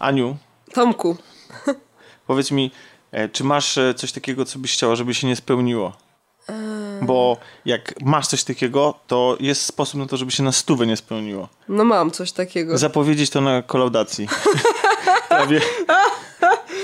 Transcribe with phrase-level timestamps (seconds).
[0.00, 0.36] Aniu,
[0.72, 1.16] Tomku.
[2.26, 2.70] powiedz mi,
[3.12, 5.92] e, czy masz e, coś takiego, co byś chciała, żeby się nie spełniło?
[7.02, 10.96] Bo jak masz coś takiego, to jest sposób na to, żeby się na stówę nie
[10.96, 11.48] spełniło.
[11.68, 12.78] No mam coś takiego.
[12.78, 14.28] Zapowiedzieć to na kolaudacji.
[15.28, 15.60] prawie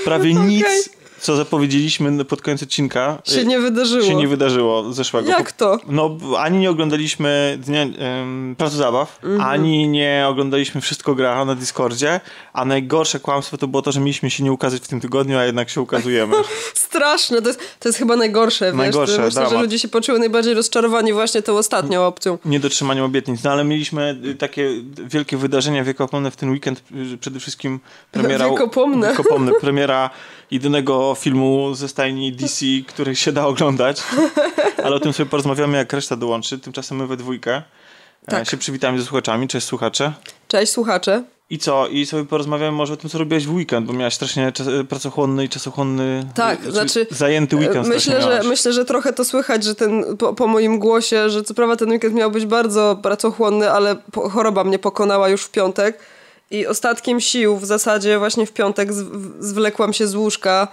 [0.05, 0.91] prawie nic,
[1.21, 4.05] co zapowiedzieliśmy pod koniec odcinka, się nie wydarzyło.
[4.05, 5.29] się nie wydarzyło zeszłego.
[5.29, 5.79] Jak to?
[5.89, 9.41] No, ani nie oglądaliśmy Dnia um, Placu Zabaw, Mhm.
[9.51, 12.21] ani nie oglądaliśmy Wszystko Gra na Discordzie,
[12.53, 15.45] a najgorsze kłamstwo to było to, że mieliśmy się nie ukazać w tym tygodniu, a
[15.45, 16.37] jednak się ukazujemy.
[16.75, 18.75] Straszne, to jest, to jest chyba najgorsze, wiesz?
[18.75, 22.39] Najgorsze, Myślę, że ludzie się poczuły najbardziej rozczarowani właśnie tą ostatnią opcją.
[22.45, 23.43] Niedotrzymaniem obietnic.
[23.45, 24.71] No ale mieliśmy y, takie
[25.07, 26.83] wielkie wydarzenia wiekopomne w ten weekend,
[27.15, 27.81] y, przede wszystkim
[28.13, 28.51] premiera...
[28.51, 29.11] Wiekopomne.
[29.11, 29.53] Wiekopomne.
[29.61, 30.11] Premiera
[30.51, 34.03] jedynego filmu ze stajni DC, który się da oglądać,
[34.85, 36.59] ale o tym sobie porozmawiamy, jak reszta dołączy.
[36.59, 37.63] Tymczasem my we dwójkę
[38.27, 38.39] Tak.
[38.39, 38.49] tak.
[38.51, 39.49] się przywitamy ze słuchaczami.
[39.49, 40.13] Cześć słuchacze.
[40.49, 41.25] Cześć słuchacze.
[41.51, 41.87] I co?
[41.89, 45.45] I sobie porozmawiamy może o tym, co robiłaś w weekend, bo miałaś strasznie czas, pracochłonny
[45.45, 46.27] i czasochłonny...
[46.35, 50.35] Tak, y, znaczy, Zajęty weekend Myślę, że, myślę, że trochę to słychać, że ten, po,
[50.35, 53.97] po moim głosie, że co prawda ten weekend miał być bardzo pracochłonny, ale
[54.31, 55.99] choroba mnie pokonała już w piątek.
[56.51, 58.89] I ostatkiem sił w zasadzie właśnie w piątek
[59.39, 60.69] zwlekłam się z łóżka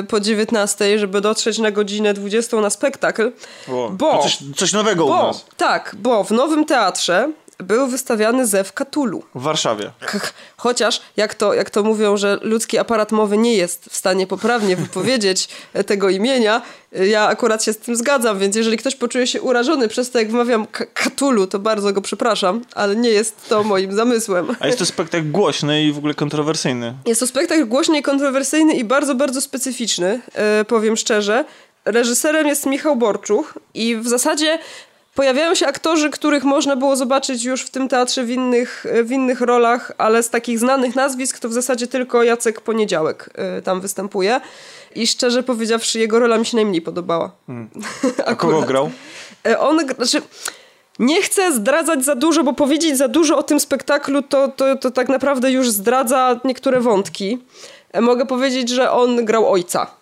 [0.00, 3.32] y, po 19, żeby dotrzeć na godzinę 20 na spektakl.
[3.72, 5.44] O, bo- coś, coś nowego u Bo, nas.
[5.56, 9.22] tak, bo w nowym teatrze był wystawiany Zew Katulu.
[9.34, 9.90] W Warszawie.
[10.00, 14.26] Ch- Chociaż, jak to, jak to mówią, że ludzki aparat mowy nie jest w stanie
[14.26, 15.48] poprawnie wypowiedzieć
[15.86, 20.10] tego imienia, ja akurat się z tym zgadzam, więc jeżeli ktoś poczuje się urażony przez
[20.10, 24.46] to, jak wymawiam Katulu, to bardzo go przepraszam, ale nie jest to moim zamysłem.
[24.60, 26.94] A jest to spektakl głośny i w ogóle kontrowersyjny.
[27.06, 31.44] Jest to spektakl głośny i kontrowersyjny i bardzo, bardzo specyficzny, e, powiem szczerze.
[31.84, 34.58] Reżyserem jest Michał Borczuch i w zasadzie
[35.18, 39.40] pojawiają się aktorzy, których można było zobaczyć już w tym teatrze w innych, w innych
[39.40, 44.40] rolach, ale z takich znanych nazwisk to w zasadzie tylko Jacek Poniedziałek e, tam występuje.
[44.94, 47.30] I szczerze powiedziawszy, jego rola mi się najmniej podobała.
[48.26, 48.90] A kogo grał?
[49.46, 50.22] E, On, znaczy,
[50.98, 54.90] nie chcę zdradzać za dużo, bo powiedzieć za dużo o tym spektaklu to, to, to
[54.90, 57.38] tak naprawdę już zdradza niektóre wątki.
[57.92, 59.97] E, Mogę powiedzieć, że on grał ojca.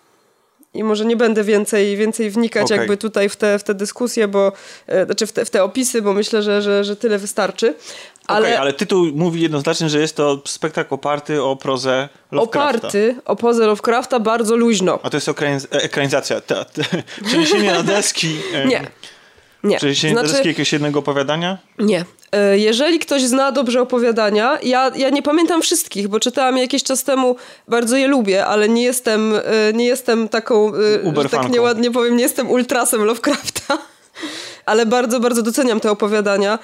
[0.77, 2.77] I może nie będę więcej, więcej wnikać Okej.
[2.77, 4.51] jakby tutaj w te, w te dyskusje, bo,
[4.87, 7.75] e, znaczy w te, w te opisy, bo myślę, że, że, że tyle wystarczy.
[8.27, 8.47] Ale...
[8.47, 12.77] Ale, ale tytuł mówi jednoznacznie, że jest to spektakl oparty o prozę Lovecrafta.
[12.77, 14.99] oparty o pozę Lovecrafta bardzo luźno.
[15.03, 16.41] A to jest ekraniz- e, ekranizacja.
[16.41, 16.83] Te, te,
[17.27, 18.35] przeniesienie na deski.
[18.67, 18.81] Nie.
[19.63, 19.77] Nie.
[19.77, 21.57] Przeniesienie na deski jakiegoś jednego opowiadania?
[21.79, 22.05] Nie.
[22.31, 26.83] E, Jeżeli ktoś zna dobrze opowiadania, ja, ja nie pamiętam wszystkich, bo czytałam je jakiś
[26.83, 27.35] czas temu,
[27.67, 32.17] bardzo je lubię, ale nie jestem, e, nie jestem taką, e, że tak nieładnie powiem,
[32.17, 33.77] nie jestem ultrasem Lovecrafta,
[34.65, 36.59] ale bardzo, bardzo doceniam te opowiadania.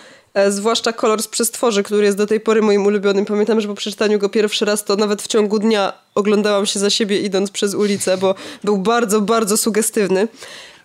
[0.50, 3.26] Zwłaszcza kolor z przestworzy, który jest do tej pory moim ulubionym.
[3.26, 6.90] Pamiętam, że po przeczytaniu go pierwszy raz, to nawet w ciągu dnia oglądałam się za
[6.90, 10.28] siebie idąc przez ulicę, bo był bardzo, bardzo sugestywny.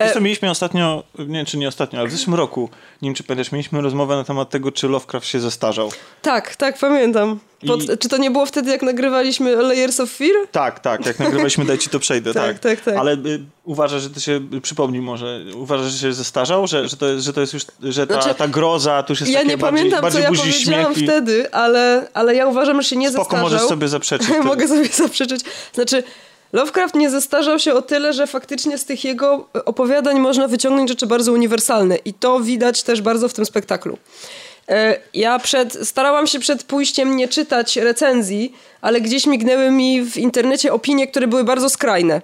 [0.01, 2.71] Zresztą mieliśmy ostatnio, nie wiem czy nie ostatnio, ale w zeszłym roku,
[3.03, 5.91] nie wiem czy pamiętasz, mieliśmy rozmowę na temat tego, czy Lovecraft się zestarzał.
[6.23, 7.39] Tak, tak, pamiętam.
[7.67, 10.35] Pod, I- Czy to nie było wtedy, jak nagrywaliśmy Layers of Fear?
[10.53, 12.59] Tak, tak, jak nagrywaliśmy Daj Ci to przejdę, Tak, tak.
[12.59, 12.97] tak, tak.
[12.97, 16.67] Ale y, uważasz, że to się, przypomnij może, uważasz, że się zestarzał?
[16.67, 19.21] Że, że, to, jest, że to jest już, że ta, Znaczy, ta groza to już
[19.21, 22.35] jest Ja nie bardziej, pamiętam, co bardziej ja budzi powiedziałam śmiech i- wtedy, ale, ale
[22.35, 23.45] ja uważam, że się nie Spoko, zestarzał.
[23.51, 24.29] możesz sobie zaprzeczyć.
[24.45, 25.41] Mogę sobie zaprzeczyć.
[25.75, 26.03] Znaczy,
[26.53, 31.07] Lovecraft nie zestarzał się o tyle, że faktycznie z tych jego opowiadań można wyciągnąć rzeczy
[31.07, 33.99] bardzo uniwersalne i to widać też bardzo w tym spektaklu.
[34.69, 40.17] E, Ja przed, starałam się przed pójściem nie czytać recenzji, ale gdzieś mignęły mi w
[40.17, 42.23] internecie opinie, które były bardzo skrajne.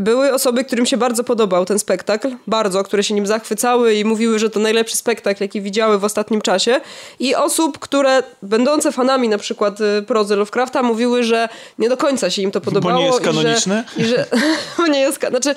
[0.00, 4.38] Były osoby, którym się bardzo podobał ten spektakl, bardzo, które się nim zachwycały i mówiły,
[4.38, 6.80] że to najlepszy spektakl, jaki widziały w ostatnim czasie.
[7.18, 11.48] I osób, które będące fanami na przykład y, prozy Lovecrafta mówiły, że
[11.78, 13.00] nie do końca się im to podobało.
[13.00, 13.84] nie jest i że-?
[13.96, 14.26] I że,
[14.78, 15.54] bo nie jest Znaczy,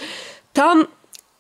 [0.54, 0.88] tam...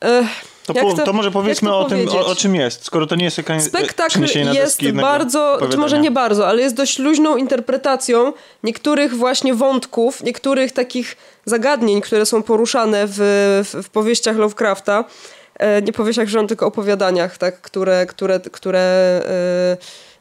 [0.03, 0.23] e,
[0.65, 3.15] To, po, to, może jak powiedzmy to o tym, o, o czym jest, skoro to
[3.15, 6.99] nie jest ekran, Spektakl przeniesienie na jest bardzo, czy może nie bardzo, ale jest dość
[6.99, 8.33] luźną interpretacją
[8.63, 13.17] niektórych właśnie wątków, niektórych takich zagadnień, które są poruszane w,
[13.63, 15.05] w, w powieściach Lovecrafta.
[15.59, 18.79] E, nie powieściach rząd, tylko opowiadaniach, tak, które, które, które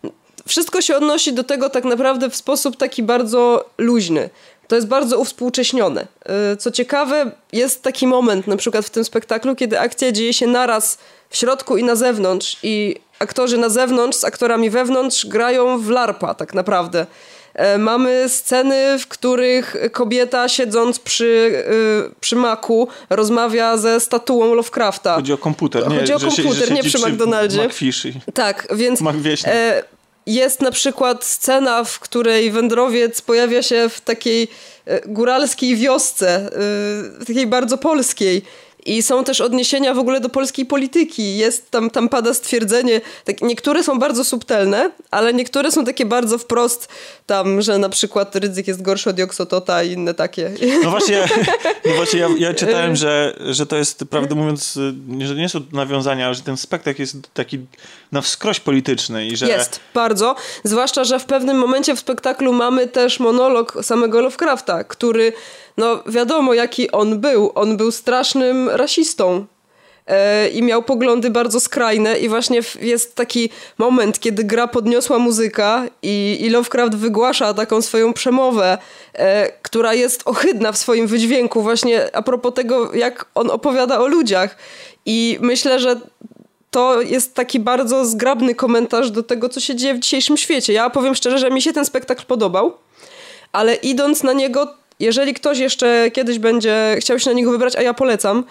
[0.04, 0.10] e,
[0.46, 4.30] wszystko się odnosi do tego tak naprawdę w sposób taki bardzo luźny.
[4.70, 6.06] To jest bardzo uwspółcześnione.
[6.50, 10.46] Yy, Co ciekawe, jest taki moment na przykład w tym spektaklu, kiedy akcja dzieje się
[10.46, 10.98] naraz
[11.30, 16.34] w środku i na zewnątrz i aktorzy na zewnątrz z aktorami wewnątrz grają w larpa
[16.34, 17.06] tak naprawdę.
[17.54, 21.64] E, Mamy sceny, w których kobieta siedząc przy,
[22.06, 25.14] yy, przy maku rozmawia ze statuą Lovecrafta.
[25.14, 25.98] Chodzi o komputer, nie?
[26.00, 27.68] Chodzi o się- komputer, że nie przy McDonaldzie.
[28.28, 29.00] I- Tak, więc
[29.44, 29.82] e,
[30.34, 34.48] jest na przykład scena, w której wędrowiec pojawia się w takiej
[34.86, 36.50] e, góralskiej wiosce,
[37.20, 38.42] e, takiej bardzo polskiej.
[38.86, 41.36] I są też odniesienia w ogóle do polskiej polityki.
[41.36, 46.38] Jest tam, tam pada stwierdzenie, tak, niektóre są bardzo subtelne, ale niektóre są takie bardzo
[46.38, 46.88] wprost,
[47.26, 50.52] tam, że na przykład ryzyk jest gorszy od joksotota i inne takie.
[50.82, 51.28] No właśnie,
[51.86, 54.78] no właśnie ja, ja czytałem, że, że to jest, prawdę mówiąc,
[55.20, 57.58] że nie są nawiązania, że ten spektakl jest taki
[58.12, 59.26] na wskroś polityczny.
[59.26, 59.48] I że...
[59.48, 60.34] Jest, bardzo.
[60.64, 65.32] Zwłaszcza, że w pewnym momencie w spektaklu mamy też monolog samego Lovecrafta, który
[65.76, 67.52] no wiadomo jaki on był.
[67.54, 69.46] On był strasznym rasistą
[70.06, 75.86] e, i miał poglądy bardzo skrajne i właśnie jest taki moment, kiedy gra podniosła muzyka
[76.02, 78.78] i, i Lovecraft wygłasza taką swoją przemowę,
[79.14, 84.06] e, która jest ohydna w swoim wydźwięku właśnie a propos tego, jak on opowiada o
[84.06, 84.56] ludziach.
[85.06, 86.00] I myślę, że
[86.70, 90.72] to jest taki bardzo zgrabny komentarz do tego, co się dzieje w dzisiejszym świecie.
[90.72, 92.72] Ja powiem szczerze, że mi się ten spektakl podobał,
[93.52, 97.82] ale idąc na niego jeżeli ktoś jeszcze kiedyś będzie chciał się na niego wybrać, a
[97.82, 98.44] ja polecam,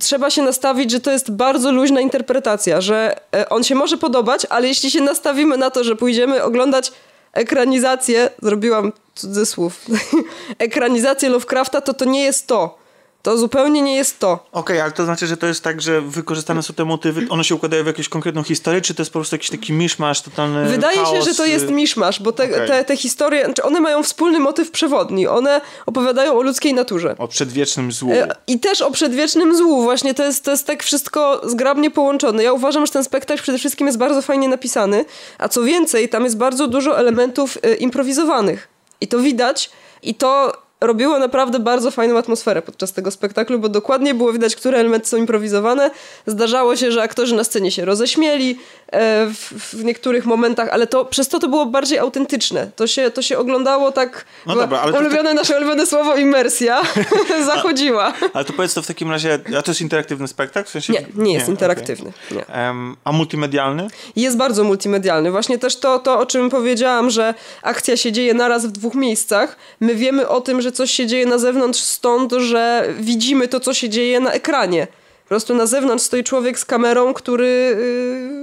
[0.00, 4.46] trzeba się nastawić, że to jest bardzo luźna interpretacja, że e, on się może podobać,
[4.50, 6.92] ale jeśli się nastawimy na to, że pójdziemy oglądać
[7.32, 9.80] ekranizację, zrobiłam cudzysłów,
[10.58, 12.79] ekranizację Lovecrafta, to to nie jest to.
[13.22, 14.32] To zupełnie nie jest to.
[14.32, 17.44] Okej, okay, ale to znaczy, że to jest tak, że wykorzystane są te motywy, one
[17.44, 20.68] się układają w jakąś konkretną historię, czy to jest po prostu jakiś taki miszmasz, totalny
[20.68, 21.10] Wydaje chaos?
[21.10, 22.68] się, że to jest miszmasz, bo te, okay.
[22.68, 25.26] te, te historie, znaczy one mają wspólny motyw przewodni.
[25.26, 27.14] One opowiadają o ludzkiej naturze.
[27.18, 28.12] O przedwiecznym złu.
[28.12, 29.82] E, I też o przedwiecznym złu.
[29.82, 32.42] Właśnie to jest, to jest tak wszystko zgrabnie połączone.
[32.42, 35.04] Ja uważam, że ten spektakl przede wszystkim jest bardzo fajnie napisany,
[35.38, 38.68] a co więcej, tam jest bardzo dużo elementów e, improwizowanych.
[39.00, 39.70] I to widać.
[40.02, 44.78] I to robiło naprawdę bardzo fajną atmosferę podczas tego spektaklu, bo dokładnie było widać, które
[44.78, 45.90] elementy są improwizowane.
[46.26, 48.58] Zdarzało się, że aktorzy na scenie się roześmieli
[48.92, 52.70] e, w, w, niektórych momentach, ale to przez to to było bardziej autentyczne.
[52.76, 54.24] To się, to się oglądało tak...
[54.46, 55.34] No dobra, ale ulubione, to...
[55.34, 56.82] nasze ulubione słowo imersja
[57.46, 58.12] zachodziła.
[58.20, 60.68] A, ale to powiedz to w takim razie, a to jest interaktywny spektakl?
[60.68, 60.92] W sensie...
[60.92, 62.12] Nie, nie jest nie, interaktywny.
[62.30, 62.44] Okay.
[62.48, 62.64] Nie.
[62.66, 63.88] Um, a multimedialny?
[64.16, 65.30] Jest bardzo multimedialny.
[65.30, 69.56] Właśnie też to, to, o czym powiedziałam, że akcja się dzieje naraz w dwóch miejscach.
[69.80, 73.60] My wiemy o tym, że że coś się dzieje na zewnątrz stąd, że widzimy to,
[73.60, 74.86] co się dzieje na ekranie.
[75.22, 77.76] Po prostu na zewnątrz stoi człowiek z kamerą, który,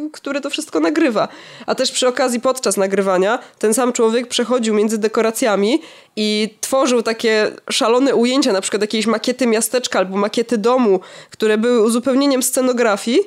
[0.04, 1.28] yy, który to wszystko nagrywa.
[1.66, 5.82] A też przy okazji podczas nagrywania ten sam człowiek przechodził między dekoracjami
[6.16, 11.00] i tworzył takie szalone ujęcia, na przykład jakiejś makiety miasteczka albo makiety domu,
[11.30, 13.20] które były uzupełnieniem scenografii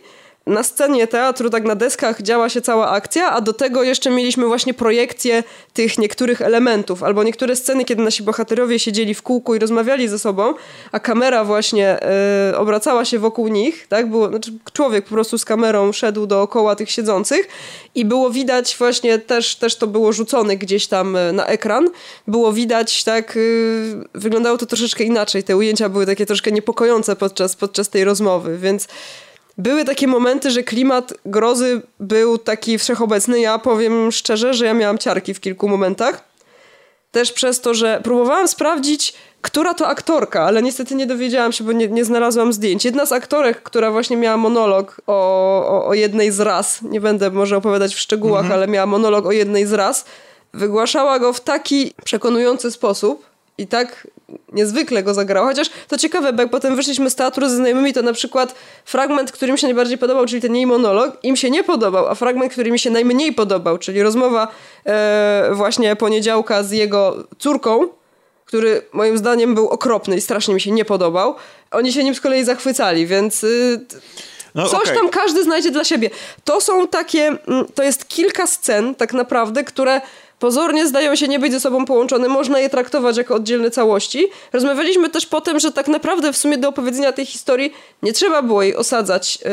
[0.50, 4.46] na scenie teatru, tak na deskach działa się cała akcja, a do tego jeszcze mieliśmy
[4.46, 5.42] właśnie projekcję
[5.72, 10.18] tych niektórych elementów, albo niektóre sceny, kiedy nasi bohaterowie siedzieli w kółku i rozmawiali ze
[10.18, 10.54] sobą,
[10.92, 11.98] a kamera właśnie
[12.50, 14.10] y, obracała się wokół nich, tak?
[14.10, 17.48] Było, znaczy człowiek po prostu z kamerą szedł dookoła tych siedzących
[17.94, 21.88] i było widać właśnie, też, też to było rzucone gdzieś tam e, na ekran,
[22.26, 27.56] było widać, tak, y, wyglądało to troszeczkę inaczej, te ujęcia były takie troszkę niepokojące podczas,
[27.56, 28.88] podczas tej rozmowy, więc
[29.60, 33.40] były takie momenty, że klimat grozy był taki wszechobecny.
[33.40, 36.24] Ja powiem szczerze, że ja miałam ciarki w kilku momentach.
[37.12, 41.72] Też przez to, że próbowałam sprawdzić, która to aktorka, ale niestety nie dowiedziałam się, bo
[41.72, 42.84] nie, nie znalazłam zdjęć.
[42.84, 45.12] Jedna z aktorek, która właśnie miała monolog o,
[45.68, 48.58] o, o jednej z ras, nie będę może opowiadać w szczegółach, mhm.
[48.58, 50.04] ale miała monolog o jednej z ras,
[50.54, 53.30] wygłaszała go w taki przekonujący sposób,
[53.60, 54.06] i tak
[54.52, 55.44] niezwykle go zagrał.
[55.44, 59.32] Chociaż to ciekawe, bo jak potem wyszliśmy z teatru ze znajomymi, to na przykład fragment,
[59.32, 62.52] który mi się najbardziej podobał, czyli ten jej monolog, im się nie podobał, a fragment,
[62.52, 64.48] który mi się najmniej podobał, czyli rozmowa
[64.86, 67.88] e, właśnie poniedziałka z jego córką,
[68.44, 71.34] który moim zdaniem był okropny i strasznie mi się nie podobał,
[71.70, 73.44] oni się nim z kolei zachwycali, więc...
[73.44, 73.80] Y,
[74.54, 74.94] no, Coś okay.
[74.94, 76.10] tam każdy znajdzie dla siebie.
[76.44, 80.00] To są takie, mm, to jest kilka scen tak naprawdę, które
[80.40, 84.28] pozornie zdają się nie być ze sobą połączone, można je traktować jako oddzielne całości.
[84.52, 88.42] Rozmawialiśmy też po tym, że tak naprawdę w sumie do opowiedzenia tej historii nie trzeba
[88.42, 89.44] było jej osadzać yy,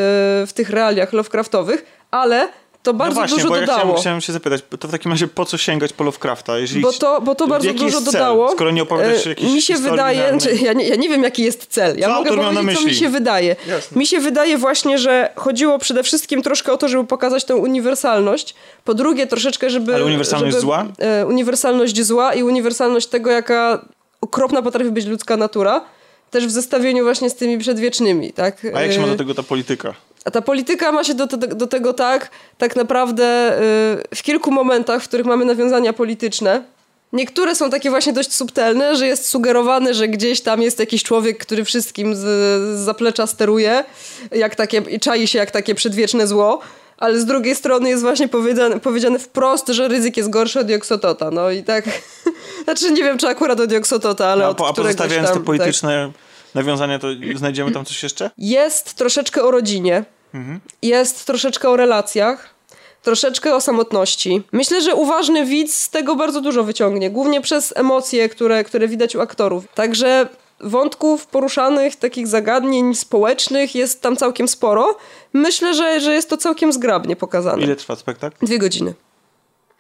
[0.48, 2.50] w tych realiach Lovecraftowych, ale
[2.88, 3.82] to bardzo no właśnie, dużo bo ja dodało.
[3.82, 6.60] Chciałem, chciałem się zapytać, to w takim razie po co sięgać po Lovecrafta?
[6.60, 8.52] Jeżeli, bo, to, bo to bardzo dużo dodało.
[8.52, 11.44] Skoro nie opowiadasz e, jakiejś Mi się wydaje, znaczy, ja, nie, ja nie wiem jaki
[11.44, 11.98] jest cel.
[11.98, 13.56] Ja co mogę powiedzieć, co mi się wydaje.
[13.68, 13.98] Jasne.
[13.98, 18.56] Mi się wydaje właśnie, że chodziło przede wszystkim troszkę o to, żeby pokazać tę uniwersalność.
[18.84, 19.96] Po drugie troszeczkę, żeby...
[19.96, 20.86] Ale uniwersalność żeby, zła?
[20.98, 23.86] E, uniwersalność zła i uniwersalność tego, jaka
[24.22, 25.82] okropna potrafi być ludzka natura.
[26.32, 28.68] Też w zestawieniu właśnie z tymi przedwiecznymi, tak?
[28.76, 29.94] A jak się ma do e, tego ta polityka?
[30.28, 33.58] A ta polityka ma się do, do, do tego tak, tak naprawdę
[34.12, 36.64] yy, w kilku momentach, w których mamy nawiązania polityczne.
[37.14, 41.38] Niektóre są takie właśnie dość subtelne, że jest sugerowane, że gdzieś tam jest jakiś człowiek,
[41.38, 43.84] który wszystkim z, z zaplecza steruje
[44.32, 46.60] jak takie, i czai się jak takie przedwieczne zło.
[46.98, 51.32] ale z drugiej strony jest właśnie powiedziane, powiedziane wprost, że ryzyk jest gorszy od Dioksotota.
[51.32, 51.86] No i tak,
[52.64, 55.46] znaczy nie wiem, czy akurat od Dioksotota, ale No, od a któregoś pozostawiając tam, te
[55.46, 56.12] polityczne
[56.56, 58.26] nawiązania, to znajdziemy tam coś jeszcze?
[58.26, 58.34] Tak.
[58.38, 60.04] Jest troszeczkę o rodzinie,
[60.82, 62.50] jest troszeczkę o relacjach,
[63.04, 64.44] troszeczkę o samotności.
[64.52, 69.16] Myślę, że uważny widz z tego bardzo dużo wyciągnie, głównie przez emocje, które, które widać
[69.16, 69.64] u aktorów.
[69.76, 70.28] Także
[70.60, 74.98] wątków poruszanych, takich zagadnień społecznych jest tam całkiem sporo.
[75.34, 77.64] Myślę, że, że jest to całkiem zgrabnie pokazane.
[77.64, 78.46] Ile trwa spektakl?
[78.46, 78.94] Dwie godziny.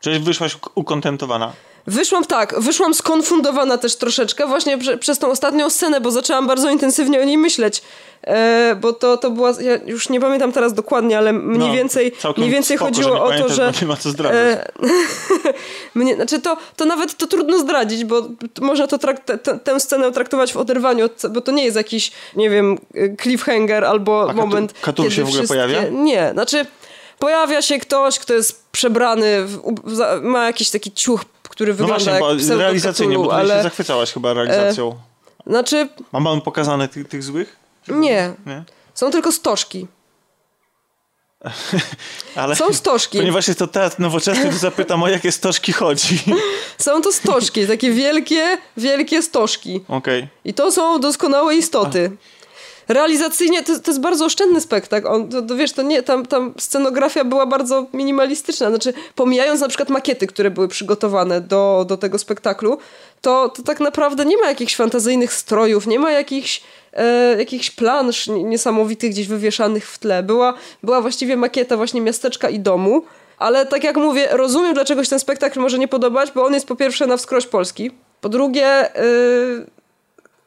[0.01, 1.53] Czyli wyszłaś uk- ukontentowana.
[1.87, 6.69] Wyszłam tak, wyszłam skonfundowana też troszeczkę właśnie prze, przez tą ostatnią scenę, bo zaczęłam bardzo
[6.69, 7.81] intensywnie o niej myśleć.
[8.23, 12.11] E, bo to, to była, ja już nie pamiętam teraz dokładnie, ale mniej No, więcej,
[12.37, 13.71] mniej więcej spoko, chodziło o to, że...
[13.81, 14.37] nie ma co zdradzać.
[14.37, 14.71] e,
[15.95, 18.21] mnie, znaczy to, to nawet to trudno zdradzić, bo
[18.61, 22.11] można to trakt, te, tę scenę traktować w oderwaniu, od, bo to nie jest jakiś,
[22.35, 22.77] nie wiem,
[23.21, 25.59] cliffhanger albo A moment, Katu kiedy się w ogóle wszystkie...
[25.67, 25.89] pojawia?
[25.89, 26.65] Nie, znaczy
[27.19, 29.61] pojawia się ktoś, kto jest przebrany, w,
[30.21, 31.21] ma jakiś taki ciuch,
[31.57, 34.33] który No wygląda właśnie, bo jak pseudo realizacyjnie, bo Cthulhu, ty ale się zachwycałaś chyba
[34.33, 34.95] realizacją.
[35.47, 37.55] znaczy A mamy pokazane tych, tych złych?
[37.87, 38.63] nie, Nie?
[38.93, 39.87] są tylko stożki.
[42.35, 43.17] Ale Są stożki.
[43.17, 46.19] ponieważ jest to teatr nowoczesny, to zapytam o jakie stożki chodzi.
[46.77, 49.83] Są to stożki, takie wielkie, wielkie stożki.
[49.87, 50.27] Okej.
[50.45, 52.11] I to są doskonałe istoty.
[52.87, 55.07] Realizacyjnie to, to jest bardzo oszczędny spektakl.
[55.07, 58.69] On, to, to wiesz, to nie, tam, tam scenografia była bardzo minimalistyczna.
[58.69, 62.77] Znaczy, pomijając na przykład makiety, które były przygotowane do, do tego spektaklu,
[63.21, 66.61] to, to tak naprawdę nie ma jakichś fantazyjnych strojów, nie ma jakichś,
[66.93, 70.23] e, jakichś plansz ni- niesamowitych gdzieś wywieszanych w tle.
[70.23, 70.53] Była,
[70.83, 73.01] była właściwie makieta właśnie miasteczka i domu.
[73.37, 76.67] Ale tak jak mówię, rozumiem, dlaczego się ten spektakl może nie podobać, bo on jest
[76.67, 77.91] po pierwsze na wskroś polski.
[78.21, 79.65] Po drugie, yy,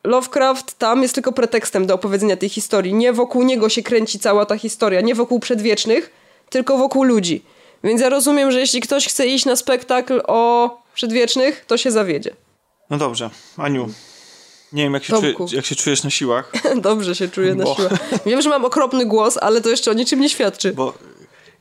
[0.05, 2.95] Lovecraft tam jest tylko pretekstem do opowiedzenia tej historii.
[2.95, 6.11] Nie wokół niego się kręci cała ta historia, nie wokół przedwiecznych,
[6.51, 7.43] tylko wokół ludzi.
[7.85, 12.37] Więc ja rozumiem, że jeśli ktoś chce iść na spektakl o przedwiecznych, to się zawiedzie.
[12.91, 13.89] No dobrze, Aniu.
[14.73, 15.15] Nie wiem, jak się,
[15.53, 17.91] jak się czujesz na siłach, Dobrze się czuję na Bo- siłę.
[18.27, 20.73] Wiem, że mam okropny głos, ale to jeszcze o niczym nie świadczy.
[20.73, 20.95] bo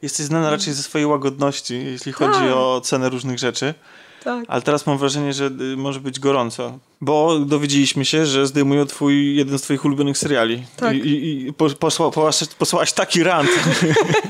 [0.02, 2.52] jesteś znana raczej ze swojej łagodności, jeśli chodzi Tak.
[2.56, 3.74] o cenę różnych rzeczy.
[4.24, 4.46] Tak.
[4.48, 6.80] Ale teraz mam wrażenie, że y, może być gorąco.
[7.02, 10.64] Bo dowiedzieliśmy się, że zdejmują twój, jeden z twoich ulubionych seriali.
[10.78, 10.96] Tak.
[10.96, 12.12] I, i, i po- posła,
[12.58, 13.50] posłałaś, taki rant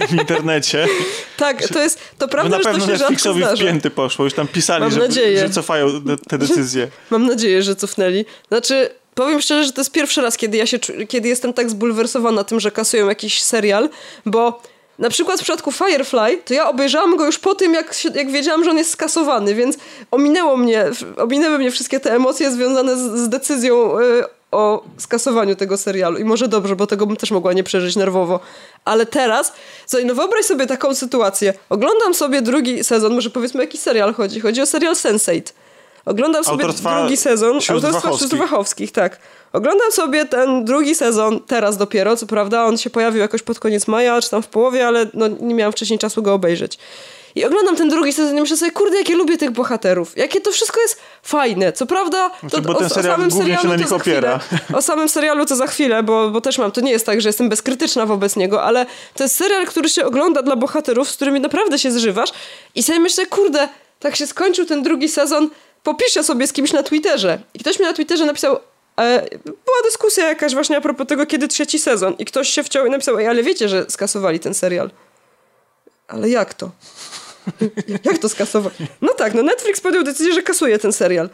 [0.09, 0.87] w internecie,
[1.37, 3.63] Tak, to jest, to że prawda, na że to pewno się rzadko Netflixowi w zdarza.
[3.65, 4.25] pięty poszło.
[4.25, 5.39] Już tam pisali, Mam że, nadzieję.
[5.39, 5.87] że cofają
[6.29, 6.87] te, decyzje.
[7.11, 8.25] Mam nadzieję, że cofnęli.
[8.47, 12.43] Znaczy, powiem szczerze, że to jest pierwszy raz, kiedy ja się, kiedy jestem tak zbulwersowana
[12.43, 13.89] tym, że kasują jakiś serial,
[14.25, 14.61] bo
[14.99, 18.31] na przykład w przypadku Firefly, to ja obejrzałam go już po tym, jak, się, jak
[18.31, 19.77] wiedziałam, że on jest skasowany, więc
[20.11, 20.85] ominęło mnie,
[21.17, 26.17] ominęły mnie wszystkie te emocje związane z, z decyzją y, o skasowaniu tego serialu.
[26.17, 28.39] I może dobrze, bo tego bym też mogła nie przeżyć nerwowo.
[28.85, 29.53] Ale teraz,
[29.85, 31.53] słuchaj, no wyobraź sobie taką sytuację.
[31.69, 34.39] Oglądam sobie drugi sezon, może powiedzmy, jaki serial chodzi.
[34.39, 35.41] Chodzi o serial Sense8.
[36.05, 37.53] Oglądam sobie Autorstwa drugi sezon.
[37.53, 38.29] sióstr Autorstwa Wachowskich.
[38.29, 39.19] sióstr Wachowskich, tak.
[39.53, 43.87] Oglądam sobie ten drugi sezon teraz dopiero, co prawda on się pojawił jakoś pod koniec
[43.87, 46.77] maja, czy tam w połowie, ale no, nie miałam wcześniej czasu go obejrzeć.
[47.35, 50.17] I oglądam ten drugi sezon i myślę sobie, kurde, jakie lubię tych bohaterów.
[50.17, 51.73] Jakie to wszystko jest fajne.
[51.73, 53.93] Co prawda, to Znaczy, bo ten o, serial o samym głównie się serialu na nich
[53.93, 54.39] opiera.
[54.39, 54.61] chwilę.
[54.73, 57.29] O samym serialu to za chwilę, bo, bo też mam, to nie jest tak, że
[57.29, 61.39] jestem bezkrytyczna wobec niego, ale to jest serial, który się ogląda dla bohaterów, z którymi
[61.39, 62.29] naprawdę się zżywasz
[62.75, 63.67] i sobie myślę, kurde,
[63.99, 65.49] tak się skończył ten drugi sezon,
[65.83, 67.39] popiszę sobie z kimś na Twitterze.
[67.53, 68.59] I ktoś mi na Twitterze napisał,
[69.45, 72.89] była dyskusja jakaś właśnie a propos tego, kiedy trzeci sezon i ktoś się wciął i
[72.89, 74.91] napisał, Ej, ale wiecie, że skasowali ten serial.
[76.07, 76.71] Ale jak to?
[78.03, 78.73] Jak to skasować?
[79.01, 81.29] No tak, no Netflix podjął decyzję, że kasuje ten serial.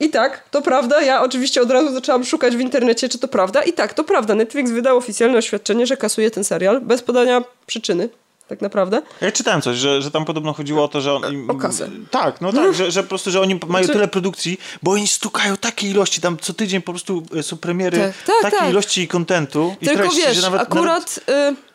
[0.00, 1.02] I tak, to prawda.
[1.02, 3.62] Ja oczywiście od razu zaczęłam szukać w internecie, czy to prawda.
[3.62, 4.34] I tak, to prawda.
[4.34, 8.08] Netflix wydał oficjalne oświadczenie, że kasuje ten serial bez podania przyczyny.
[8.48, 9.02] Tak naprawdę.
[9.20, 11.44] Ja czytałem coś, że, że tam podobno chodziło o to, że oni...
[11.48, 11.90] O kasę.
[12.10, 15.08] Tak, no tak, że, że po prostu, że oni mają Znaczy- tyle produkcji, bo oni
[15.08, 18.70] stukają takie ilości, tam co tydzień po prostu e, są premiery Tak, tak, takiej tak.
[18.70, 21.20] ilości kontentu i Tylko treści, wiesz, że nawet, akurat...
[21.28, 21.66] y, Nawet,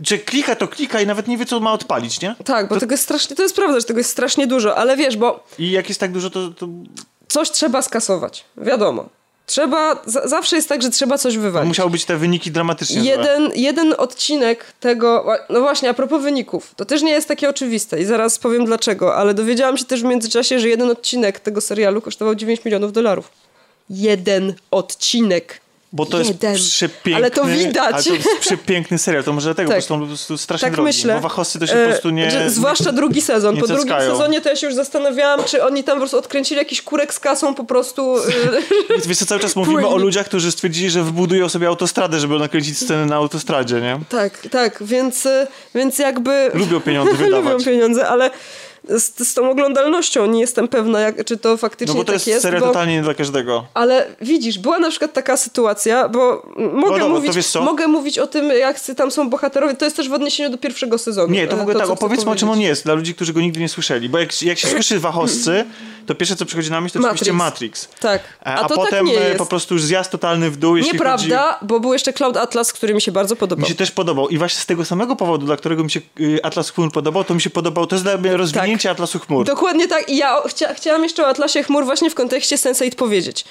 [0.00, 2.34] że klika to klika i nawet nie wie, co ma odpalić, nie?
[2.44, 3.36] tak, bo tego jest strasznie...
[3.36, 6.12] To jest prawda, że tego jest strasznie dużo, ale wiesz, bo I jak jest tak
[6.12, 6.48] dużo, to...
[6.48, 6.66] to
[7.28, 8.44] coś trzeba skasować.
[8.56, 9.08] Wiadomo.
[9.46, 10.02] Trzeba...
[10.06, 11.68] z- zawsze jest tak, że trzeba coś wywalić.
[11.68, 13.10] musiały być te wyniki dramatycznie złe.
[13.10, 18.00] Jeden, jeden odcinek tego, no właśnie, a propos wyników, to też nie jest takie oczywiste
[18.00, 22.00] i zaraz powiem dlaczego, ale dowiedziałam się też w międzyczasie, że jeden odcinek tego serialu
[22.00, 23.30] kosztował 9 milionów dolarów.
[23.90, 25.60] Jeden odcinek.
[25.96, 26.54] Bo to jest Jeden.
[26.54, 27.16] przepiękny...
[27.16, 27.92] Ale to widać.
[27.94, 29.76] Ale to jest przepiękny serial, to może dlatego Tak.
[29.76, 30.86] po prostu on po prostu strasznie Tak drogi.
[30.86, 31.14] myślę.
[31.14, 32.30] Bo wachosy to się E, po prostu nie...
[32.30, 33.56] że Zwłaszcza drugi sezon.
[33.56, 36.82] po drugim sezonie to ja się już zastanawiałam, czy oni tam po prostu odkręcili jakiś
[36.82, 38.16] kurek z kasą po prostu.
[38.18, 38.22] y,
[39.06, 39.94] Wiesz co, cały czas mówimy Brain.
[39.94, 44.00] o ludziach, którzy stwierdzili, że wybudują sobie autostradę, żeby nakręcić scenę na autostradzie, nie?
[44.08, 46.50] tak, tak, więc, y, więc jakby.
[46.54, 47.52] Lubią pieniądze wydawać.
[47.52, 48.30] Lubią pieniądze, ale
[48.88, 52.14] z, z tą oglądalnością nie jestem pewna, jak, czy to faktycznie No bo to tak
[52.14, 52.42] jest jest.
[52.42, 52.66] seria bo...
[52.66, 53.66] totalnie nie dla każdego.
[53.74, 58.26] Ale widzisz, była na przykład taka sytuacja, bo mogę, No to mówić, mogę mówić o
[58.26, 59.74] tym, jak tam są bohaterowie.
[59.74, 61.32] To jest też w odniesieniu do pierwszego sezonu.
[61.32, 63.14] Nie, to w e, ogóle tak, co chcę opowiedzmy o czym on jest, dla ludzi,
[63.14, 64.08] którzy go nigdy nie słyszeli.
[64.08, 65.64] Bo jak, jak się słyszy Wachoscy,
[66.06, 67.88] to pierwsze co przychodzi na myśl to oczywiście Matrix.
[67.88, 68.00] Matrix.
[68.00, 68.22] Tak.
[68.22, 69.38] E, A, A, to potem tak jest.
[69.38, 73.00] po prostu już zjazd totalny w dół, Nieprawda, bo był jeszcze Cloud Atlas, który mi
[73.00, 73.40] się bardzo chodzi...
[73.40, 73.62] podobał.
[73.62, 76.38] Mi się też podobał i właśnie z tego samego powodu, dla którego mi się y,
[76.42, 79.44] Atlas Chmur podobał, to mi się podobał, to jest dla mnie rozwinięcie Atlasu Chmur.
[79.46, 80.08] Dokładnie tak.
[80.08, 83.44] I ja chcia, chciałam jeszcze o Atlasie Chmur właśnie w kontekście Sense8 powiedzieć.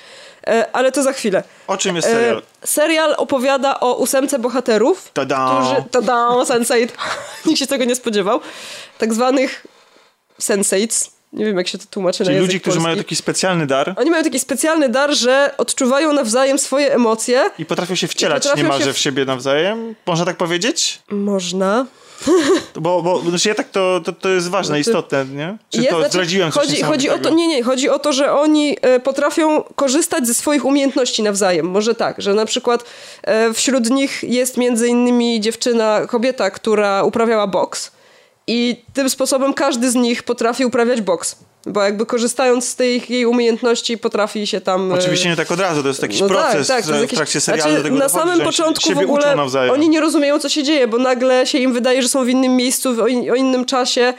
[0.48, 1.44] E, ale to za chwilę.
[1.68, 2.38] O czym jest serial?
[2.64, 5.62] E, serial opowiada o ósemce bohaterów, Tada!
[5.62, 5.90] którzy...
[5.92, 6.28] Tada!
[6.30, 6.88] Sense8.
[7.46, 8.40] Nikt się tego nie spodziewał.
[8.98, 9.68] Tak zwanych
[10.40, 11.12] Sensates.
[11.34, 12.84] Nie wiem, jak się to tłumaczy na Czyli język ludzi, którzy polski.
[12.88, 17.44] mają taki specjalny dar Oni mają taki specjalny dar, że odczuwają nawzajem swoje emocje.
[17.60, 19.96] i potrafią się wcielać potrafią niemalże się w- w siebie nawzajem.
[20.06, 21.00] Można tak powiedzieć?
[21.10, 21.86] Można.
[22.76, 25.58] Bo, bo znaczy ja tak to, to, to jest ważne, istotne, nie?
[25.70, 28.14] Czy Jest, to znaczy, zdradziłem coś chodzi, chodzi o to, nie, nie, chodzi o to,
[28.14, 31.66] że oni e, potrafią korzystać ze swoich umiejętności nawzajem.
[31.66, 32.84] Może tak, że na przykład
[33.24, 37.92] e, wśród nich jest między innymi dziewczyna, kobieta, która uprawiała boks
[38.48, 41.36] i tym sposobem każdy z nich potrafi uprawiać boks.
[41.66, 44.92] Bo jakby korzystając z tej jej umiejętności potrafi się tam...
[44.92, 47.16] e, Oczywiście nie tak od razu, to jest jakiś no proces tak, tak, jest w
[47.16, 49.36] trakcie serialu znaczy, do tego Na dochodzi, samym początku w ogóle
[49.72, 52.56] oni nie rozumieją, co się dzieje, bo nagle się im wydaje, że są w innym
[52.56, 54.14] miejscu, w- o, in, o innym czasie.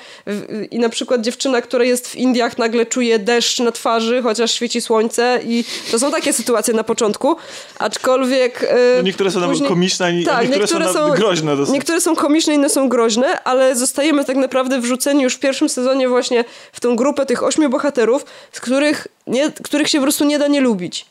[0.71, 4.81] I na przykład dziewczyna, która jest w Indiach nagle czuje deszcz na twarzy, chociaż świeci
[4.81, 7.37] słońce i to są takie sytuacje na początku,
[7.79, 8.63] aczkolwiek...
[8.63, 11.75] e, No niektóre są nawet komiczne, a nie- a niektóre są nawet groźne dosyć.
[11.75, 16.09] Niektóre są komiczne, inne są groźne, ale zostajemy tak naprawdę wrzuceni już w pierwszym sezonie
[16.09, 20.39] właśnie w tą grupę tych ośmiu bohaterów, z których, nie, których się po prostu nie
[20.39, 21.07] da nie lubić.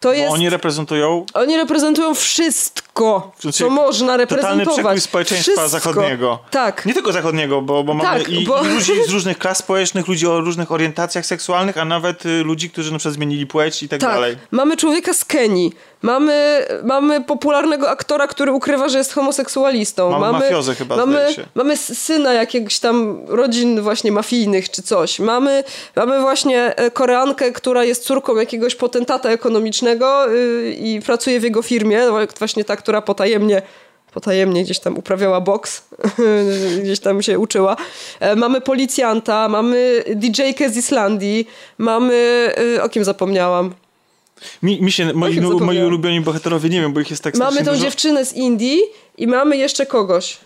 [0.00, 0.32] To jest...
[0.32, 4.74] oni reprezentują Oni reprezentują wszystko, Znaczy, co można totalny reprezentować.
[4.74, 5.68] przekrój społeczeństwa wszystko.
[5.68, 6.38] zachodniego.
[6.50, 6.86] Tak.
[6.86, 10.08] Nie tylko zachodniego, bo, bo mamy Tak, i, bo- i ludzi z różnych klas społecznych,
[10.08, 13.88] ludzi o różnych orientacjach seksualnych, a nawet y, ludzi, którzy na przykład zmienili płeć i
[13.88, 14.36] tak, Tak, dalej.
[14.50, 20.10] mamy człowieka z Kenii, mamy, mamy popularnego aktora, który ukrywa, że jest homoseksualistą.
[20.10, 25.18] Mamy mafiozę chyba, mamy, mamy syna jakiegoś tam rodzin właśnie mafijnych czy coś.
[25.18, 25.64] Mamy,
[25.96, 31.62] mamy właśnie e, Koreankę, która jest córką jakiegoś potentata ekonomicznego yy, i pracuje w jego
[31.62, 32.00] firmie,
[32.38, 33.62] właśnie ta, która potajemnie
[34.14, 35.82] potajemnie gdzieś tam uprawiała boks,
[36.82, 37.76] gdzieś tam się uczyła.
[38.20, 41.46] E, Mamy policjanta, mamy DJ-kę z Islandii,
[41.78, 42.50] mamy...
[42.76, 43.74] y, O kim zapomniałam?
[44.62, 47.64] Mi, mi się, moi, chyba moi ulubioni bohaterowie, nie wiem, bo ich jest tak Mamy
[47.64, 47.82] tą dużo.
[47.84, 48.80] dziewczynę z Indii
[49.18, 50.38] i mamy jeszcze kogoś.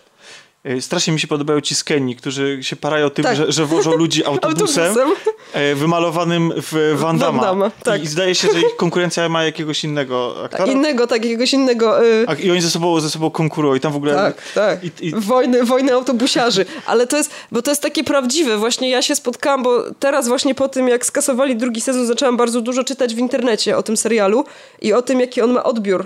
[0.65, 3.35] Y, Strasznie mi się podobają ci z Kenii, którzy się parają tym, Tak.
[3.35, 5.33] że, że wożą ludzi autobusem, Autobusem.
[5.53, 7.41] E, wymalowanym w Van Damme.
[7.41, 8.03] Van Damme, tak.
[8.03, 10.65] I zdaje się, że ich konkurencja ma jakiegoś innego aktora.
[10.65, 12.05] Innego, tak, jakiegoś innego...
[12.05, 14.15] y, A, I oni ze sobą, ze sobą konkurują i tam w ogóle...
[14.15, 14.83] Tak, tak.
[14.83, 16.65] I, i, Wojny, wojny autobusiarzy.
[16.85, 18.57] Ale to jest, bo to jest takie prawdziwe.
[18.57, 22.61] Właśnie ja się spotkałam, bo teraz właśnie po tym, jak skasowali drugi sezon, zaczęłam bardzo
[22.61, 24.45] dużo czytać w internecie o tym serialu
[24.81, 26.01] i o tym, jaki on ma odbiór.
[26.01, 26.05] E,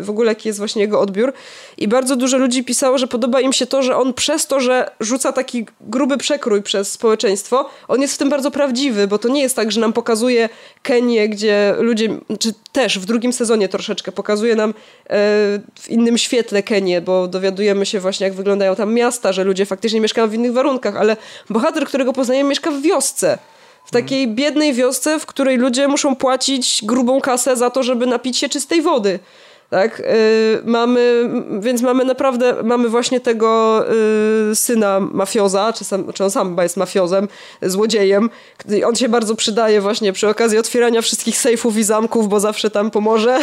[0.00, 1.32] w ogóle jaki jest właśnie jego odbiór.
[1.78, 4.90] I bardzo dużo ludzi pisało, że podoba im się to, że on przez to, że
[5.00, 9.42] rzuca taki gruby przekrój przez społeczeństwo, on jest w tym bardzo prawdziwy, bo to nie
[9.42, 10.48] jest tak, że nam pokazuje
[10.82, 12.08] Kenię, gdzie ludzie,
[12.38, 14.74] czy też w drugim sezonie troszeczkę pokazuje nam e,
[15.80, 20.00] w innym świetle Kenię, bo dowiadujemy się właśnie, jak wyglądają tam miasta, że ludzie faktycznie
[20.00, 21.16] mieszkają w innych warunkach, ale
[21.50, 23.38] bohater, którego poznajemy, mieszka w wiosce.
[23.84, 28.38] W takiej biednej wiosce, w której ludzie muszą płacić grubą kasę za to, żeby napić
[28.38, 29.18] się czystej wody.
[29.70, 30.04] Tak, y,
[30.64, 33.82] mamy, więc mamy naprawdę, mamy właśnie tego
[34.50, 37.28] y, syna mafioza, czy, sam, czy on sam chyba jest mafiozem,
[37.62, 38.30] złodziejem.
[38.86, 42.90] On się bardzo przydaje właśnie przy okazji otwierania wszystkich sejfów i zamków, bo zawsze tam
[42.90, 43.38] pomoże.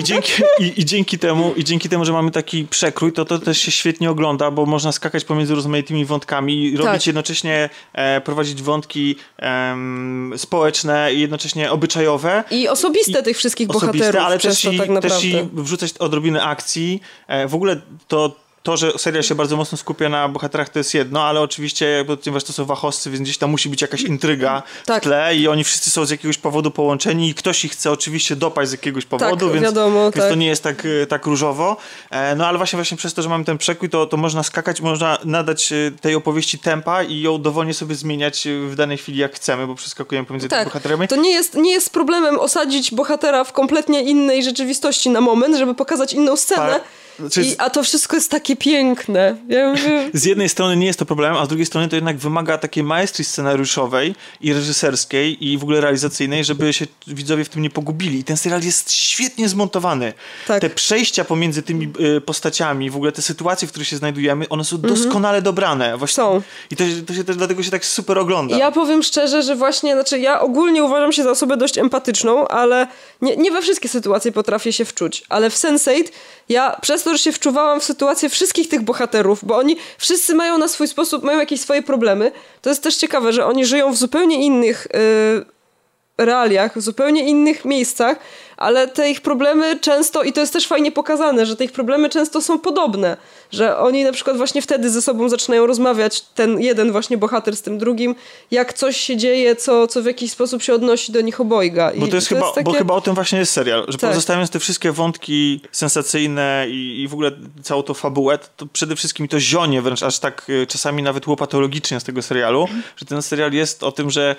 [0.00, 3.38] I dzięki, i, i dzięki temu, I dzięki temu, że mamy taki przekrój, to to
[3.38, 7.06] też się świetnie ogląda, bo można skakać pomiędzy rozmaitymi wątkami i robić Tak.
[7.06, 12.44] jednocześnie, e, prowadzić wątki em, społeczne i jednocześnie obyczajowe.
[12.50, 15.16] I osobiste I- tych wszystkich osobiste, bohaterów ale też i, tak naprawdę.
[15.16, 17.00] też i wrzucać odrobinę akcji.
[17.26, 20.94] E, w ogóle to to, że serial się bardzo mocno skupia na bohaterach, to jest
[20.94, 25.02] jedno, ale oczywiście, ponieważ to są wachowscy, więc gdzieś tam musi być jakaś intryga Tak.
[25.02, 28.36] w tle i oni wszyscy są z jakiegoś powodu połączeni i ktoś ich chce oczywiście
[28.36, 30.28] dopaść z jakiegoś powodu, Tak, więc, wiadomo, więc tak.
[30.28, 31.76] to nie jest tak, e, tak różowo.
[32.10, 34.80] E, No ale właśnie właśnie przez to, że mamy ten przekój, to, to można skakać,
[34.80, 39.34] można nadać e, tej opowieści tempa i ją dowolnie sobie zmieniać w danej chwili jak
[39.34, 41.08] chcemy, bo przeskakujemy pomiędzy tymi Tak, bohaterami.
[41.08, 45.74] to nie jest, nie jest problemem osadzić bohatera w kompletnie innej rzeczywistości na moment, żeby
[45.74, 46.72] pokazać inną scenę.
[46.72, 46.82] Tak.
[47.22, 49.36] Znaczy- I, a to wszystko jest takie piękne.
[49.48, 52.16] Ja mówię, z jednej strony nie jest to problem, a z drugiej strony to jednak
[52.18, 57.62] wymaga takiej maestrii scenariuszowej i reżyserskiej i w ogóle realizacyjnej, żeby się widzowie w tym
[57.62, 58.18] nie pogubili.
[58.18, 60.12] I ten serial jest świetnie zmontowany.
[60.46, 60.60] Tak.
[60.60, 64.64] Te przejścia pomiędzy tymi y, postaciami, w ogóle te sytuacje, w których się znajdujemy, one
[64.64, 65.96] są doskonale dobrane.
[65.98, 66.40] Właśnie, Mhm.
[66.42, 66.46] Są.
[66.70, 68.56] I to, to się też dlatego się tak super ogląda.
[68.56, 72.86] Ja powiem szczerze, że właśnie, znaczy ja ogólnie uważam się za osobę dość empatyczną, ale
[73.20, 75.24] nie, nie we wszystkie sytuacje potrafię się wczuć.
[75.28, 76.04] Ale w Sense8
[76.48, 80.58] ja przez to, że się wczuwałam w sytuację wszystkich tych bohaterów, bo oni wszyscy mają
[80.58, 82.32] na swój sposób, mają jakieś swoje problemy.
[82.62, 87.64] To jest też ciekawe, że oni żyją w zupełnie innych y, realiach, w zupełnie innych
[87.64, 88.18] miejscach,
[88.62, 92.08] ale te ich problemy często, i to jest też fajnie pokazane, że te ich problemy
[92.08, 93.16] często są podobne,
[93.50, 97.62] że oni na przykład właśnie wtedy ze sobą zaczynają rozmawiać, ten jeden właśnie bohater z
[97.62, 98.14] tym drugim,
[98.50, 101.90] jak coś się dzieje, co, co w jakiś sposób się odnosi do nich obojga.
[101.90, 102.64] I Bo to jest, chyba, takie...
[102.64, 104.10] bo chyba o tym właśnie jest serial, że Tak.
[104.10, 107.30] pozostawiając te wszystkie wątki sensacyjne i, i w ogóle
[107.62, 112.00] całą tą fabułę, to przede wszystkim to zionie wręcz aż tak y, czasami nawet łopatologicznie
[112.00, 114.36] z tego serialu, że ten serial jest o tym, że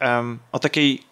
[0.00, 1.02] em, o takiej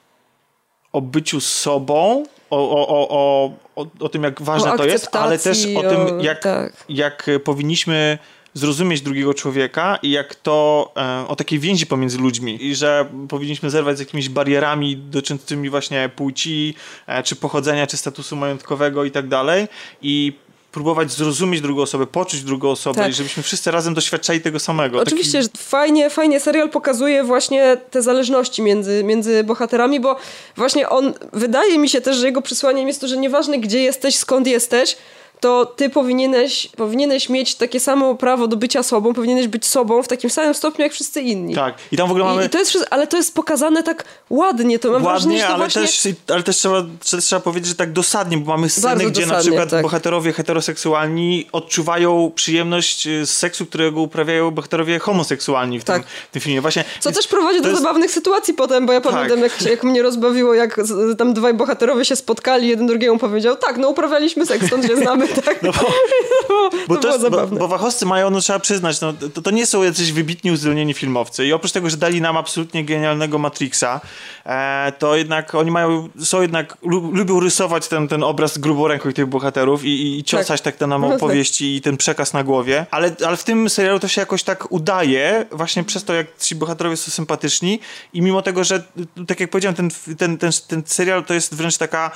[0.93, 5.39] o byciu sobą, o, o, o, o, o, tym jak ważne O to jest, ale
[5.39, 6.73] też o tym o- jak, tak.
[6.89, 8.19] jak powinniśmy
[8.55, 13.71] zrozumieć drugiego człowieka i jak to e, o takiej więzi pomiędzy ludźmi i że powinniśmy
[13.71, 16.75] zerwać z jakimiś barierami dotyczącymi właśnie płci,
[17.07, 19.69] e, czy pochodzenia, czy statusu majątkowego i tak dalej
[20.03, 20.33] i
[20.77, 23.11] próbować zrozumieć drugą osobę, poczuć drugą osobę Tak.
[23.11, 25.01] i żebyśmy wszyscy razem doświadczali tego samego.
[25.01, 30.17] Oczywiście, Taki- że fajnie, fajnie serial pokazuje właśnie te zależności między, między bohaterami, bo
[30.57, 34.17] właśnie on, wydaje mi się też, że jego przesłaniem jest to, że nieważne gdzie jesteś,
[34.17, 34.97] skąd jesteś,
[35.41, 40.09] to ty powinieneś, powinieneś mieć takie samo prawo do bycia sobą, powinieneś być sobą w
[40.09, 41.55] takim samym stopniu jak wszyscy inni.
[41.55, 41.75] Tak.
[41.93, 42.45] I tam w ogóle I, mamy...
[42.47, 45.55] I to jest, ale to jest pokazane tak ładnie, to mam wrażenie, Ładnie, że to
[45.55, 45.83] ale, właśnie...
[45.83, 46.83] też, ale też trzeba,
[47.21, 49.83] trzeba- powiedzieć, że tak dosadnie, bo mamy sceny, Bardzo gdzie na przykład tak.
[49.83, 56.03] bohaterowie heteroseksualni odczuwają przyjemność y, z seksu, którego uprawiają bohaterowie homoseksualni w, Tak.
[56.03, 56.61] tym, w tym filmie.
[56.61, 60.03] Właśnie, Co też prowadzi do jest- zabawnych sytuacji potem, bo ja pamiętam, jak, jak mnie
[60.03, 60.81] rozbawiło, jak
[61.19, 65.26] tam dwaj bohaterowie się spotkali, jeden drugiemu powiedział, tak, no uprawialiśmy seks, stąd się znamy,
[65.45, 65.63] tak.
[65.63, 69.43] No bo, to bo, to jest, bo, bo wachowscy mają, no trzeba przyznać, no, to,
[69.43, 71.47] to nie są jacyś wybitni uzdolnieni filmowcy.
[71.47, 74.01] I oprócz tego, że dali nam absolutnie genialnego Matrixa,
[74.47, 79.13] e, to jednak oni mają, są jednak, lu, lubią rysować ten, ten obraz grubą ręką
[79.13, 81.17] tych bohaterów i, i, i ciosać tak, te nam No tak.
[81.17, 84.73] opowieści i ten przekaz na głowie, ale, ale w tym serialu to się jakoś tak
[84.73, 87.81] udaje, właśnie przez to, jak ci bohaterowie są sympatyczni.
[88.13, 88.83] I mimo tego, że
[89.27, 92.11] tak jak powiedziałem, ten, ten, ten, ten serial to jest wręcz taka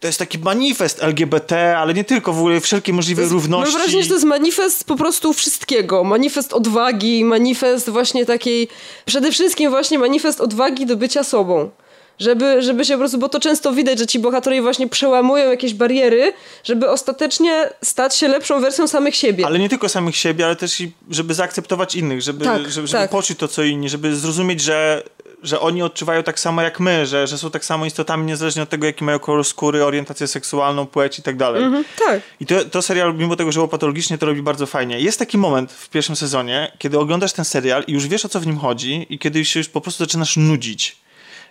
[0.00, 3.72] to jest taki manifest LGBT, ale nie tylko, w ogóle wszelkie możliwe równości.
[3.72, 6.04] Mam wrażenie, że to jest manifest po prostu wszystkiego.
[6.04, 8.68] Manifest odwagi, manifest właśnie takiej,
[9.04, 11.70] przede wszystkim właśnie manifest odwagi do bycia sobą.
[12.18, 15.74] Żeby, żeby się po prostu, bo to często widać, że ci bohaterowie właśnie przełamują jakieś
[15.74, 16.32] bariery,
[16.64, 19.46] żeby ostatecznie stać się lepszą wersją samych siebie.
[19.46, 22.88] Ale nie tylko samych siebie, ale też i żeby zaakceptować innych, żeby, Tak, żeby, żeby
[23.02, 23.10] tak.
[23.10, 25.02] poczuć to, co inni, żeby zrozumieć, że,
[25.44, 28.68] że oni odczuwają tak samo jak my, że, że są tak samo istotami, niezależnie od
[28.68, 31.62] tego, jaki mają kolor skóry, orientację seksualną, płeć i tak dalej.
[31.64, 32.20] Mhm, tak.
[32.40, 35.00] I to, to serial, mimo tego, że było patologicznie, to robi bardzo fajnie.
[35.00, 38.40] Jest taki moment w pierwszym sezonie, kiedy oglądasz ten serial i już wiesz, o co
[38.40, 40.96] w nim chodzi i kiedy się już po prostu zaczynasz nudzić.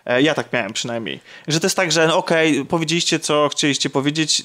[0.05, 1.19] E, Ja tak miałem przynajmniej.
[1.47, 4.43] Że to jest tak, że okej, powiedzieliście, co chcieliście powiedzieć,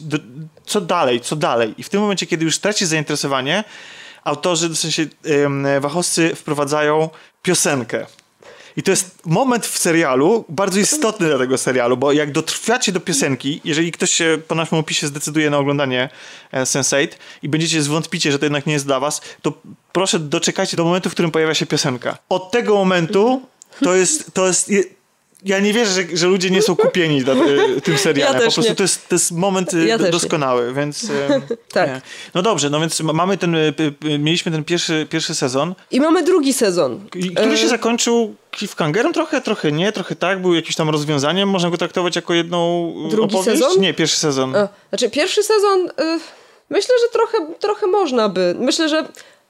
[0.66, 1.74] co dalej, co dalej.
[1.78, 3.64] I w tym momencie, kiedy już tracisz zainteresowanie,
[4.24, 5.06] autorzy, w sensie
[5.80, 7.10] wachowcy wprowadzają
[7.42, 8.06] piosenkę.
[8.78, 13.00] I to jest moment w serialu, bardzo istotny dla tego serialu, bo jak dotrwacie do
[13.00, 16.08] piosenki, jeżeli ktoś się po naszym opisie zdecyduje na oglądanie
[16.52, 17.08] e, Sense8
[17.42, 19.52] i będziecie zwątpicie, że to jednak nie jest dla was, to
[19.92, 22.18] proszę doczekajcie do momentu, w którym pojawia się piosenka.
[22.28, 23.42] Od tego momentu
[23.82, 24.84] to jest, to jest je-
[25.44, 28.34] ja nie wierzę, że, że ludzie nie są kupieni dla, e, tym serialem.
[28.34, 31.06] Ja po prostu to jest, to jest moment e, Ja doskonały, więc...
[31.72, 31.88] Tak.
[31.88, 32.00] nie.
[32.34, 33.56] No dobrze, no więc ma- mamy ten,
[34.18, 37.00] mieliśmy ten pierwszy, pierwszy sezon, I mamy drugi sezon.
[37.36, 41.76] który się zakończył cliffhangerem trochę, trochę nie, trochę tak, był jakimś tam rozwiązaniem, można go
[41.76, 43.62] traktować jako jedną e, Drugi opowieść?
[43.62, 43.80] sezon?
[43.80, 44.56] Nie, pierwszy sezon.
[44.56, 46.20] E, Znaczy, pierwszy sezon y,
[46.70, 48.54] myślę, że trochę, trochę można by.
[48.58, 49.04] Myślę, że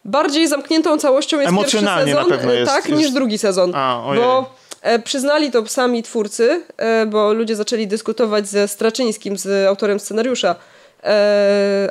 [0.04, 3.72] bardziej zamkniętą całością jest Emocjonalnie pierwszy sezon, na pewno jest- tak, jest- niż drugi sezon.
[3.74, 4.22] A, ojej.
[4.22, 10.00] bo e, przyznali to sami twórcy, e, bo ludzie zaczęli dyskutować ze Straczyńskim, z autorem
[10.00, 10.54] scenariusza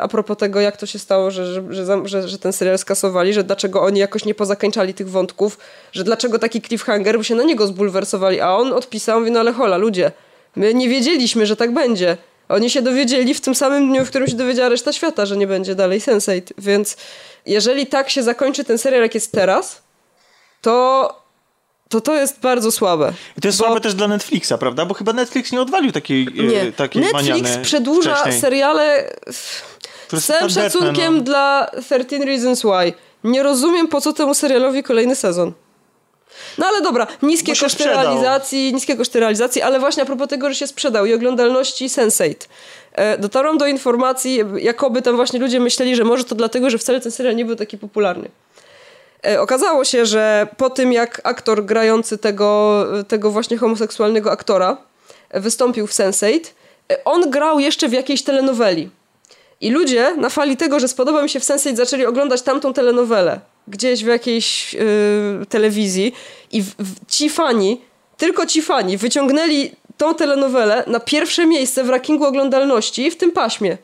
[0.02, 3.34] a propos tego, jak to się stało, że, że, że, że, że ten serial skasowali,
[3.34, 5.58] że dlaczego oni jakoś nie pozakańczali tych wątków,
[5.92, 9.54] że dlaczego taki cliffhanger, bo się na niego zbulwersowali, a on odpisał, mówi, no ale
[9.54, 10.12] hola, ludzie,
[10.56, 12.18] my nie wiedzieliśmy, że tak będzie.
[12.50, 15.48] Oni się dowiedzieli w tym samym dniu, w którym się dowiedziała reszta świata, że nie
[15.48, 16.98] będzie dalej Sense8, więc
[17.46, 19.82] jeżeli tak się zakończy ten serial, jak jest teraz,
[20.62, 21.27] to
[21.90, 23.14] to to jest bardzo słabe.
[23.38, 23.66] I to jest bo...
[23.66, 24.86] słabe też dla Netflixa, prawda?
[24.86, 26.72] Bo chyba Netflix nie odwalił takiej, e, nie.
[26.72, 28.42] takiej Netflix przedłuża wcześniej.
[28.42, 29.16] seriale
[30.14, 31.24] z całym szacunkiem no.
[31.24, 32.94] dla 13 Reasons Why.
[33.24, 35.54] Nie rozumiem, po co temu serialowi kolejny sezon.
[36.58, 38.04] No ale dobra, niskie koszty sprzedał.
[38.04, 42.36] realizacji, niskie koszty realizacji, ale właśnie a propos tego, że się sprzedał i oglądalności Sense8.
[42.94, 47.02] E, dotarłam do informacji, jakoby tam właśnie ludzie myśleli, że może to dlatego, że wcale
[47.02, 48.30] ten serial nie był taki popularny.
[49.26, 54.78] E, okazało się, że po tym jak aktor grający tego, tego właśnie homoseksualnego aktora
[55.34, 56.40] wystąpił w Sense8,
[56.92, 58.90] e, on grał jeszcze w jakiejś telenoweli.
[59.62, 63.40] I ludzie na fali tego, że spodoba mi się w Sense8 zaczęli oglądać tamtą telenowelę
[63.68, 64.82] gdzieś w jakiejś yy,
[65.50, 66.14] telewizji
[66.52, 67.82] i w, w, ci fani,
[68.18, 73.78] tylko ci fani wyciągnęli tą telenowelę na pierwsze miejsce w rankingu oglądalności w tym paśmie.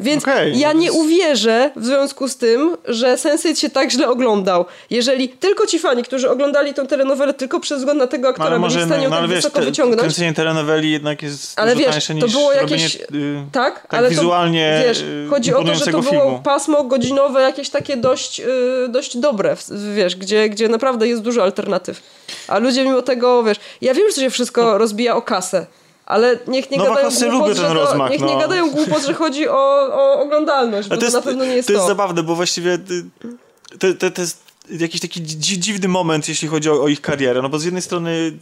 [0.00, 4.64] Więc okay, ja nie uwierzę w związku z tym, że Sense8 się tak źle oglądał.
[4.90, 8.68] Jeżeli tylko ci fani, którzy oglądali tą telenowelę tylko przez wzgląd na tego aktora, no,
[8.68, 10.00] byli w stanie no, tak wysoko te, wyciągnąć.
[10.00, 13.00] Kręcenie telenoweli jednak jest ale dużo wiesz, to było jakieś...
[13.00, 16.84] Robienie, yy, tak, tak, ale wizualnie to, wiesz, chodzi o to, że to było pasmo
[16.84, 19.56] godzinowe jakieś takie dość, yy, dość dobre,
[19.94, 22.02] wiesz, gdzie, gdzie naprawdę jest dużo alternatyw.
[22.48, 24.78] A ludzie mimo tego, wiesz, ja wiem, że się wszystko no.
[24.78, 25.66] rozbija o kasę
[26.10, 28.34] ale niech nie Nowa gadają głupot, że to, rozmach, niech no.
[28.34, 29.54] nie gadają głupot, że chodzi o,
[29.92, 31.74] o oglądalność, bo to, jest, to na pewno nie jest to.
[31.74, 32.78] To jest zabawne, bo właściwie
[33.78, 37.48] to, to, to jest jakiś taki dziwny moment, jeśli chodzi o, o ich karierę, no
[37.48, 38.32] bo z jednej strony...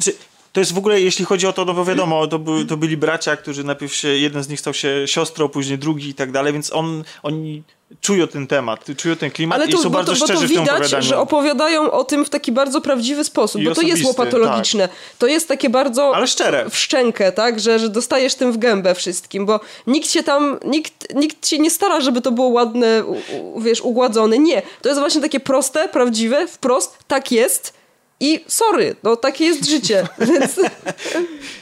[0.00, 0.14] Czy,
[0.52, 2.96] to jest w ogóle, jeśli chodzi o to, no bo wiadomo, to, by, to byli
[2.96, 6.52] bracia, którzy najpierw się, jeden z nich stał się siostrą, później drugi i tak dalej,
[6.52, 7.62] więc on, oni
[8.00, 10.60] czują ten temat, czują ten klimat Ale tu, i są bardzo to, szczerzy bo to
[10.60, 14.88] widać, że opowiadają o tym w taki bardzo prawdziwy sposób, I bo to jest łopatologiczne.
[14.88, 14.96] Tak.
[15.18, 16.70] To jest takie bardzo Ale szczere.
[16.70, 21.14] w szczękę, tak, że, że dostajesz tym w gębę wszystkim, bo nikt się tam, nikt,
[21.14, 24.38] nikt się nie stara, żeby to było ładne, u, wiesz, ugładzone.
[24.38, 24.62] Nie.
[24.82, 27.75] To jest właśnie takie proste, prawdziwe, wprost, tak jest
[28.20, 30.08] i sorry, no takie jest życie.
[30.18, 30.60] Więc...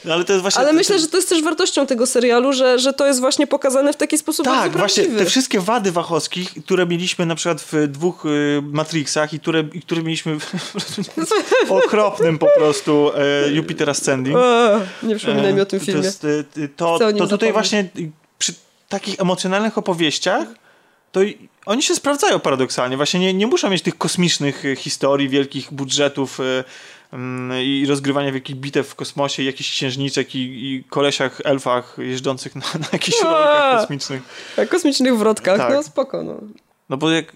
[0.04, 2.78] No, ale to jest właśnie, ale myślę, że to jest też wartością tego serialu, że,
[2.78, 6.86] że to jest właśnie pokazane w taki sposób Tak, właśnie te wszystkie wady Wachowskich, które
[6.86, 10.38] mieliśmy na przykład w dwóch y, Matrixach i które, i które mieliśmy
[11.66, 14.36] w okropnym po prostu e, Jupiter Ascending.
[14.36, 16.00] O, nie przypominaj e, mi o tym filmie.
[16.00, 17.88] To, jest, y, to, to, to tutaj właśnie
[18.38, 18.54] przy
[18.88, 20.46] takich emocjonalnych opowieściach
[21.14, 21.20] to
[21.66, 22.96] oni się sprawdzają paradoksalnie.
[22.96, 26.64] Właśnie nie, nie muszą mieć tych kosmicznych e, historii, wielkich budżetów e,
[27.12, 32.66] mm, i rozgrywania wielkich bitew w kosmosie, jakichś księżniczek i, i kolesiach, elfach jeżdżących na,
[32.80, 34.22] na jakichś rolkach kosmicznych.
[34.56, 35.72] Na kosmicznych wrotkach, tak.
[35.72, 36.22] no spoko.
[36.22, 36.40] No.
[36.88, 37.32] no bo jak,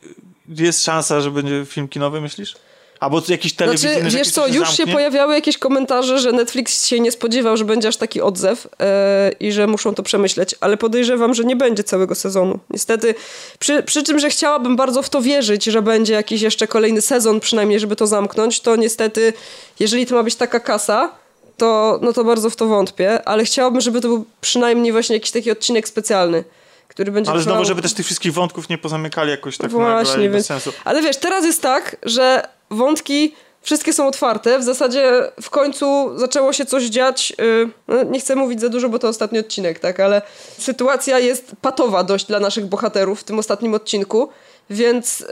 [0.48, 2.56] jest szansa, że będzie film kinowy, myślisz?
[3.00, 4.00] Albo jakiś telewizyjny...
[4.00, 7.88] Znaczy, wiesz co, już się pojawiały jakieś komentarze, że Netflix się nie spodziewał, że będzie
[7.88, 12.14] aż taki odzew yy, i że muszą to przemyśleć, ale podejrzewam, że nie będzie całego
[12.14, 12.58] sezonu.
[12.70, 13.14] Niestety,
[13.58, 17.40] przy, przy czym, że chciałabym bardzo w to wierzyć, że będzie jakiś jeszcze kolejny sezon
[17.40, 19.32] przynajmniej, żeby to zamknąć, to niestety,
[19.80, 21.10] jeżeli to ma być taka kasa,
[21.56, 25.30] to, no to bardzo w to wątpię, ale chciałabym, żeby to był przynajmniej właśnie jakiś
[25.30, 26.44] taki odcinek specjalny
[26.88, 27.54] który będzie Ale trwał...
[27.54, 30.34] znowu, żeby też tych wszystkich wątków nie pozamykali jakoś tak Właśnie, nagle, więc...
[30.34, 30.72] bez sensu.
[30.84, 34.58] Ale wiesz, teraz jest tak, że wątki wszystkie są otwarte.
[34.58, 37.32] W zasadzie w końcu zaczęło się coś dziać.
[37.38, 40.22] Yy, no nie chcę mówić za dużo, bo to ostatni odcinek, tak, ale
[40.58, 44.28] sytuacja jest patowa dość dla naszych bohaterów w tym ostatnim odcinku,
[44.70, 45.26] więc yy,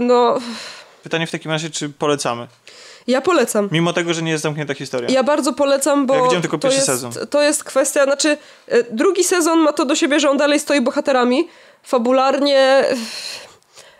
[0.00, 0.38] no.
[1.02, 2.46] Pytanie w takim razie, czy polecamy?
[3.06, 3.68] Ja polecam.
[3.72, 5.08] Mimo tego, że nie jest zamknięta historia.
[5.10, 6.14] Ja bardzo polecam, bo.
[6.14, 7.12] Ja widziałem tylko pierwszy jest, sezon.
[7.30, 8.36] To jest kwestia, znaczy,
[8.68, 11.48] yy, drugi sezon ma to do siebie, że on dalej stoi bohaterami.
[11.82, 12.84] Fabularnie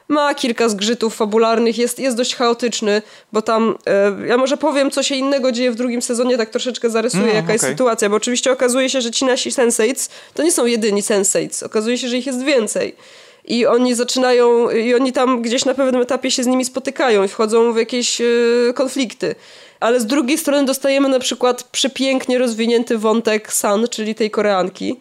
[0.08, 5.02] ma kilka zgrzytów fabularnych, jest, jest dość chaotyczny, bo tam, e, ja może powiem, co
[5.02, 7.54] się innego dzieje w drugim sezonie, tak troszeczkę zarysuję, mm, jaka okay.
[7.54, 11.62] jest sytuacja, bo oczywiście okazuje się, że ci nasi sensates to nie są jedyni sensates,
[11.62, 12.96] okazuje się, że ich jest więcej.
[13.44, 17.28] I oni zaczynają, i oni tam gdzieś na pewnym etapie się z nimi spotykają i
[17.28, 18.24] wchodzą w jakieś e,
[18.74, 19.34] konflikty.
[19.80, 25.00] Ale z drugiej strony dostajemy na przykład przepięknie rozwinięty wątek San, czyli tej Koreanki,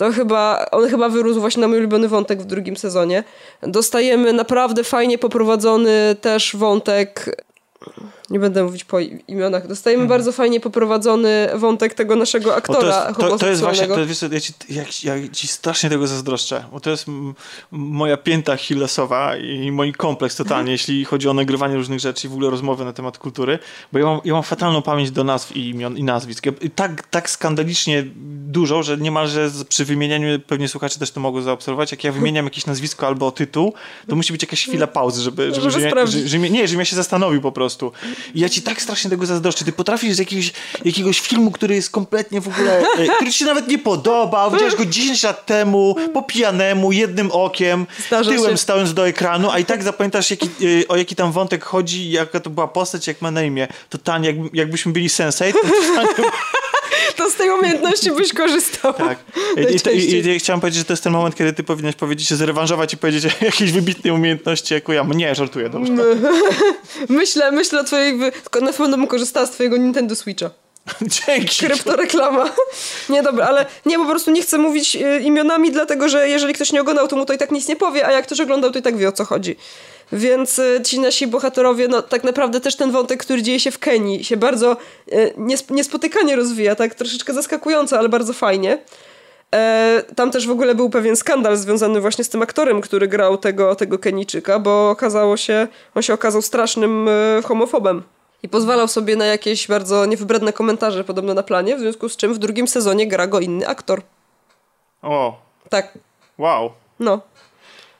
[0.00, 3.24] to chyba, on chyba wyrósł właśnie na mój ulubiony wątek w drugim sezonie.
[3.62, 7.44] Dostajemy naprawdę fajnie poprowadzony też wątek
[8.30, 9.66] nie będę mówić po imionach.
[9.66, 10.08] Dostajemy hmm.
[10.08, 14.22] bardzo fajnie poprowadzony wątek tego naszego aktora to, jest, to, to jest właśnie, to, wiesz,
[14.22, 14.52] ja, ci,
[15.06, 17.06] ja, ja ci strasznie tego zazdroszczę, bo to jest
[17.70, 20.72] moja pięta Hillesowa i mój kompleks totalnie, hmm.
[20.72, 23.58] jeśli chodzi o nagrywanie różnych rzeczy i w ogóle rozmowy na temat kultury,
[23.92, 26.46] bo ja mam, ja mam fatalną pamięć do nazw i imion i nazwisk.
[26.46, 28.04] Ja, tak, tak skandalicznie
[28.46, 32.66] dużo, że niemalże przy wymienianiu, pewnie słuchacze też to mogą zaobserwować, jak ja wymieniam jakieś
[32.66, 33.72] nazwisko albo tytuł,
[34.08, 36.84] to musi być jakaś chwila pauzy, żeby, żeby, żeby, żeby, że, że, nie, żebym ja
[36.84, 37.92] się zastanowił po prostu.
[38.34, 39.64] I ja ci tak strasznie tego zazdroszczę.
[39.64, 40.52] Ty potrafisz z jakiegoś,
[40.84, 44.74] jakiegoś filmu, który jest kompletnie w ogóle, e, który ci się nawet nie podobał, widziałeś
[44.74, 48.58] go 10 lat temu, po pijanemu, jednym okiem, Zdarza tyłem się.
[48.58, 52.40] stając do ekranu, a i tak zapamiętasz jaki, e, o jaki tam wątek chodzi, jaka
[52.40, 53.68] to była postać, jak ma na imię.
[53.88, 56.30] Totalnie, jak, jakbyśmy byli sensei, to totalnie
[57.16, 58.94] to z tej umiejętności byś korzystał.
[58.94, 59.18] Tak.
[59.56, 62.28] I, i, i, I, chciałem powiedzieć, że to jest ten moment, kiedy ty powinieneś powiedzieć
[62.28, 65.06] się zrewanżować i powiedzieć o jakiejś wybitnej umiejętności, jaką ja.
[65.14, 65.92] Nie, żartuję, dobrze.
[67.08, 68.18] myślę, myślę o twojej...
[68.32, 70.50] Tylko na pewno bym korzystała z twojego Nintendo Switcha.
[71.26, 71.66] Dzięki.
[71.66, 72.50] Kryptoreklama.
[73.10, 76.72] Nie, dobra, ale nie, po prostu nie chcę mówić y, imionami, dlatego że jeżeli ktoś
[76.72, 78.78] nie oglądał, to mu to i tak nic nie powie, a jak ktoś oglądał, to
[78.78, 79.56] i tak wie o co chodzi.
[80.12, 83.78] Więc y, ci nasi bohaterowie, no tak naprawdę też ten wątek, który dzieje się w
[83.78, 84.76] Kenii, się bardzo
[85.12, 85.34] y,
[85.70, 88.78] niespotykanie rozwija, tak troszeczkę zaskakująco, ale bardzo fajnie.
[89.54, 93.38] E, tam też w ogóle był pewien skandal związany właśnie z tym aktorem, który grał
[93.38, 98.02] tego, tego Kenijczyka, bo okazało się, on się okazał strasznym y, homofobem.
[98.42, 102.34] I pozwalał sobie na jakieś bardzo niewybredne komentarze podobno na planie, w związku z czym
[102.34, 104.02] w drugim sezonie gra go inny aktor.
[105.02, 105.40] O.
[105.68, 105.98] Tak.
[106.38, 106.70] Wow.
[107.00, 107.20] No.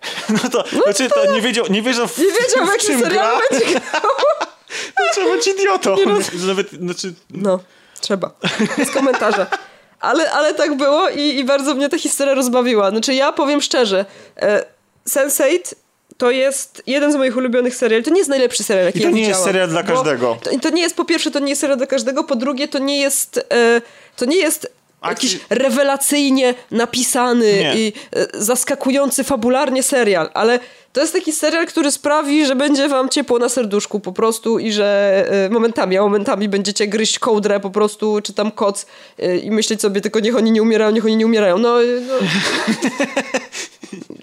[0.42, 2.72] No to, no znaczy, to, to nie wiedział, nie wiedział w, nie wiedział, w, w
[2.72, 4.10] jakim serialu będzie grał.
[4.98, 5.96] No trzeba być idiotą.
[6.06, 6.46] No.
[6.46, 7.14] Nawet, znaczy...
[7.30, 7.60] No,
[8.00, 8.30] trzeba.
[8.84, 9.46] Z komentarza.
[10.00, 12.90] Ale, ale tak było i, i bardzo mnie ta historia rozbawiła.
[12.90, 14.04] Znaczy ja powiem szczerze,
[14.36, 14.64] e,
[15.08, 15.74] Sense8
[16.16, 18.04] to jest jeden z moich ulubionych seriali.
[18.04, 20.38] To nie jest najlepszy serial, jaki I to ja nie jest serial dla każdego.
[20.42, 22.78] To, to, nie jest, po pierwsze, to nie jest serial dla każdego, po drugie, to
[22.78, 23.82] nie jest, e,
[24.16, 24.72] to nie jest
[25.08, 27.74] jakiś rewelacyjnie napisany nie.
[27.76, 30.60] i e, zaskakujący fabularnie serial, ale
[30.92, 34.72] to jest taki serial, który sprawi, że będzie wam ciepło na serduszku po prostu i
[34.72, 38.86] że e, momentami, a momentami będziecie gryźć kołdrę po prostu, czy tam koc
[39.18, 41.58] e, i myśleć sobie tylko niech oni nie umierają, niech oni nie umierają.
[41.58, 41.76] No,
[42.08, 42.14] no.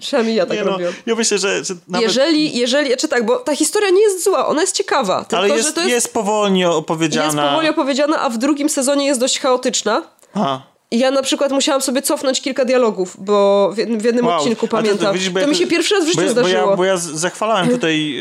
[0.00, 0.92] Przynajmniej ja tak nie, no, robię.
[1.06, 2.06] Ja myślę, że, że nawet...
[2.06, 5.24] jeżeli, jeżeli, czy tak, bo ta historia nie jest zła, ona jest ciekawa.
[5.24, 7.26] Tylko, Ale jest, jest, jest powolnie opowiedziana.
[7.26, 10.02] Jest powoli opowiedziana, a w drugim sezonie jest dość chaotyczna.
[10.34, 10.62] Aha.
[10.90, 14.36] I ja na przykład musiałam sobie cofnąć kilka dialogów, bo w, jednym wow.
[14.36, 15.06] odcinku pamiętam.
[15.06, 16.62] To, widzisz, to, mi się pierwszy raz w życiu bo ja, zdarzyło.
[16.64, 18.14] Bo ja, bo ja zachwalałem tutaj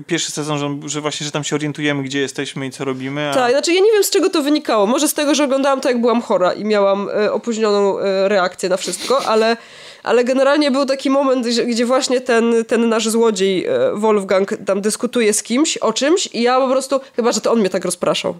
[0.00, 3.30] y, pierwszy sezon, że, że, właśnie, że tam się orientujemy, gdzie jesteśmy i co robimy.
[3.30, 3.34] A...
[3.34, 4.86] Tak, znaczy ja nie wiem z czego to wynikało.
[4.86, 8.68] Może z tego, że oglądałam to jak byłam chora i miałam y, opóźnioną y, reakcję
[8.68, 9.56] na wszystko, ale
[10.02, 15.32] ale generalnie był taki moment, gdzie, gdzie właśnie ten, ten nasz złodziej Wolfgang tam dyskutuje
[15.32, 18.34] z kimś o czymś i ja po prostu, chyba, że to on mnie tak rozpraszał.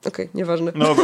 [0.00, 0.72] Okej, okay, nieważne.
[0.74, 0.96] No,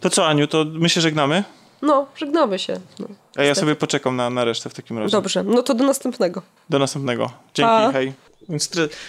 [0.00, 1.44] to co, Aniu, to my się żegnamy?
[1.82, 2.80] No, żegnamy się.
[2.98, 5.12] No, A ja sobie poczekam na, na resztę w takim razie.
[5.12, 6.42] Dobrze, no to do następnego.
[6.70, 7.30] Do następnego.
[7.54, 7.92] Dzięki, Pa.
[7.92, 8.12] hej.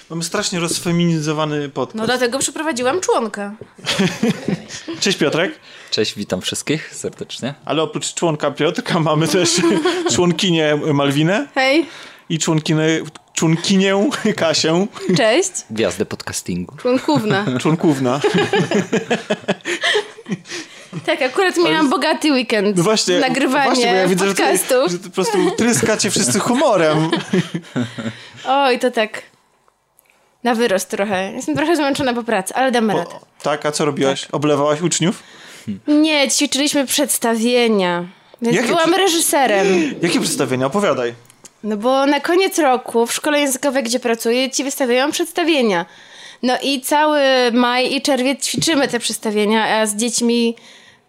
[0.10, 1.96] Mamy strasznie rozfeminizowany podcast.
[1.96, 3.56] No dlatego przyprowadziłam członka.
[5.00, 5.60] Cześć Piotrek.
[5.92, 7.54] Cześć, witam wszystkich serdecznie.
[7.66, 9.62] Ale oprócz członka Piotrka mamy też
[10.16, 11.48] członkinię Malwinę.
[11.56, 11.86] Hej.
[12.34, 12.88] I członkinę,
[13.34, 14.88] członkinię Kasię.
[15.18, 15.52] Cześć.
[15.70, 16.76] Gwiazdę podcastingu.
[16.78, 17.46] Członkówna.
[17.62, 18.20] Członkówna.
[21.06, 22.78] Tak, akurat miałam bogaty weekend.
[22.78, 24.76] No właśnie, nagrywanie właśnie, bo ja widzę, podcastu.
[24.76, 27.12] Że, ty, że po prostu tryskacie wszyscy humorem.
[28.48, 29.22] Oj, to tak.
[30.44, 31.32] Na wyrost trochę.
[31.32, 33.16] Jestem trochę zmęczona po pracy, ale damy radę.
[33.44, 34.22] Tak, a co robiłaś?
[34.22, 34.34] Tak.
[34.34, 35.24] Oblewałaś uczniów?
[35.88, 38.06] Nie, ćwiczyliśmy przedstawienia.
[38.42, 39.68] Więc Jakie byłam reżyserem.
[40.02, 40.66] Jakie przedstawienia?
[40.66, 41.14] Opowiadaj.
[41.64, 45.86] No bo na koniec roku w szkole językowej, gdzie pracuję, ci wystawiają przedstawienia.
[46.44, 47.22] No i cały
[47.54, 50.56] maj i czerwiec ćwiczymy te przedstawienia, a z dziećmi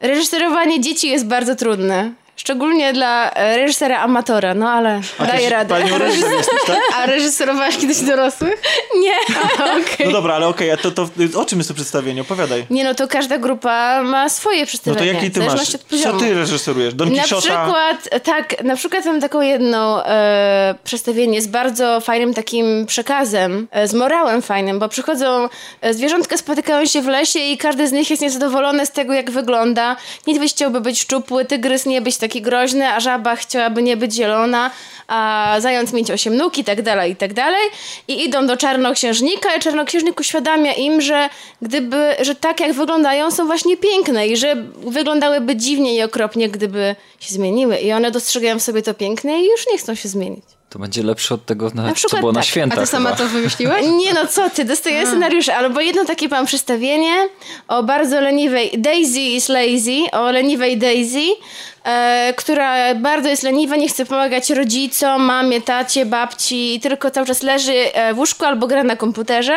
[0.00, 2.12] reżyserowanie dzieci jest bardzo trudne.
[2.36, 5.74] Szczególnie dla e, reżysera amatora, no ale A daje radę.
[5.74, 6.78] Panią reżyser jesteś, tak?
[6.96, 8.62] A reżyserowałaś kiedyś dorosłych?
[9.02, 9.36] Nie,
[9.82, 10.06] okay.
[10.06, 12.20] No dobra, ale okej, okay, to, to o czym jest to przedstawienie?
[12.20, 12.66] Opowiadaj.
[12.70, 15.12] Nie, no to każda grupa ma swoje przedstawienie.
[15.12, 16.02] No to jaki ty masz?
[16.02, 16.94] Co ty reżyserujesz?
[16.94, 22.86] Don Na przykład, tak, na przykład mam taką jedną e, przedstawienie z bardzo fajnym takim
[22.86, 25.48] przekazem, e, z morałem fajnym, bo przychodzą
[25.80, 29.30] e, zwierzątka, spotykają się w lesie i każdy z nich jest niezadowolony z tego, jak
[29.30, 29.96] wygląda.
[30.26, 34.70] Niedźwiedź chciałby być szczupły, tygrys nie być taki groźny, a żaba chciałaby nie być zielona,
[35.08, 37.68] a zając mieć osiem nóg i tak dalej, i tak dalej.
[38.08, 41.28] I idą do czarnoksiężnika i czarnoksiężnik uświadamia im, że
[41.62, 46.96] gdyby, że tak jak wyglądają są właśnie piękne i że wyglądałyby dziwnie i okropnie, gdyby
[47.20, 47.76] się zmieniły.
[47.78, 50.44] I one dostrzegają w sobie to piękne i już nie chcą się zmienić.
[50.74, 52.48] To będzie lepsze od tego, na, Na co było na tak.
[52.48, 53.18] święta A ty sama chyba.
[53.24, 53.84] to wymyśliłaś?
[54.04, 57.28] Nie no, co ty, dostaję scenariusze, albo jedno takie mam przedstawienie
[57.68, 61.22] o bardzo leniwej, Daisy is lazy, o leniwej Daisy,
[61.84, 67.42] e, która bardzo jest leniwa, nie chce pomagać rodzicom, mamie, tacie, babci, tylko cały czas
[67.42, 69.56] leży e, w łóżku albo gra na komputerze.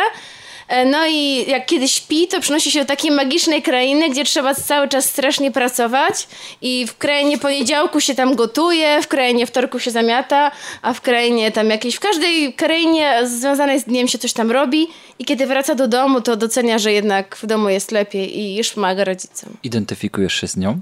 [0.68, 4.56] E, No i jak kiedy śpi, to przenosi się do takiej magicznej krainy, gdzie trzeba
[4.56, 6.28] cały czas strasznie pracować
[6.62, 11.52] i w krainie poniedziałku się tam gotuje, w krainie wtorku się zamiata, a w krainie
[11.52, 14.88] tam jakiejś, w każdej krainie związanej z dniem się coś tam robi
[15.20, 18.70] i kiedy wraca do domu, to docenia, że jednak w domu jest lepiej i już
[18.70, 19.50] pomaga rodzicom.
[19.64, 20.80] Identyfikujesz się z nią?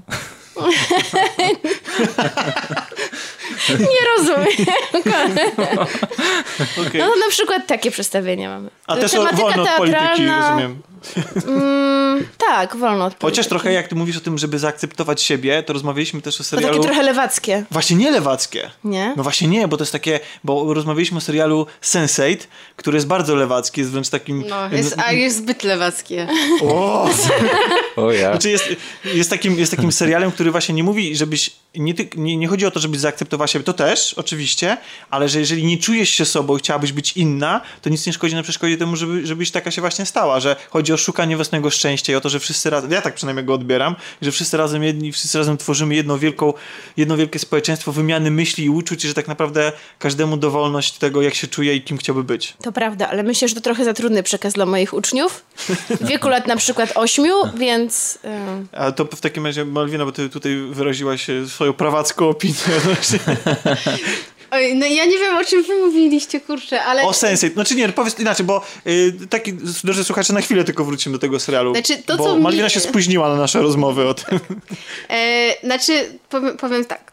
[3.70, 4.66] Nie rozumiem.
[6.88, 7.00] Okej.
[7.00, 8.70] No na przykład takie przedstawienia mamy.
[8.86, 10.82] A też Tematyka wolno od polityki, teatralna, rozumiem.
[11.46, 13.48] Mm, tak, wolno od Chociaż polityki.
[13.48, 16.74] trochę jak ty mówisz o tym, żeby zaakceptować siebie, to rozmawialiśmy też o To serialu...
[16.74, 18.70] takie trochę lewackie, Właśnie nie lewackie.
[18.84, 19.14] nie?
[19.16, 22.36] No właśnie nie, bo to jest takie, bo rozmawialiśmy o serialu Sense8,
[22.76, 24.44] który jest bardzo lewacki, jest wręcz takim...
[24.48, 26.28] No, jest, a jest zbyt lewackie.
[26.62, 27.08] O!
[27.96, 28.30] O ja.
[28.30, 28.64] Znaczy jest,
[29.04, 31.50] jest, takim, jest takim serialem, który właśnie nie mówi, żebyś.
[31.74, 33.00] Nie, nie, nie chodzi o to, żebyś
[33.36, 34.76] zaakceptowała siebie, to też, oczywiście,
[35.10, 38.34] ale że jeżeli nie czujesz się sobą i chciałabyś być inna, to nic nie szkodzi
[38.34, 40.40] na przeszkodzie temu, żeby, żebyś taka się właśnie stała.
[40.40, 42.90] Że chodzi o szukanie własnego szczęścia i o to, że wszyscy razem.
[42.90, 46.52] Ja tak przynajmniej go odbieram, że wszyscy razem jedni, wszyscy razem tworzymy jedno, wielką,
[46.96, 51.34] jedno wielkie społeczeństwo wymiany myśli i uczuć, i że tak naprawdę każdemu dowolność tego, jak
[51.34, 52.54] się czuje i kim chciałby być.
[52.62, 55.44] To prawda, ale myślę, że to trochę za trudny przekaz dla moich uczniów.
[56.00, 58.18] W wieku lat na przykład ośmiu, więc...
[58.72, 62.54] y, A to w takim razie, Malwina, bo ty tutaj wyraziłaś e, swoją prawacką opinię
[62.78, 63.18] odnośnie
[64.50, 67.02] Oj, no ja nie wiem, o czym wy mówiliście, kurczę, ale...
[67.02, 67.52] O Sense8.
[67.52, 69.52] Znaczy nie, powiedz inaczej, bo y, taki,
[69.84, 71.74] drodzy słuchacze, na chwilę tylko wrócimy do tego serialu.
[71.74, 74.40] Znaczy, to, bo co mi- Malwina się spóźniła na nasze rozmowy o tym.
[75.10, 77.12] E, znaczy, powiem, powiem tak.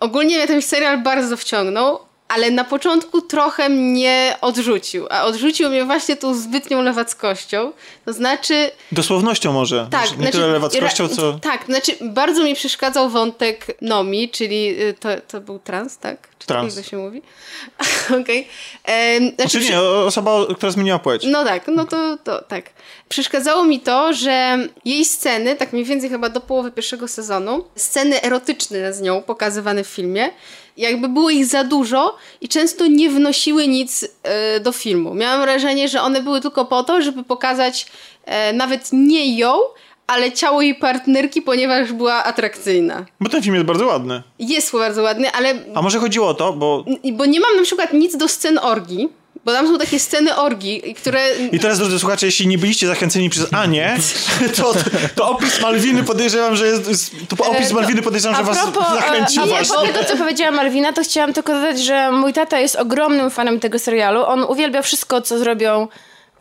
[0.00, 1.98] Ogólnie mnie ten serial bardzo wciągnął,
[2.30, 5.06] ale na początku trochę mnie odrzucił.
[5.10, 7.72] A odrzucił mnie właśnie tą zbytnią lewackością.
[8.04, 9.88] To znaczy, Dosłownością może.
[9.90, 10.06] tak.
[10.06, 11.32] Znaczy, nie tyle lewackością, co...
[11.32, 16.28] Tak, znaczy bardzo mi przeszkadzał wątek Nomi, czyli y, to, to był trans, tak?
[16.38, 16.74] Czy Trans.
[16.74, 17.22] tak to się mówi?
[18.22, 18.48] Okej.
[18.84, 21.22] Em, Znaczy, Znaczy nie, osoba, która zmieniła płeć.
[21.26, 22.64] no tak, no to, to tak.
[23.08, 28.22] Przeszkadzało mi to, że jej sceny, tak mniej więcej chyba do połowy pierwszego sezonu, sceny
[28.22, 30.30] erotyczne z nią pokazywane w filmie,
[30.76, 35.14] jakby było ich za dużo i często nie wnosiły nic e, do filmu.
[35.14, 37.86] Miałam wrażenie, że one były tylko po to, żeby pokazać
[38.24, 39.58] e, nawet nie ją,
[40.06, 43.06] ale ciało jej partnerki, ponieważ była atrakcyjna.
[43.20, 44.22] Bo ten film jest bardzo ładny.
[44.38, 46.84] Jest bardzo ładny, ale A może chodziło o to, bo...
[47.12, 49.08] bo nie mam na przykład nic do scen orgii,
[49.44, 51.20] bo tam są takie sceny orgii, które
[51.52, 53.96] I teraz, drodzy słuchacze, jeśli nie byliście zachęceni przez Anię,
[54.56, 54.74] to,
[55.14, 57.10] to opis Malwiny podejrzewam, że jest...
[57.28, 59.92] To opis E, Malwiny podejrzewam, że A was propos, zachęci a, właśnie.
[59.92, 63.78] tego, co powiedziała Malwina, to chciałam tylko dodać, że mój tata jest ogromnym fanem tego
[63.78, 64.24] serialu.
[64.26, 65.88] On uwielbia wszystko, co zrobią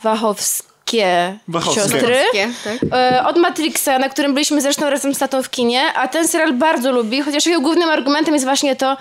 [0.03, 1.81] Wachowskie, Wachowskie.
[1.81, 1.99] siostry.
[2.15, 2.89] Wachowskie, tak.
[2.93, 6.53] E, Od Matrixa, na którym byliśmy zresztą razem z tatą w kinie, a ten serial
[6.53, 8.97] bardzo lubi, chociaż jego głównym argumentem jest właśnie to,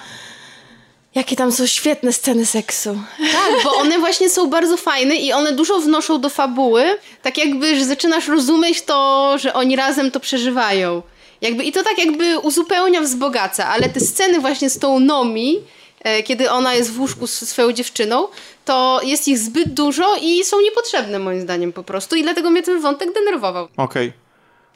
[1.14, 2.98] jakie tam są świetne sceny seksu.
[3.32, 6.84] Tak, bo one właśnie są bardzo fajne i one dużo wnoszą do fabuły.
[7.22, 11.02] Tak jakby, że zaczynasz rozumieć to, że oni razem to przeżywają.
[11.40, 15.60] Jakby, I to tak jakby uzupełnia, wzbogaca, ale te sceny właśnie z tą Nomi,
[16.02, 18.28] e, kiedy ona jest w łóżku z swoją dziewczyną,
[18.64, 22.62] to jest ich zbyt dużo i są niepotrzebne moim zdaniem po prostu i dlatego mnie
[22.62, 23.68] ten wątek denerwował.
[23.76, 24.12] Okej.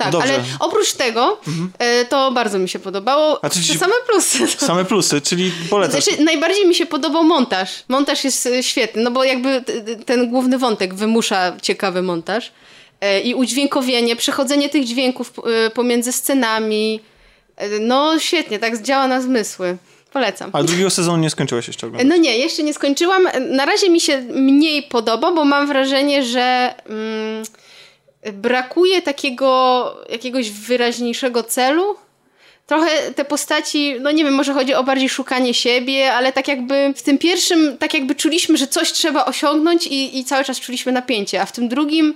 [0.04, 1.40] Tak, No ale oprócz tego
[1.78, 3.44] e, to bardzo mi się podobało.
[3.44, 4.46] A się- same plusy.
[4.66, 6.04] Same plusy, czyli polecasz.
[6.04, 7.70] Znaczy, najbardziej mi się podobał montaż.
[7.88, 12.52] Montaż jest e, świetny, no bo jakby t- ten główny wątek wymusza ciekawy montaż.
[13.00, 15.32] E, I udźwiękowienie, przechodzenie tych dźwięków
[15.66, 17.00] e, pomiędzy scenami.
[17.56, 19.76] E, No świetnie, tak działa na zmysły.
[20.12, 20.50] Polecam.
[20.52, 22.08] A drugiego sezonu nie skończyłeś jeszcze oglądać.
[22.10, 23.28] No nie, jeszcze nie skończyłam.
[23.50, 27.44] Na razie mi się mniej podoba, bo mam wrażenie, że mm,
[28.32, 31.96] brakuje takiego jakiegoś wyraźniejszego celu.
[32.66, 36.94] Trochę te postaci, no nie wiem, może chodzi o bardziej szukanie siebie, ale tak jakby
[36.96, 40.92] w tym pierwszym, tak jakby czuliśmy, że coś trzeba osiągnąć i, i cały czas czuliśmy
[40.92, 42.14] napięcie, a w tym drugim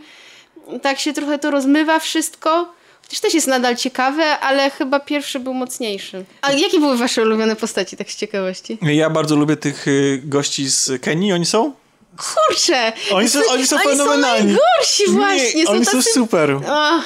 [0.83, 2.73] tak się trochę to rozmywa wszystko.
[3.03, 6.25] Chociaż też jest nadal ciekawe, ale chyba pierwszy był mocniejszy.
[6.43, 8.79] A jakie były wasze ulubione postaci, tak z ciekawości?
[8.83, 11.73] Ja bardzo lubię tych y, gości z Kenii, oni są?
[12.17, 12.93] Kurczę!
[13.13, 14.47] Oni są, oni są Oni są fenomenalni.
[14.47, 15.55] najgorsi właśnie.
[15.55, 16.11] Nie, są oni są tacy...
[16.15, 16.59] super.
[16.69, 17.05] Ach,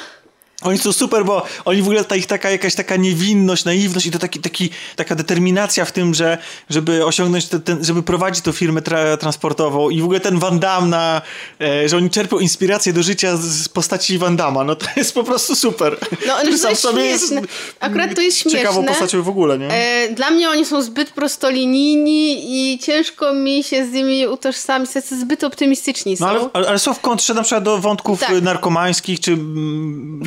[0.61, 4.11] Oni są super, bo oni w ogóle ta ich taka jakaś taka niewinność, naiwność i
[4.11, 6.37] to taki, taki, taka determinacja w tym, że
[6.69, 10.59] żeby osiągnąć, te, ten, żeby prowadzić tą firmę tra transportową i w ogóle ten Van
[10.59, 11.21] Damme na,
[11.61, 15.13] e, że oni czerpią inspirację do życia z, z postaci Van Damma, no to jest
[15.13, 15.97] po prostu super.
[16.27, 17.33] No, to sam jest sobie jest.
[17.79, 18.59] Akurat to jest śmieszne.
[18.59, 19.67] ciekawą postacią w ogóle, nie?
[19.69, 22.37] E, Dla mnie oni są zbyt prostolinijni
[22.73, 26.25] i ciężko mi się z nimi utożsamić, tacy zbyt optymistyczni są.
[26.25, 28.41] No ale, ale, ale są w kontrze na przykład do wątków Tak.
[28.41, 30.19] narkomańskich czy mm,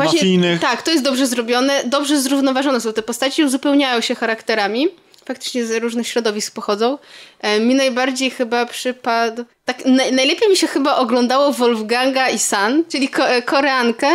[0.60, 4.88] tak, to jest dobrze zrobione, dobrze zrównoważone są te postaci, uzupełniają się charakterami.
[5.24, 6.98] Faktycznie z różnych środowisk pochodzą.
[7.40, 9.44] E, mi najbardziej chyba przypadł.
[9.64, 14.08] Tak, na, najlepiej mi się chyba oglądało Wolfganga i San, czyli ko, e, Koreankę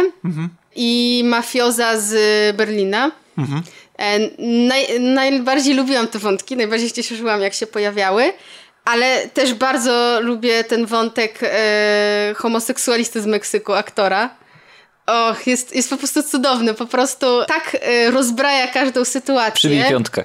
[0.75, 2.11] i mafioza z
[2.55, 3.11] Berlina.
[3.99, 4.19] E,
[4.67, 8.33] naj, najbardziej lubiłam te wątki, najbardziej się cieszyłam, jak się pojawiały.
[8.85, 14.29] Ale też bardzo lubię ten wątek e, homoseksualisty z Meksyku, aktora.
[15.09, 16.73] Och, jest, jest po prostu cudowny.
[16.73, 19.51] Po prostu tak e, rozbraja każdą sytuację.
[19.55, 20.23] Przybij piątkę.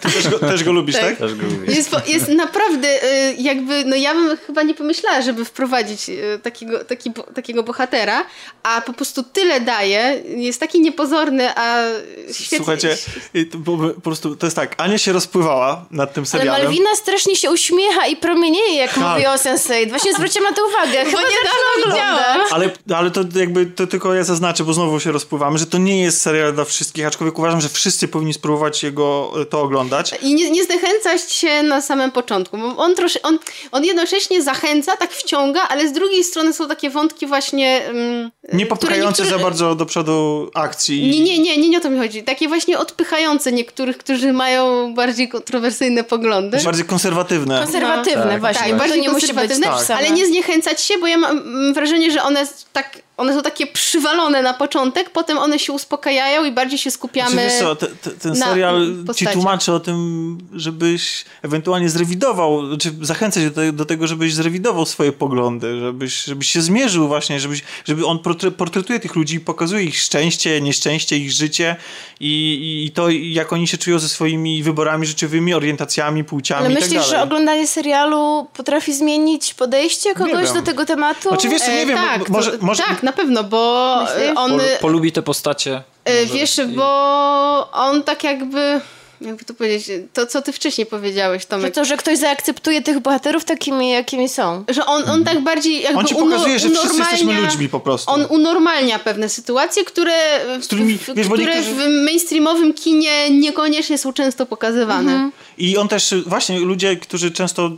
[0.00, 1.04] Ty też go, też go lubisz, Tak.
[1.04, 1.16] tak?
[1.18, 1.74] Też go lubię.
[1.74, 6.38] Jest, po- jest naprawdę e, jakby, no ja bym chyba nie pomyślała, żeby wprowadzić e,
[6.38, 8.24] takiego, taki, bo- takiego bohatera,
[8.62, 11.84] a po prostu tyle daje, jest taki niepozorny, a
[12.32, 12.56] świetnie.
[12.58, 12.96] Słuchajcie,
[13.36, 16.62] y, to, bo, po prostu to jest tak, Ania się rozpływała nad tym Ale serialem.
[16.62, 19.02] Malwina strasznie się uśmiecha i promienieje, jak Tak.
[19.04, 19.88] mówi o Sense8.
[19.88, 21.04] Właśnie zwróciłam na to uwagę.
[21.04, 22.14] Chyba niedawno zaczyna widziałam.
[22.18, 22.52] oglądać.
[22.52, 26.02] Ale, ale to jakby to tylko ja zaznaczę, bo znowu się rozpływamy, że to nie
[26.02, 30.14] jest serial dla wszystkich, aczkolwiek uważam, że wszyscy powinni spróbować jego to oglądać.
[30.22, 33.38] I nie, nie zniechęcać się na samym początku, bo on, trosze, on,
[33.72, 37.82] on jednocześnie zachęca, tak wciąga, ale z drugiej strony są takie wątki właśnie...
[37.86, 41.02] Um, Nie popychające niektóre- za bardzo do przodu akcji.
[41.10, 42.22] Nie, nie, nie, nie, nie o to mi chodzi.
[42.22, 46.58] Takie właśnie odpychające niektórych, którzy mają bardziej kontrowersyjne poglądy.
[46.64, 47.62] Bardziej konserwatywne.
[47.62, 48.68] Konserwatywne Tak, właśnie.
[48.68, 49.98] Tak, bardziej to nie musi być konserwatywne, tożsame.
[49.98, 53.66] ale nie zniechęcać się, bo ja mam mm, wrażenie, że one tak, one są takie
[53.66, 57.30] przywalone na początek, potem one się uspokajają i bardziej się skupiamy.
[57.30, 62.92] Znaczy, wiesz co, te, te, ten serial ci tłumaczy o tym, żebyś ewentualnie zrewidował, czy
[63.00, 67.62] zachęcać do, te, do tego, żebyś zrewidował swoje poglądy, żebyś, żebyś się zmierzył właśnie, żebyś,
[67.84, 71.76] żeby on portre- portretuje tych ludzi, pokazuje ich szczęście, nieszczęście, ich życie
[72.20, 76.76] i, i to, jak oni się czują ze swoimi wyborami życiowymi, orientacjami, płciami Ale i
[76.76, 81.28] tak myślisz, że oglądanie serialu potrafi zmienić podejście kogoś do tego tematu?
[81.28, 84.28] Znaczy, wiesz co, nie E, wiem, tak, mo- może, może, tak, na pewno, bo Myślisz?
[84.30, 85.82] e, on, Pol, polubi te postacie.
[86.04, 88.80] e, Może wiesz, i- bo on tak jakby,
[89.20, 93.00] jakby to powiedzieć, to co ty wcześniej powiedziałeś, Że Tomek, to, że ktoś zaakceptuje tych
[93.00, 94.64] bohaterów takimi, jakimi są.
[94.68, 98.10] że on, on tak bardziej jakby on ci pokazuje, że wszyscy jesteśmy ludźmi po prostu.
[98.10, 100.14] On unormalnia pewne sytuacje, które,
[100.60, 105.30] w, którymi- w, wiesz, które niektórzy- w mainstreamowym kinie niekoniecznie są często pokazywane.
[105.58, 107.70] I on też, właśnie ludzie, którzy często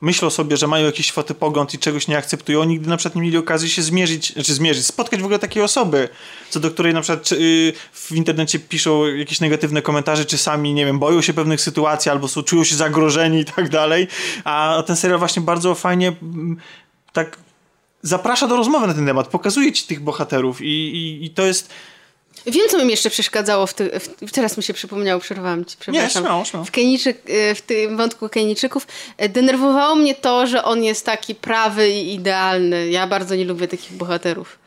[0.00, 3.36] myślą sobie, że mają jakiś światopogląd i czegoś nie akceptują, nigdy na przykład nie mieli
[3.36, 6.08] okazji się zmierzyć, znaczy zmierzyć, spotkać w ogóle takiej osoby,
[6.50, 10.74] co do której na przykład czy, y, w internecie piszą jakieś negatywne komentarze, czy sami,
[10.74, 14.08] nie wiem, boją się pewnych sytuacji, albo są, czują się zagrożeni i tak dalej,
[14.44, 16.56] a ten serial właśnie bardzo fajnie mm,
[17.12, 17.38] tak
[18.02, 21.72] zaprasza do rozmowy na ten temat, pokazuje ci tych bohaterów i, i, i to jest
[22.46, 23.90] Wiem, co mi jeszcze przeszkadzało w, ty,
[24.26, 26.22] w Teraz mi się przypomniało, przerwałam ci, przepraszam.
[26.22, 26.64] śmiało, śmiało.
[26.64, 26.70] W,
[27.28, 28.86] e, w tym wątku Kejniczyków
[29.18, 32.90] e, denerwowało mnie to, że on jest taki prawy i idealny.
[32.90, 34.58] Ja bardzo nie lubię takich bohaterów.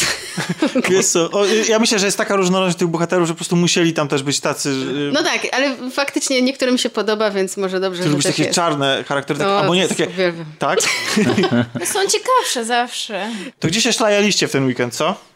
[0.90, 3.92] Wiesz co, o, ja myślę, że jest taka różnorodność tych bohaterów, że po prostu musieli
[3.92, 8.04] tam też być tacy, że- No tak, ale faktycznie niektórym się podoba, więc może dobrze,
[8.04, 8.54] lubisz tak takie jest.
[8.54, 10.06] czarne charaktery, tak, O, albo nie, takie...
[10.06, 10.46] uwielbiam.
[10.58, 10.78] Tak?
[11.92, 13.30] Są ciekawsze zawsze.
[13.58, 15.29] To gdzie się szlajaliście w ten weekend, co?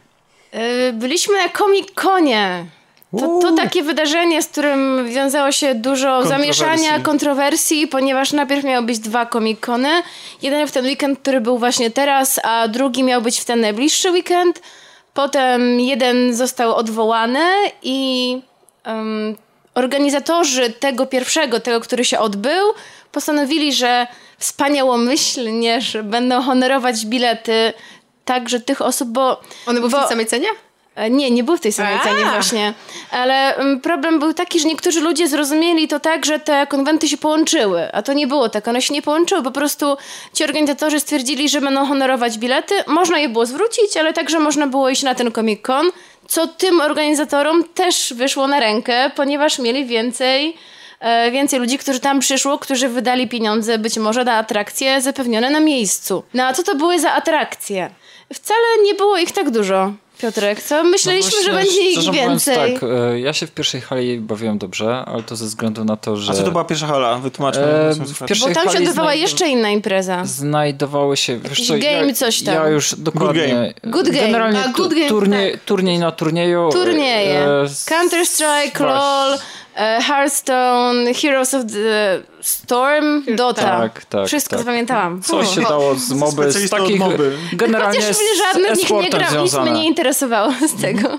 [0.55, 2.65] Yy, Byliśmy na Comic-Conie.
[3.21, 8.99] To, to takie wydarzenie, z którym wiązało się dużo zamieszania, kontrowersji, ponieważ najpierw miały być
[8.99, 10.03] dwa Comic-Cony.
[10.43, 14.11] Jeden w ten weekend, który był właśnie teraz, a drugi miał być w ten najbliższy
[14.11, 14.63] weekend.
[15.15, 17.49] Potem jeden został odwołany
[17.83, 18.41] i
[18.85, 19.37] em,
[19.75, 22.65] organizatorzy tego pierwszego, tego, który się odbył,
[23.13, 24.07] postanowili, że
[24.39, 27.73] wspaniałomyślnie, że będą honorować bilety
[28.25, 29.41] także tych osób, bo...
[29.67, 30.49] One były w bo- tej samej cenie?
[30.97, 32.75] E, Nie, nie był w tej samej cenie właśnie.
[33.11, 37.17] Ale mm, problem był taki, że niektórzy ludzie zrozumieli to tak, że te konwenty się
[37.17, 37.93] połączyły.
[37.93, 38.69] A to nie było tak.
[38.69, 39.43] One się nie połączyły.
[39.43, 39.97] Po prostu
[40.33, 42.75] ci organizatorzy stwierdzili, że będą honorować bilety.
[42.87, 45.91] Można je było zwrócić, ale także można było iść na ten Comic Con,
[46.29, 50.57] co tym organizatorom też wyszło na rękę, ponieważ mieli więcej
[51.01, 55.61] e, więcej ludzi, którzy tam przyszło, którzy wydali pieniądze być może na atrakcje zapewnione na
[55.61, 56.23] miejscu.
[56.35, 57.91] No a co to były za atrakcje?
[58.35, 59.93] Wcale nie było ich tak dużo.
[60.19, 60.85] Piotrek, co?
[60.85, 62.75] Myśleliśmy, No że będzie ich więcej.
[62.75, 66.17] Tak, e, ja się w pierwszej hali bawiłem dobrze, ale to ze względu na to,
[66.17, 66.33] że...
[66.33, 67.19] A co to była pierwsza hala?
[67.19, 67.63] Wytłumaczmy.
[67.63, 70.25] E, w pierwszej Bo tam się odbywała znajdu- jeszcze inna impreza.
[70.25, 71.33] Znajdowały się...
[71.33, 72.55] Jakiś co, game, ja, coś tam.
[72.55, 73.75] Ja już dokładnie...
[73.85, 74.27] Good game.
[74.27, 76.71] Generalnie A, good game, turniej, turniej na turnieju...
[76.73, 77.39] Turnieje.
[77.41, 79.39] e, Counter-Strike, LOL, e,
[79.77, 83.63] Hearthstone, Heroes of the Storm, Dota.
[83.63, 84.59] Tak, tak, Wszystko tak.
[84.59, 85.23] zapamiętałam.
[85.23, 87.37] Coś się dało z moby, z takich moby.
[87.53, 91.19] generalnie Chociaż z żadne z nich nie e-sportem gra, nic mnie nie interesowało z tego.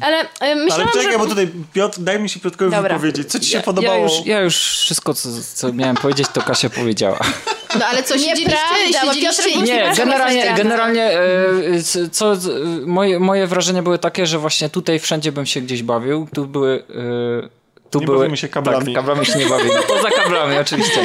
[0.00, 1.18] Ale e, Ale myślałam, czekaj, że...
[1.18, 2.94] bo tutaj Piotr, daj mi się Piotrkowi Dobra.
[2.94, 3.28] wypowiedzieć.
[3.28, 3.94] Co ci się Ja, podobało?
[3.96, 7.18] ja, już, ja już wszystko, co, co miałem powiedzieć, to Kasia powiedziała.
[7.78, 8.42] No ale co, siedzieliście,
[8.86, 12.48] Nieprawda, bo siedzieliście Nie, generalnie, generalnie e, co, c-
[12.86, 16.28] moje, moje wrażenia były takie, że właśnie tutaj wszędzie bym się gdzieś bawił.
[16.34, 16.82] Tu były...
[17.44, 17.55] E,
[17.90, 18.84] tu Nie były, bawimy się kablami.
[18.86, 19.74] Tak, kablami się nie bawimy.
[19.88, 21.00] Poza kablami oczywiście.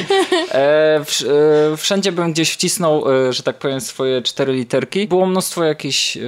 [0.51, 1.25] E, wsz-
[1.73, 5.07] e, wszędzie bym gdzieś wcisnął, e, że tak powiem, swoje cztery literki.
[5.07, 6.21] Było mnóstwo jakichś e,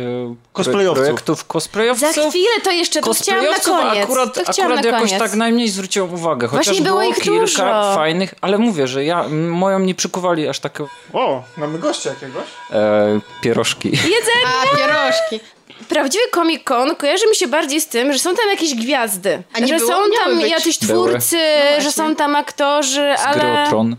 [0.53, 1.03] Cosplayowców.
[1.03, 2.15] projektów cosplayowców.
[2.15, 4.03] Za chwilę to jeszcze, to chciałam na koniec.
[4.03, 5.23] akurat, to chciałam akurat na jakoś koniec.
[5.29, 6.47] tak najmniej zwróciłem uwagę.
[6.47, 7.95] Chociaż Właśnie było ich kilka dużo.
[7.95, 12.43] fajnych, ale mówię, że ja, moją nie przykuwali aż takie O, mamy gościa jakiegoś.
[12.71, 13.89] e, pierożki.
[13.91, 14.47] Jedzenie!
[14.73, 15.39] A, pierożki.
[15.89, 19.43] Prawdziwy Comic Con kojarzy mi się bardziej z tym, że są tam jakieś gwiazdy.
[19.53, 19.89] A nie że było?
[19.91, 20.51] są Miały tam być.
[20.51, 21.09] jacyś Były.
[21.09, 21.37] twórcy,
[21.77, 23.95] No że są tam aktorzy, Z gry ale o tron.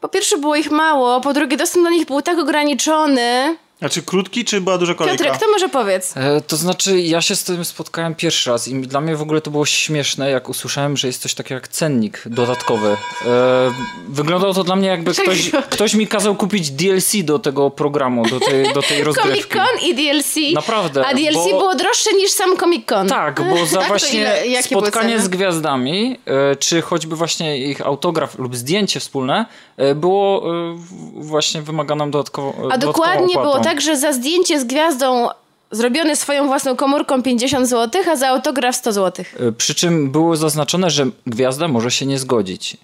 [0.00, 3.56] po pierwsze było ich mało, po drugie dostęp do nich był tak ograniczony.
[3.78, 5.24] Znaczy krótki, czy była duża kolejka?
[5.24, 6.16] Piotrek, to może powiedz.
[6.16, 9.40] E, to znaczy, ja się z tym spotkałem pierwszy raz i dla mnie w ogóle
[9.40, 12.96] to było śmieszne, jak usłyszałem, że jest coś takiego jak cennik dodatkowy.
[13.26, 13.72] E,
[14.08, 18.40] wyglądało to dla mnie jakby ktoś, ktoś mi kazał kupić DLC do tego programu, do
[18.40, 19.58] tej, do tej Comic rozgrywki.
[19.58, 20.34] Con i DLC.
[20.54, 23.08] Naprawdę, A DLC bo- było droższe niż sam Comic Con.
[23.08, 28.38] Tak, bo za to właśnie ile- spotkanie z gwiazdami, e, czy choćby właśnie ich autograf
[28.38, 30.76] lub zdjęcie wspólne, e, było e,
[31.14, 35.28] właśnie wymaganą dodatkowo A dokładnie było tak, że za zdjęcie z gwiazdą
[35.70, 39.24] zrobione swoją własną komórką 50 zł, a za autograf 100 zł.
[39.40, 42.76] E, Przy czym było zaznaczone, że gwiazda może się nie zgodzić.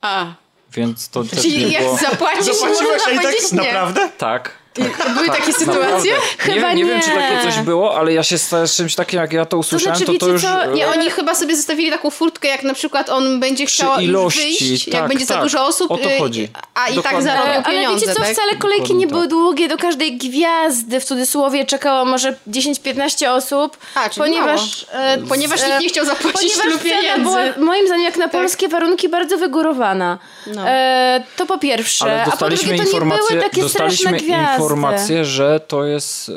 [0.00, 0.26] A,
[0.72, 1.96] Więc to też czyli nie jak było...
[1.96, 3.58] zapłacisz, Zapłaciłaś, można i tak powiedzieć nie.
[3.58, 4.08] naprawdę?
[4.18, 4.59] Tak.
[5.14, 6.12] Były takie sytuacje?
[6.12, 6.14] Naprawdę.
[6.38, 7.02] Chyba nie, nie wiem, nie.
[7.04, 9.96] czy takie coś było, ale ja się z z czymś takim, jak ja to usłyszałem,
[9.98, 10.42] znaczy, to, to, wiecie już...
[10.42, 10.64] co?
[10.64, 14.40] e, Nie, oni chyba sobie zostawili taką furtkę, jak na przykład on będzie chciał ilości,
[14.68, 15.42] wyjść, jak tak, będzie za tak.
[15.42, 16.48] dużo osób, O to y, chodzi.
[16.74, 17.22] a i tak Dokładnie.
[17.22, 18.32] zarobią Ale pieniądze, wiecie co, tak?
[18.32, 19.30] wcale kolejki Dokładnie nie były tak.
[19.30, 25.68] długie, do każdej gwiazdy w cudzysłowie czekało może 10-15 osób, A, ponieważ, e, Ponieważ e,
[25.68, 27.22] nikt nie chciał zapłacić Ponieważ tylu pieniędzy.
[27.22, 30.18] była moim zdaniem jak na polskie warunki bardzo wygórowana.
[30.46, 30.68] No.
[30.68, 34.18] E, to po pierwsze, Ale a po dostaliśmy drugie to nie były takie dostaliśmy straszne
[34.18, 34.59] gwiazdy.
[34.62, 36.32] Informację, że to jest, e,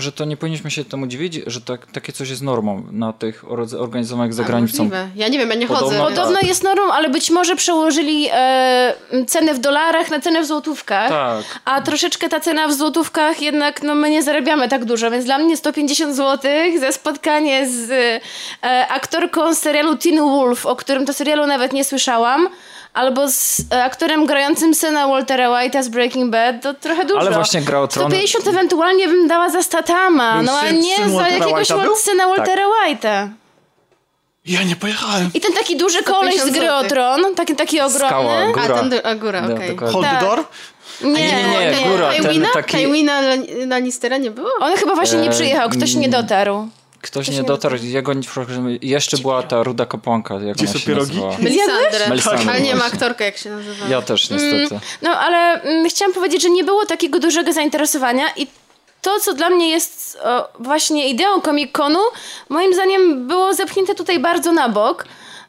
[0.00, 3.44] że to nie powinniśmy się temu dziwić, że tak, takie coś jest normą na tych
[3.52, 4.82] or- organizowanych za granicą.
[4.84, 5.08] możliwe.
[5.16, 5.98] Ja nie wiem, ja nie Podobno chodzę.
[6.16, 6.24] tak.
[6.24, 8.94] Podobno jest normą, ale być może przełożyli e,
[9.26, 11.08] cenę w dolarach na cenę w złotówkach.
[11.08, 11.44] Tak.
[11.64, 15.38] A troszeczkę ta cena w złotówkach jednak no my nie zarabiamy tak dużo, więc dla
[15.38, 16.50] mnie 150 zł
[16.80, 17.90] za spotkanie z
[18.62, 22.48] e, aktorką serialu Teen Wolf, o którym to serialu nawet nie słyszałam,
[22.94, 27.20] albo z e, aktorem grającym syna Waltera White'a z Breaking Bad, to trochę dużo.
[27.20, 28.06] Ale właśnie gra o tron.
[28.10, 32.28] 150 ewentualnie bym dała za Statama, Był no ale syn- nie za jakiegoś White'a syna
[32.28, 33.28] Waltera White'a.
[34.46, 35.30] Ja nie pojechałem.
[35.34, 38.06] I ten taki duży koleś z 150 gry o tron, taki, taki ogromny.
[38.08, 38.78] Skała, A, góra.
[38.78, 39.68] ten, do- a góra, No, okej.
[39.68, 39.92] dokładnie.
[39.92, 40.20] Hold Tak.
[40.20, 40.44] the door?
[41.02, 41.88] Nie, nie, nie, nie.
[41.90, 42.12] góra.
[42.12, 42.48] ten Tywina?
[42.52, 43.20] taki- Tywina
[43.66, 44.50] Lannistera nie było?
[44.60, 46.68] On chyba właśnie nie E, przyjechał, ktoś nie dotarł.
[47.02, 48.12] Ktoś Ktoś nie nie dotarł, jego
[48.82, 51.10] jeszcze była ta ruda kapłanka, jak Gdzie ona się pierogi?
[51.10, 51.38] nazywała.
[51.38, 52.08] Melisandre.
[52.08, 53.86] Melisandre, Ale nie ma aktorka, jak się nazywa.
[53.88, 54.80] Ja też niestety.
[55.02, 58.46] No ale mm, chciałam powiedzieć, że nie było takiego dużego zainteresowania i
[59.02, 62.00] to, co dla mnie jest o, właśnie ideą Comic-Conu,
[62.48, 65.04] moim zdaniem było zepchnięte tutaj bardzo na bok.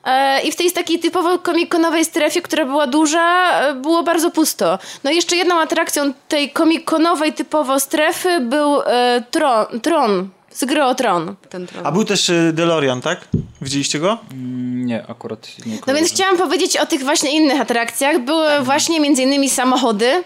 [0.05, 4.79] E, I w tej takiej typowo comic-conowej strefie, która była duża, e, było bardzo pusto.
[5.03, 10.83] No i jeszcze jedną atrakcją tej comic-conowej typowo strefy był e, Tron, Tron z gry
[10.83, 11.35] o Tron.
[11.49, 11.87] Ten tron.
[11.87, 13.19] A był też y, DeLorean, tak?
[13.61, 14.17] Widzieliście go?
[14.31, 18.19] Mm, Nie, akurat nie No więc chciałam powiedzieć o tych właśnie innych atrakcjach.
[18.19, 20.23] Były właśnie między innymi samochody.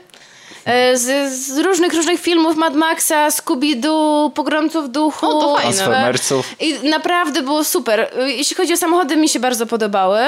[0.65, 5.25] e, Z, z różnych, różnych filmów Mad Maxa, Scooby-Doo, Pogromców Duchu.
[5.25, 6.13] O, to fajne.
[6.59, 7.99] I naprawdę było super.
[8.19, 10.19] E, Jeśli chodzi o samochody, mi się bardzo podobały.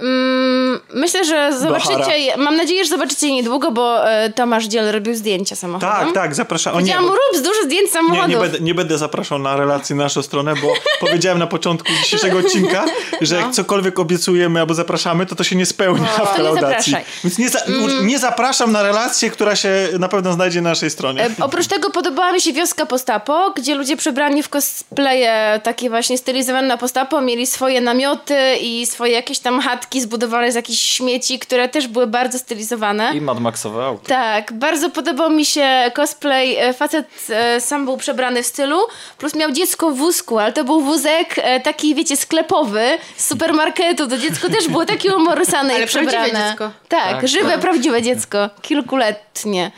[0.00, 4.92] Mm, Myślę, że zobaczycie, je- mam nadzieję, że zobaczycie je niedługo, bo e, Tomasz Dziel
[4.92, 5.90] robił zdjęcia samochodom.
[5.90, 6.76] Tak, tak, zapraszam.
[6.76, 8.28] O nie, mu, rób dużo zdjęć Nie, samochodów.
[8.30, 10.74] nie, będę, nie będę zapraszał na relację na naszą stronę, bo
[11.06, 12.84] powiedziałem na początku dzisiejszego odcinka,
[13.20, 16.24] że jak cokolwiek obiecujemy albo zapraszamy, to to się nie spełnia w No.
[16.32, 16.92] nie kolaudacji.
[16.92, 17.04] zapraszaj.
[17.24, 17.58] Więc nie, za,
[18.02, 21.24] nie zapraszam na relację, która się na pewno znajdzie na naszej stronie.
[21.24, 26.18] E, Oprócz tego podobała mi się wioska postapo, gdzie ludzie przebrani w cosplaye takie właśnie
[26.18, 30.80] stylizowane na postapo mieli swoje namioty i swoje jakieś tam chatki statki zbudowane z jakichś
[30.80, 33.12] śmieci, które też były bardzo stylizowane.
[33.14, 34.06] I Mad Maxowe auto.
[34.08, 36.56] Tak, bardzo podobał mi się cosplay.
[36.56, 38.78] E, Facet e, sam był przebrany w stylu,
[39.18, 44.08] plus miał dziecko w wózku, ale to był wózek e, taki, wiecie, sklepowy z supermarketu.
[44.08, 46.12] To dziecko też było takie umorysane Ale i przebrane.
[46.30, 46.70] prawdziwe dziecko.
[46.88, 47.60] Tak, Tak, żywe, tak.
[47.60, 49.70] prawdziwe dziecko, kilkuletnie.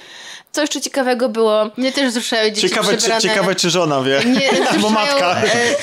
[0.53, 1.70] Co jeszcze ciekawego było?
[1.76, 3.20] Mnie też wzruszają dzieci Ciekawe czy, przebrane...
[3.20, 4.20] ciekawe, czy żona wie.
[4.26, 5.36] Nie, Bo wzruszają, matka.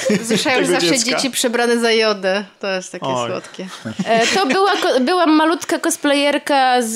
[0.10, 1.12] e, wzruszają tego zawsze dziecka.
[1.12, 2.44] dzieci przebrane za jodę.
[2.60, 3.30] To jest takie Oj.
[3.32, 3.68] słodkie.
[4.06, 6.96] E, To była, ko- była malutka cosplayerka z.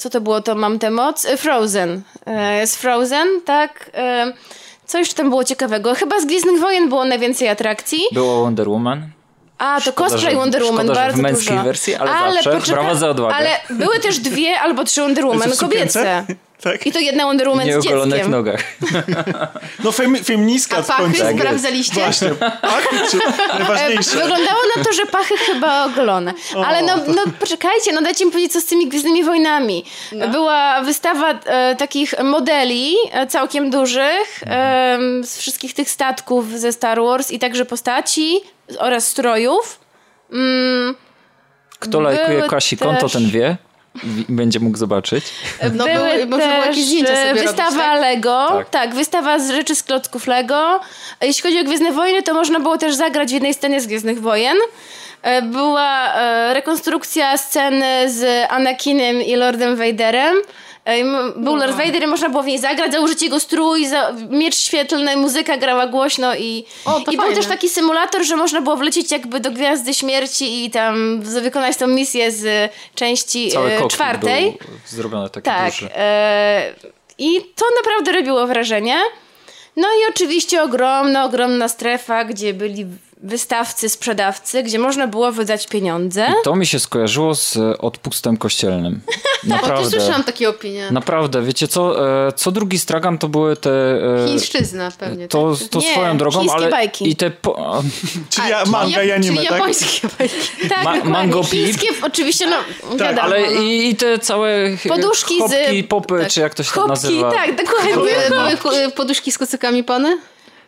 [0.00, 1.24] Co to było to Mam tę moc?
[1.24, 2.02] E, Frozen.
[2.26, 3.90] E, Z Frozen, tak.
[3.94, 4.32] E,
[4.86, 5.94] Co jeszcze tam było ciekawego?
[5.94, 8.00] Chyba z Gwiezdnych Wojen było najwięcej atrakcji.
[8.12, 9.08] Było Wonder Woman.
[9.58, 11.64] A, to Szkoda, cosplay że- Wonder Woman szkoda, że w bardzo męskiej dużo.
[11.64, 12.72] wersji, ale zawsze.
[12.72, 13.34] Brawa za odwagę.
[13.34, 16.24] Ale były też dwie albo trzy Wonder Woman kobiece.
[16.62, 16.86] Tak?
[16.86, 18.30] I to jedna Wonder Woman z Nieogolonych dzieckiem.
[18.30, 18.60] nogach.
[19.84, 21.38] No fem, feministka A pachy końcu.
[21.38, 21.94] sprawdzaliście?
[22.00, 22.28] Właśnie.
[22.62, 23.16] Pachy czy
[23.52, 24.10] E, najważniejsze?
[24.10, 26.34] Wyglądało na to, że pachy chyba ogolone.
[26.66, 29.84] Ale no, no poczekajcie, no dajcie mi powiedzieć, co z tymi Gwiezdnymi Wojnami.
[30.32, 37.00] Była wystawa e, takich modeli e, całkiem dużych e, z wszystkich tych statków ze Star
[37.02, 38.40] Wars i także postaci
[38.78, 39.80] oraz strojów.
[40.32, 40.94] Mm,
[41.78, 43.56] Kto lajkuje Kasi też- konto, ten wie.
[44.28, 45.24] Będzie mógł zobaczyć.
[45.74, 48.00] No, Były były, też jakieś zdjęcia sobie e, wystawa robić, tak?
[48.00, 48.70] Lego, Tak.
[48.70, 48.94] tak.
[48.94, 50.80] wystawa z rzeczy z klocków Lego.
[51.20, 53.86] E, Jeśli chodzi o Gwiezdne Wojny, to można było też zagrać w jednej scenie z
[53.86, 54.56] Gwiezdnych Wojen.
[55.22, 60.36] E, Była e, rekonstrukcja sceny z Anakinem i Lordem Vaderem.
[60.84, 61.04] E,
[61.36, 65.16] Był Lord Vader i można było w niej zagrać, założyć jego strój, za, miecz świetlny,
[65.16, 69.40] muzyka grała głośno i, O, i był też taki symulator, że można było wlecieć jakby
[69.40, 74.44] do Gwiazdy Śmierci i tam wykonać tą misję z części Cały e, kokpit czwartej.
[74.44, 75.70] był zrobiony taki Tak.
[75.70, 75.88] duży.
[75.96, 76.74] E,
[77.18, 78.96] I to naprawdę robiło wrażenie.
[79.76, 82.86] No i oczywiście ogromna, ogromna strefa, gdzie byli
[83.22, 86.26] wystawcy, sprzedawcy, gdzie można było wydać pieniądze.
[86.40, 89.00] I to mi się skojarzyło z e, odpustem kościelnym.
[89.42, 89.90] O, też Naprawdę.
[89.90, 90.88] słyszałam takie opinie.
[90.90, 92.08] Naprawdę, wiecie co?
[92.28, 93.70] E, Co drugi stragan to były te...
[94.24, 95.28] e, Chińszczyzna pewnie.
[95.28, 95.68] To, tak?
[95.68, 97.10] to Nie, swoją drogą, ale bajki.
[97.10, 97.82] i te po,
[98.30, 99.58] Czyli ja, manga ja- i anime, czyli tak?
[99.58, 100.34] japońskie bajki.
[100.68, 101.04] Tak, Ma-.
[101.04, 101.42] Mango.
[101.44, 102.56] Chińskie oczywiście, no
[102.96, 103.22] wiadomo.
[103.22, 103.62] ale no.
[103.62, 104.50] i, i te całe
[104.88, 107.30] Poduszki z- chopki, popy, czy jak to się tam Chopki, nazywa.
[107.32, 107.94] tak, dokładnie.
[107.94, 108.10] Były,
[108.86, 110.18] y, poduszki z kucykami pony?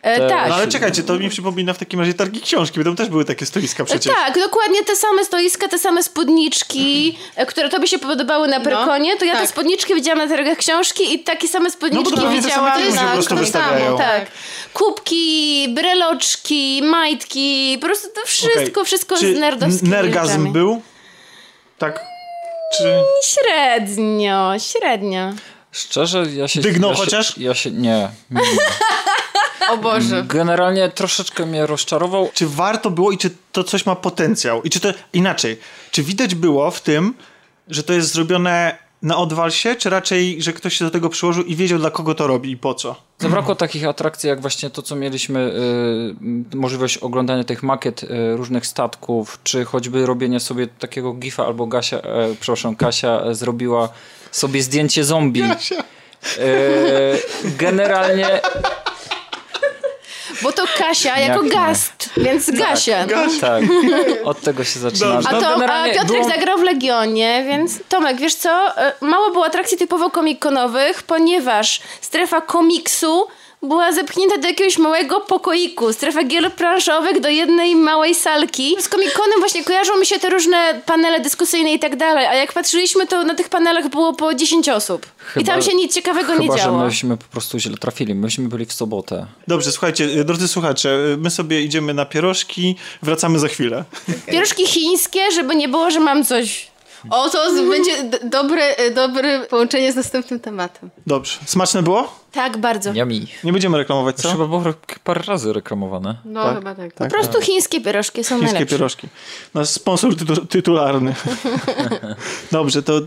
[0.05, 0.49] E, tak.
[0.49, 3.25] No ale czekajcie, to mi przypomina w takim razie targi książki, bo tam też były
[3.25, 4.13] takie stoiska przecież.
[4.15, 9.17] Tak, dokładnie te same stoiska, te same spódniczki, e, które tobie się podobały na Pyrkonie,
[9.17, 9.49] to ja te tak.
[9.49, 13.53] spódniczki widziałam na targach książki i takie same spódniczki No te widziałam na po prostu
[13.53, 13.97] tak.
[13.97, 14.25] Tak.
[14.73, 18.85] Kubki, breloczki, majtki, po prostu to wszystko, Okej.
[18.85, 20.51] wszystko Czy z nerdowskimi nergazm rzeczami.
[20.51, 20.81] był?
[21.77, 21.99] Tak.
[22.77, 22.83] Czy...
[23.23, 25.31] Średnio, średnio.
[25.75, 26.61] Szczerze, ja się...
[26.61, 27.37] Dygnął ja się, chociaż?
[27.37, 27.71] Ja się...
[27.71, 28.09] Nie.
[28.31, 28.41] nie.
[29.69, 30.23] O Boże.
[30.27, 32.29] Generalnie troszeczkę mnie rozczarował.
[32.33, 34.61] czy warto było i czy to coś ma potencjał?
[34.61, 35.59] I czy to inaczej?
[35.91, 37.13] Czy widać było w tym,
[37.67, 41.55] że to jest zrobione na odwalsie, czy raczej, że ktoś się do tego przyłożył i
[41.55, 42.95] wiedział, dla kogo to robi i po co?
[43.19, 45.53] Zabrakło takich atrakcji, jak właśnie to, co mieliśmy,
[46.53, 51.67] y, możliwość oglądania tych makiet y, różnych statków, czy choćby robienie sobie takiego gifa, albo
[51.67, 53.89] Gasia, e, przepraszam, Kasia e, zrobiła
[54.31, 55.43] sobie zdjęcie zombie.
[56.39, 56.47] E,
[57.57, 58.41] generalnie
[60.45, 61.49] Bo to Kasia jako Jak nie?
[61.49, 63.05] gast, więc Gasia.
[63.05, 63.15] No.
[63.41, 63.63] tak,
[64.23, 65.19] od tego się zaczyna.
[65.25, 68.77] A, No, to, a Piotrek było- zagrał w Legionie, więc Tomek, wiesz co?
[68.77, 73.27] E, Mało było atrakcji typowo komikonowych, ponieważ strefa komiksu
[73.65, 75.93] była zepchnięta do jakiegoś małego pokoiku.
[75.93, 78.75] Strefa gier planszowych do jednej małej salki.
[78.79, 82.53] Z komikonem właśnie kojarzą mi się te różne panele dyskusyjne i tak dalej, a jak
[82.53, 85.05] patrzyliśmy, to na tych panelach było po 10 osób.
[85.05, 86.85] I Chyba- tam się nic ciekawego nie Chyba, że działo.
[86.85, 88.15] myśmy po prostu źle trafili.
[88.15, 89.25] Myśmy byli w sobotę.
[89.47, 93.83] Dobrze, słuchajcie, y, drodzy słuchacze, y, my sobie idziemy na pierożki, wracamy za chwilę.
[94.27, 96.67] Pierożki chińskie, żeby nie było, że mam coś...
[97.09, 97.91] O, to będzie
[98.23, 100.89] dobre, y, dobre połączenie z następnym tematem.
[101.07, 101.39] Dobrze.
[101.45, 102.19] Smaczne było?
[102.31, 102.93] Tak, bardzo.
[102.93, 103.19] Yummy.
[103.43, 104.31] Nie będziemy reklamować, To co?
[104.31, 104.63] chyba było
[105.03, 106.15] parę razy reklamowane.
[106.25, 106.93] No, Tak, chyba tak.
[106.93, 107.09] tak.
[107.11, 108.75] Po prostu chińskie pierożki są Chińskie najlepsze.
[108.75, 109.07] pierożki.
[109.53, 111.15] Nasz sponsor tytu tytularny.
[112.51, 113.03] Dobrze, to y,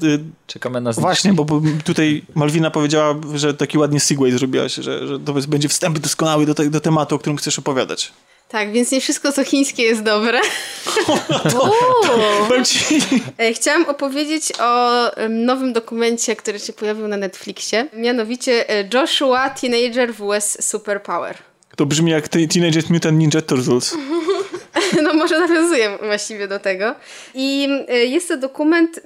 [0.46, 5.20] Czekamy na właśnie, bo, bo tutaj Malwina powiedziała, że taki ładnie segway zrobiłaś, że, że
[5.20, 8.12] to będzie wstęp doskonały do, te, do tematu, o którym chcesz opowiadać.
[8.48, 10.40] Tak, więc nie wszystko, co chińskie jest dobre.
[12.48, 12.98] Powiem ci,
[13.38, 14.90] E, Chciałam opowiedzieć o
[15.28, 17.86] nowym dokumencie, który się pojawił na Netflixie.
[17.92, 20.66] Mianowicie e, Joshua Teenager vs.
[20.68, 21.36] Superpower.
[21.76, 23.94] to brzmi jak te- Teenage Mutant Ninja Turtles.
[25.02, 26.94] No może nawiązuję właściwie do tego.
[27.34, 29.00] I e, jest to dokument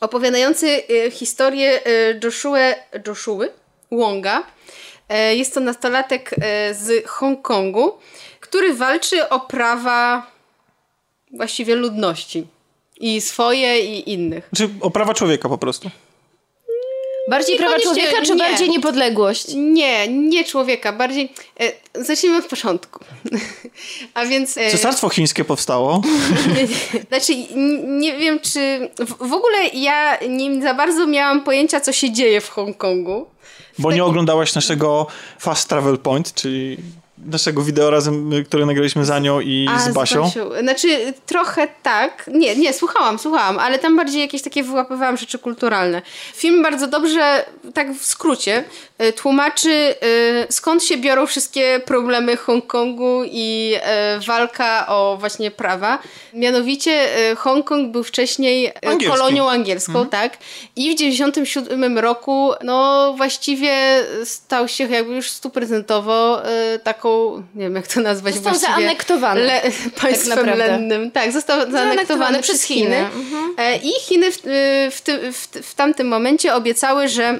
[0.00, 1.80] opowiadający historię
[2.24, 2.58] Joshua,
[3.06, 3.48] Joshuły
[3.92, 4.42] Wonga.
[5.32, 6.30] Jest to nastolatek
[6.72, 7.92] z Hongkongu,
[8.56, 10.26] który walczy o prawa
[11.32, 12.46] właściwie ludności.
[13.00, 14.50] I swoje, i innych.
[14.56, 15.90] Czy o prawa człowieka po prostu.
[17.30, 18.38] Bardziej prawa człowieka, czy nie.
[18.38, 19.46] bardziej niepodległość?
[19.54, 21.32] Nie, nie człowieka, bardziej...
[21.60, 23.04] E, zacznijmy od początku.
[24.14, 24.58] A więc...
[24.58, 26.02] E, Cesarstwo chińskie powstało.
[27.08, 28.90] Znaczy, n- nie wiem, czy.
[28.98, 33.26] W, w ogóle ja nie za bardzo miałam pojęcia, co się dzieje w Hongkongu.
[33.78, 35.06] Bo nie oglądałaś naszego
[35.38, 36.76] Fast Travel Point, czyli
[37.26, 40.30] naszego wideo razem, y, które nagraliśmy z Anią i A, z Basią.
[40.60, 42.30] Znaczy, trochę tak.
[42.32, 46.02] Nie, nie, słuchałam, słuchałam, ale tam bardziej jakieś takie wyłapywałam rzeczy kulturalne.
[46.34, 48.64] Film bardzo dobrze, tak w skrócie,
[49.02, 53.76] y, tłumaczy y, skąd się biorą wszystkie problemy Hongkongu i
[54.26, 55.98] walka o właśnie prawa.
[56.34, 59.18] Mianowicie Hongkong był wcześniej Angielski.
[59.18, 60.38] kolonią angielską, tak?
[60.76, 66.42] I w 97 roku, no właściwie stał się jakby już stuprocentowo
[66.74, 66.78] y,
[67.16, 68.72] taką, nie wiem jak to nazwać Został właściwie.
[68.76, 69.40] zaanektowany.
[69.40, 69.62] Le,
[70.00, 70.66] państwem naprawdę.
[70.66, 71.10] lennym.
[71.10, 72.80] Tak, został zaanektowany Zaanektowany przez Chiny.
[72.84, 72.96] Chiny.
[72.96, 73.54] Mhm.
[73.58, 77.38] E, I Chiny w, y, w, ty- w, w tamtym momencie obiecały, że e,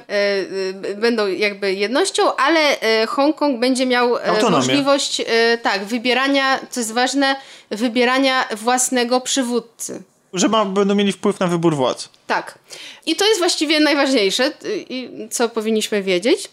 [0.91, 4.49] y, będą jakby jednością, ale e, Hongkong będzie miał Autonomię.
[4.57, 7.35] możliwość e, tak, wybierania, co jest ważne,
[7.71, 10.01] wybierania własnego przywódcy.
[10.33, 12.09] Że ma, będą mieli wpływ na wybór władz.
[12.27, 12.59] Tak.
[13.05, 16.49] I to jest właściwie najważniejsze, y, i co powinniśmy wiedzieć.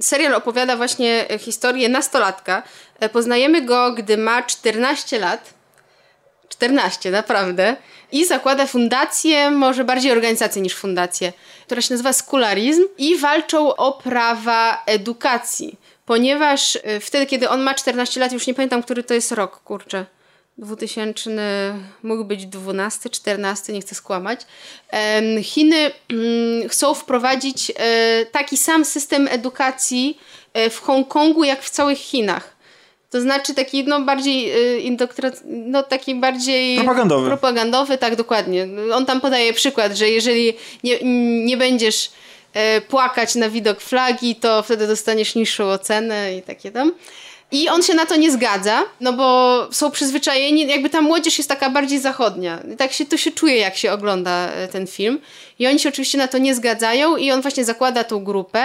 [0.00, 2.62] Serial opowiada właśnie historię nastolatka.
[3.00, 5.54] E, Poznajemy go, gdy ma 14 lat.
[6.48, 7.76] 14, naprawdę.
[8.12, 11.32] I zakłada fundację, może bardziej organizację niż fundację,
[11.66, 15.78] która się nazywa Skularizm i walczą o prawa edukacji.
[16.06, 19.60] Ponieważ e, wtedy, kiedy on ma 14 lat, już nie pamiętam, który to jest rok,
[19.62, 20.06] kurczę.
[20.58, 21.30] 2000
[22.02, 24.40] mógł być 12, 14, nie chcę skłamać.
[25.42, 30.18] Chiny mm, chcą wprowadzić e, taki sam system edukacji
[30.52, 32.56] e, w Hongkongu, jak w całych Chinach.
[33.10, 34.96] To znaczy taki no bardziej e,
[35.44, 37.28] no taki bardziej Propagandowy.
[37.28, 38.68] propagandowy, tak dokładnie.
[38.92, 40.52] On tam podaje przykład, że jeżeli
[40.84, 40.98] nie,
[41.44, 42.10] nie będziesz
[42.88, 46.92] płakać na widok flagi, to wtedy dostaniesz niższą ocenę i takie tam.
[47.52, 51.50] I on się na to nie zgadza, no bo są przyzwyczajeni, jakby ta młodzież jest
[51.50, 52.58] taka bardziej zachodnia.
[52.78, 55.18] Tak się to się czuje, jak się ogląda e, ten film.
[55.58, 58.64] I oni się oczywiście na to nie zgadzają i on właśnie zakłada tą grupę.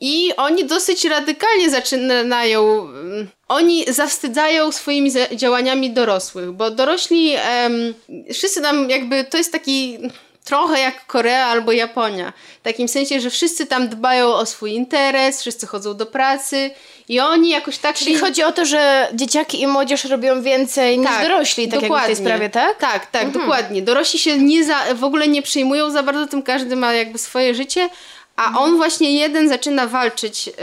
[0.00, 2.80] I oni dosyć radykalnie zaczynają.
[2.88, 7.94] mm, Oni zawstydzają swoimi działaniami dorosłych, bo dorośli, em,
[8.32, 9.98] wszyscy tam jakby, to jest taki
[10.44, 12.32] trochę jak Korea albo Japonia.
[12.60, 16.70] W takim sensie, że wszyscy tam dbają o swój interes, wszyscy chodzą do pracy
[17.08, 18.20] i oni jakoś tak Czyli się...
[18.20, 22.16] chodzi o to, że dzieciaki i młodzież robią więcej niż dorośli, tak jak w tej
[22.16, 22.78] sprawie, tak?
[22.78, 23.82] Tak, tak, dokładnie.
[23.82, 27.54] Dorośli się nie za, w ogóle nie przejmują za bardzo tym, każdy ma jakby swoje
[27.54, 27.88] życie,
[28.36, 30.54] a on właśnie jeden zaczyna walczyć yy,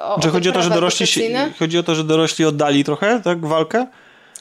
[0.00, 1.20] o Czy o chodzi o to, że dorośli, się,
[1.58, 3.86] chodzi o to, że dorośli oddali trochę, tak, walkę?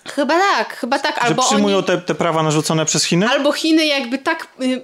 [0.06, 1.16] Chyba tak, chyba tak.
[1.16, 1.86] Że Albo przyjmują oni...
[1.86, 3.28] te, te prawa narzucone przez Chiny?
[3.30, 4.82] Albo Chiny jakby tak y,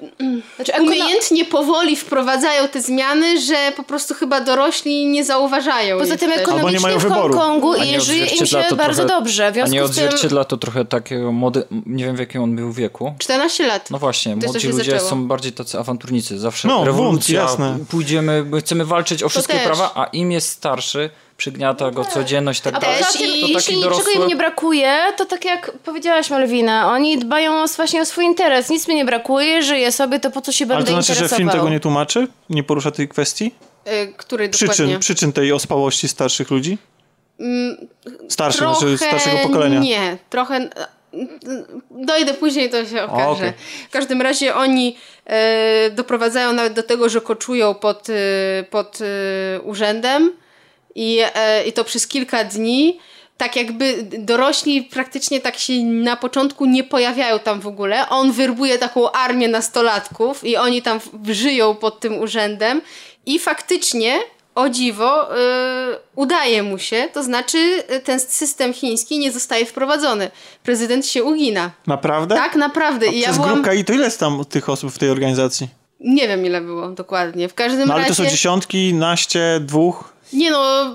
[0.56, 6.00] Znaczy, umiejętnie powoli wprowadzają te zmiany, że po prostu chyba dorośli nie zauważają.
[6.00, 7.10] Poza tym ekonomicznie w.
[7.10, 9.52] Hongkongu i żyje im odzwierciedla się to bardzo trochę- dobrze.
[9.52, 11.64] W A nie z tym odzwierciedla to trochę takiego młody...
[11.86, 13.14] Nie wiem w jakim on był wieku.
[13.20, 13.92] 14 lat.
[13.92, 15.10] No właśnie, To, młodzi ludzie zaczęło.
[15.10, 16.40] są bardziej tacy awanturnicy.
[16.40, 17.78] Zawsze No, bunt, rewolucja, jasne.
[17.90, 19.64] pójdziemy, bo chcemy walczyć o wszystkie też.
[19.66, 22.98] prawa, a im jest starszy, przygniata go codzienność i tak A dalej.
[22.98, 26.30] poza Też tym, i- jeśli taki niczego dorosły- im nie brakuje, to tak jak powiedziałaś
[26.30, 28.70] Malwina, oni dbają o, właśnie o swój interes.
[28.70, 31.14] Nic mi nie brakuje, żyję sobie, to po co się Ale będę to znaczy, że
[31.14, 31.38] interesował?
[31.38, 32.28] film tego nie tłumaczy?
[32.50, 33.52] Nie porusza tej kwestii?
[33.88, 35.00] Y, który Przyczyn, dokładnie?
[35.00, 36.78] przyczyn tej ospałości starszych ludzi?
[38.30, 39.80] Starszych, Trochę znaczy starszego pokolenia.
[39.80, 40.70] Nie, trochę.
[41.92, 43.26] Dojdę później, to się okaże.
[43.32, 43.54] okej.
[43.90, 48.14] W każdym razie oni e, doprowadzają nawet do tego, że koczują pod, e,
[48.70, 50.32] pod e, urzędem
[50.98, 53.00] i, e, i to przez kilka dni.
[53.38, 58.10] Tak jakby dorośli praktycznie tak się na początku nie pojawiają tam w ogóle.
[58.10, 62.82] On wyrbuje taką armię nastolatków i oni tam żyją pod tym urzędem
[63.26, 64.20] i faktycznie
[64.56, 65.38] o dziwo, y,
[66.16, 67.58] udaje mu się, to znaczy
[67.92, 70.32] y, ten system chiński nie zostaje wprowadzony.
[70.64, 71.72] Prezydent się ugina.
[71.88, 72.36] Naprawdę?
[72.36, 73.08] Tak, naprawdę.
[73.08, 73.54] I ja Przez byłam...
[73.54, 75.68] grupkę i to ile jest tam tych osób w tej organizacji?
[76.00, 77.50] Nie wiem ile było dokładnie.
[77.50, 78.16] W każdym No ale razie...
[78.16, 80.17] to są dziesiątki, naście, dwóch?
[80.34, 80.86] Nie no,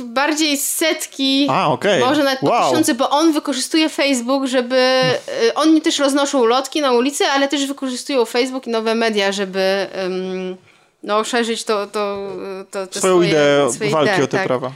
[0.00, 2.00] bardziej setki, A, okej.
[2.00, 2.70] może nawet Wow.
[2.70, 5.00] tysiące, bo on wykorzystuje Facebook, żeby...
[5.46, 9.86] y, Oni też roznoszą lotki na ulicy, ale też wykorzystują Facebook i nowe media, żeby
[10.06, 10.56] ym,
[11.02, 12.28] no, szerzyć to, to,
[12.70, 14.46] to, te Swoją swoje, ideę swoje walki idee, o te tak.
[14.46, 14.72] prawa.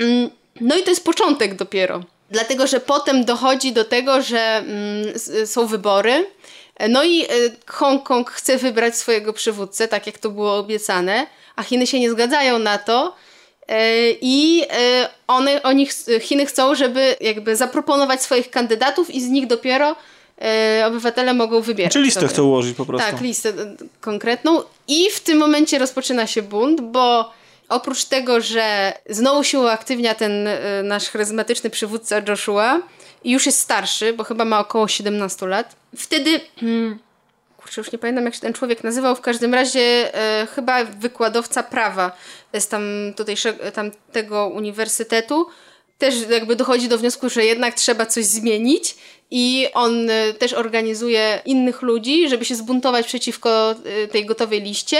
[0.00, 0.30] Mm,
[0.60, 2.00] No i to jest początek dopiero.
[2.30, 6.26] Dlatego, że potem dochodzi do tego, że mm, s- są wybory.
[6.88, 7.26] No i e,
[7.66, 11.26] Hongkong chce wybrać swojego przywódcę, tak jak to było obiecane,
[11.56, 13.14] a Chiny się nie zgadzają na to.
[13.68, 15.60] E, I e, one,
[16.20, 19.96] Chiny chcą, żeby jakby zaproponować swoich kandydatów i z nich dopiero
[20.42, 21.92] e, obywatele mogą wybierać.
[21.92, 22.32] Czy listę sobie.
[22.32, 23.10] chcą ułożyć po prostu.
[23.10, 23.52] Tak, listę
[24.00, 24.62] konkretną.
[24.88, 27.32] I w tym momencie rozpoczyna się bunt, bo
[27.68, 30.48] oprócz tego, że znowu się uaktywnia ten
[30.84, 32.80] nasz charyzmatyczny przywódca Joshua
[33.24, 36.40] już jest starszy, bo chyba ma około 17 lat, wtedy...
[36.60, 36.98] Hmm,
[37.72, 41.62] kurczę, już nie pamiętam jak się ten człowiek nazywał, w każdym razie e, chyba wykładowca
[41.62, 42.12] prawa
[42.58, 42.82] z tam,
[43.16, 45.46] tutejszego, tam tego uniwersytetu
[45.98, 48.96] też jakby dochodzi do wniosku, że jednak trzeba coś zmienić
[49.30, 54.98] i on e, też organizuje innych ludzi, żeby się zbuntować przeciwko e, tej gotowej liście.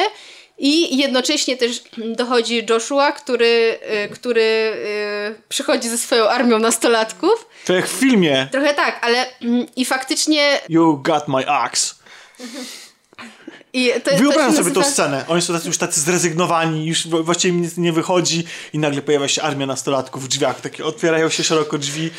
[0.58, 1.82] I jednocześnie też
[2.20, 7.48] dochodzi Joshua, który, e, który e, przychodzi ze swoją armią nastolatków.
[7.64, 12.01] To jak w filmie Trochę tak, ale mm, i faktycznie You got my axe.
[13.72, 15.24] I to, to Wyobrażam się sobie nazywa- tą scenę.
[15.28, 19.42] Oni są tacy, już tacy zrezygnowani, już właściwie nic nie wychodzi i nagle pojawia się
[19.42, 20.60] armia nastolatków w drzwiach.
[20.60, 22.10] Takie otwierają się szeroko drzwi.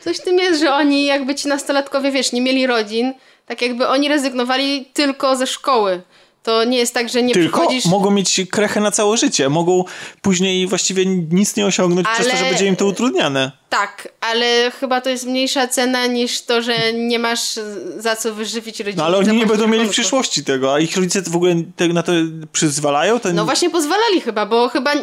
[0.00, 3.14] Coś w tym jest, że oni jakby ci nastolatkowie, wiesz, nie mieli rodzin,
[3.46, 6.02] tak jakby oni rezygnowali tylko ze szkoły.
[6.48, 7.84] To nie jest tak, że nie Tylko przychodzisz...
[7.84, 9.48] mogą mieć krechę na całe życie.
[9.48, 9.84] Mogą
[10.22, 13.52] później właściwie nic nie osiągnąć przez to, Ale- że będzie im to utrudniane.
[13.68, 17.54] Tak, ale chyba to jest mniejsza cena niż to, że nie masz
[17.98, 18.96] za co wyżywić rodziny.
[18.96, 21.88] No ale oni nie będą mieli w przyszłości tego, a ich rodzice w ogóle te,
[21.88, 22.12] na to
[22.52, 23.20] przyzwalają?
[23.20, 24.94] To No właśnie pozwalali chyba, bo chyba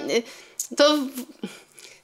[0.78, 0.98] to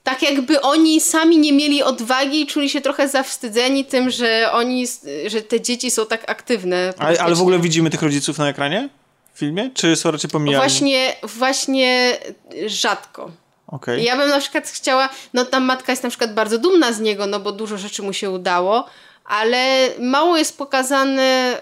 [0.04, 4.86] tak jakby oni sami nie mieli odwagi i czuli się trochę zawstydzeni tym, że oni,
[5.28, 6.94] że te dzieci są tak aktywne.
[6.98, 8.90] ale, ale w ogóle widzimy tych rodziców na ekranie?
[9.34, 9.70] W filmie?
[9.74, 10.62] Czy są raczej pomijani?
[10.64, 12.18] Właśnie, właśnie
[12.66, 13.32] rzadko.
[13.68, 14.04] Okej.
[14.04, 17.26] Ja bym na przykład chciała, no tam matka jest na przykład bardzo dumna z niego,
[17.28, 18.86] no bo dużo rzeczy mu się udało,
[19.26, 21.62] ale mało jest pokazane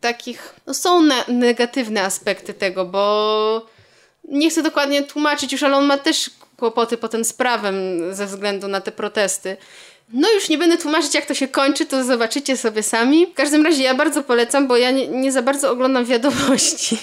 [0.00, 3.66] takich, no są ne- negatywne aspekty tego, bo
[4.24, 7.74] nie chcę dokładnie tłumaczyć już, ale on ma też kłopoty potem z prawem
[8.14, 9.56] ze względu na te protesty.
[10.12, 13.26] No już nie będę tłumaczyć, jak to się kończy, to zobaczycie sobie sami.
[13.26, 16.98] W każdym razie ja bardzo polecam, bo ja nie, nie za bardzo oglądam wiadomości.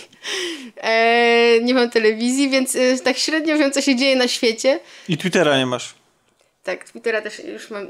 [0.78, 4.80] Eee, nie mam telewizji, więc e, tak średnio wiem, co się dzieje na świecie.
[5.10, 5.94] I Twittera nie masz.
[6.64, 7.88] Tak, Twittera też już mam,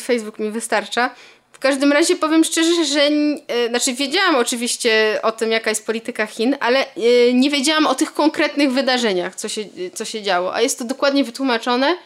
[0.00, 1.14] Facebook mi wystarcza.
[1.52, 3.00] W każdym razie powiem szczerze, że
[3.48, 7.94] e, znaczy wiedziałam oczywiście o tym, jaka jest polityka Chin, ale e, nie wiedziałam o
[7.94, 10.54] tych konkretnych wydarzeniach, co się, co się działo.
[10.54, 11.96] A jest to dokładnie wytłumaczone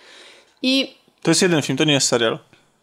[0.63, 2.39] i To jest jeden film, to nie jest serial.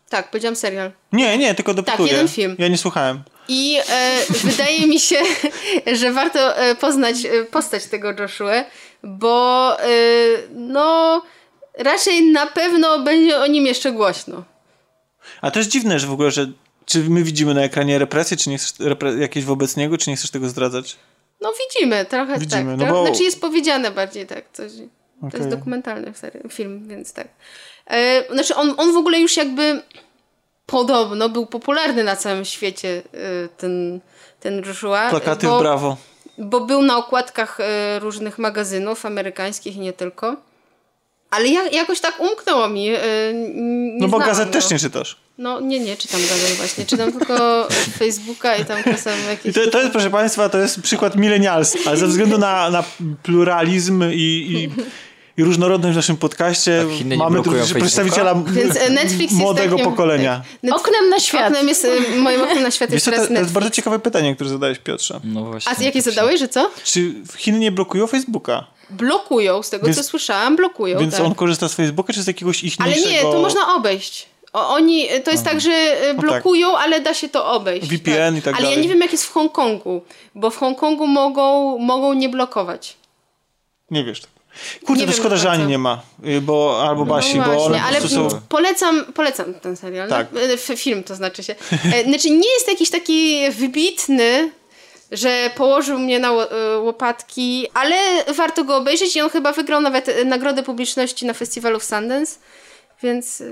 [0.09, 0.91] tak, powiedziałam serial.
[1.11, 2.11] Nie, nie, tylko dopytuję.
[2.11, 2.55] jeden film.
[2.59, 3.23] Ja nie słuchałem.
[3.47, 5.15] I e, wydaje mi się,
[5.99, 8.63] że warto e, poznać e, postać tego Joshua,
[9.03, 9.85] bo e,
[10.55, 11.21] no
[11.77, 14.43] raczej na pewno będzie o nim jeszcze głośno.
[15.41, 16.47] A to jest dziwne, że w ogóle, że
[16.85, 20.15] czy my widzimy na ekranie represje, czy nie chcesz repre- jakieś wobec niego, czy nie
[20.15, 20.95] chcesz tego zdradzać?
[21.41, 22.87] No widzimy, trochę Widzimy, tak.
[22.87, 24.45] no bo- Znaczy jest powiedziane bardziej tak.
[24.53, 24.71] Coś,
[25.21, 25.39] To Okej.
[25.39, 26.13] jest dokumentalny
[26.49, 27.27] film, więc tak.
[27.89, 29.81] E, znaczy on, on w ogóle już jakby
[30.65, 33.99] podobno był popularny na całym świecie e, ten,
[34.39, 35.09] ten Joshua.
[35.09, 35.97] Plakaty bo, w brawo.
[36.37, 40.35] bo był na okładkach e, różnych magazynów amerykańskich i nie tylko.
[41.29, 42.89] Ale ja, jakoś tak umknęło mi.
[42.89, 42.99] e,
[43.99, 44.53] No bo gazet go.
[44.53, 45.17] też nie czytasz.
[45.37, 46.85] No nie, nie czytam gazet właśnie.
[46.85, 47.67] Czytam tylko
[47.99, 49.55] Facebooka i tam czasem I jakieś...
[49.55, 52.83] to, to jest, proszę Państwa, to jest przykład milenialstwa, ale ze względu na, na
[53.23, 54.69] pluralizm i, i,
[55.37, 58.89] i różnorodność w naszym podcaście Tak, mamy tu przedstawiciela Więc, e,
[59.35, 60.41] młodego takim- pokolenia.
[60.63, 61.47] Net- Oknem na świat.
[61.47, 63.99] Oknem jest, e, moim oknem na świat jest co, to, teraz to jest bardzo ciekawe
[63.99, 65.19] pytanie, które zadałeś Piotrze.
[65.23, 65.73] No właśnie.
[65.79, 66.71] A jakie zadałeś, że co?
[66.83, 68.67] Czy Chiny nie blokują Facebooka?
[68.89, 70.99] Blokują, z tego Więc- co słyszałam, blokują.
[70.99, 71.25] Więc tak.
[71.25, 74.25] on korzysta z Facebooka, czy z jakiegoś ich Ale nie, to można obejść.
[74.53, 77.87] O, oni, to jest tak, że e, blokują, ale da się to obejść.
[77.87, 78.77] VPN i tak Ale dalej.
[78.77, 80.01] ja nie wiem, jak jest w Hongkongu,
[80.35, 82.97] bo w Hongkongu mogą, mogą nie blokować.
[83.91, 84.21] Nie wiesz.
[84.85, 86.01] Kurde, to szkoda, że Ani nie ma.
[86.27, 88.41] y, Bo, albo Basi, no bo właśnie, one ale po prostu są...
[88.49, 90.09] polecam, polecam ten serial.
[90.09, 90.27] Tak.
[90.33, 91.55] No, f- film to znaczy się.
[91.93, 94.51] E, Znaczy nie jest jakiś taki wybitny,
[95.11, 97.95] że położył mnie na e, łopatki, ale
[98.33, 102.35] warto go obejrzeć i on chyba wygrał nawet nagrodę publiczności na festiwalu w Sundance.
[103.03, 103.43] Więc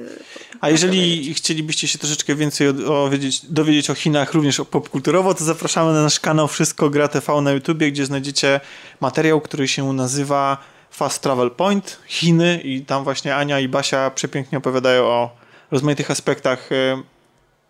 [0.61, 5.43] A jeżeli chcielibyście się troszeczkę więcej o- o wiedzieć, dowiedzieć o Chinach, również popkulturowo, to
[5.43, 8.59] zapraszamy na nasz kanał Wszystko Gra TV na YouTubie, gdzie znajdziecie
[9.01, 10.57] materiał, który się nazywa
[10.91, 15.29] Fast Travel Point, Chiny i tam właśnie Ania i Basia przepięknie opowiadają o
[15.71, 17.01] rozmaitych aspektach e,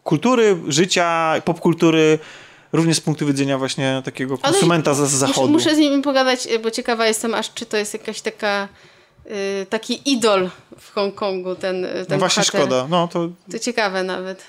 [0.03, 2.19] kultury, życia, popkultury,
[2.73, 5.47] również z punktu widzenia właśnie takiego Ale konsumenta z z zachodu.
[5.49, 8.67] muszę z nimi pogadać, bo ciekawa jestem aż, czy to jest jakaś taka
[9.25, 10.49] e, taki idol
[10.79, 12.61] w Hongkongu, ten, e, ten No właśnie bohater.
[12.61, 12.87] szkoda.
[12.89, 14.43] No to To ciekawe nawet.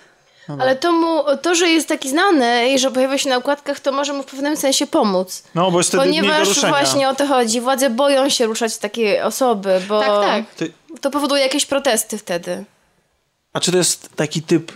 [0.61, 3.93] Ale to, mu, to, że jest taki znany i że pojawia się na okładkach, to
[3.93, 5.43] może mu w pewnym sensie pomóc.
[5.55, 7.61] no, bo jest wtedy Ponieważ właśnie o to chodzi.
[7.61, 10.55] Władze boją się ruszać takie osoby, bo Tak, tak.
[10.55, 12.65] Ty- to powoduje jakieś protesty wtedy.
[13.53, 14.73] A czy to jest taki typ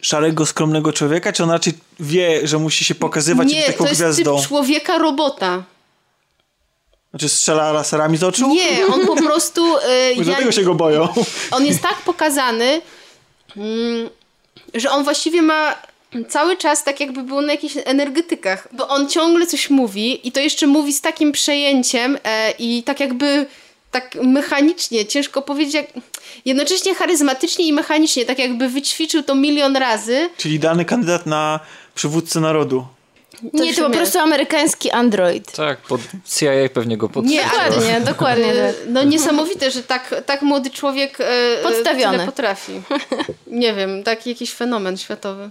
[0.00, 3.84] szarego, skromnego człowieka, czy on raczej wie, że musi się pokazywać i Nie, być taką
[3.84, 4.36] to jest gwiazdą?
[4.38, 5.62] typ człowieka robota.
[7.10, 8.48] Znaczy strzela laserami z oczu?
[8.48, 9.76] Nie, on po prostu...
[9.76, 11.08] e, Może ja- dlatego się go boją.
[11.50, 12.80] on jest tak pokazany,
[13.56, 14.10] mm,
[14.74, 15.74] że on właściwie ma
[16.28, 20.40] cały czas tak jakby był na jakichś energetykach, bo on ciągle coś mówi i to
[20.40, 23.46] jeszcze mówi z takim przejęciem e, i tak jakby
[23.90, 25.86] tak mechanicznie, ciężko powiedzieć, jak,
[26.44, 30.28] jednocześnie charyzmatycznie i mechanicznie, tak jakby wyćwiczył to milion razy.
[30.36, 31.60] Czyli idealny kandydat na
[31.94, 32.86] przywódcę narodu.
[33.52, 35.52] Nie, to po prostu amerykański android.
[35.52, 37.24] Tak, pod CIA pewnie go pod...
[37.24, 38.74] Nie, ale- Dokładnie, dokładnie tak.
[38.94, 41.24] No niesamowite, że tak, tak młody człowiek e,
[41.58, 42.12] e, Podstawiony.
[42.18, 42.72] tyle potrafi.
[43.46, 45.50] Nie wiem, taki jakiś fenomen światowy.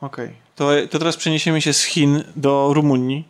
[0.00, 0.30] Okej.
[0.56, 3.24] To, to teraz przeniesiemy się z Chin do Rumunii,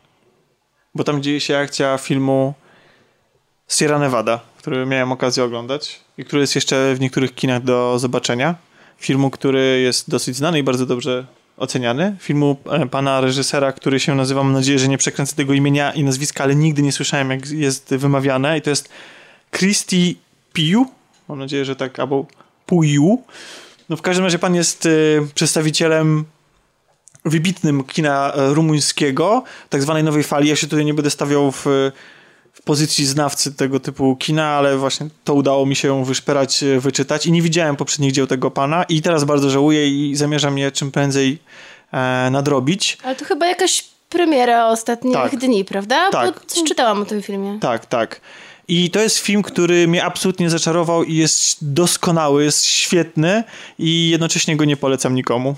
[0.95, 2.55] bo tam dzieje się akcja filmu
[3.69, 8.55] Sierra Nevada, który miałem okazję oglądać i który jest jeszcze w niektórych kinach do zobaczenia.
[8.99, 11.27] Filmu, który jest dosyć znany i bardzo dobrze
[11.57, 12.17] oceniany.
[12.21, 16.05] Filmu e, pana reżysera, który się nazywa, mam nadzieję, że nie przekręcę tego imienia i
[16.05, 18.59] nazwiska, ale nigdy nie słyszałem, jak jest wymawiane.
[18.59, 18.89] I to jest
[19.51, 20.15] Christy
[20.53, 20.87] Piu.
[21.29, 22.27] Mam nadzieję, że tak, albo
[22.67, 23.23] Puiu.
[23.89, 24.89] No w każdym razie pan jest e,
[25.35, 26.25] przedstawicielem
[27.25, 30.49] wybitnym kina e, rumuńskiego, tak zwanej nowej fali.
[30.49, 31.67] Ja się tutaj nie będę stawiał w,
[32.53, 37.27] w pozycji znawcy tego typu kina, ale właśnie to udało mi się wyszperać, e, wyczytać
[37.27, 40.91] i nie widziałem poprzednich dzieł tego pana i teraz bardzo żałuję i zamierzam je czym
[40.91, 41.39] prędzej
[41.93, 42.99] e, nadrobić.
[43.05, 45.37] Ale to chyba jakaś premiera ostatnich Tak.
[45.37, 46.11] dni, prawda?
[46.11, 46.35] Tak.
[46.35, 47.59] Bo coś czytałam o tym filmie.
[47.61, 48.21] Tak, tak.
[48.75, 53.45] I to jest film, który mnie absolutnie zaczarował i jest doskonały, jest świetny
[53.79, 55.57] i jednocześnie go nie polecam nikomu.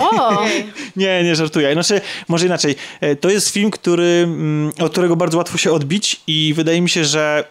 [0.00, 0.44] O!
[0.96, 1.72] Nie, nie żartuję.
[1.72, 2.76] Znaczy, może inaczej.
[3.00, 6.90] E, To jest film, który, mm, od którego bardzo łatwo się odbić i wydaje mi
[6.90, 7.44] się, że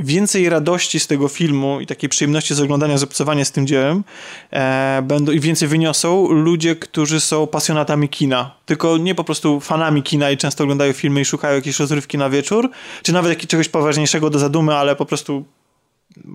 [0.00, 4.04] więcej radości z tego filmu i takiej przyjemności z oglądania, z obcowania z tym dziełem
[4.52, 8.54] e, będą i więcej wyniosą ludzie, którzy są pasjonatami kina.
[8.66, 12.30] Tylko nie po prostu fanami kina i często oglądają filmy i szukają jakiejś rozrywki na
[12.30, 12.70] wieczór,
[13.02, 15.44] czy nawet jak, czegoś poważniejszego do zadumy, ale po prostu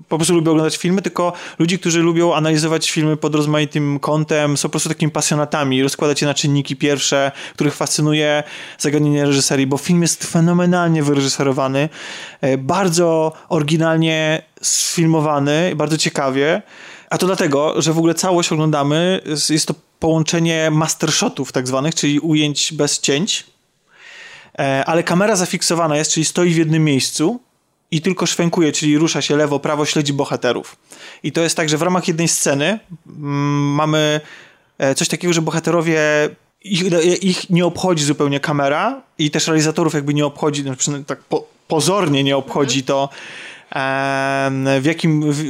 [0.09, 4.69] po prostu lubią oglądać filmy, tylko ludzi, którzy lubią analizować filmy pod rozmaitym kątem, są
[4.69, 8.43] po prostu takimi pasjonatami, rozkładać je na czynniki pierwsze, których fascynuje
[8.79, 11.89] zagadnienie reżyserii, bo film jest fenomenalnie wyreżyserowany,
[12.41, 16.61] e, bardzo oryginalnie sfilmowany, bardzo ciekawie,
[17.09, 21.95] a to dlatego, że w ogóle całość oglądamy, jest- jest to połączenie mastershotów tak zwanych,
[21.95, 23.45] czyli ujęć bez cięć,
[24.59, 27.39] E, ale kamera zafiksowana jest, czyli stoi w jednym miejscu
[27.95, 30.75] i tylko szwenkuje, czyli rusza się lewo, prawo, śledzi bohaterów.
[31.23, 34.21] I to jest tak, że w ramach jednej sceny mm, mamy
[34.77, 35.99] e, coś takiego, że bohaterowie
[36.61, 36.83] ich,
[37.23, 40.75] ich nie obchodzi zupełnie kamera i też realizatorów jakby nie obchodzi, no
[41.07, 43.09] tak po, pozornie nie obchodzi to,
[44.79, 45.43] w jakim, w,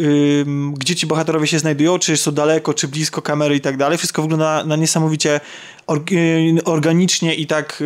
[0.73, 3.97] gdzie ci bohaterowie się znajdują, czy są daleko, czy blisko kamery i tak dalej.
[3.97, 5.39] Wszystko wygląda na niesamowicie
[6.11, 7.83] y, organicznie i tak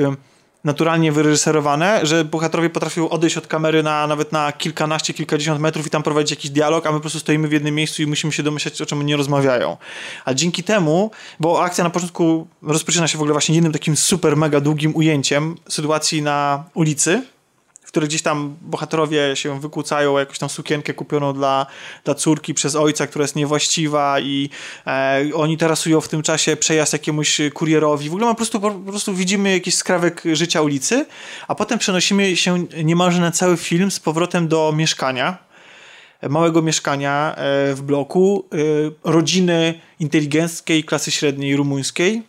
[0.64, 5.89] naturalnie wyreżyserowane, że bohaterowie potrafią odejść od kamery na nawet na kilkanaście, kilkadziesiąt metrów i
[5.89, 8.43] tam prowadzić jakiś dialog, a my po prostu stoimy w jednym miejscu i musimy się
[8.43, 9.78] domyślać, o czym oni rozmawiają.
[10.26, 14.38] A dzięki temu, bo akcja na początku rozpoczyna się w ogóle właśnie jednym takim super,
[14.38, 17.22] mega długim ujęciem sytuacji na ulicy,
[17.89, 21.65] w której gdzieś tam bohaterowie się wykłócają jakąś tam sukienkę kupioną dla,
[22.03, 24.49] dla córki przez ojca, która jest niewłaściwa i
[24.87, 28.09] e, oni tarasują w tym czasie przejazd jakiemuś kurierowi.
[28.09, 31.05] W ogóle po prostu, po prostu widzimy jakiś skrawek życia ulicy,
[31.47, 35.37] a potem przenosimy się niemalże na cały film z powrotem do mieszkania,
[36.29, 38.45] małego mieszkania e, w bloku,
[39.05, 42.23] e, rodziny inteligenckiej, klasy średniej rumuńskiej,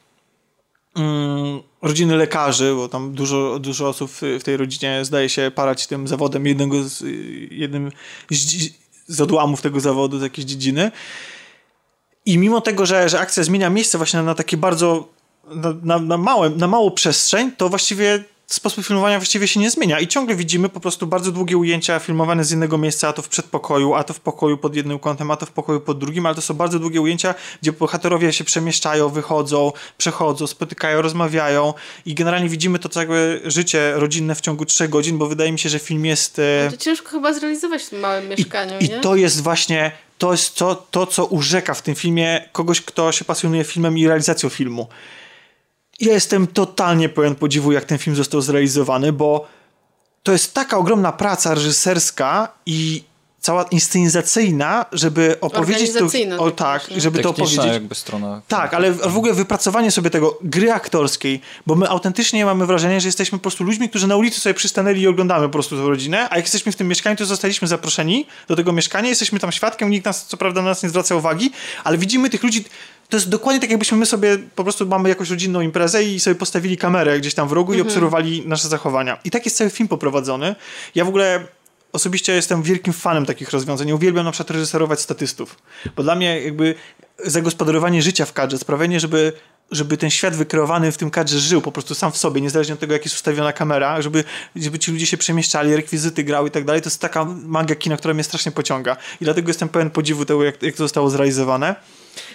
[0.97, 4.11] mm, rodziny lekarzy, bo tam dużo, dużo osób
[4.41, 7.05] w tej rodzinie zdaje się parać tym zawodem jednego z,
[7.51, 7.93] jednym
[8.31, 8.71] z,
[9.07, 10.91] z odłamów tego zawodu, z jakiejś dziedziny.
[12.27, 15.09] I mimo tego, że, że akcja zmienia miejsce właśnie na takie bardzo
[15.55, 18.25] na, na, na, małe, na małą przestrzeń, to właściwie
[18.55, 22.45] sposób filmowania właściwie się nie zmienia i ciągle widzimy po prostu bardzo długie ujęcia filmowane
[22.45, 25.37] z jednego miejsca, a to w przedpokoju, a to w pokoju pod jednym kątem, a
[25.37, 29.09] to w pokoju pod drugim, ale to są bardzo długie ujęcia, gdzie bohaterowie się przemieszczają,
[29.09, 31.75] wychodzą, przechodzą, spotykają, rozmawiają
[32.07, 35.69] i generalnie widzimy to całe życie rodzinne w ciągu trzech godzin, bo wydaje mi się,
[35.69, 36.39] że film jest...
[36.39, 38.97] e, To ciężko chyba zrealizować w tym małym mieszkaniu, i, nie?
[38.97, 43.13] I to jest właśnie to, jest to, to, co urzeka w tym filmie kogoś, kto
[43.13, 44.87] się pasjonuje filmem i realizacją filmu.
[46.01, 49.49] Ja jestem totalnie pełen podziwu, jak ten film został zrealizowany, bo
[50.23, 53.05] to jest taka ogromna praca reżyserska i
[53.41, 57.01] cała inscenizacyjna, żeby opowiedzieć to, o tak, też, nie?
[57.01, 57.81] żeby to Techniczna opowiedzieć.
[57.81, 58.43] jakby strona.
[58.49, 63.09] Tak, ale w ogóle wypracowanie sobie tego, gry aktorskiej, bo my autentycznie mamy wrażenie, że
[63.09, 66.29] jesteśmy po prostu ludźmi, którzy na ulicy sobie przystanęli i oglądamy po prostu tę rodzinę,
[66.31, 69.91] a jak jesteśmy w tym mieszkaniu, to zostaliśmy zaproszeni do tego mieszkania, jesteśmy tam świadkiem,
[69.91, 71.51] nikt nas, co prawda na nas nie zwraca uwagi,
[71.85, 72.65] ale widzimy tych ludzi
[73.11, 76.35] to jest dokładnie tak, jakbyśmy my sobie po prostu mamy jakąś rodzinną imprezę i sobie
[76.35, 79.19] postawili kamerę gdzieś tam w rogu i obserwowali nasze zachowania.
[79.25, 80.55] I tak jest cały film poprowadzony.
[80.95, 81.47] Ja w ogóle
[81.93, 83.93] osobiście jestem wielkim fanem takich rozwiązań.
[83.93, 85.57] Uwielbiam na przykład reżyserować statystów.
[85.97, 86.75] Bo dla mnie jakby
[87.25, 89.33] zagospodarowanie życia w kadrze, sprawienie, żeby
[89.71, 92.81] żeby ten świat wykreowany w tym kadrze żył po prostu sam w sobie, niezależnie od
[92.81, 94.25] tego, jak jest ustawiona kamera, żeby,
[94.57, 96.83] żeby ci ludzie się przemieszczali, rekwizyty grały i tak dalej.
[96.83, 98.97] To jest taka magia kina, która mnie strasznie pociąga.
[99.21, 101.75] I dlatego jestem pełen podziwu tego, jak, jak to zostało zrealizowane.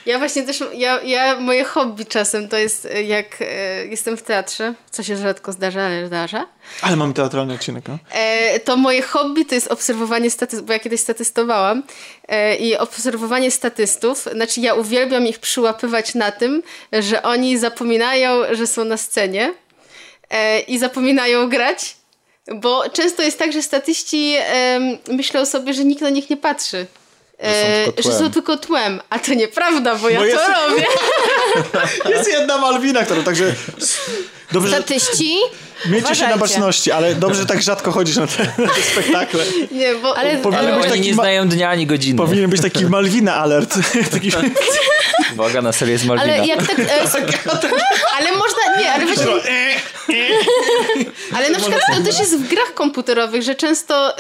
[0.06, 4.22] Ja właśnie też, ja, ja, moje hobby czasem to jest e, jak e, jestem w
[4.22, 6.46] teatrze, co się rzadko zdarza, ale zdarza.
[6.82, 7.98] Ale mamy teatralny odcinek, no?
[8.12, 11.84] E, to moje hobby to jest obserwowanie statystów, bo ja kiedyś statystowałam
[12.28, 18.68] e, i obserwowanie statystów, znaczy ja uwielbiam ich przyłapywać na tym, że oni zapominają, że
[18.68, 19.54] są na scenie
[20.30, 21.96] e, i zapominają grać,
[22.56, 24.36] bo często jest tak, że statyści
[25.08, 26.88] myślą sobie, że nikt na nich nie patrzy.
[27.38, 28.20] E, tylko że tłem.
[28.26, 30.86] są tylko tłem, a to nieprawda, bo ja Bo to jest- robię.
[32.18, 33.54] Jest jedna Malwina, która także...
[34.52, 35.38] Dobrze, że Statyści,
[35.86, 39.44] miejcie się na baczności, ale dobrze, że tak rzadko chodzisz na te, na te spektakle.
[39.72, 42.18] Nie, bo Ale- Powinien Ale być oni taki nie ma- znają dnia ani godziny.
[42.18, 43.74] Powinien być taki Malwina alert.
[44.14, 44.32] Taki...
[45.34, 46.34] Uwaga, na serię z Malwina.
[46.34, 46.80] ale jak tak...
[46.80, 47.02] E,
[48.18, 49.32] Ale można, nie, ale właśnie,
[51.36, 54.16] ale na przykład to też jest w grach komputerowych, że często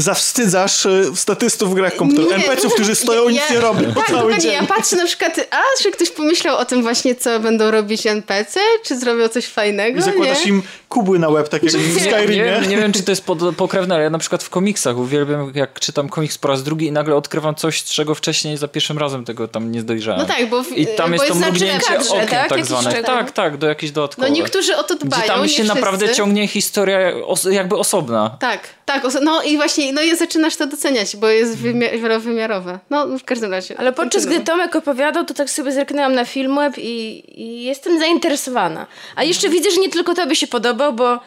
[0.00, 2.38] Zawstydzasz y, statystów w grach komputerowych.
[2.38, 2.44] Nie.
[2.44, 4.52] NPC-ów, którzy stoją i nic nie robią po Tak, cały dzień.
[4.52, 8.60] Ja patrzę na przykład, a czy ktoś pomyślał o tym właśnie, co będą robić NPC?
[8.84, 9.98] Czy zrobią coś fajnego?
[9.98, 10.50] I zakładasz nie?
[10.50, 12.44] im kubły na łeb, tak jak w Nie, nie, Skyrimie.
[12.44, 15.52] wiem, nie wiem, czy to jest pod, pokrewne, ale ja na przykład w komiksach uwielbiam,
[15.54, 19.24] jak czytam komiks po raz drugi i nagle odkrywam coś, czego wcześniej za pierwszym razem
[19.24, 20.20] tego tam nie dojrzałem.
[20.20, 22.48] No tak, bo w- I tam bo jest to jest mrugnięcie kadrze, okiem tak?
[22.48, 22.90] tak, zwane.
[22.90, 23.06] szczegół.
[23.06, 24.32] Tak, tak, do jakichś No dodatkowych.
[24.32, 26.16] niektórzy o to dbają, Gdzie tam nie się naprawdę wszyscy.
[26.22, 28.36] ciągnie historia os jakby osobna.
[28.40, 29.02] Tak, tak.
[29.22, 32.78] No i właśnie, no i zaczynasz to doceniać, bo jest wymi- wielowymiarowe.
[32.90, 33.74] No w każdym razie.
[33.78, 34.40] Ale podczas gdy.
[34.40, 38.86] Tomek opowiadał, to tak sobie zerknęłam na Filmweb i, i jestem zainteresowana.
[39.16, 41.20] A jeszcze widzę, że nie tylko tobie się podobał, bo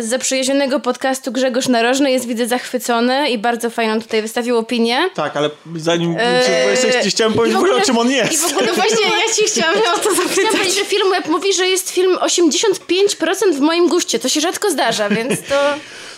[0.00, 4.98] z zaprzyjaźnionego podcastu Grzegorz Narożny jest, widzę, zachwycony i bardzo fajną tutaj wystawił opinię.
[5.14, 6.76] Tak, ale zanim Eee,
[7.08, 8.50] chciałem i powiedzieć w ogóle o ogóle- czym on I jest.
[8.52, 10.50] w ogóle właśnie, ja ci chciałam o to Chciałam zapytać.
[10.52, 14.18] powiedzieć, że Filmweb mówi, że jest film 85% w moim guście.
[14.18, 15.74] To się rzadko zdarza, więc to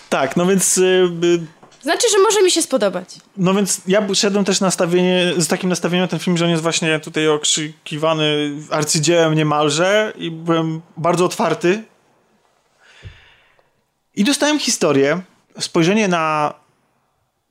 [0.09, 0.77] Tak, no więc...
[0.77, 0.81] y,
[1.23, 3.15] y, znaczy, że może mi się spodobać.
[3.37, 6.63] No więc ja szedłem też nastawienie, z takim nastawieniem na ten film, że on jest
[6.63, 11.83] właśnie tutaj okrzykiwany arcydziełem niemalże i byłem bardzo otwarty.
[14.15, 15.21] I dostałem historię,
[15.59, 16.53] spojrzenie na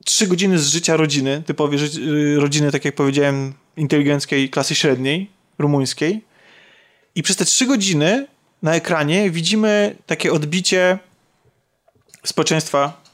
[0.05, 5.29] trzy godziny z życia rodziny, typowej y, rodziny, tak jak powiedziałem, inteligenckiej klasy średniej,
[5.59, 6.25] rumuńskiej.
[7.15, 8.27] I przez te trzy godziny
[8.61, 10.99] na ekranie widzimy takie odbicie
[12.25, 13.06] społeczeństwa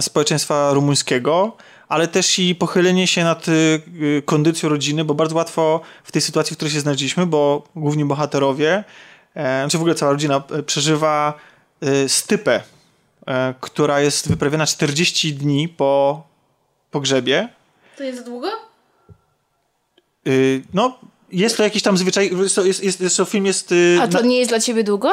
[0.00, 1.56] społeczeństwa rumuńskiego,
[1.88, 3.82] ale też i pochylenie się nad y,
[4.24, 8.84] kondycją rodziny, bo bardzo łatwo w tej sytuacji, w której się znaleźliśmy, bo główni bohaterowie,
[9.34, 11.34] e, znaczy w ogóle cała rodzina e, przeżywa
[12.08, 12.62] stypę,
[13.26, 16.22] e, która jest wyprawiona 40 dni po
[16.90, 17.48] pogrzebie.
[17.96, 18.48] To jest długo?
[20.26, 20.98] Y, no,
[21.32, 23.72] jest to jakiś tam zwyczaj, jest, to- jest, jest, jest to film jest...
[23.72, 25.10] y, A to na- nie jest dla ciebie długo?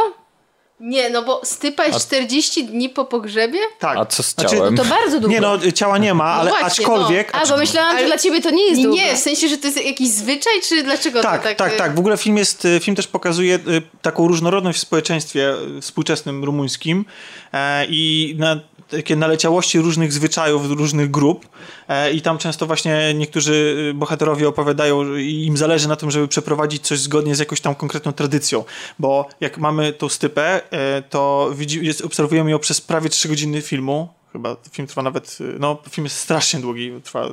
[0.79, 3.59] Nie, no bo stypa jest 40 dni po pogrzebie?
[3.79, 3.97] tak.
[3.97, 4.77] A co z Znaczy, ciałem?
[4.77, 5.27] To bardzo długo.
[5.35, 7.29] Nie no, ciała nie ma, ale właśnie, aczkolwiek...
[7.35, 9.01] A, bo myślałam, że dla ciebie to nie jest Nie, długo.
[9.01, 11.57] nie, w sensie, że to jest jakiś zwyczaj, czy dlaczego Tak, to tak?
[11.57, 15.53] tak, tak, W ogóle film jest, y, film też pokazuje y, taką różnorodność w społeczeństwie
[15.77, 17.05] y, współczesnym rumuńskim
[17.53, 18.59] e, i na
[18.89, 21.47] takie naleciałości różnych zwyczajów, różnych grup.
[21.87, 23.53] E, i tam często właśnie niektórzy
[23.91, 27.75] y, bohaterowie opowiadają że im zależy na tym, żeby przeprowadzić coś zgodnie z jakąś tam
[27.75, 28.63] konkretną tradycją,
[28.99, 33.61] bo jak mamy tą stypę, e, to widzi, jest, obserwujemy ją przez prawie 3 godziny
[33.61, 37.31] filmu, chyba film trwa nawet, y, no film jest strasznie długi, trwa y,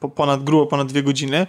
[0.00, 1.46] po, ponad, grubo ponad dwie godziny.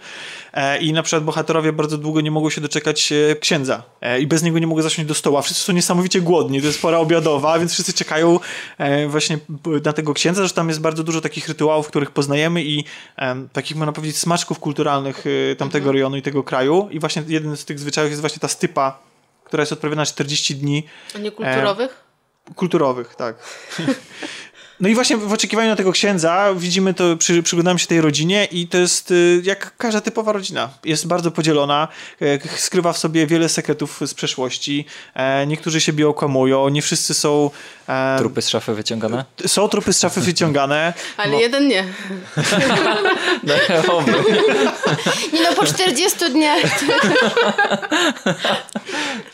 [0.53, 3.83] E, i na przykład bohaterowie bardzo długo nie mogą się doczekać e, księdza.
[4.01, 6.67] E, i bez niego nie mogą zasiąść do stołu, a wszyscy są niesamowicie głodni, to
[6.67, 8.39] jest pora obiadowa, więc wszyscy czekają
[9.07, 9.39] właśnie
[9.85, 12.83] na tego księdza, że tam jest bardzo dużo takich rytuałów, których poznajemy i
[13.53, 16.87] takich można powiedzieć smaczków kulturalnych e, tamtego rejonu i tego kraju.
[16.91, 18.99] I właśnie jeden z tych zwyczajów jest właśnie ta stypa,
[19.43, 20.83] która jest odprawiana 40 dni.
[21.15, 22.09] A nie kulturowych?
[22.55, 23.35] kulturowych, tak.
[24.79, 28.47] No i właśnie w oczekiwaniu na tego księdza widzimy to, przy, przyglądamy się tej rodzinie
[28.51, 30.69] i to jest y, jak każda typowa rodzina.
[30.85, 31.87] Jest bardzo podzielona,
[32.21, 34.85] e, skrywa w sobie wiele sekretów z przeszłości.
[35.13, 37.51] E, niektórzy siebie okłamują, nie wszyscy są...
[37.89, 39.25] E, Trupy z szafy wyciągane?
[39.47, 40.93] są trupy z szafy wyciągane.
[41.17, 41.83] Ale No, jeden nie.
[43.43, 43.53] No.
[45.33, 46.59] Nie no, po 40 dniach.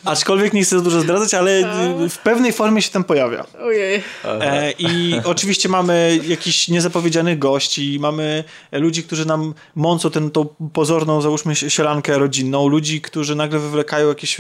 [0.05, 1.61] Aczkolwiek nie chcę za dużo zdradzać, ale
[2.09, 3.45] w pewnej formie się tam pojawia.
[3.61, 4.03] Ojej.
[4.25, 10.29] E, I oczywiście mamy jakichś niezapowiedzianych gości, mamy ludzi, którzy nam mącą tę
[10.73, 14.37] pozorną, załóżmy, sielankę rodzinną, ludzi, którzy nagle wywlekają jakieś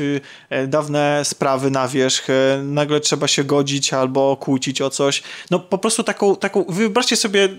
[0.49, 5.23] e, dawne sprawy na wierzch, e, nagle trzeba się godzić albo kłócić o coś.
[5.51, 7.49] No po prostu taką, taką wyobraźcie sobie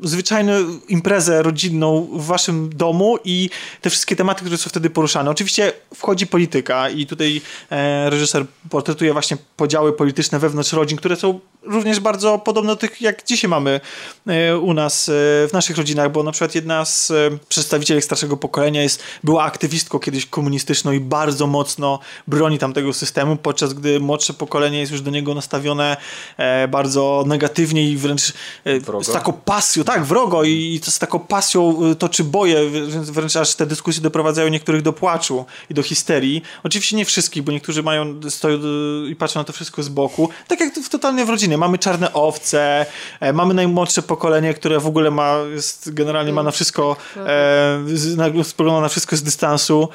[0.00, 0.52] zwyczajną
[0.88, 3.50] imprezę rodzinną w waszym domu i
[3.80, 5.30] te wszystkie tematy, które są wtedy poruszane.
[5.30, 7.40] Oczywiście wchodzi polityka i tutaj
[7.70, 13.00] e, reżyser portretuje właśnie podziały polityczne wewnątrz rodzin, które są również bardzo podobne do tych,
[13.00, 13.80] jak dzisiaj mamy
[14.26, 15.12] e, u nas e,
[15.48, 17.14] w naszych rodzinach, bo na przykład jedna z e,
[17.48, 23.74] przedstawicieli starszego pokolenia jest, była aktywistką kiedyś komunistyczną i bardzo mocno broni tamtego systemu, podczas
[23.74, 25.96] gdy młodsze pokolenie jest już do niego nastawione
[26.36, 28.32] e, bardzo negatywnie i wręcz
[28.64, 32.70] e, z taką pasją, tak, wrogo i, i to z taką pasją y, toczy boje,
[32.70, 36.42] wręcz, wręcz aż te dyskusje doprowadzają niektórych do płaczu i do histerii.
[36.62, 40.28] Oczywiście nie wszystkich, bo niektórzy mają, stoją y, i patrzą na to wszystko z boku.
[40.48, 41.58] Tak jak w totalnie w rodzinie.
[41.58, 42.86] Mamy czarne owce,
[43.20, 48.80] e, mamy najmłodsze pokolenie, które w ogóle ma, jest, generalnie ma na wszystko, e, spogląda
[48.80, 49.88] na wszystko z dystansu.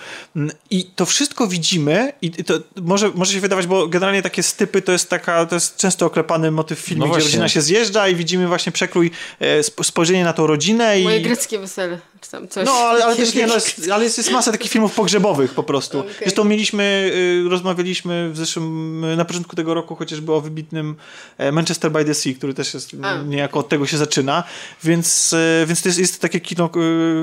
[0.70, 4.92] I to wszystko widzimy i to może, może się wydawać, bo generalnie takie stypy to
[4.92, 8.16] jest taka, to jest często oklepany motyw w filmie, No gdzie rodzina się zjeżdża i
[8.16, 11.04] widzimy właśnie przekrój, e, sp- spojrzenie na tą rodzinę i...
[11.04, 12.66] Moje greckie wesele, czy tam coś.
[12.66, 15.64] No, ale, ale też nie, no jest, ale jest, jest masa takich filmów pogrzebowych po
[15.64, 16.00] prostu.
[16.00, 16.14] Okej.
[16.20, 17.12] Zresztą mieliśmy,
[17.46, 20.96] y, rozmawialiśmy w zeszłym, y, na początku tego roku chociażby o wybitnym
[21.38, 23.18] e, Manchester by the Sea, który też jest, A.
[23.18, 24.44] niejako od tego się zaczyna,
[24.84, 26.70] więc, y, więc to jest, jest takie kino,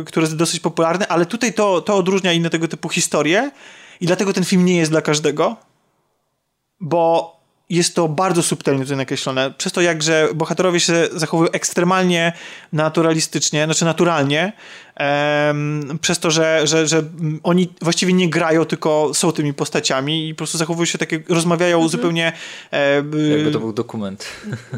[0.06, 3.50] które jest dosyć popularne, ale tutaj to, to odróżnia inne tego typu historie
[4.00, 5.56] i dlatego ten film nie jest dla każdego,
[6.80, 7.37] bo
[7.70, 9.50] jest to bardzo subtelnie tutaj nakreślone.
[9.58, 12.32] Przez to, jakże bohaterowie się zachowują ekstremalnie
[12.72, 14.52] naturalistycznie, znaczy naturalnie,
[14.98, 20.28] em, przez to, że, że, że mm, oni właściwie nie grają, tylko są tymi postaciami
[20.28, 22.32] i po prostu zachowują się tak, jak rozmawiają zupełnie...
[22.72, 22.94] E,
[23.30, 24.24] Jakby to był dokument.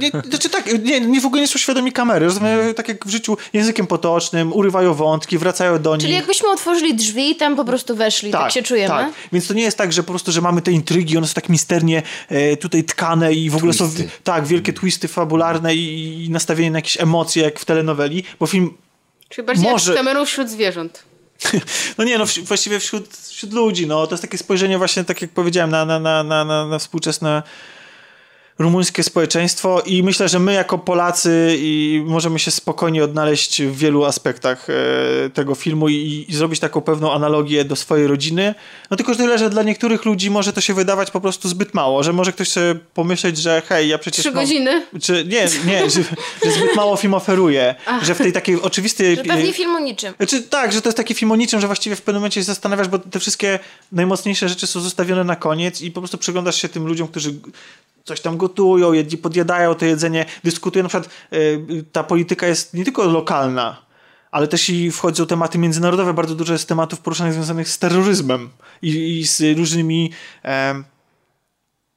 [0.00, 3.10] nie, znaczy tak, nie, nie w ogóle nie są świadomi kamery, rozmawiają tak jak w
[3.10, 6.02] życiu językiem potocznym, urywają wątki, wracają do nich.
[6.02, 8.88] Czyli jakbyśmy otworzyli drzwi i tam po prostu weszli, tak, się czujemy.
[8.88, 9.12] Tak.
[9.32, 11.48] Więc to nie jest tak, że po prostu, że mamy te intrygi, one są tak
[11.48, 14.08] misternie e, tutaj tkane i w ogóle są Twisty.
[14.24, 18.70] tak, wielkie twisty fabularne i, i nastawienie na jakieś emocje, jak w telenoweli, bo film,
[19.30, 21.02] Czyli bardziej Może- kamerą wśród zwierząt.
[21.98, 25.30] no nie, no właściwie wśród, wśród ludzi, no to jest takie spojrzenie właśnie, tak jak
[25.30, 27.42] powiedziałem, na, na, na, na, na współczesne
[28.60, 34.04] rumuńskie społeczeństwo i myślę, że my jako Polacy i możemy się spokojnie odnaleźć w wielu
[34.04, 38.54] aspektach e, tego filmu i, i zrobić taką pewną analogię do swojej rodziny.
[38.90, 42.02] No tylko tyle, że dla niektórych ludzi może to się wydawać po prostu zbyt mało,
[42.02, 44.44] że może ktoś sobie pomyśleć, że hej, ja przecież Trzy mam...
[44.44, 44.86] godziny?
[45.02, 46.02] Czy, nie, nie, że,
[46.44, 49.16] że zbyt mało film oferuje, że w tej takiej oczywistej...
[49.16, 50.14] Że pewnie film o niczym.
[50.16, 52.44] Znaczy, tak, że to jest taki film o niczym, że właściwie w pewnym momencie się
[52.44, 53.58] zastanawiasz, bo te wszystkie
[53.92, 57.34] najmocniejsze rzeczy są zostawione na koniec i po prostu przyglądasz się tym ludziom, którzy
[58.04, 60.82] coś tam gotują, jedli, podjadają to jedzenie, dyskutują.
[60.82, 63.76] Na przykład y, ta polityka jest nie tylko lokalna,
[64.30, 66.14] ale też i wchodzą tematy międzynarodowe.
[66.14, 68.50] Bardzo dużo jest tematów poruszanych związanych z terroryzmem
[68.82, 70.12] i, i z różnymi
[70.42, 70.84] em,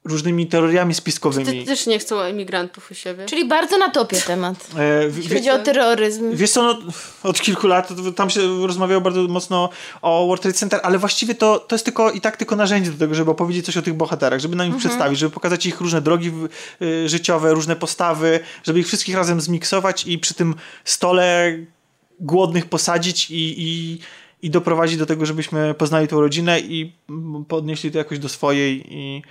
[0.05, 1.65] różnymi teoriami Ty spiskowymi.
[1.65, 3.25] też nie chcą emigrantów u siebie.
[3.25, 4.67] Czyli bardzo na topie temat.
[4.75, 6.35] E, w- Jeśli chodzi o terroryzm.
[6.35, 6.79] Wiesz co, no,
[7.23, 9.69] od kilku lat tam się rozmawiało bardzo mocno
[10.01, 12.97] o World Trade Center, ale właściwie to, to jest tylko i tak tylko narzędzie do
[12.97, 16.01] tego, żeby opowiedzieć coś o tych bohaterach, żeby na nich przedstawić, żeby pokazać ich różne
[16.01, 16.47] drogi w-
[16.81, 20.55] y, życiowe, różne postawy, żeby ich wszystkich razem zmiksować i przy tym
[20.85, 21.57] stole
[22.19, 23.99] głodnych posadzić i, i,
[24.41, 26.91] i doprowadzić do tego, żebyśmy poznali tą rodzinę i
[27.47, 29.21] podnieśli to jakoś do swojej i,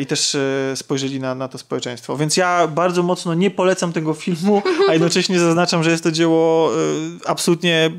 [0.00, 2.16] i też e, spojrzeli na, na to społeczeństwo.
[2.16, 6.70] Więc ja bardzo mocno nie polecam tego filmu, a jednocześnie zaznaczam, że jest to dzieło
[6.74, 6.78] e,
[7.26, 7.90] absolutnie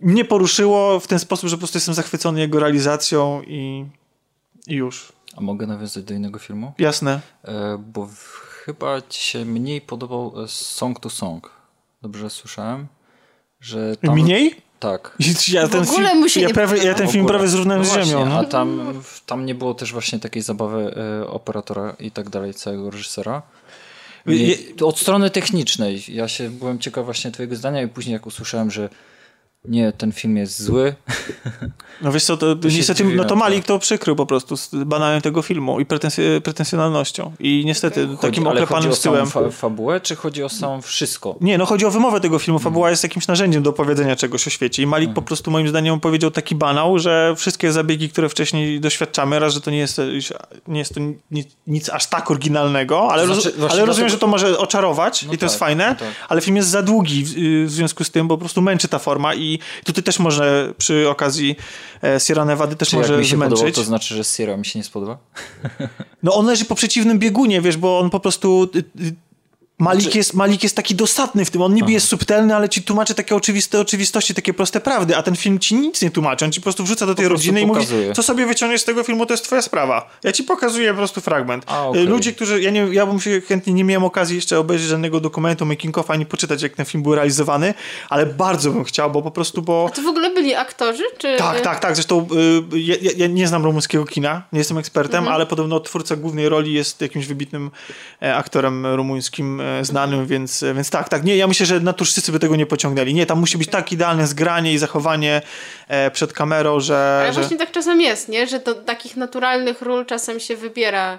[0.00, 3.84] mnie poruszyło w ten sposób, że po prostu jestem zachwycony jego realizacją i,
[4.66, 5.12] i już.
[5.36, 6.72] A mogę nawiązać do innego filmu?
[6.78, 7.20] Jasne.
[7.44, 8.08] E, bo
[8.64, 11.50] chyba ci się mniej podobał e, Song to Song.
[12.02, 12.86] Dobrze słyszałem?
[13.60, 14.63] Że tam, Mniej?
[14.80, 15.16] Tak.
[15.52, 17.48] Ja W ten ogóle film, mu się ja, nie prawie, ja ten W film prawie
[17.48, 18.32] zrównałem No z właśnie, ziemią.
[18.38, 22.90] A tam, tam nie było też właśnie takiej zabawy e, operatora i tak dalej, całego
[22.90, 23.42] reżysera.
[24.26, 24.56] Je- Nie,
[24.86, 26.04] od strony technicznej.
[26.08, 28.88] Ja się byłem ciekaw właśnie twojego zdania i później jak usłyszałem, że
[29.64, 30.94] nie, ten film jest zły.
[32.02, 33.36] No wiesz co, to, się niestety no to.
[33.36, 37.32] Malik to przykrył po prostu z banałem tego filmu i pretensj- pretensjonalnością.
[37.40, 39.50] I niestety Chodzi, takim chodzi oklepanym o samą styłem.
[39.50, 41.36] fa- fabułę, czy chodzi o samą wszystko?
[41.40, 42.58] Nie, no chodzi o wymowę tego filmu.
[42.58, 42.72] Mhm.
[42.72, 44.82] Fabuła jest jakimś narzędziem do opowiedzenia czegoś o świecie.
[44.82, 49.38] I Malik po prostu moim zdaniem powiedział taki banał, że wszystkie zabiegi, które wcześniej doświadczamy,
[49.38, 50.00] raz, że to nie jest,
[50.68, 51.00] nie jest to
[51.30, 54.58] nic, nic aż tak oryginalnego, ale, To roz, znaczy, właśnie ale rozumiem, że to może
[54.58, 56.08] oczarować No i to jest tak, fajne, no tak.
[56.28, 57.28] ale film jest za długi w,
[57.66, 60.74] w związku z tym, bo po prostu męczy ta forma i i tutaj też może
[60.78, 61.56] przy okazji
[62.04, 63.58] e, Sierra Nevada też Czy może jak mi się zmęczyć.
[63.58, 65.18] podobał, to znaczy, że Sierra mi się nie spodoba?
[66.22, 68.68] No on leży po przeciwnym biegunie, wiesz, bo on po prostu...
[69.84, 72.82] Malik, Znaczy- jest, Malik jest taki dosadny w tym, on niby jest subtelny, ale ci
[72.82, 76.52] tłumaczy takie oczywiste oczywistości, takie proste prawdy, a ten film ci nic nie tłumaczy, on
[76.52, 78.12] ci po prostu wrzuca do tej rodziny i mówi, pokazuje.
[78.12, 80.10] co sobie wyciągniesz z tego filmu, to jest twoja sprawa.
[80.24, 81.64] Ja ci pokazuję po prostu fragment.
[81.66, 81.90] A.
[81.96, 85.20] Y, Ludzie, którzy, ja, nie, ja bym się chętnie, nie miałem okazji jeszcze obejrzeć żadnego
[85.20, 87.74] dokumentu making of, ani poczytać, jak ten film był realizowany,
[88.08, 89.90] ale bardzo bym chciał, bo po prostu, bo...
[89.94, 91.02] To w ogóle byli aktorzy?
[91.18, 91.36] Czy...
[91.38, 91.94] Tak, tak, tak.
[91.94, 92.26] Zresztą
[92.72, 95.34] y, ja, ja- ja nie znam rumuńskiego kina, nie jestem ekspertem, Mhm.
[95.34, 97.70] ale podobno twórca głównej roli jest jakimś wybitnym
[98.22, 101.24] e, aktorem rumuńskim e, znanym, więc, więc tak, tak.
[101.24, 103.14] Nie, ja myślę, że naturszczycy by tego nie pociągnęli.
[103.14, 105.42] Nie, tam musi być tak idealne zgranie i zachowanie
[105.88, 107.18] e, przed kamerą, że...
[107.22, 107.40] Ale że...
[107.40, 108.46] właśnie tak czasem jest, nie?
[108.46, 111.18] Że do takich naturalnych ról czasem się wybiera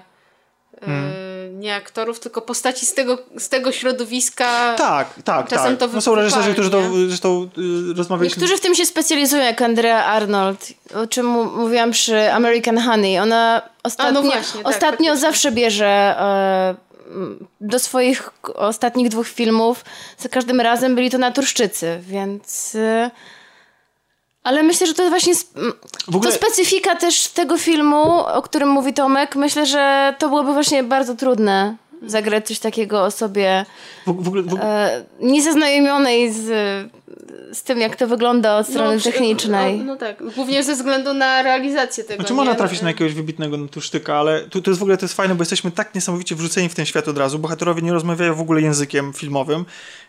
[0.82, 1.26] e,
[1.58, 4.74] nie aktorów, tylko postaci z tego, z tego środowiska.
[4.74, 5.88] Tak, tak, Czasem tak.
[5.90, 7.48] to no są reżyserzy, którzy to zresztą
[7.90, 8.40] y, rozmawialiśmy...
[8.40, 11.26] Niektórzy w tym się specjalizują, jak Andrea Arnold, o czym
[11.56, 13.18] mówiłam przy American Honey.
[13.18, 15.16] Ona ostatnio, właśnie, tak, ostatnio faktycznie.
[15.16, 16.74] zawsze bierze e,
[17.60, 19.84] do swoich ostatnich dwóch filmów,
[20.18, 22.74] za każdym razem byli to naturszczycy, więc...
[22.74, 23.10] e,
[24.42, 25.32] ale myślę, że to właśnie
[26.08, 29.36] ogóle- to specyfika też tego filmu, o którym mówi Tomek.
[29.36, 33.66] Myślę, że to byłoby właśnie bardzo trudne zagrać coś takiego osobie
[34.06, 36.48] W, w ogóle, w, e, niezaznajomionej z,
[37.56, 39.78] z tym, jak to wygląda od strony przy- technicznej.
[39.78, 42.16] No, no tak, głównie ze względu na realizację tego.
[42.16, 42.36] Znaczy nie?
[42.36, 43.56] można trafić na jakiegoś wybitnego
[44.08, 46.74] ale tu, to jest w ogóle to jest fajne, bo jesteśmy tak niesamowicie wrzuceni w
[46.74, 47.38] ten świat od razu.
[47.38, 49.64] Bohaterowie nie rozmawiają w ogóle językiem filmowym.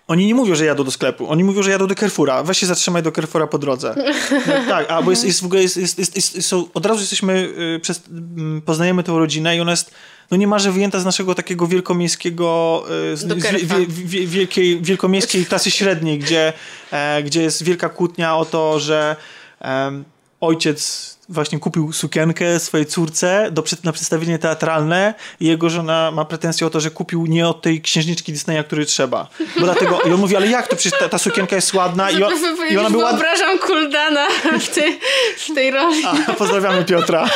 [0.07, 1.29] Oni nie mówią, że jadą do sklepu.
[1.29, 2.43] Oni mówią, że jadą do Carrefoura.
[2.43, 3.95] Weź się zatrzymaj do Carrefoura po drodze.
[4.47, 6.99] No, tak, a bo jest, jest w ogóle jest, jest, jest, jest, są, od razu
[6.99, 7.33] jesteśmy,
[7.75, 9.91] y, przez, mm, poznajemy tę rodzinę i ona jest
[10.31, 12.83] no niemalże wyjęta z naszego takiego wielkomiejskiego,
[13.13, 13.27] y, z,
[13.63, 16.53] wie, wie, wielkiej, wielkomiejskiej klasy średniej, gdzie,
[16.91, 19.15] e, gdzie jest wielka kłótnia o to, że
[19.59, 20.05] em,
[20.41, 26.67] ojciec właśnie kupił sukienkę swojej córce do, na przedstawienie teatralne i jego żona ma pretensję
[26.67, 29.27] o to, że kupił nie od tej księżniczki Disneya, której trzeba.
[29.59, 32.23] Bo dlatego, i on mówi, ale jak to, przecież ta, ta sukienka jest ładna i,
[32.23, 32.33] on,
[32.69, 33.09] i ona była.
[33.09, 34.27] Wyobrażam Kuldana
[34.59, 34.99] w tej,
[35.37, 36.03] w tej roli.
[36.27, 37.29] A, pozdrawiamy Piotra.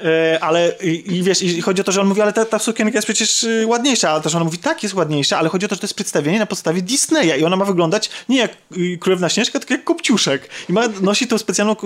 [0.00, 2.58] E, ale i, i wiesz, i chodzi o to, że on mówi, ale ta, ta
[2.58, 5.68] sukienka jest przecież y, ładniejsza, a też ona mówi, tak, jest ładniejsza, ale chodzi o
[5.68, 8.98] to, że to jest przedstawienie na podstawie Disneya i ona ma wyglądać nie jak y,
[9.00, 10.48] Królewna Śnieżka, tylko jak Kopciuszek.
[10.68, 11.76] I ma, nosi tą specjalną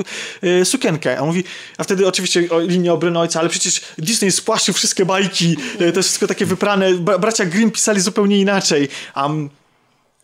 [0.44, 1.18] y, sukienkę.
[1.18, 1.44] A mówi,
[1.78, 6.08] a wtedy oczywiście linia obrony ojca, ale przecież Disney spłaszczył wszystkie bajki, y, to jest
[6.08, 8.88] wszystko takie wyprane, Bra bracia Grimm pisali zupełnie inaczej.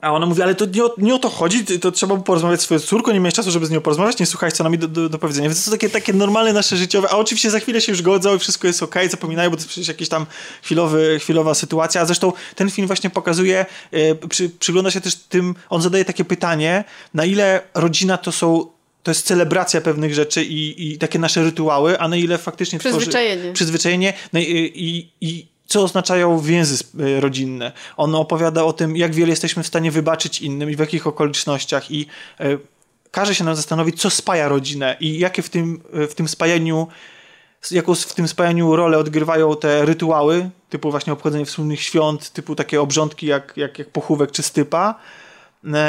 [0.01, 2.65] A ona mówi, ale to nie o, nie o to chodzi, to trzeba porozmawiać z
[2.65, 5.09] swoją córką, nie miałeś czasu, żeby z nią porozmawiać, nie słuchać, co nam do, do,
[5.09, 5.49] do powiedzenia.
[5.49, 8.37] Więc to są takie, takie normalne nasze życiowe, a oczywiście za chwilę się już godzą
[8.37, 10.27] i wszystko jest okej, zapominają, bo to przecież jakaś tam
[10.63, 15.55] chwilowy, chwilowa sytuacja, a zresztą ten film właśnie pokazuje, e, przy, przygląda się też tym,
[15.71, 16.85] on zadaje takie pytanie,
[17.15, 18.78] na ile rodzina to są
[19.09, 22.97] to jest celebracja pewnych rzeczy i, i takie nasze rytuały, a na ile faktycznie tworzy-
[22.97, 23.53] Przyzwyczajenie.
[23.53, 24.43] przyzwyczajenie no i,
[24.75, 27.73] i, i co oznaczają więzy y, rodzinne.
[27.97, 31.91] On opowiada o tym, jak wiele jesteśmy w stanie wybaczyć innym i w jakich okolicznościach
[31.91, 32.07] i
[32.41, 32.59] y,
[33.11, 36.87] każe się nam zastanowić, co spaja rodzinę i jakie w tym, y, w tym spajaniu
[37.71, 42.81] jaką w tym spajaniu rolę odgrywają te rytuały, typu właśnie obchodzenie wspólnych świąt, typu takie
[42.81, 44.99] obrządki jak, jak, jak pochówek czy stypa, E,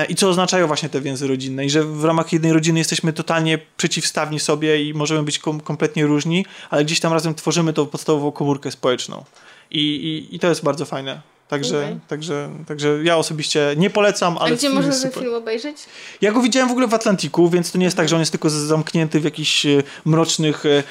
[0.09, 3.59] i co oznaczają właśnie te więzy rodzinne i że w ramach jednej rodziny jesteśmy totalnie
[3.77, 8.31] przeciwstawni sobie i możemy być kom kompletnie różni, ale gdzieś tam razem tworzymy tą podstawową
[8.31, 9.23] komórkę społeczną
[9.71, 11.21] i, i, i to jest bardzo fajne.
[11.49, 11.99] Także, Okej.
[12.07, 15.77] także, także ja osobiście nie polecam, A ale gdzie film można ten film obejrzeć?
[16.21, 18.31] Ja go widziałem w ogóle w Atlantiku, więc to nie jest tak, że on jest
[18.31, 20.83] tylko zamknięty w jakichś e, mrocznych, e,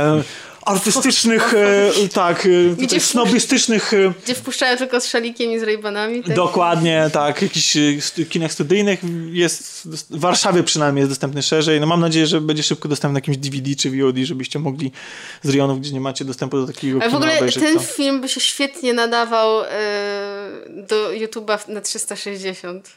[0.00, 0.22] e,
[0.64, 2.48] artystycznych, e, tak,
[2.96, 6.22] e, snobistycznych e, Gdzie wpuszczają tylko z szalikiem i z rejbanami?
[6.22, 6.36] Tak?
[6.36, 7.42] Dokładnie, tak.
[7.42, 9.00] Jakichś stu- kinach studyjnych
[9.30, 11.80] jest, w Warszawie przynajmniej jest dostępny szerzej.
[11.80, 14.92] No mam nadzieję, że będzie szybko dostępny na jakimś DVD czy VOD, żebyście mogli
[15.42, 17.80] z rejonów, gdzie nie macie dostępu do takiego Ale w ogóle obejrzeć ten to.
[17.80, 19.66] film by się świetnie nadawał e,
[20.68, 22.90] do YouTube'a na 360.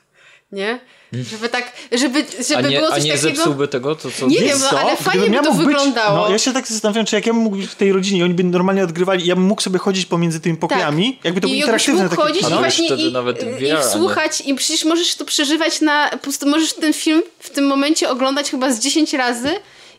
[0.51, 0.79] Nie?
[1.13, 3.35] Żeby tak, żeby, żeby A nie, było a coś nie takiego...
[3.35, 3.95] zepsułby tego?
[3.95, 4.27] To co?
[4.27, 4.79] Nie wiem, no, co?
[4.79, 6.17] ale Gdybym fajnie by ja to wyglądało.
[6.17, 8.43] no, ja się tak zastanawiam, czy jak ja bym mógł w tej rodzinie oni by
[8.43, 11.67] normalnie odgrywali, ja bym mógł sobie chodzić pomiędzy tymi pokojami, jakby to było Tak.
[11.67, 12.03] Interaktywne.
[12.03, 12.49] mógł takie chodzić kino.
[12.49, 16.09] i No, właśnie i, VR, i a nie- słuchać i przecież możesz to przeżywać na,
[16.09, 19.49] po prostu możesz ten film w tym momencie oglądać chyba z 10 razy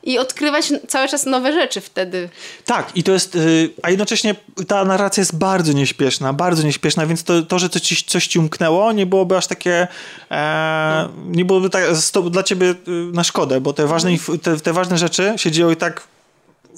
[0.09, 2.29] i odkrywać cały czas nowe rzeczy wtedy.
[2.65, 4.35] Tak, i to jest, y, a jednocześnie
[4.69, 8.93] ta narracja jest bardzo nieśpieszna, bardzo nieśpieszna, więc to, to że ci, coś ci umknęło,
[8.93, 9.89] nie byłoby aż takie,
[10.31, 11.85] e, nie byłoby tak,
[12.31, 12.75] dla ciebie y,
[13.13, 16.03] na szkodę, bo te ważne, inf- te, te ważne rzeczy się dzieją i tak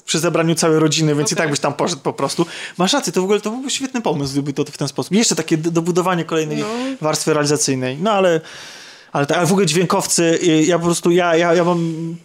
[0.05, 2.45] przy zebraniu całej rodziny, więc i tak byś tam poszedł po prostu.
[2.77, 5.13] Masz rację, to w ogóle to byłby świetny pomysł, gdyby to w ten sposób.
[5.13, 6.63] Jeszcze takie do- dobudowanie kolejnej
[7.01, 7.97] warstwy realizacyjnej.
[7.97, 8.41] No ale,
[9.11, 12.15] Ale, tak, ale w ogóle dźwiękowcy, y, ja po prostu, ja, ja, ja mam...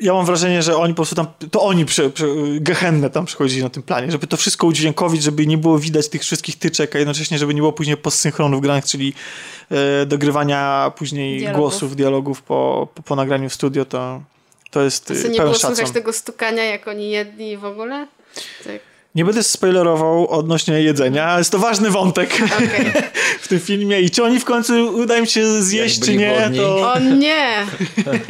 [0.00, 2.12] Ja mam wrażenie, że oni po prostu tam, to oni przy,
[2.60, 6.22] gehennę tam przychodzili na tym planie, żeby to wszystko udźwiękowić, żeby nie było widać tych
[6.22, 9.14] wszystkich tyczek, a jednocześnie, żeby nie było później postsynchronów granych, czyli
[9.70, 11.60] e, dogrywania później Dialogów.
[11.60, 14.22] głosów, dialogów po, po, po nagraniu w studio, to,
[14.70, 15.92] to jest Co e, nie pełen było szacun.
[15.92, 18.06] tego stukania, jak oni jedli w ogóle?
[18.64, 18.91] Tak.
[19.14, 22.92] Nie będę spoilerował odnośnie jedzenia, ale jest to ważny wątek Okej.
[23.42, 26.58] w tym filmie i czy oni w końcu uda im się zjeść, czy nie, głodni.
[26.58, 26.92] to...
[26.92, 27.66] O nie!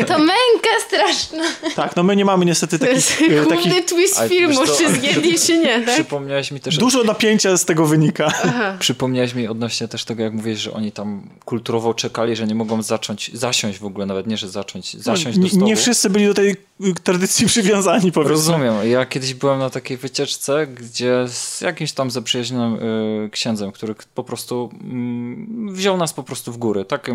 [0.07, 1.45] To męka straszna.
[1.77, 4.67] Tak, no my nie mamy niestety To jest takich, e, takich główny twist Ale filmu,
[4.67, 5.95] co, czy zjedli, czy nie, tak?
[5.95, 6.79] Przypomniałeś mi też...
[6.79, 8.33] Dużo napięcia z tego wynika.
[8.79, 12.83] Przypomniałeś mi odnośnie też tego, jak mówisz, że oni tam kulturowo czekali, że nie mogą
[12.83, 15.67] zacząć, zasiąść w ogóle, nawet nie, że zacząć, zasiąść nie, do stołu.
[15.67, 16.57] nie wszyscy byli do tej y,
[17.05, 18.35] tradycji przywiązani, powiedzmy.
[18.35, 18.75] Rozumiem.
[18.91, 22.83] Ja kiedyś byłem na takiej wycieczce, gdzie z jakimś tam zaprzyjaźnionym
[23.25, 27.15] y, księdzem, który po prostu mm, wziął nas po prostu w góry, takie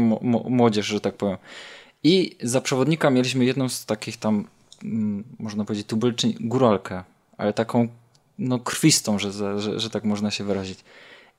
[0.50, 1.38] młodzież, że tak powiem.
[2.04, 4.48] I za przewodnika mieliśmy jedną z takich tam,
[4.84, 7.04] mm, można powiedzieć, tubylczyń, góralkę,
[7.38, 7.88] ale taką
[8.40, 10.80] no krwistą, że, że, że tak można się wyrazić.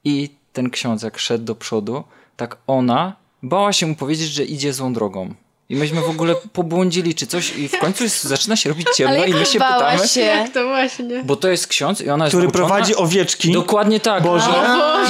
[0.04, 2.04] I ten ksiądz, jak szedł do przodu,
[2.36, 5.34] tak ona bała się mu powiedzieć, że idzie złą drogą.
[5.70, 9.16] I myśmy w ogóle pobłądzili czy coś i w końcu jest, zaczyna się robić ciemno
[9.16, 10.20] Ale i my się bała pytamy, się.
[10.20, 11.22] Jak to właśnie?
[11.24, 13.52] bo to jest ksiądz i ona jest Który nauczona- prowadzi owieczki.
[13.52, 14.22] Dokładnie tak.
[14.22, 14.50] Boże.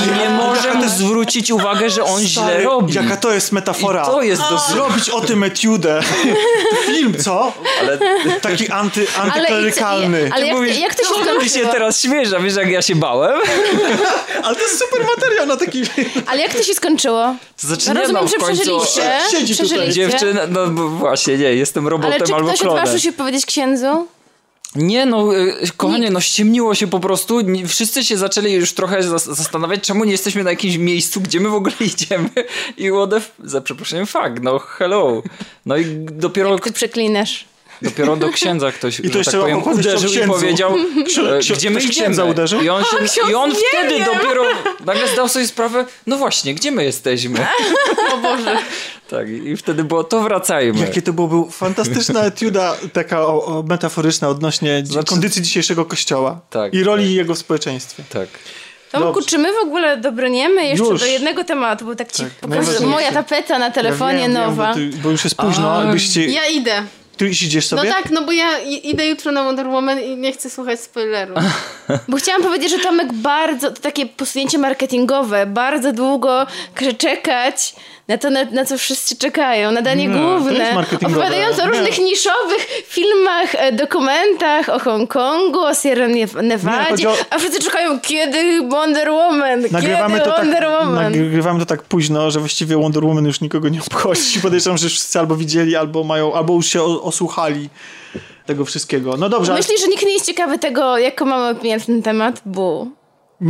[0.06, 2.94] I nie może mu zwrócić uwagę, że on źle Stary, robi.
[2.94, 4.02] Jaka to jest metafora.
[4.02, 4.74] I to jest dosyć...
[4.74, 6.01] Zrobić o tym etiudę.
[6.86, 7.52] Film, co?
[7.80, 7.98] Ale
[8.40, 10.30] Taki anty, Ale, antyklerykalny.
[10.35, 11.72] ale jak, mówisz, jak to się ty się skończyło?
[11.72, 13.40] teraz śmiesz, a wiesz jak ja się bałem?
[14.43, 15.82] Ale to jest super materiał na taki
[16.26, 17.35] Ale jak to się skończyło?
[17.56, 19.02] Znaczy, No nie, rozumiem, no, że przeżyliście.
[19.30, 19.66] Siedzi tutaj.
[19.66, 19.93] przeżyliście.
[20.09, 22.78] Dziewczyna, no bo właśnie, nie, jestem Ale robotem czy albo ktoś klonem.
[22.78, 24.06] odważył się powiedzieć księdzu?
[24.74, 27.40] Nie no, y, kochanie, no ściemniło się po prostu.
[27.66, 31.48] Wszyscy się zaczęli już trochę zas- zastanawiać, czemu nie jesteśmy na jakimś miejscu, gdzie my
[31.48, 32.28] w ogóle idziemy.
[32.76, 35.22] I what the za przeproszeniem, fuck, no hello.
[35.66, 37.44] No i dopiero, Ty przeklinasz.
[37.82, 41.80] Dopiero do księdza ktoś, I to tak powiem, uderzył i powiedział, e, ksio- gdzie my
[41.80, 42.60] księdza uderzył?
[42.62, 44.05] I on, się, i on wtedy wiem.
[44.05, 44.44] dopiero
[44.84, 47.46] nagle zdał sobie sprawę, no właśnie, gdzie my jesteśmy?
[48.14, 48.56] O Boże.
[49.10, 50.80] Tak, i wtedy było, to wracajmy.
[50.80, 56.74] Jakie to byłoby fantastyczna etiuda taka o, o metaforyczna odnośnie Znaczy- kondycji dzisiejszego kościoła Tak,
[56.74, 57.12] i roli tak.
[57.12, 58.02] jego w społeczeństwie.
[58.10, 58.28] Tak.
[58.92, 59.28] Tomku, Dobrze.
[59.28, 61.00] czy my w ogóle dobrniemy jeszcze Już.
[61.00, 61.84] do jednego tematu?
[61.84, 64.74] Bo tak ci Tak, pokażę, moja tapeta na telefonie Ja wiem, nowa.
[64.74, 66.26] Wiem, bo, ty, bo już jest późno, A, byście...
[66.26, 66.82] Ja idę.
[67.18, 67.90] Ty idziesz No sobie?
[67.90, 71.34] tak, no bo ja idę jutro na Wonder Woman i nie chcę słuchać spoileru.
[72.08, 77.74] Bo chciałam powiedzieć, że Tomek bardzo, to takie posunięcie marketingowe, bardzo długo każe czekać
[78.08, 81.68] na to, na, na co wszyscy czekają, na danie Nie, to główne, opowiadając o Nie.
[81.70, 87.60] różnych niszowych filmach, e, dokumentach o Hongkongu, o Sierra Nev- Nevadzie, chodzi o- a wszyscy
[87.62, 91.12] czekają, kiedy Wonder Woman, Nagrywamy kiedy to, tak, Wonder Woman.
[91.12, 94.40] nagrywamy to tak późno, że właściwie Wonder Woman już nikogo nie obchodzi.
[94.40, 97.68] Podejrzewam, że wszyscy albo widzieli, albo mają, albo już się o, osłuchali
[98.47, 99.16] tego wszystkiego.
[99.16, 102.02] No dobrze, ale Myślisz, że nikt nie jest ciekawy tego, jaką mamy opinię na ten
[102.02, 102.43] temat?
[102.47, 102.90] Bu.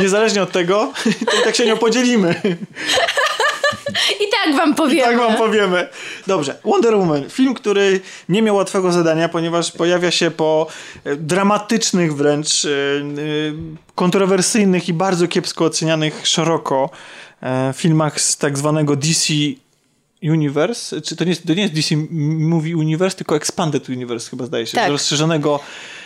[0.00, 0.92] niezależnie od tego,
[1.30, 2.40] to i tak się nie podzielimy.
[4.20, 5.04] I tak wam powiem.
[5.04, 5.88] Tak wam powiemy.
[6.26, 7.30] Dobrze, Wonder Woman.
[7.30, 10.66] Film, który nie miał łatwego zadania, ponieważ pojawia się po
[11.04, 12.72] e, dramatycznych wręcz, e, e,
[13.94, 16.90] kontrowersyjnych i bardzo kiepsko ocenianych szeroko
[17.74, 19.34] filmach z tak zwanego DC
[20.22, 21.00] Universe.
[21.00, 24.66] Czy to nie jest, to nie jest DC Movie Universe, tylko Expanded Universe chyba zdaje
[24.66, 24.74] się.
[24.76, 24.90] Tak.
[24.90, 25.60] Rozszerzonego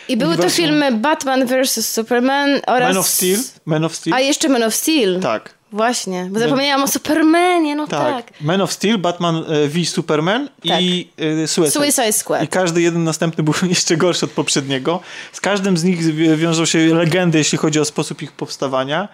[0.09, 1.93] I były to uniwersum filmy Batman vs.
[1.93, 2.89] Superman oraz...
[2.89, 3.39] Man of Steel.
[3.67, 4.15] Man of Steel.
[4.15, 5.21] A jeszcze Man of Steel.
[5.21, 5.57] Tak.
[5.73, 8.27] Właśnie, bo zapomniałam o Supermanie, no Tak.
[8.27, 8.41] tak.
[8.41, 11.09] Man of Steel, Batman e, v Superman i
[11.43, 11.71] e, Suicide.
[11.81, 12.51] Suicide I Squad.
[12.51, 15.01] każdy jeden następny był jeszcze gorszy od poprzedniego.
[15.33, 19.09] Z każdym z nich wi- wiążą się legendy, jeśli chodzi o sposób ich powstawania.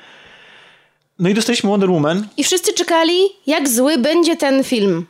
[1.19, 2.29] No i dostaliśmy Wonder Woman.
[2.37, 5.07] I wszyscy czekali, jak zły będzie ten film.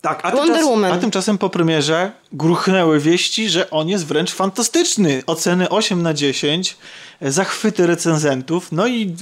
[0.00, 0.92] Tak, a, Wonder Woman.
[0.92, 5.22] a tymczasem po premierze gruchnęły wieści, że on jest wręcz fantastyczny.
[5.26, 6.76] Oceny 8 na 10,
[7.20, 8.72] e, zachwyty recenzentów.
[8.72, 9.14] No i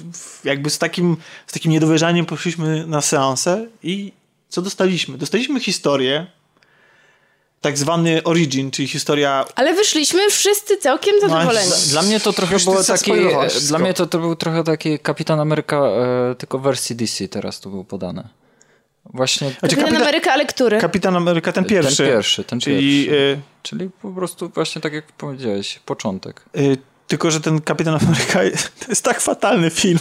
[0.45, 4.13] jakby z takim, z takim niedowierzaniem poszliśmy na seansę i
[4.49, 5.19] co dostaliśmy?
[5.19, 6.27] Dostaliśmy historię,
[7.63, 11.71] tak zwany origin, czyli historia Ale wyszliśmy wszyscy całkiem zadowoleni.
[11.71, 13.13] No, Dla mnie to trochę Już było taki.
[13.13, 13.49] e.
[13.69, 17.61] Dla mnie to, to był trochę taki Kapitan Ameryka, e, tylko w wersji DC teraz
[17.61, 18.29] to był podane.
[19.05, 19.51] Właśnie.
[19.59, 20.79] Znaczy, Kapitan kapita- Ameryka, ale który?
[20.81, 21.97] Kapitan Ameryka ten pierwszy.
[21.97, 23.17] Ten pierwszy, ten czyli pierwszy.
[23.21, 26.45] y, Czyli po prostu właśnie tak jak powiedziałeś, początek.
[26.57, 26.77] y,
[27.13, 28.39] Tylko, że ten Kapitan Ameryka
[28.81, 29.99] to jest tak fatalny film.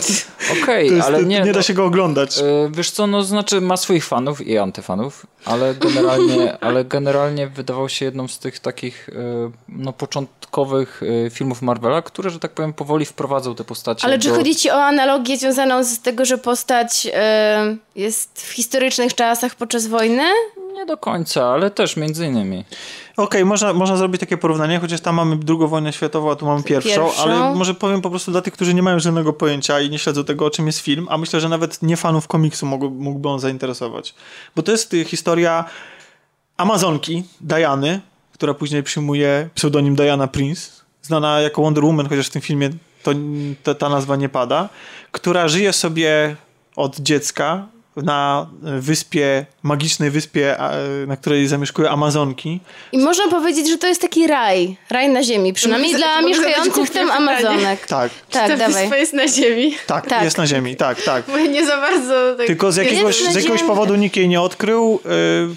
[0.64, 1.54] Okej, jest, ale nie, nie...
[1.54, 2.38] da się go oglądać.
[2.38, 7.90] E, Wiesz co, no znaczy ma swoich fanów i antyfanów, ale generalnie, ale generalnie wydawał
[7.90, 12.74] się jedną z tych takich e, no, początkowych e, filmów Marvela, które, że tak powiem,
[12.74, 14.06] powoli wprowadzał te postacie.
[14.06, 14.36] Ale czy do...
[14.36, 19.88] chodzi ci o analogię związaną z tego, że postać e, jest w historycznych czasach podczas
[19.88, 20.24] wojny?
[20.74, 22.66] Nie do końca, ale też między innymi.
[23.24, 26.64] Okej, można, można zrobić takie porównanie, chociaż tam mamy drugą wojnę światową, a tu mamy
[26.64, 27.22] pierwszą, Pierwszą.
[27.24, 30.24] ale może powiem po prostu dla tych, którzy nie mają żadnego pojęcia i nie śledzą
[30.24, 33.40] tego, o czym jest film, a myślę, że nawet nie fanów komiksu mógł, mógłby on
[33.40, 34.16] zainteresować.
[34.56, 35.66] Bo to jest y, historia
[36.58, 38.02] Amazonki, Diany,
[38.34, 42.70] która później przyjmuje pseudonim Diana Prince, znana jako Wonder Woman, chociaż w tym filmie
[43.04, 43.12] to,
[43.64, 44.70] to, ta nazwa nie pada,
[45.12, 46.36] która żyje sobie
[46.76, 50.56] od dziecka na wyspie, magicznej wyspie,
[51.08, 52.60] na której zamieszkują Amazonki.
[52.92, 54.78] I można powiedzieć, że to jest taki raj.
[54.90, 55.54] Raj na ziemi.
[55.54, 57.12] Przynajmniej dla mieszkających tam?
[57.12, 57.88] Amazonek.
[57.88, 58.82] Tak, Tak, Ta dawaj.
[58.84, 59.76] wyspa jest na ziemi.
[59.88, 60.24] tak, Tak.
[60.24, 61.24] jest na ziemi, tak, tak.
[61.28, 62.36] Bo nie za bardzo...
[62.38, 62.48] Tak...
[62.48, 65.00] Tylko z jakiegoś, z jakiegoś powodu nikt jej nie odkrył.
[65.06, 65.56] Yy,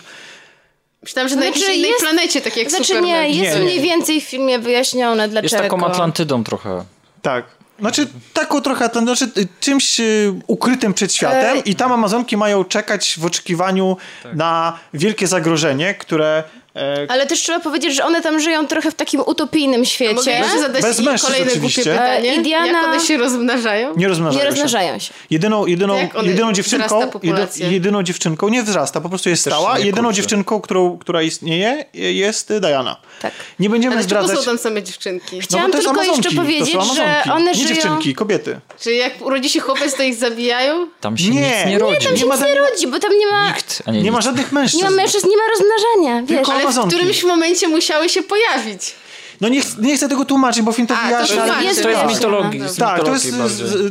[1.03, 3.11] Myślałam, że na Znaczy, jakiejś innej jest- planecie, tak jak Znaczy Superman.
[3.11, 3.63] nie, jest Nie.
[3.65, 5.63] mniej więcej w filmie wyjaśnione dlaczego.
[5.63, 6.85] Jest taką Atlantydą trochę.
[7.23, 7.45] tak.
[7.79, 12.37] Znaczy, taką trochę, to znaczy y, czymś y, ukrytym przed światem E, i tam Amazonki
[12.37, 13.97] mają czekać w oczekiwaniu
[14.35, 16.45] na wielkie zagrożenie, które...
[16.77, 20.31] e, Ale też trzeba powiedzieć, że one tam żyją trochę w takim utopijnym Mogę świecie.
[20.31, 21.83] jeszcze zadać Bez mężczyzn kolejne oczywiście.
[21.83, 22.31] głupie pytanie?
[22.33, 23.93] E, Jak one się rozmnażają?
[23.97, 24.51] nie rozmnażają Nie się.
[24.51, 25.13] rozmnażają się.
[25.31, 29.79] Jedyną, jedyną, jedyną wzrasta dziewczynką, jedy, jedyną dziewczynką, nie wzrasta, po prostu jest Też stała.
[29.79, 30.17] nie Jedyną kurczy.
[30.17, 32.97] dziewczynką, którą, która istnieje, jest Diana.
[33.23, 33.33] Tak.
[33.59, 34.39] Nie będziemy Ale zdradzać...
[34.39, 35.37] są tam same dziewczynki?
[35.37, 38.61] No Chciałam to jest tylko jeszcze powiedzieć, że one nie żyją- dziewczynki, kobiety.
[38.81, 40.87] Czy jak urodzi się chłopiec, to ich zabijają?
[41.01, 42.07] Tam się Nie, nic nie nie, rodzi.
[42.07, 44.53] tam się Nie ma nie rodzi, bo tam nie ma, Nikt, nie, Nie ma żadnych
[44.53, 44.85] mężczyzn.
[44.85, 46.47] nie ma mężczyzn, nie ma rozmnażania, wiesz.
[46.71, 48.95] W którymś momencie musiały się pojawić.
[49.41, 51.37] No nie, ch- nie chcę tego tłumaczyć, bo film to A, to wyjaśnia.
[51.43, 51.65] tłumaczy.
[51.65, 52.61] jest To jest mitologii.
[52.69, 53.27] z Tak, to jest,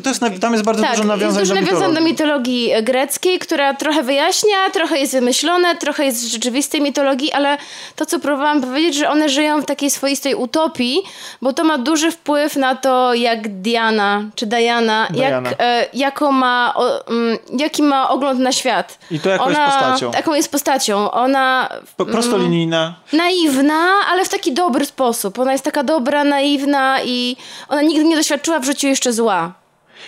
[0.04, 2.72] to jest, tam jest bardzo Tak, dużo jest nawiązań dużo do nawiązań do mitologii.
[2.72, 7.58] e, greckiej, która trochę wyjaśnia, trochę jest wymyślone, trochę jest z rzeczywistej mitologii, ale
[7.96, 11.02] to, co próbowałam powiedzieć, że one żyją w takiej swoistej utopii,
[11.42, 15.50] bo to ma duży wpływ na to, jak Diana czy Diana, Diana.
[15.50, 18.98] Jak, e, jaką ma, o, mm, jaki ma ogląd na świat.
[19.12, 20.12] I to jaką jest Ona, postacią.
[20.12, 21.12] Taką jest postacią.
[21.12, 22.94] Ona Po- Prostolinijna.
[23.14, 23.80] naiwna,
[24.12, 25.33] ale w taki dobry sposób.
[25.40, 27.36] Ona jest taka dobra, naiwna i
[27.70, 29.54] ona nigdy nie doświadczyła w życiu jeszcze zła.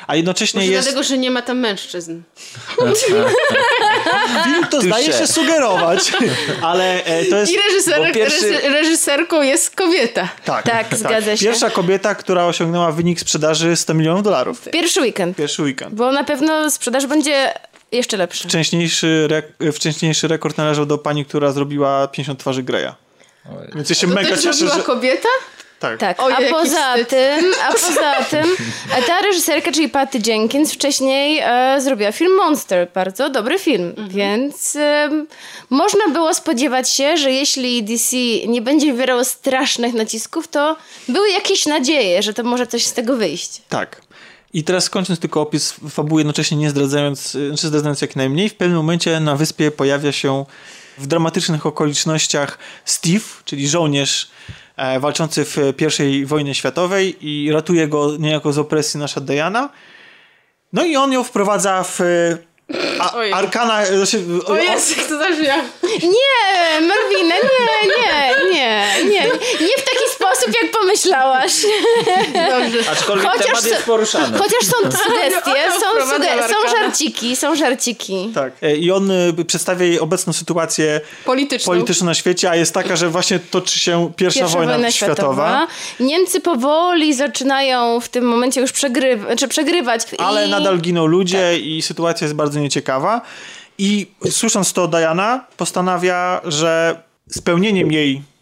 [0.08, 0.88] A jednocześnie Może jest...
[0.88, 2.22] dlatego, że nie ma tam mężczyzn.
[4.44, 6.12] Film to zdaje się sugerować,
[6.62, 7.52] ale e, to jest...
[7.54, 10.30] I reżyser, pierwszy- reży- reżyserką jest kobieta.
[10.46, 11.46] Tak, Tak, zgadza się.
[11.46, 14.62] Pierwsza kobieta, która osiągnęła wynik sprzedaży 100 milionów dolarów.
[14.74, 15.38] Pierwszy weekend.
[15.38, 15.96] Pierwszy weekend.
[15.96, 17.54] Bo na pewno sprzedaż będzie
[17.92, 18.50] jeszcze lepsza.
[18.50, 22.92] Wcześniejszy, rek- wcześniejszy rekord należał do pani, która zrobiła 50 twarzy Greya.
[23.76, 24.84] Więc ja się To mega też cieszę, zrobiła że...
[24.84, 25.30] kobieta?
[25.80, 26.00] Tak.
[26.00, 27.10] Tak, Ojej, a poza wstyd.
[27.10, 28.46] tym, a poza tym
[28.96, 34.10] e, ta reżyserka, czyli Patty Jenkins wcześniej e, zrobiła film Monster, bardzo dobry film, Mhm.
[34.10, 35.28] więc em,
[35.70, 38.16] można było spodziewać się, że jeśli DC
[38.48, 40.76] nie będzie wywierało strasznych nacisków, to
[41.08, 43.62] były jakieś nadzieje, że to może coś z tego wyjść.
[43.70, 44.02] Tak.
[44.54, 48.56] I teraz kończąc tylko opis fabuły, jednocześnie nie zdradzając, y, znaczy zdradzając jak najmniej, w
[48.56, 50.46] pewnym momencie na wyspie pojawia się
[50.98, 54.28] w dramatycznych okolicznościach Steve, czyli żołnierz
[54.78, 55.58] e, walczący w
[56.00, 59.70] I wojnie światowej i ratuje go niejako z opresji nasza Diana.
[60.74, 62.38] No i on ją wprowadza w e,
[63.00, 63.34] a, Ojej.
[63.34, 63.86] arkana...
[63.86, 65.64] Znaczy, w- O Jezu, jak to zabrzmiało.
[65.84, 69.22] Nie, Marwina, nie, nie, nie, nie.
[69.68, 71.54] Nie w taki sposób, jak pomyślałaś.
[72.52, 72.92] Dobrze.
[72.92, 74.38] Aczkolwiek Chociaż temat jest poruszany.
[74.38, 78.32] Chociaż są sugestie, są, suge- są żarciki, są żarciki.
[78.36, 78.54] Tak.
[78.62, 81.74] E, I on y, przedstawia jej obecną sytuację Polityczną.
[81.74, 85.68] polityczną na świecie, a jest taka, że właśnie toczy się pierwsza, Pierwsza wojna, światowa.
[86.00, 90.02] Niemcy powoli zaczynają w tym momencie już przegryw- czy przegrywać.
[90.18, 90.50] ale i...
[90.50, 93.22] nadal giną ludzie i sytuacja jest bardzo nieciekawa.
[93.78, 97.00] I słysząc to, Diana postanawia, że
[97.30, 98.35] spełnieniem jej e,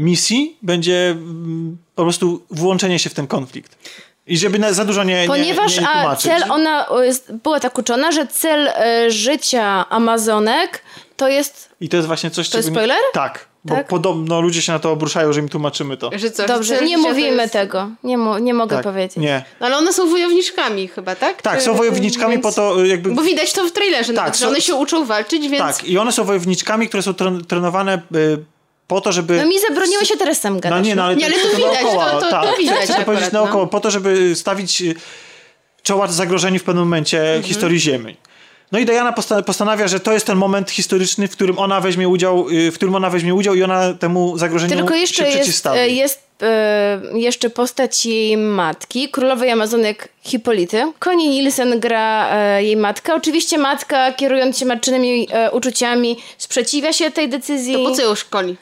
[0.00, 3.78] misji będzie mm, po prostu włączenie się w ten konflikt.
[4.26, 6.24] I żeby za dużo nie, Ponieważ nie, nie a, tłumaczyć.
[6.24, 10.82] cel, ona jest, była tak uczona, że cel e, życia Amazonek
[11.16, 11.68] to jest...
[11.80, 13.04] I to jest właśnie coś, To jest czego nie- spoiler?
[13.12, 13.86] Tak, bo Tak?
[13.88, 16.10] podobno ludzie się na to obruszają, że im tłumaczymy to.
[16.16, 17.90] Że co, że Dobrze, nie mówimy jest- tego.
[18.04, 19.16] Nie, mu, nie mogę Tak, powiedzieć.
[19.16, 19.44] Nie.
[19.60, 21.42] No, ale one są wojowniczkami chyba, tak?
[21.42, 23.10] Tak, są wojowniczkami więc- po to y, jakby...
[23.10, 25.58] Bo widać to w trailerze, Tak, nawet, że są- one się uczą walczyć, więc...
[25.76, 28.44] Tak, i one są wojowniczkami, które są tren- trenowane y,
[28.88, 29.36] po to, żeby...
[29.36, 30.78] No mi zabroniło się teraz sam gadać.
[30.78, 32.78] No nie, no ale, Nie, ale chcę to widać, naokoło, to- to- to tak, widać
[32.84, 34.94] Chcę to powiedzieć naokoło, po to, żeby stawić y,
[35.82, 37.42] czoła zagrożeniu w pewnym momencie Mhm.
[37.42, 38.16] historii Ziemi.
[38.72, 42.08] No i Diana posta- postanawia, że to jest ten moment historyczny, w którym ona weźmie
[42.08, 45.36] udział, y, w którym ona weźmie udział i ona temu zagrożeniu Tylko się jeszcze jest,
[45.36, 45.78] przeciwstawi.
[45.78, 50.92] e, jest e, jeszcze postać jej matki, królowej Amazonek Hipolity.
[50.98, 53.14] Connie Nielsen gra e, jej matka.
[53.14, 57.74] Oczywiście matka, kierując się matczynymi e, uczuciami, sprzeciwia się tej decyzji.
[57.74, 58.56] To po co ją szkoli?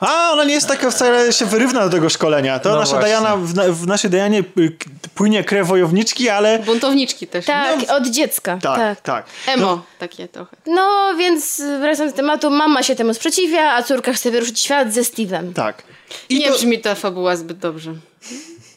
[0.00, 2.58] A, ona nie jest taka wcale się wyrywna do tego szkolenia.
[2.58, 3.08] To No nasza właśnie.
[3.08, 4.76] Diana, w, na- w naszej Dianie y,
[5.14, 7.44] płynie krew wojowniczki, ale Buntowniczki też.
[7.46, 8.58] Tak, No, od dziecka.
[8.62, 9.00] tak, tak.
[9.00, 9.26] tak.
[9.54, 10.56] Emo takie trochę.
[10.66, 15.00] No, więc wracając do tematu, mama się temu sprzeciwia, a córka chce wyruszyć świat ze
[15.00, 15.52] Steve'em.
[15.52, 15.82] Tak.
[16.28, 17.94] I nie to, brzmi ta fabuła zbyt dobrze.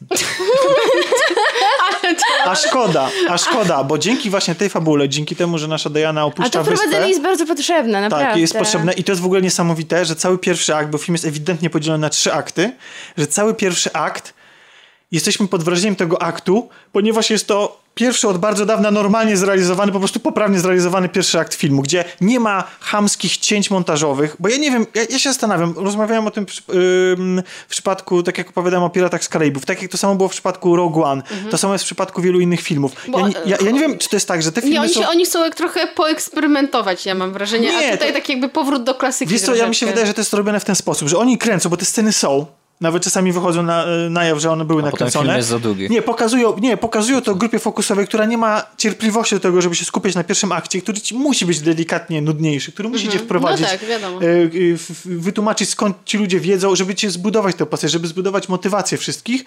[2.46, 6.24] a szkoda, a szkoda, bo dzięki właśnie tej fabule, dzięki temu, że nasza Diana A
[6.24, 6.78] opuszcza to wyspę...
[6.78, 8.28] wprowadzenie jest bardzo potrzebne, naprawdę.
[8.28, 11.14] Tak, jest potrzebne i to jest w ogóle niesamowite, że cały pierwszy akt, bo film
[11.14, 12.72] jest ewidentnie podzielony na trzy akty,
[13.18, 14.34] że cały pierwszy akt
[15.12, 20.00] jesteśmy pod wrażeniem tego aktu, ponieważ jest to pierwszy od bardzo dawna normalnie zrealizowany, po
[20.00, 24.72] prostu poprawnie zrealizowany pierwszy akt filmu, gdzie nie ma chamskich cięć montażowych, bo ja nie
[24.72, 26.62] wiem, ja, ja się zastanawiam, rozmawiałem o tym przy,
[27.20, 30.30] ym, w przypadku, tak jak opowiadałem o Piratach z Karaibów, tak jak to samo było
[30.30, 31.22] w przypadku Rogue One,
[31.52, 32.92] to samo jest w przypadku wielu innych filmów.
[33.08, 34.82] Bo- ja, nie- ja, ja nie wiem, czy to jest tak, że te filmy Nie,
[34.82, 35.02] oni, są...
[35.02, 37.68] się, oni chcą jak trochę poeksperymentować, ja mam wrażenie.
[37.72, 39.32] Nie, a tutaj to- tak jakby powrót do klasyki.
[39.32, 41.38] Wiesz co, ja mi się wydaje, że to jest robione w ten sposób, że oni
[41.38, 42.46] kręcą, bo te sceny są,
[42.82, 45.26] nawet czasami wychodzą na, na jaw, że one były potem nakręcone.
[45.26, 45.88] film jest za długi.
[45.90, 49.86] Nie, pokazują, nie, pokazują to grupie fokusowej, która nie ma cierpliwości do tego, żeby się
[49.86, 53.78] skupiać na pierwszym akcie, który ci musi być delikatnie nudniejszy, który musi cię wprowadzić, No
[53.80, 54.20] tak, wiadomo.
[54.22, 58.98] w- w- wytłumaczyć skąd ci ludzie wiedzą, żeby cię zbudować tę postać, żeby zbudować motywację
[58.98, 59.46] wszystkich,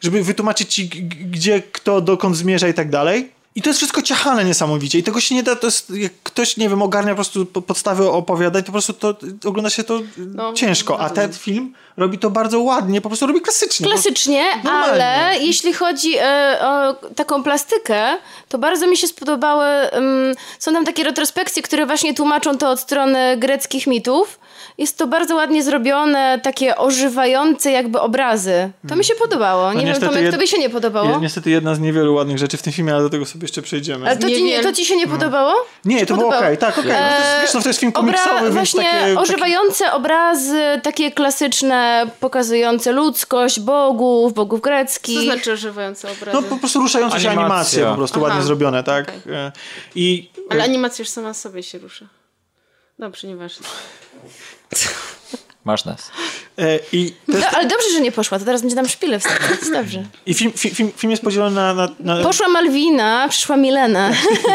[0.00, 0.88] żeby wytłumaczyć ci,
[1.30, 3.35] gdzie, kto, dokąd zmierza i tak dalej.
[3.56, 6.56] I to jest wszystko ciachane niesamowicie i tego się nie da, to jest, jak ktoś,
[6.56, 10.00] nie wiem, ogarnia po prostu po- podstawy opowiadań, to po prostu to, ogląda się to
[10.16, 13.86] No, ciężko, a ten film robi to bardzo ładnie, po prostu robi klasycznie.
[13.86, 18.16] Klasycznie, ale jeśli chodzi e, o taką plastykę,
[18.48, 19.64] to bardzo mi się spodobały.
[19.66, 24.38] em, są tam takie retrospekcje, które właśnie tłumaczą to od strony greckich mitów.
[24.78, 28.70] Jest to bardzo ładnie zrobione, takie ożywające jakby obrazy.
[28.88, 29.72] To mi się podobało.
[29.72, 29.94] Nie wiem.
[30.00, 31.10] No Tomek, jed- tobie się nie podobało?
[31.10, 33.62] Je- Niestety jedna z niewielu ładnych rzeczy w tym filmie, ale do tego sobie jeszcze
[33.62, 34.06] przejdziemy.
[34.06, 35.54] Ale to ci, nie, to ci się nie podobało?
[35.84, 36.44] Nie, Czy to było podobało?
[36.46, 36.90] okej, tak, okej.
[36.92, 39.18] No to jest, wiesz, no, to jest film komiksowy, Obra- więc właśnie takie...
[39.18, 45.18] ożywające obrazy, takie klasyczne, pokazujące ludzkość bogów, bogów greckich.
[45.18, 46.38] Co znaczy ożywające obrazy?
[46.42, 47.46] No po prostu ruszające się Animacja.
[47.54, 49.04] animacje, po prostu Aha, ładnie zrobione, tak?
[49.08, 49.34] okej.
[49.34, 49.52] E,
[49.94, 52.06] I Ale animacja już sama sobie się rusza.
[52.98, 53.66] Dobrze, nieważne.
[55.64, 56.10] Masz nas.
[56.58, 59.70] e, i, No, ale dobrze, że nie poszła, to teraz będzie nam szpilę wstawiać.
[59.72, 60.04] Dobrze.
[60.26, 61.74] i film, film, film, jest podzielony na...
[61.74, 64.10] na, na Poszła Malwina, przyszła Milena.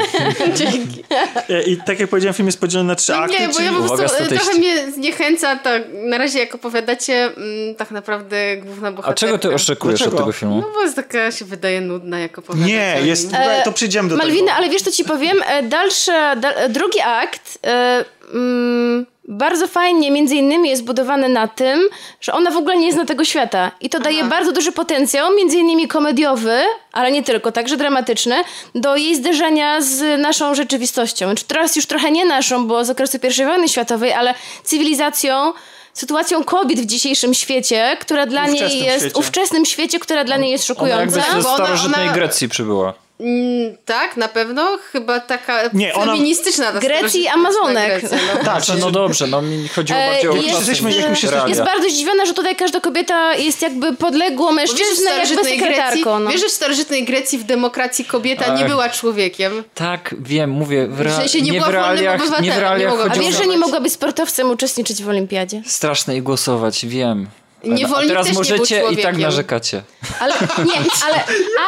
[0.58, 1.04] Dzięki.
[1.50, 3.66] e, I tak jak powiedziałem, film jest podzielony na trzy No akty, nie, bo czyli...
[3.66, 8.58] ja po prostu e, trochę mnie zniechęca to na razie jak opowiadacie mm, tak naprawdę
[8.58, 9.12] główna bohaterka.
[9.12, 10.18] A czego ty oczekujesz Dlaczego?
[10.18, 10.62] od tego filmu?
[10.62, 12.66] No bo jest taka, się wydaje nudna jak opowiada.
[12.66, 13.34] Nie, jest...
[13.34, 14.54] E, to przyjdziemy do Malwina, tego.
[14.54, 15.38] ale wiesz co ci powiem?
[15.48, 21.48] E, Dalsze, da, e, drugi akt e, mm, bardzo fajnie między innymi jest budowany na
[21.48, 21.82] tym,
[22.22, 23.72] że ona w ogóle nie zna tego świata.
[23.82, 28.36] I to daje bardzo duży potencjał, między innymi komediowy, ale nie tylko, także dramatyczny,
[28.76, 31.26] do jej zderzenia z naszą rzeczywistością.
[31.26, 34.34] Znaczy, teraz już trochę nie naszą, bo z okresu I wojny światowej, ale
[34.64, 35.54] cywilizacją,
[35.94, 39.20] sytuacją kobiet w dzisiejszym świecie, która dla niej Ówczesnym jest, świecie.
[39.20, 41.38] ówczesnym świecie, która dla niej jest Ona jakby szokująca.
[41.38, 42.94] ze Bo ona- starożytnej ona- Grecji przybyła.
[43.22, 44.78] Mm, tak, na pewno.
[44.92, 48.00] Chyba taka Nie, ona- feministyczna Grecji starożytna Amazonek.
[48.00, 48.34] Grecja, no.
[48.46, 50.92] Tak, Znaczy, no dobrze, no mi chodziło E, bardziej o jest- czasy jesteśmy-
[51.32, 51.48] realia.
[51.48, 56.20] Jest bardzo zdziwiona, że tutaj każda kobieta jest jakby podległą mężczyzny, jakby starożytnej Grecji, sekretarką.
[56.20, 56.32] No.
[56.32, 58.68] wiesz, że w starożytnej Grecji w demokracji kobieta nie Ach.
[58.70, 59.64] była człowiekiem.
[59.76, 62.22] Tak, wiem, mówię, w, rea- W sensie nie nie, była w wolnym realiach, nie w
[62.22, 65.62] obywatelem, nie realiach mogła A wiesz, że nie mogła być sportowcem uczestniczyć w olimpiadzie?
[65.66, 67.28] Straszne i głosować, wiem.
[67.64, 69.82] A Niewolnik teraz też nie był możecie i tak narzekacie.
[70.20, 70.34] Ale
[70.66, 70.74] nie,
[71.06, 71.24] ale,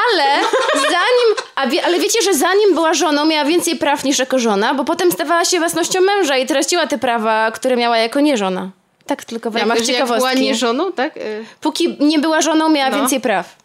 [0.09, 0.41] ale
[0.95, 4.73] zanim, a wie, ale wiecie, że zanim była żoną, miała więcej praw niż jako żona,
[4.73, 8.69] bo potem stawała się własnością męża i traciła te prawa, które miała jako nieżona.
[9.05, 10.45] Tak tylko w ramach Jak, że jak była ciekawostki.
[10.45, 11.17] nie żoną, tak?
[11.17, 12.97] Y, Póki nie była żoną, miała No.
[12.97, 13.55] więcej praw.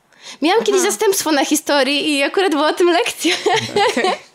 [0.42, 3.34] Miałam kiedyś zastępstwo na historii i akurat była o tym lekcja.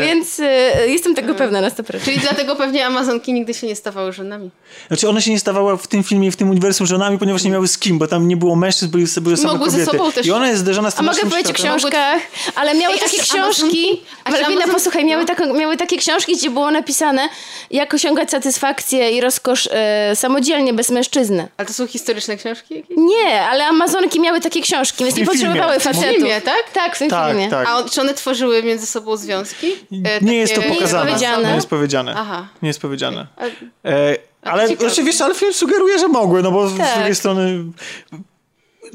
[0.00, 0.44] Więc y,
[0.86, 2.04] jestem tego pewna na 100%.
[2.04, 4.50] Czyli dlatego pewnie Amazonki nigdy się nie stawały żonami.
[4.88, 7.50] Znaczy one się nie stawały w tym filmie i w tym uniwersum żonami, ponieważ nie
[7.50, 9.98] miały z kim, bo tam nie było mężczyzn, były, były same Mogły ze kobiety.
[9.98, 12.20] sobą też- I ona jest zderzona z A tym mogę naszym powiedzieć o książkach,
[12.54, 15.28] ale miały Ej, a takie książki, a Malwina, posłuchaj, miały, no.
[15.28, 17.28] taką, miały takie książki, gdzie było napisane,
[17.70, 21.48] jak osiągać satysfakcję i rozkosz e, samodzielnie, bez mężczyzny.
[21.56, 22.96] Ale to są historyczne książki jakieś?
[22.96, 25.46] Nie, ale Amazonki miały takie książki, więc nie tym filmie.
[25.48, 26.10] potrzebowały W facetów.
[26.10, 26.70] filmie, tak?
[26.74, 27.50] Tak, w tym Tak, filmie.
[27.50, 27.68] tak.
[27.68, 29.69] A on, czy one tworzyły między sobą związki?
[30.04, 31.06] E, Nie jest to pokazane.
[31.06, 31.48] powiedziane.
[31.48, 32.14] Nie jest powiedziane.
[32.16, 32.48] Aha.
[32.62, 33.26] Nie jest powiedziane.
[33.84, 36.94] E, ale oczywiście, ale film sugeruje, że mogły, no bo z Tak.
[36.94, 37.64] drugiej strony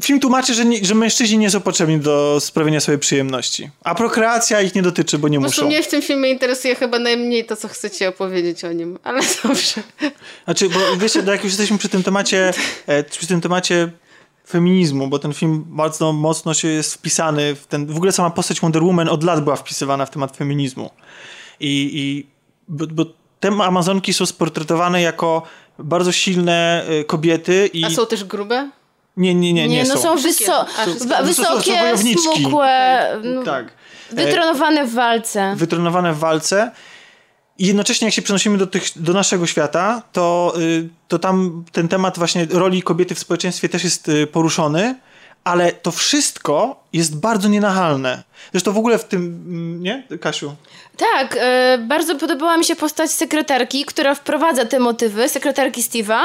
[0.03, 3.69] film tłumaczy, że, nie, że mężczyźni nie są potrzebni do sprawienia sobie przyjemności.
[3.83, 5.67] A prokreacja ich nie dotyczy, bo nie prostu muszą.
[5.67, 9.81] mnie w tym filmie interesuje chyba najmniej to, co chcecie opowiedzieć o nim, ale dobrze.
[10.45, 12.53] Znaczy, bo wiecie, jak już jesteśmy przy tym temacie,
[12.87, 13.91] e, przy tym temacie
[14.47, 18.59] feminizmu, bo ten film bardzo mocno się jest wpisany w ten, w ogóle sama postać
[18.61, 20.89] Wonder Woman od lat była wpisywana w temat feminizmu.
[21.59, 22.27] I, i
[22.67, 23.05] bo, bo
[23.39, 25.41] te Amazonki są sportretowane jako
[25.79, 27.85] bardzo silne e, kobiety i...
[27.85, 28.69] A są też grube?
[29.17, 30.65] Nie, nie, nie, nie, no są, To są-
[30.99, 32.21] są wysokie, wojowniczki.
[32.39, 33.65] smukłe, no, Tak.
[34.11, 35.53] E, wytronowane w walce.
[35.57, 36.71] wytrenowane w walce.
[37.57, 41.87] I jednocześnie, jak się przenosimy do, tych, do naszego świata, to, y, to tam ten
[41.87, 44.95] temat właśnie roli kobiety w społeczeństwie też jest y, poruszony,
[45.43, 48.23] ale to wszystko jest bardzo nienachalne.
[48.51, 50.55] Zresztą w ogóle w tym, mm, nie, Kasiu?
[50.97, 56.21] Tak, e, bardzo podobała mi się postać sekretarki, która wprowadza te motywy, sekretarki Steve'a.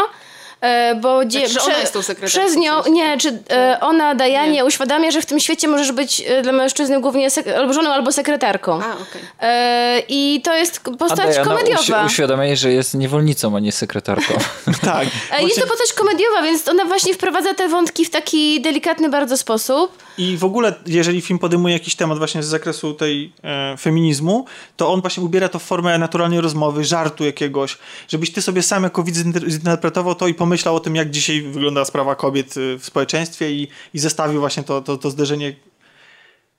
[0.60, 4.14] E, bo dzie- Znaczy, że ona jest tą sekretarką przez nią, nie, czy e, ona
[4.14, 4.64] Dajanie Nie.
[4.64, 8.12] uświadamia, że w tym świecie możesz być e, dla mężczyzny głównie sek- albo żoną, albo
[8.12, 8.72] sekretarką.
[8.82, 9.22] A, okej.
[9.40, 11.80] E, I to jest A postać Diana komediowa.
[11.80, 14.34] uświ- uświadamia jej, że jest niewolnicą, a nie sekretarką.
[14.84, 15.06] Tak.
[15.32, 19.36] E, Jest to postać komediowa, więc ona właśnie wprowadza te wątki w taki delikatny bardzo
[19.36, 20.02] sposób.
[20.18, 24.44] I w ogóle, jeżeli film podejmuje jakiś temat właśnie z zakresu tej e, feminizmu,
[24.76, 27.78] to on właśnie ubiera to w formę naturalnej rozmowy, żartu jakiegoś,
[28.08, 31.42] żebyś ty sobie sam jako widz zinter- zinterpretował to i pomyślał o tym, jak dzisiaj
[31.42, 35.54] wygląda sprawa kobiet y, w społeczeństwie i, i zestawił właśnie to, to, to zderzenie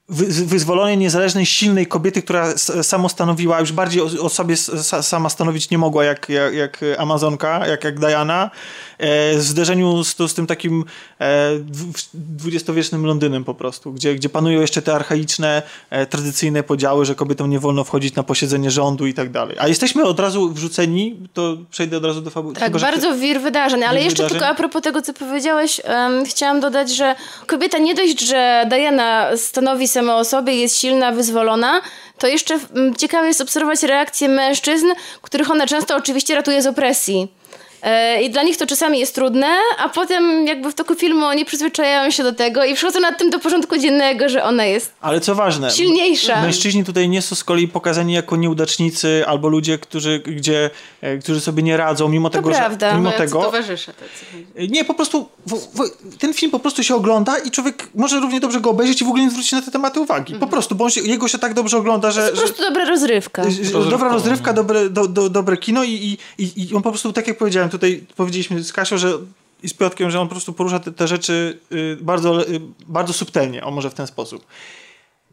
[0.10, 4.58] wyzwolonej, niezależnej, silnej kobiety, która samostanowiła, już bardziej o, o sobie
[5.02, 8.52] sama stanowić nie mogła jak, jak, jak Amazonka, jak, jak Diana,
[8.98, 10.86] e, w zderzeniu z, z tym takim
[11.20, 17.06] e, dwu- dwudziestowiecznym Londynem po prostu, gdzie, gdzie panują jeszcze te archaiczne, e, tradycyjne podziały,
[17.06, 19.56] że kobietom nie wolno wchodzić na posiedzenie rządu i tak dalej.
[19.60, 22.54] A jesteśmy od razu wrzuceni, to przejdę od razu do fabuły.
[22.56, 24.40] Tak, Chyba, bardzo wir wydarzeń, ale wir jeszcze wydarzeń?
[24.40, 27.16] tylko a propos tego, co powiedziałeś, em, chciałam dodać, że
[27.48, 31.82] kobieta nie dość, że Diana stanowi sama o sobie, jest silna, wyzwolona,
[32.18, 34.88] to jeszcze mm, ciekawe jest obserwować reakcje mężczyzn,
[35.22, 37.28] których ona często oczywiście ratuje z opresji.
[37.84, 39.48] E, I dla nich to czasami jest trudne,
[39.78, 43.30] a potem jakby w toku filmu oni przyzwyczajają się do tego i przychodzą nad tym
[43.30, 46.42] do porządku dziennego, że ona jest Ale co ważne, silniejsza.
[46.42, 50.70] Mężczyźni tutaj nie są z kolei pokazani jako nieudacznicy albo ludzie, którzy, gdzie,
[51.02, 52.92] e, którzy sobie nie radzą, mimo tego, prawda.
[52.92, 52.98] że.
[52.98, 53.42] Mimo tego.
[53.42, 54.70] towarzysze tacy.
[54.70, 58.40] Nie, po prostu w, w, ten film po prostu się ogląda i człowiek może równie
[58.40, 60.36] dobrze go obejrzeć i w ogóle nie zwrócić na te tematy uwagi.
[60.36, 62.22] Po prostu, bo on się, jego się tak dobrze ogląda, że.
[62.22, 62.36] Mhm.
[62.36, 63.44] Po że prostu dobra rozrywka.
[63.50, 67.28] że- dobra rozrywka, dobre, do, do, dobre kino i, i i on po prostu, tak
[67.28, 69.18] jak powiedziałem, tutaj powiedzieliśmy z Kasią, że
[69.64, 73.14] i z Piotkiem, że on po prostu porusza te, te rzeczy y, bardzo, y, bardzo
[73.14, 74.46] subtelnie, o może w ten sposób.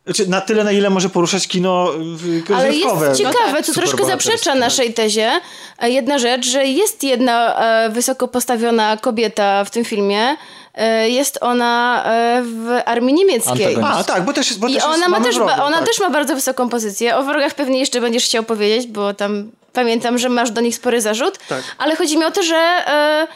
[0.04, 3.06] Znaczy, na tyle, na ile może poruszać kino y, Ale rozrywkowe.
[3.06, 5.40] jest ciekawe, No tak, troszkę zaprzecza naszej tezie.
[5.78, 10.36] E, Jedna rzecz, że jest jedna e, wysoko postawiona kobieta w tym filmie.
[10.74, 13.76] E, Jest ona e, w armii niemieckiej.
[13.84, 15.86] A, tak, bo też, bo I też ona, jest, ma też, ona tak.
[15.86, 17.16] też ma bardzo wysoką pozycję.
[17.16, 19.50] O wrogach pewnie jeszcze będziesz chciał powiedzieć, bo tam
[19.82, 21.38] pamiętam, że masz do nich spory zarzut.
[21.48, 21.62] Tak.
[21.78, 23.26] Ale chodzi mi o to, że e,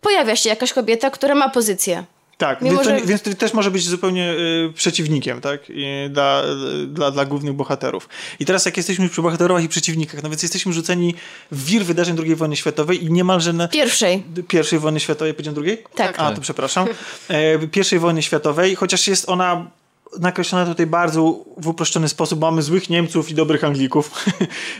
[0.00, 2.04] pojawia się jakaś kobieta, która ma pozycję.
[2.38, 5.60] Tak, Mimo, więc, to, że- więc to też może być zupełnie y, przeciwnikiem, tak?
[5.68, 6.42] I dla,
[6.86, 8.08] dla, dla głównych bohaterów.
[8.40, 11.14] I teraz jak jesteśmy przy bohaterach i przeciwnikach, no więc jesteśmy rzuceni
[11.52, 14.22] w wir wydarzeń II wojny światowej i niemalże na Pierwszej.
[14.48, 15.84] pierwszej wojny światowej, powiedziałem drugiej?
[15.94, 16.14] Tak.
[16.18, 16.86] A, to przepraszam.
[17.28, 19.70] E, pierwszej wojny światowej, chociaż jest ona
[20.18, 22.40] nakreślona tutaj bardzo w uproszczony sposób.
[22.40, 24.10] Mamy złych Niemców i dobrych Anglików.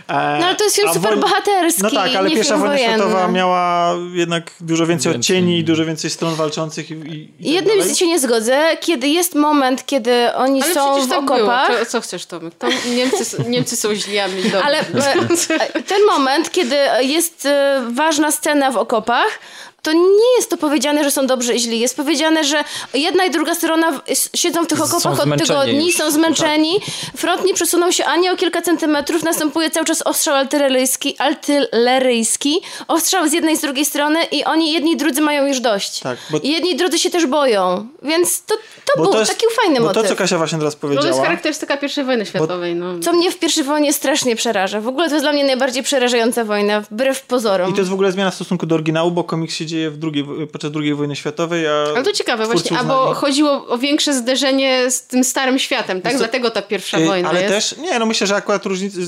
[0.08, 2.94] E, No ale to jest film super wojn- bohaterski, No tak, ale pierwsza wojna wojenny.
[2.96, 5.36] światowa miała jednak dużo więcej, Więcej.
[5.36, 8.76] odcieni i dużo więcej stron walczących i, i, i tak Jednym z się nie zgodzę,
[8.80, 11.68] kiedy jest moment, kiedy oni Ale są w tak okopach.
[11.70, 11.78] było.
[11.84, 12.54] Co, co chcesz, Tomek?
[12.54, 14.58] To Niemcy, Niemcy są źli, a my dobrzy.
[14.64, 19.38] Ale e, ten moment, kiedy jest e, ważna scena w okopach,
[19.82, 21.80] to nie jest to powiedziane, że są dobrzy i źli.
[21.80, 24.02] Jest powiedziane, że jedna i druga strona w-
[24.38, 25.96] siedzą w tych okopach od tygodni, już.
[25.96, 26.80] są zmęczeni.
[27.16, 29.22] Front nie przesunął się ani o kilka centymetrów.
[29.22, 32.60] Następuje cały czas ostrzał artyleryjski, artyleryjski.
[32.88, 36.00] Ostrzał z jednej i z drugiej strony i oni jedni i drudzy mają już dość.
[36.00, 37.88] Tak, bo- I jedni i drudzy się też boją.
[38.02, 40.02] Więc to, to Bo był to jest- taki fajny bo motyw.
[40.02, 42.74] to, co Kasia właśnie teraz No to jest powiedziała, charakterystyka pierwszej wojny światowej.
[42.74, 42.98] No.
[42.98, 44.80] Co mnie w pierwszej wojnie strasznie przeraża.
[44.80, 47.70] W ogóle to jest dla mnie najbardziej przerażająca wojna, wbrew pozorom.
[47.70, 49.96] i to jest w ogóle zmiana w stosunku do oryginału, bo komiks się dzieje w
[49.96, 54.14] drugiej, podczas II wojny światowej, a Ale to ciekawe właśnie, uznali- albo chodziło o większe
[54.14, 56.12] zderzenie z tym starym światem, tak?
[56.12, 57.54] Co, Dlatego ta pierwsza wojna Ale jest.
[57.54, 59.04] też, nie, no myślę, że akurat różnicy, y,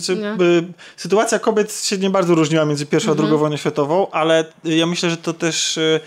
[0.97, 3.19] sytuacja kobiet się nie bardzo różniła między pierwszą Mhm.
[3.19, 6.01] a drugą wojną światową, ale ja myślę, że to też, y,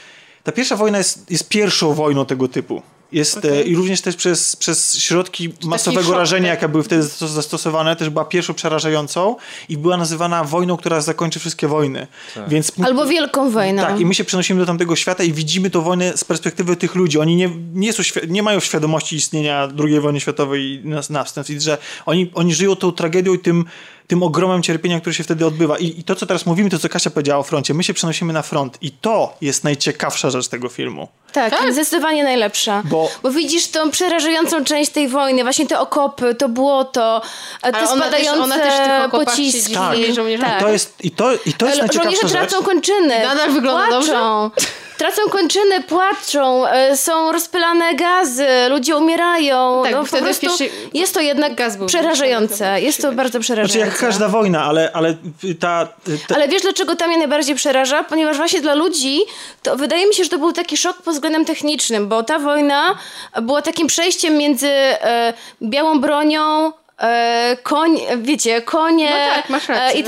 [0.44, 2.82] ta pierwsza wojna jest, jest pierwszą wojną tego typu.
[3.16, 6.58] Jest, e, I również też przez, przez środki masowego szok, rażenia, tak?
[6.58, 9.36] jaka były wtedy zastos- zastosowane, też była pierwszą przerażającą
[9.70, 12.08] i była nazywana wojną, która zakończy wszystkie wojny.
[12.48, 13.82] Więc Albo Wielką Wojną.
[13.82, 16.96] tak, i my się przenosimy do tamtego świata i widzimy tę wojnę z perspektywy tych
[16.96, 17.20] ludzi.
[17.20, 21.54] Oni nie, nie, są, nie mają świadomości istnienia II wojny światowej i nas- następstw.
[21.60, 23.66] Że oni, oni żyją tą tragedią i tym,
[24.08, 25.78] tym ogromem cierpienia, który się wtedy odbywa.
[25.78, 28.34] I, I to, co teraz mówimy, to co Kasia powiedziała o froncie, my się przenosimy
[28.34, 28.78] na front.
[28.82, 31.08] I to jest najciekawsza rzecz tego filmu.
[31.32, 32.82] Tak, zdecydowanie najlepsza.
[32.86, 33.32] Bo- Bo...
[33.32, 37.22] widzisz tą przerażającą część tej wojny, właśnie te okopy, to błoto,
[37.62, 39.74] te Ale ona też- spadające ona też pociski.
[39.74, 39.96] Tak.
[40.42, 40.60] Tak.
[40.60, 42.32] I to jest, i to, i to jest Ale najciekawsza Żołnierze rzecz.
[42.50, 43.24] tracą kończyny.
[43.24, 44.50] Nadal wygląda płaczą.
[44.98, 49.82] Tracą kończyny, płaczą, e, są rozpylane gazy, ludzie umierają.
[49.84, 52.82] Tak, no, wtedy prostu pierwszy jest to jednak gaz był przerażające.
[52.82, 53.80] Jest to bardzo Znaczy przerażające.
[53.80, 55.16] jak każda wojna, ale, ale
[55.60, 55.88] ta,
[56.28, 58.04] ta, Ale wiesz, dlaczego to mnie najbardziej przeraża?
[58.04, 59.20] Ponieważ właśnie dla ludzi,
[59.64, 62.98] to wydaje mi się, że to był taki szok pod względem technicznym, bo ta wojna
[63.42, 69.88] była takim przejściem między e, białą bronią, e, koń, wiecie, konie No tak, masz rację,
[69.88, 70.04] e, i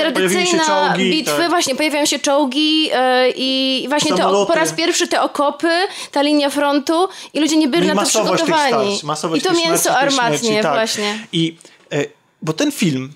[0.65, 1.49] czołgi, bitwy, tak.
[1.49, 5.71] właśnie pojawiają się czołgi e, i właśnie te, po raz pierwszy te okopy,
[6.11, 8.97] ta linia frontu i ludzie nie byli No na to przygotowani.
[8.97, 9.03] starć,
[9.37, 10.73] I to tych mięso śmierci, armatnie śmierci, tak.
[10.73, 11.27] właśnie.
[11.33, 11.57] I,
[11.93, 12.05] e,
[12.41, 13.13] bo ten film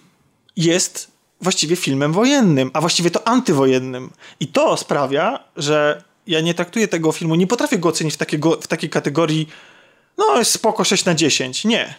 [0.58, 1.12] jest
[1.42, 4.10] właściwie filmem wojennym, a właściwie to antywojennym.
[4.40, 8.58] I to sprawia, że ja nie traktuję tego filmu, nie potrafię go ocenić w, takiego,
[8.62, 9.48] w takiej kategorii
[10.18, 11.66] no jest spoko 6 na 10.
[11.66, 11.94] Nie.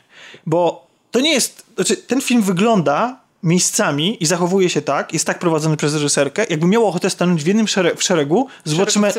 [0.46, 5.38] Bo to nie jest, znaczy ten film wygląda miejscami i zachowuje się tak, jest tak
[5.38, 9.12] prowadzony przez reżyserkę, jakby miał ochotę stanąć w jednym szere- w szeregu z Watchmen...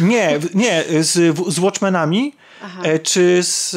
[0.00, 2.34] Nie, nie, z, z Watchmenami
[2.82, 3.74] e, czy z,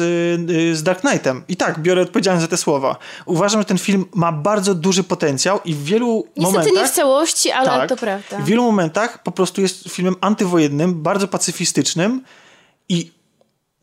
[0.50, 1.44] y, z Dark Knightem.
[1.48, 2.96] I tak, biorę odpowiedzialność za te słowa.
[3.26, 6.82] Uważam, że ten film ma bardzo duży potencjał i w wielu Niestety momentach...
[6.82, 8.38] nie w całości, ale tak, to prawda.
[8.38, 12.22] W wielu momentach po prostu jest filmem antywojennym, bardzo pacyfistycznym
[12.88, 13.19] i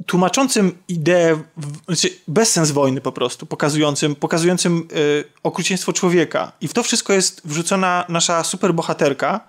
[0.06, 6.52] tłumaczącym ideę, w- znaczy bezsens wojny po prostu, pokazującym, pokazującym y, okrucieństwo człowieka.
[6.62, 9.40] I w to wszystko jest wrzucona nasza superbohaterka,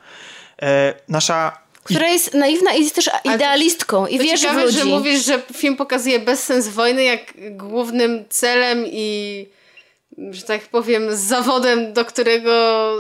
[0.63, 1.59] e, nasza...
[1.85, 4.79] która jest naiwna i jest też idealistką i wierzy w ciekawe, ludzi.
[4.79, 7.21] że mówisz, że film pokazuje bezsens wojny jak
[7.51, 9.47] głównym celem i
[10.31, 12.51] że tak powiem zawodem, do którego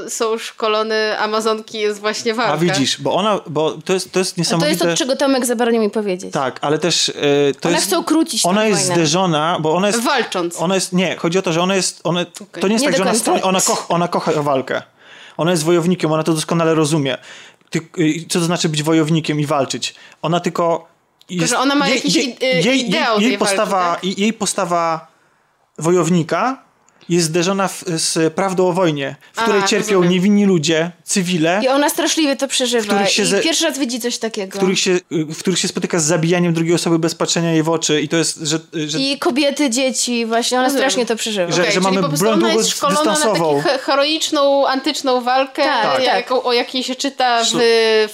[0.08, 2.52] są szkolone Amazonki jest właśnie walka.
[2.52, 4.68] A widzisz, bo ona, bo to jest, to jest A to niesamowite...
[4.70, 6.32] jest to, czego Tomek zabronił mi powiedzieć.
[6.32, 7.08] Tak, ale też...
[7.08, 7.12] e,
[7.60, 8.94] to One jest, chcą krócić Ona jest wojnę.
[8.94, 10.00] zderzona, bo ona jest...
[10.00, 10.60] Walcząc.
[10.60, 12.24] Ona jest, nie, chodzi o to, że ona jest, ona,
[12.60, 13.32] to nie jest Nie tak, że do ona, końca.
[13.32, 14.82] stoi, ona, kocha, ona kocha walkę.
[15.36, 17.18] Ona jest wojownikiem, ona to doskonale rozumie.
[17.70, 19.94] Ty, y, co to znaczy być wojownikiem i walczyć?
[20.22, 20.88] Ona tylko...
[21.30, 22.36] Jest, że ona ma jakiś jej,
[22.86, 24.18] ideał jej, tej jej postawa, walki, tak?
[24.18, 25.06] jej postawa
[25.78, 26.67] wojownika
[27.08, 30.10] jest zderzona w, z prawdą o wojnie, w której Aha, cierpią rozumiem.
[30.12, 32.84] niewinni ludzie, cywile, I ona straszliwie to przeżywa.
[32.94, 34.52] których się I ze- pierwszy raz widzi coś takiego.
[34.54, 37.68] w których, się, w których się spotyka z zabijaniem drugiej osoby bez patrzenia jej w
[37.68, 40.90] oczy i to jest, że, że I kobiety, dzieci, właśnie, ona Rozumiem.
[40.90, 41.52] strasznie to przeżywa.
[41.52, 44.66] Że- Okej, że czyli mamy po prostu broń ona jest szkolona na taką he- heroiczną,
[44.66, 47.48] antyczną walkę, Tak, jak, o jakiej się czyta w,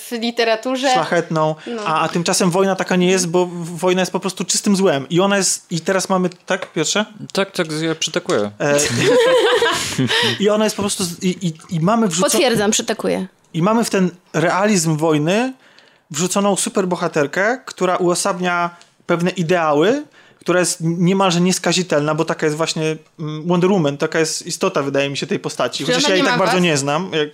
[0.09, 0.93] w literaturze.
[0.93, 1.83] szlachetną, No.
[1.87, 5.09] a, a tymczasem wojna taka nie jest, bo wojna jest po prostu czystym złem.
[5.09, 7.05] I ona jest, i teraz mamy, tak Piotrze?
[7.33, 8.51] Tak, tak, ja przytakuję.
[8.59, 8.81] E,
[10.41, 13.27] I ona jest po prostu, i, i, i mamy wrzuco- Potwierdzam, przytakuję.
[13.55, 15.53] i mamy w ten realizm wojny
[16.11, 18.71] wrzuconą superbohaterkę, która uosabnia
[19.07, 20.05] pewne ideały,
[20.45, 25.11] która jest niemalże nieskazitelna, bo taka jest właśnie mm, Wonder Woman, taka jest istota, wydaje
[25.11, 25.85] mi się, tej postaci.
[25.85, 26.63] Czy Chociaż ja jej tak ma bardzo wad?
[26.63, 27.11] nie znam.
[27.13, 27.29] Jak,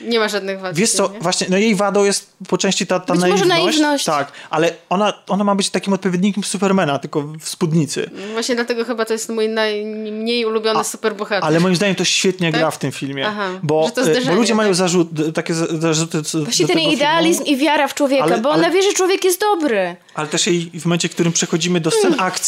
[0.00, 0.76] Nie ma żadnych wad.
[0.76, 1.20] Wiesz co, nie?
[1.20, 3.48] właśnie, no jej wadą jest po części ta, ta naiwność.
[3.48, 4.04] naiwność.
[4.04, 8.10] Tak, ale ona, ona ma być takim odpowiednikiem Supermana, tylko w spódnicy.
[8.32, 11.44] Właśnie dlatego chyba to jest mój najmniej ulubiony superbohater.
[11.44, 12.60] Ale moim zdaniem to świetnie Tak?
[12.60, 13.26] gra w tym filmie.
[13.28, 14.76] Aha, bo, e, bo ludzie mają tak?
[14.76, 18.52] zarzut, takie za- zarzuty co Właśnie ten idealizm filmu, i wiara w człowieka, Ale- bo
[18.52, 19.96] ale- ona wie, że człowiek jest dobry.
[20.14, 22.43] ale też jej w momencie, w którym przechodzimy do scen akcji,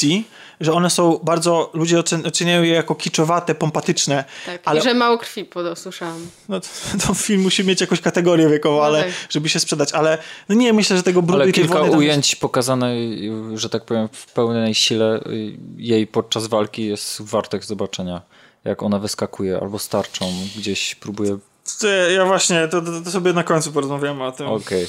[0.61, 4.25] że one są bardzo, ludzie ocen- oceniają je jako kiczowate, pompatyczne.
[4.47, 4.61] tak.
[4.65, 6.27] ale I że mało krwi podosłyszałam.
[6.49, 6.69] no, to,
[7.07, 9.13] to film musi mieć jakąś kategorię wiekową, No ale tak.
[9.31, 9.93] żeby się sprzedać.
[9.93, 10.19] Ale
[10.49, 13.85] no nie, myślę, że tego brudu Ale i tej kilka tam ujęć pokazanej, że tak
[13.85, 18.23] powiem, w pełnej sile y, jej podczas walki jest wartych zobaczenia.
[18.65, 21.39] Jak ona wyskakuje albo starczą, gdzieś próbuje.
[22.15, 24.47] Ja właśnie, to, to, sobie na końcu porozmawiamy o tym.
[24.47, 24.87] Okej.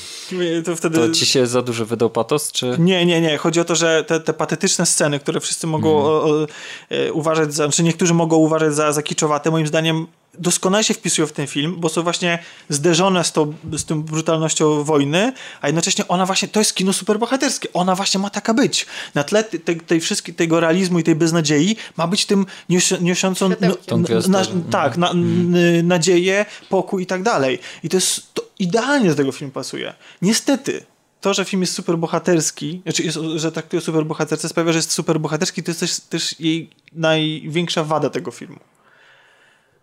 [0.66, 0.98] To wtedy...
[0.98, 2.76] To ci się za duży wydał patos, czy.
[2.80, 3.38] Nie, nie, nie.
[3.38, 6.48] Chodzi o to, że te, te patetyczne sceny, które wszyscy mogą o, o,
[6.90, 10.08] e, uważać za, czy niektórzy mogą uważać za, za kiczowate, moim zdaniem
[10.40, 12.40] doskonale się wpisują w ten film, bo są właśnie
[12.70, 17.74] zderzone z tą, z tą brutalnością wojny, a jednocześnie ona właśnie, to jest kino superbohaterskie,
[17.74, 18.86] ona właśnie ma taka być.
[19.16, 22.94] Na tle te, tej, tej wszystkie, tego realizmu i tej beznadziei ma być tym nios,
[23.02, 23.50] niosącą.
[23.86, 24.32] Tą gwiazdą.
[24.32, 27.60] na, tak, na, n, nadzieję, pokój i tak dalej.
[27.84, 29.94] I to jest, to idealnie do tego film pasuje.
[30.22, 30.86] Niestety,
[31.22, 34.80] to, że film jest super bohaterski, znaczy jest, że traktuje o super bohaterce sprawia, że
[34.80, 38.60] jest super bohaterski, to jest też, też jej największa wada tego filmu.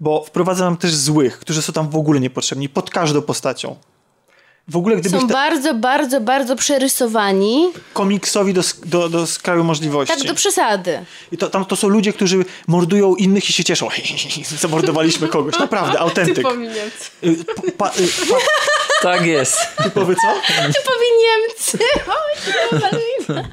[0.00, 3.76] Bo wprowadza nam też złych, którzy są tam w ogóle niepotrzebni, pod każdą postacią.
[4.68, 7.72] W ogóle gdybyś Są ta- bardzo, bardzo, bardzo przerysowani.
[7.92, 10.16] komiksowi do, do, do skraju możliwości.
[10.16, 11.04] Tak do przesady.
[11.32, 13.88] I to, tam to są ludzie, którzy mordują innych i się cieszą.
[14.60, 15.58] Zamordowaliśmy kogoś.
[15.58, 16.36] Naprawdę, autentyk.
[16.36, 17.10] Typowi Niemcy.
[17.24, 18.36] Y, pa, y, pa,
[19.02, 19.56] Tak jest.
[19.82, 20.52] typowy co?
[20.56, 21.78] Typowi Niemcy.
[22.08, 23.48] Oj, Malwina.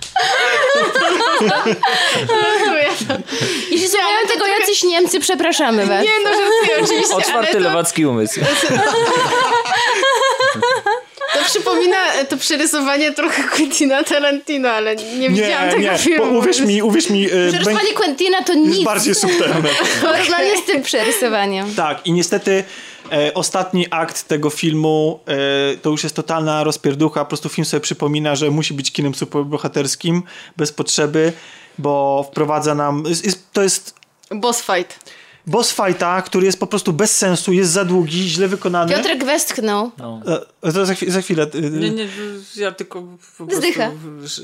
[3.72, 6.04] Jeśli słuchają tego jacyś Niemcy, przepraszamy was.
[6.04, 8.40] Nie, no żartuję oczywiście, ale Otwarty to, lewacki umysł.
[11.34, 11.98] To przypomina
[12.30, 15.98] to przerysowanie trochę Quentina Tarantino, ale nie, widziałam Nie, tego nie.
[15.98, 16.26] filmu.
[16.34, 18.86] Bo, uwierz mi, uwierz mi, Przerysowanie Quentina to jest nic.
[18.86, 19.70] bardziej subtelne.
[19.70, 21.76] W porównaniu z tym przerysowaniem.
[21.76, 22.64] Tak, i niestety
[23.12, 27.20] e, ostatni akt tego filmu e, to już jest totalna rozpierducha.
[27.20, 30.24] Po prostu film sobie przypomina, że musi być kinem superbohaterskim
[30.58, 31.34] bez potrzeby,
[31.78, 33.04] bo wprowadza nam.
[33.08, 33.96] Jest, jest, to jest
[34.32, 35.12] Boss fight.
[35.52, 38.94] Boss fighta, który jest po prostu bez sensu, jest za długi, źle wykonany.
[38.96, 39.92] Piotrek westchnął.
[39.98, 40.22] No.
[40.64, 41.48] E, to za, za chwilę.
[41.56, 42.08] y, Nie, nie,
[42.56, 43.02] ja tylko
[43.38, 43.92] po prostu Zdycha.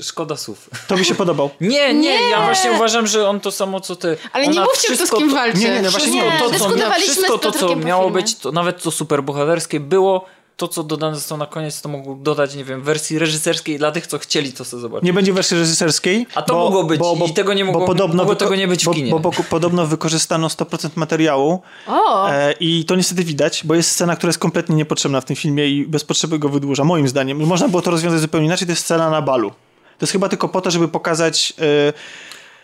[0.02, 0.70] szkoda słów.
[0.88, 1.50] To mi się podobał.
[1.60, 2.28] Nie, nie, Nie.
[2.30, 4.16] ja właśnie uważam, że on to samo co ty.
[4.32, 5.58] Ale nie Ona mówcie, kto z kim to- walczy.
[5.58, 6.70] Nie, nie, no właśnie Nie, to, co,
[7.00, 10.26] wszystko to, co miało być, to nawet co super bohaterskie było,
[10.58, 14.06] to co dodane zostało na koniec, to mogło dodać, nie wiem, wersji reżyserskiej dla tych,
[14.06, 15.06] co chcieli to sobie zobaczyć.
[15.06, 16.26] Nie będzie wersji reżyserskiej.
[16.34, 19.10] A to mogło być i tego nie mogło- mogło tego nie być w bo, kinie.
[19.10, 22.30] Bo, bo, podobno wykorzystano 100% materiału O!
[22.30, 25.66] e, i to niestety widać, bo jest scena, która jest kompletnie niepotrzebna w tym filmie
[25.68, 27.46] i bez potrzeby go wydłuża, moim zdaniem.
[27.46, 29.50] Można było to rozwiązać zupełnie inaczej, to jest scena na balu.
[29.50, 31.92] To jest chyba tylko po to, żeby pokazać e,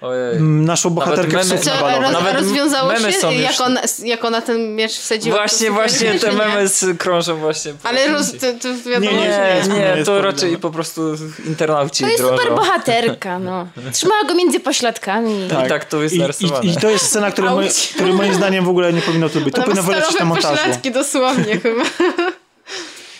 [0.01, 0.37] Ojej.
[0.37, 2.01] m, naszą bohaterkę memy- w sukni Co, balowej.
[2.03, 5.37] roz, Nawet rozwiązało memy się, są jak ona, jak ona ten miecz wsadziła?
[5.37, 6.37] Właśnie, właśnie te nie?
[6.47, 7.73] memy z- krążą właśnie.
[7.75, 10.71] po Ale roz, to, to wiadomo, Nie, nie, że Nie, jest- nie, to raczej po
[10.71, 11.03] prostu
[11.47, 12.37] internauci To jest drążą.
[12.39, 13.67] super bohaterka, no.
[13.93, 15.47] Trzymała go między pośladkami.
[15.47, 16.65] I tak to jest I, narysowane.
[16.65, 19.55] i, I to jest scena, moi, która moim zdaniem w ogóle nie powinno tu być.
[19.55, 20.57] To powinno wylecieć na montażu.
[20.57, 21.83] pośladki dosłownie chyba.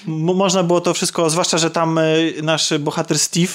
[0.07, 2.03] Można było to wszystko, zwłaszcza, że tam e,
[2.43, 3.53] nasz bohater Steve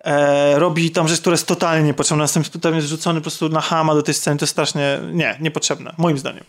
[0.00, 2.24] e, robi tam rzecz, która jest totalnie niepotrzebna.
[2.24, 4.38] Następnie tam jest rzucony po prostu na hama do tej sceny.
[4.38, 6.44] To jest strasznie, nie, niepotrzebne, moim zdaniem.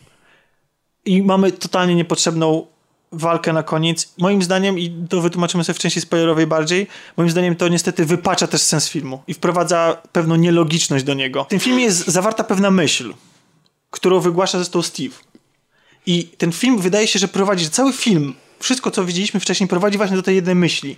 [1.05, 2.67] I mamy totalnie niepotrzebną
[3.11, 4.13] walkę na koniec.
[4.17, 6.87] Moim zdaniem, i to wytłumaczymy sobie w części spoilerowej bardziej,
[7.17, 11.43] moim zdaniem to niestety wypacza też sens filmu i wprowadza pewną nielogiczność do niego.
[11.43, 13.13] W tym filmie jest zawarta pewna myśl,
[13.89, 15.15] którą wygłasza zresztą Steve.
[16.05, 19.97] I ten film wydaje się, że prowadzi, że cały film, wszystko co widzieliśmy wcześniej, prowadzi
[19.97, 20.97] właśnie do tej jednej myśli.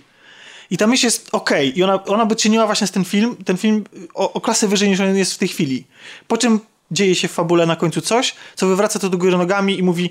[0.70, 1.78] I ta myśl jest okej.
[1.78, 3.84] I ona, ona by czyniła właśnie z ten film, ten film
[4.14, 5.84] o, o klasę wyżej niż on jest w tej chwili.
[6.28, 6.60] Po czym
[6.90, 10.10] dzieje się w fabule na końcu coś, co wywraca to do góry nogami i mówi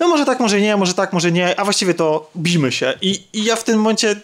[0.00, 2.94] no może tak, może nie, może tak, może nie, a właściwie to bijmy się.
[3.02, 4.16] I, i ja w tym momencie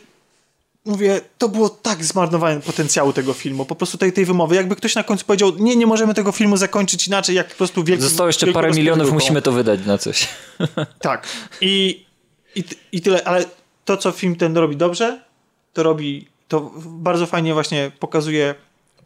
[0.84, 4.56] mówię, to było tak zmarnowanie potencjału tego filmu, po prostu tej, tej wymowy.
[4.56, 7.84] Jakby ktoś na końcu powiedział, nie, nie możemy tego filmu zakończyć inaczej, jak po prostu
[7.84, 10.28] wielki Zostało jeszcze parę milionów, musimy to wydać na coś.
[11.00, 11.26] Tak.
[11.60, 12.04] I,
[12.54, 13.44] i, I tyle, ale
[13.90, 15.20] to, co film ten robi dobrze,
[15.72, 18.54] to robi, to bardzo fajnie właśnie pokazuje.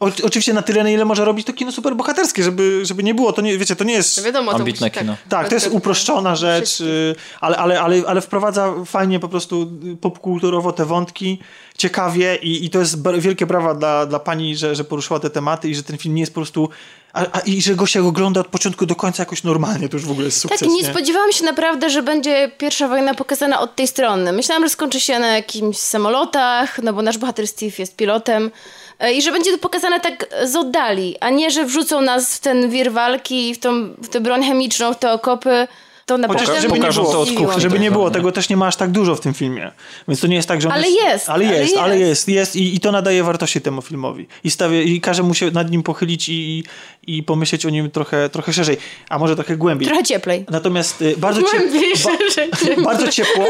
[0.05, 3.33] O, oczywiście na tyle, na ile może robić to kino superbohaterskie, żeby, żeby nie było.
[3.33, 4.25] To nie, wiecie, to nie jest.
[4.25, 5.17] Wiadomo, to Ambitne musi, kino.
[5.29, 9.97] Tak, to jest uproszczona rzecz, y, ale, ale, ale, ale wprowadza fajnie po prostu y,
[9.97, 11.39] popkulturowo te wątki,
[11.79, 15.69] ciekawie i, i to jest wielkie brawa dla, dla pani, że, że poruszyła te tematy
[15.69, 16.69] i że ten film nie jest po prostu,
[17.13, 20.07] a, a, i że go się ogląda od początku do końca jakoś normalnie, to już
[20.07, 20.61] w ogóle jest sukces.
[20.61, 24.33] Tak, nie spodziewałam się naprawdę, że będzie pierwsza wojna pokazana od tej strony.
[24.33, 28.51] Myślałam, że skończy się na jakimś samolotach, no bo nasz bohater Steve jest pilotem
[29.15, 32.71] i że będzie to pokazane tak z oddali, a nie, że wrzucą nas w ten
[32.71, 35.69] wir walki, w, tą, w tę broń chemiczną, w te okopy.
[36.07, 37.61] To naprawdę Chociaż żeby nie było, to od kuchni.
[37.61, 38.15] żeby nie tak było, zwane.
[38.15, 39.73] tego też nie ma aż tak dużo w tym filmie.
[40.09, 41.03] Więc to nie jest tak, że on Ale jest...
[41.03, 42.09] jest, Ale ale jest, ale jest.
[42.09, 44.27] jest, jest i, i to nadaje wartości temu filmowi.
[44.45, 46.65] I, stawia, I każe mu się nad nim pochylić i,
[47.07, 48.77] i pomyśleć o nim trochę, trochę szerzej,
[49.09, 49.89] a może trochę głębiej.
[49.89, 50.45] Trochę cieplej.
[50.51, 51.63] Natomiast y, bardzo, ciep...
[52.35, 52.51] Rzeczy.
[52.85, 53.45] bardzo ciepło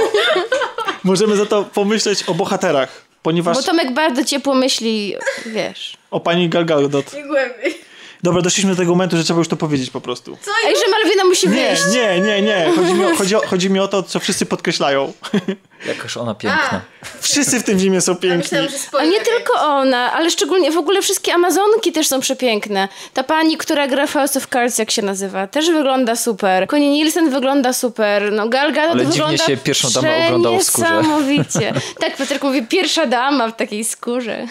[1.04, 5.14] możemy za to pomyśleć o bohaterach, ponieważ Bo Tomek bardzo ciepło myśli,
[5.46, 5.96] wiesz.
[6.10, 7.06] o pani Gal Gadot.
[7.14, 7.74] I głębiej.
[8.22, 10.38] Dobra, doszliśmy do tego momentu, że trzeba już to powiedzieć po prostu.
[10.66, 11.82] Ej, że Malwina musi Nie, wyjść.
[11.94, 12.70] nie, nie, nie.
[12.76, 15.12] Chodzi mi o, chodzi o, chodzi mi o to, co wszyscy podkreślają.
[15.86, 16.80] Jakaż ona piękna.
[17.20, 18.58] Wszyscy w tym filmie są piękni.
[18.98, 22.88] A nie tylko ona, ale szczególnie w ogóle wszystkie Amazonki też są przepiękne.
[23.14, 26.66] Ta pani, która gra w House of Cards, jak się nazywa, też wygląda super.
[26.66, 28.32] Connie Nielsen wygląda super.
[28.32, 30.96] No Gal Gadot Ale dziwnie wygląda się pierwszą damę oglądało w skórze.
[30.96, 31.72] Niesamowicie.
[32.00, 34.46] tak, Piotrek mówi, pierwsza dama w takiej skórze.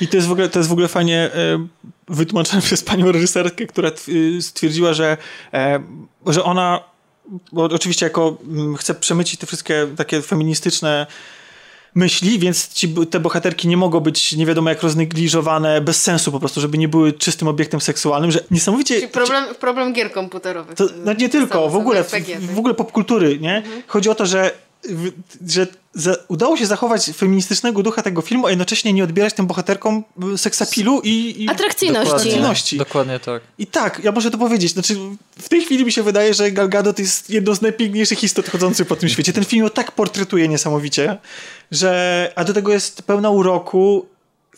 [0.00, 1.66] I to jest w ogóle, to jest w ogóle fajnie e,
[2.08, 4.08] wytłumaczone przez panią reżyserkę, która tw-
[4.38, 5.16] y, stwierdziła, że,
[5.54, 5.80] e,
[6.26, 6.80] że ona,
[7.52, 11.06] bo oczywiście jako mm, chce przemycić te wszystkie takie feministyczne
[11.94, 16.40] myśli, więc ci, te bohaterki nie mogą być nie wiadomo jak roznegliżowane, bez sensu po
[16.40, 18.94] prostu, żeby nie były czystym obiektem seksualnym, że niesamowicie...
[18.94, 20.74] Czyli problem, problem gier komputerowych.
[20.74, 22.10] To, no nie tylko, Samo w ogóle, w,
[22.54, 23.62] w ogóle popkultury, nie?
[23.86, 24.50] Chodzi o to, że,
[25.46, 30.04] że za, udało się zachować feministycznego ducha tego filmu, a jednocześnie nie odbierać tym bohaterkom
[30.34, 32.12] y, seksapilu i, i Atrakcyjności.
[32.14, 32.76] atrakcyjności.
[32.78, 33.42] Dokładnie tak.
[33.58, 34.96] I tak, ja muszę to powiedzieć, znaczy
[35.38, 38.86] w tej chwili mi się wydaje, że Gal Gadot jest jedną z najpiękniejszych istot chodzących
[38.86, 39.32] po tym świecie.
[39.32, 41.18] Ten film ją tak portretuje niesamowicie,
[41.70, 44.06] że, a do tego jest pełna uroku,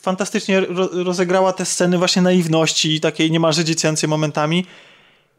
[0.01, 4.67] fantastycznie ro, rozegrała te sceny właśnie naiwności, takiej niemalże dziecięcej momentami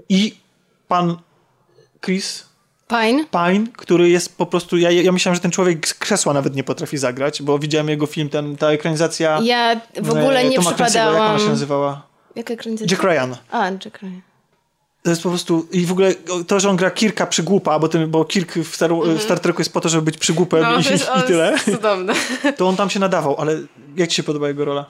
[0.10, 0.36] i
[0.88, 1.18] pan
[2.02, 2.47] Chris
[2.88, 3.26] Pine.
[3.32, 6.64] Pine, który jest po prostu, ja, ja myślałem, że ten człowiek z krzesła nawet nie
[6.64, 10.72] potrafi zagrać, bo widziałem jego film, ten, ta ekranizacja Ja w ogóle e, nie Toma
[10.72, 11.40] Clancy'ego, jak ona przypadałam...
[11.40, 12.08] się nazywała?
[12.36, 12.98] Jaka ekranizacja?
[12.98, 13.36] Jack Ryan.
[13.52, 14.22] A, Jack Ryan.
[15.04, 15.68] To jest po prostu.
[15.72, 16.16] I w ogóle
[16.48, 19.62] to, że on gra Kirka przygłupa, bo, ten, bo Kirk w Star, w Star Treku
[19.62, 20.62] jest po to, żeby być przygłupem.
[20.62, 21.56] No, i, jest, i tyle.
[21.66, 22.14] cudowne.
[22.58, 23.58] To on tam się nadawał, ale
[23.96, 24.86] jak ci się podoba jego rola?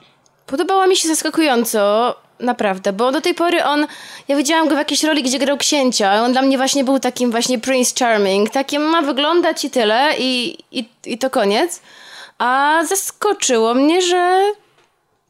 [0.48, 3.86] Podobała mi się zaskakująco, naprawdę, bo do tej pory on,
[4.28, 6.98] ja widziałam go w jakiejś roli, gdzie grał księcia, a on dla mnie właśnie był
[6.98, 11.80] takim właśnie Prince Charming, takim ma wyglądać i tyle i, i, i to koniec,
[12.38, 14.40] a zaskoczyło mnie, że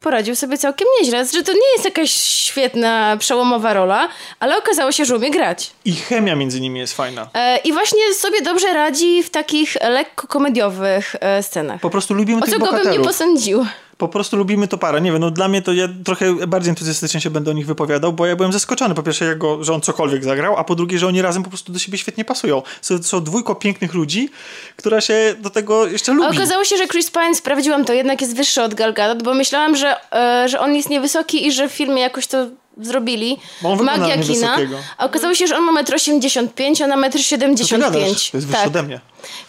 [0.00, 4.08] poradził sobie całkiem nieźle, że to nie jest jakaś świetna, przełomowa rola,
[4.40, 5.70] ale okazało się, że umie grać.
[5.84, 7.28] I chemia między nimi jest fajna.
[7.34, 11.80] E, I właśnie sobie dobrze radzi w takich lekko komediowych e, scenach.
[11.80, 13.06] Po prostu lubimy O tych co go bym nie bohaterów.
[13.06, 13.66] posądził.
[13.98, 15.00] Po prostu lubimy to parę.
[15.00, 18.12] Nie wiem, no dla mnie to ja trochę bardziej entuzjastycznie się będę o nich wypowiadał,
[18.12, 21.06] bo ja byłem zaskoczony po pierwsze, jego, że on cokolwiek zagrał, a po drugie, że
[21.06, 22.62] oni razem po prostu do siebie świetnie pasują.
[22.80, 24.30] Są, są dwójko pięknych ludzi,
[24.76, 26.36] która się do tego jeszcze lubi.
[26.36, 29.76] okazało się, że Chris Pine, sprawdziłam to, jednak jest wyższy od Gal Gadot, bo myślałam,
[29.76, 32.46] że, e, że on jest niewysoki i że w filmie jakoś to
[32.80, 33.38] zrobili.
[33.62, 34.56] Bo on wygląda Magia na kina.
[34.98, 38.02] A okazało się, że on ma 1,85 m, a ona 1,75 Co ty gadasz?
[38.02, 38.14] m.
[38.32, 39.00] To jest wyższy ode mnie.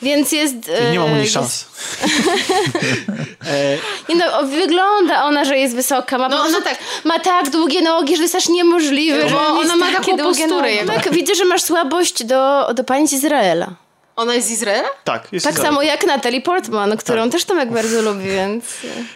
[0.02, 0.56] Więc jest...
[0.78, 1.66] Czyli nie mam u e, nich jest- szans.
[3.48, 3.78] e,
[4.10, 6.18] Nie no, o, wygląda ona, że jest wysoka.
[6.18, 9.24] Ma, No, ona prostu- tak- Ma tak długie nogi, że jest aż niemożliwe.
[9.24, 10.72] Bo że ona ma takie taką długie posturę.
[10.86, 13.68] Tak, widzę, że masz słabość do, do pani z Izraela.
[14.20, 14.88] Ona jest z Izraela?
[15.04, 15.70] tak, jest Tak Izrael.
[15.72, 17.32] samo jak Natalie Portman, którą Tak.
[17.32, 18.66] też Tomek bardzo lubi, więc...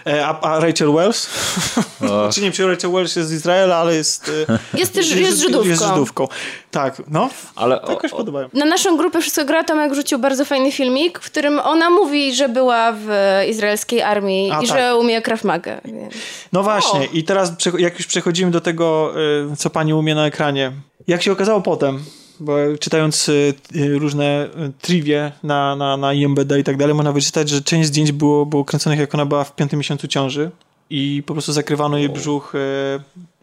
[0.07, 1.27] E, a, a Rachel Wells?
[2.33, 4.31] Czy nie wiem, czy Rachel Wells jest z Izraela, ale jest...
[4.49, 5.69] e, Jest też- jest Żydówką.
[5.69, 6.27] Jest Żydówką.
[6.71, 7.29] Tak, no.
[7.55, 8.49] Ale To jakoś podobają.
[8.53, 12.49] Na naszą grupę Wszystko gra Tomek rzucił bardzo fajny filmik, w którym ona mówi, że
[12.49, 13.07] była w
[13.49, 14.77] izraelskiej armii A, i tak.
[14.77, 15.81] że umie Krav Maga.
[15.85, 16.13] więc-
[16.53, 19.13] No właśnie, i teraz jak już przechodzimy do tego,
[19.53, 20.71] y, co pani umie na ekranie.
[21.07, 22.03] Jak się okazało potem,
[22.39, 27.11] bo czytając y, y, różne y, trivie na, na, na IMBD i tak dalej, można
[27.11, 30.51] wyczytać, że część zdjęć było, było kręconych, jak ona była w piątym miesiącu ciąży
[30.89, 32.53] i po prostu zakrywano jej brzuch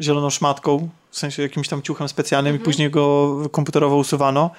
[0.00, 4.50] zieloną szmatką, w sensie jakimś tam ciuchem specjalnym i później go komputerowo usuwano.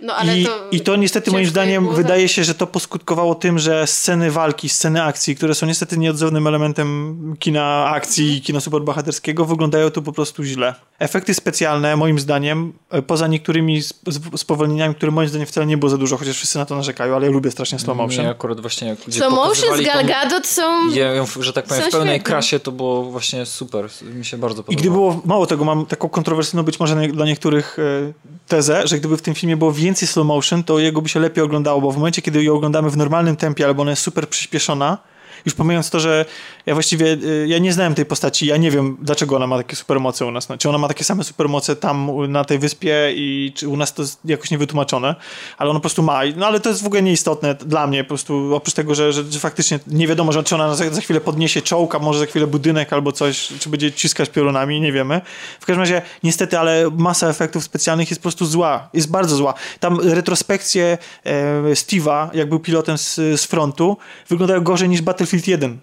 [0.00, 0.50] No ale I, to...
[0.70, 4.68] I to niestety moim zdaniem było wydaje się, że to poskutkowało tym, że sceny walki,
[4.68, 10.12] sceny akcji, które są niestety nieodzownym elementem kina akcji i kina superbohaterskiego, wyglądają tu po
[10.12, 10.74] prostu źle.
[10.98, 15.76] Efekty specjalne, moim zdaniem, e, poza niektórymi sp- sp- spowolnieniami, które moim zdaniem wcale nie
[15.76, 18.20] było za dużo, chociaż wszyscy na to narzekają, ale ja lubię strasznie slow motion.
[18.24, 20.90] mnie akurat właśnie jak ludzie Slow motion z Gal Gadot są...
[20.90, 21.10] Ja
[21.40, 22.30] że tak powiem, w pełnej świetne.
[22.32, 23.88] krasie to było właśnie super.
[24.14, 24.80] Mi się bardzo I podobało.
[24.80, 28.12] gdyby było, mało tego, mam taką kontrowersyjną być może nie- dla niektórych e,
[28.48, 31.44] tezę, że gdyby w tym filmie było więcej slow motion, to jego by się lepiej
[31.44, 34.98] oglądało, bo w momencie, kiedy ją oglądamy w normalnym tempie, albo ona jest super przyspieszona,
[35.44, 36.24] już pomijając to, że
[36.66, 39.76] ja właściwie, e, ja nie znałem tej postaci, ja nie wiem, dlaczego ona ma takie
[39.76, 40.48] supermoce u nas.
[40.48, 43.94] No, czy ona ma takie same supermoce tam na tej wyspie i czy u nas
[43.94, 45.14] to jest jakoś niewytłumaczone,
[45.58, 46.20] ale ona po prostu ma.
[46.36, 49.24] No ale to jest w ogóle nieistotne dla mnie, po prostu oprócz tego, że, że,
[49.24, 52.26] że faktycznie nie wiadomo, że czy ona za, za chwilę podniesie czołg, a może za
[52.26, 55.20] chwilę budynek albo coś, czy będzie ciskać piorunami, nie wiemy.
[55.60, 59.54] W każdym razie, niestety, ale masa efektów specjalnych jest po prostu zła, jest bardzo zła.
[59.80, 63.96] Tam retrospekcje e, Steve'a, jak był pilotem z, z frontu,
[64.28, 65.78] wyglądają gorzej niż Battlefield 1.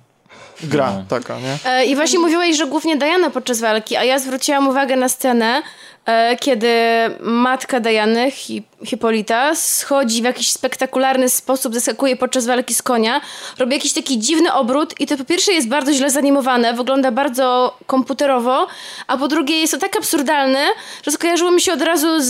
[0.63, 1.03] Gra No.
[1.09, 1.71] taka, nie?
[1.71, 5.61] E, I właśnie mówiłaś, że głównie Diana podczas walki, a ja zwróciłam uwagę na scenę,
[6.05, 6.69] e, kiedy
[7.21, 13.21] matka Diany, Hi Hipolita, schodzi w jakiś spektakularny sposób, zaskakuje podczas walki z konia,
[13.57, 17.77] robi jakiś taki dziwny obrót i to po pierwsze jest bardzo źle zanimowane, wygląda bardzo
[17.85, 18.67] komputerowo,
[19.07, 20.65] a po drugie jest to tak absurdalne,
[21.05, 22.29] że skojarzyło mi się od razu z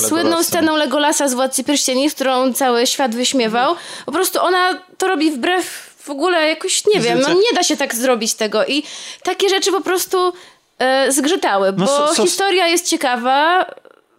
[0.00, 0.44] słynną Legolasem.
[0.44, 3.74] sceną Legolasa z Władcy Pierścieni, w którą cały świat wyśmiewał.
[4.06, 7.76] Po prostu ona to robi wbrew w ogóle jakoś, nie wiem, no nie da się
[7.76, 8.82] tak zrobić tego i
[9.22, 10.32] takie rzeczy po prostu
[10.78, 13.66] e, zgrzytały, bo so- so- historia jest ciekawa,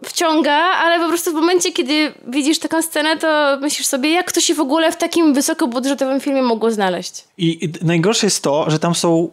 [0.04, 4.40] wciąga, ale po prostu w momencie, kiedy widzisz taką scenę, to myślisz sobie, jak to
[4.40, 7.24] się w ogóle w takim wysokobudżetowym filmie mogło znaleźć.
[7.38, 9.30] I i najgorsze jest to, że tam są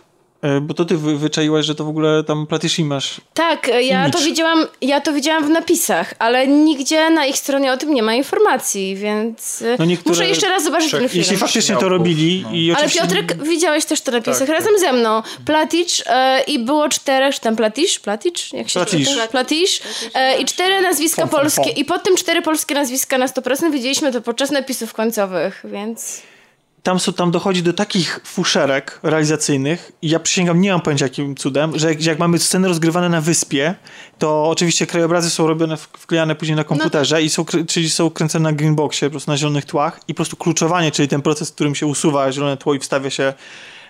[0.62, 3.22] Bo to ty wy, wyczaiłaś, że to w ogóle tam Platyszy masz.
[3.34, 4.12] Tak, ja Image.
[4.20, 8.04] to widziałam, ja to widziałam w napisach, ale nigdzie na ich stronie o tym nie
[8.04, 11.22] ma informacji, więc e, No niektóre- muszę jeszcze raz zobaczyć ten film.
[11.22, 12.50] Jeśli faktycznie to robili no.
[12.56, 13.02] i Ale oczywiście...
[13.02, 15.22] Piotrek, widziałeś też to na napisach Tak, razem ze mną.
[15.46, 18.00] Platicz e, i było czterech, czy tam Platicz?
[18.00, 18.54] Platicz?
[18.54, 19.10] Jak się Platisz.
[19.10, 19.28] czyta?
[19.28, 19.82] Platicz.
[20.14, 21.70] E, I cztery nazwiska polskie.
[21.70, 23.72] I potem cztery polskie nazwiska na 100%.
[23.72, 26.22] Widzieliśmy to podczas napisów końcowych, więc...
[26.86, 29.92] tam, są, tam dochodzi do takich fuszerek realizacyjnych.
[30.02, 33.22] I ja przysięgam, nie mam pojęcia jakim cudem, że jak, jak mamy sceny rozgrywane na
[33.22, 33.76] wyspie,
[34.20, 38.56] to oczywiście krajobrazy są robione, wklejane później na komputerze i są, czyli są kręcone na
[38.56, 41.76] greenboxie, po prostu na zielonych tłach i po prostu kluczowanie, czyli ten proces, w którym
[41.76, 43.34] się usuwa zielone tło i wstawia się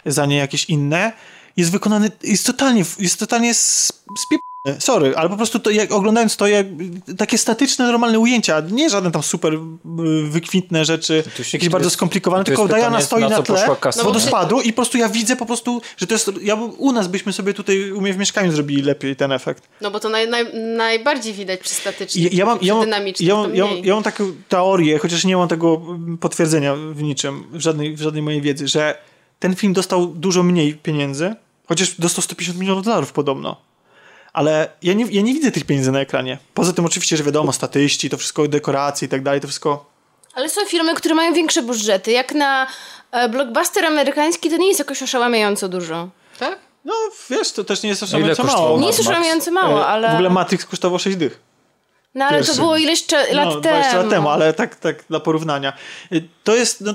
[0.06, 1.14] za nie jakieś inne,
[1.58, 4.42] jest wykonany, jest totalnie, jest totalnie spiep...
[4.80, 6.66] Sorry, ale po prostu to, jak, oglądając to, jak,
[7.18, 9.60] takie statyczne, normalne ujęcia, nie żadne tam super y,
[10.30, 11.24] wykwintne rzeczy,
[11.54, 13.68] jakieś bardzo jest- skomplikowane, tylko Diana stoi na na, tle
[13.98, 16.92] No wodospadu i po prostu ja widzę po prostu, że to jest, ja, bym- u
[16.92, 19.64] nas byśmy sobie tutaj u mnie w mieszkaniu zrobili lepiej ten efekt.
[19.82, 20.46] No bo to naj, naj,
[20.78, 23.78] najbardziej widać przy statycznych, Ja, ja, mam, przy ja, mam, dynamicznych ja, mam, ja, mam,
[23.78, 25.82] ja mam taką teorię, chociaż nie mam tego
[26.20, 28.98] potwierdzenia w niczym, w żadnej, w żadnej mojej wiedzy, że
[29.40, 31.36] ten film dostał dużo mniej pieniędzy,
[31.68, 33.58] chociaż dostał 150 milionów dolarów podobno.
[34.36, 36.38] Ale ja nie, ja nie widzę tych pieniędzy na ekranie.
[36.54, 39.86] Poza tym oczywiście, że wiadomo, statyści, to wszystko, dekoracje i tak dalej, to wszystko...
[40.34, 42.12] Ale są filmy, które mają większe budżety.
[42.12, 42.68] Jak na
[43.12, 46.10] e, blockbuster amerykański to nie jest jakoś oszałamiająco dużo.
[46.40, 46.60] Tak?
[46.86, 46.94] No
[47.30, 48.80] wiesz, to też nie jest oszałamiająco mało.
[48.80, 50.10] Nie jest oszałamiająco mało, E, ale...
[50.10, 51.40] W ogóle Matrix kosztował 6 dych.
[52.16, 52.62] No ale to pierwszy.
[52.62, 53.76] było ileś cze- lat no, temu.
[53.76, 55.74] 20 lat temu, ale tak, tak dla porównania.
[56.12, 56.82] Y, To jest.
[56.82, 56.94] No,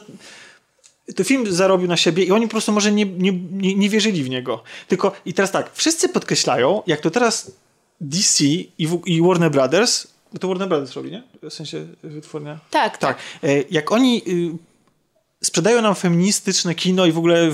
[1.16, 4.24] to film zarobił na siebie i oni po prostu może nie, nie, nie, nie wierzyli
[4.24, 4.62] w niego.
[4.88, 7.52] Tylko i teraz tak, wszyscy podkreślają, jak to teraz
[8.00, 8.68] DC i,
[9.06, 11.22] i Warner Brothers, bo to Warner Brothers robi, nie?
[11.42, 12.58] W sensie wytwórnia.
[12.70, 13.18] Tak, Tak.
[13.42, 17.50] E, Jak oni y, sprzedają nam feministyczne kino i w ogóle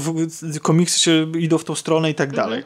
[0.62, 2.65] komiksy się idą w tą stronę i tak dalej.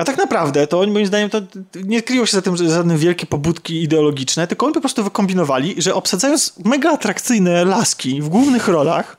[0.00, 1.40] A tak naprawdę to moim zdaniem to
[1.84, 5.94] nie kryją się za tym żadne wielkie pobudki ideologiczne, tylko oni po prostu wykombinowali, że
[5.94, 9.16] obsadzając mega atrakcyjne laski w głównych rolach,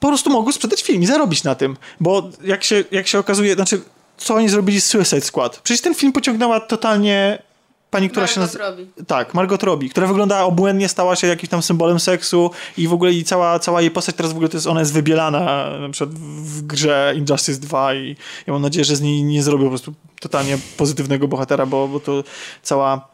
[0.00, 1.76] po prostu mogą sprzedać film i zarobić na tym.
[2.00, 3.80] Bo jak się, jak się okazuje, znaczy
[4.16, 5.60] co oni zrobili z Suicide Squad?
[5.60, 7.42] Przecież ten film pociągnęła totalnie
[7.90, 8.70] pani, która się Margot nazywa...
[8.70, 9.04] Robbie.
[9.06, 13.12] Tak, Margot Robbie, która wygląda obłędnie, stała się jakimś tam symbolem seksu i w ogóle
[13.12, 16.18] i cała, cała jej postać teraz w ogóle to jest, ona jest wybielana na przykład
[16.18, 19.94] w grze Injustice 2 i ja mam nadzieję, że z niej nie zrobią po prostu
[20.20, 22.24] totalnie pozytywnego bohatera, bo, bo to
[22.62, 23.08] cała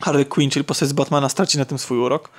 [0.00, 2.30] Harley Quinn, czyli postać z Batmana straci na tym swój urok.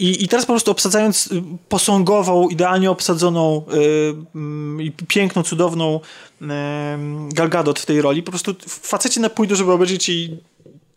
[0.00, 6.00] I, I teraz po prostu obsadzając y, posągową, idealnie obsadzoną y, mm, i piękną, cudowną
[6.42, 6.46] y,
[7.28, 10.38] Gal Gadot w tej roli, po prostu faceci na pójdą, żeby obejrzeć i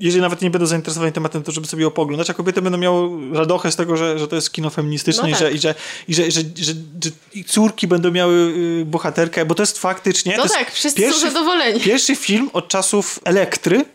[0.03, 3.09] jeżeli nawet nie będą zainteresowani tematem, to żeby sobie ją pooglądać, a kobiety będą miały
[3.33, 5.39] radochę z tego, że, że to jest kino feministyczne No i, tak.
[5.39, 5.75] że, i, że,
[6.07, 6.73] i że, że, że,
[7.03, 8.33] że i córki będą miały
[8.81, 10.37] y, bohaterkę, bo to jest faktycznie...
[10.37, 11.79] No tak, wszyscy są zadowoleni.
[11.79, 13.85] Pierwszy film od czasów Elektry,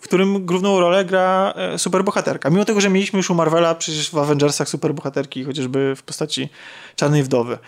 [0.00, 2.50] w którym główną rolę gra e, superbohaterka.
[2.50, 6.48] Mimo tego, że mieliśmy już u Marvela przecież w Avengersach superbohaterki, chociażby w postaci
[6.96, 7.58] Czarnej Wdowy.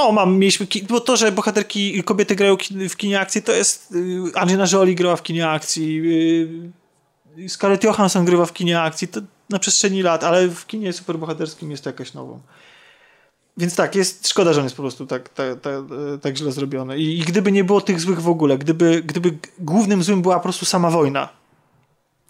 [0.00, 2.56] No, mam, mieliśmy, bo to, że bohaterki, kobiety grają
[2.90, 6.02] w kinie akcji, to jest, y, Angelina Jolie grała w kinie akcji,
[7.38, 9.20] y, Scarlett Johansson grywa w kinie akcji, to
[9.50, 12.40] na przestrzeni lat, ale w kinie superbohaterskim jest to jakaś nową.
[13.56, 15.74] Więc tak, jest szkoda, że on jest po prostu tak, tak, tak,
[16.22, 16.98] tak źle zrobiony.
[16.98, 20.42] I, I gdyby nie było tych złych w ogóle, gdyby, gdyby głównym złym była po
[20.42, 21.28] prostu sama wojna,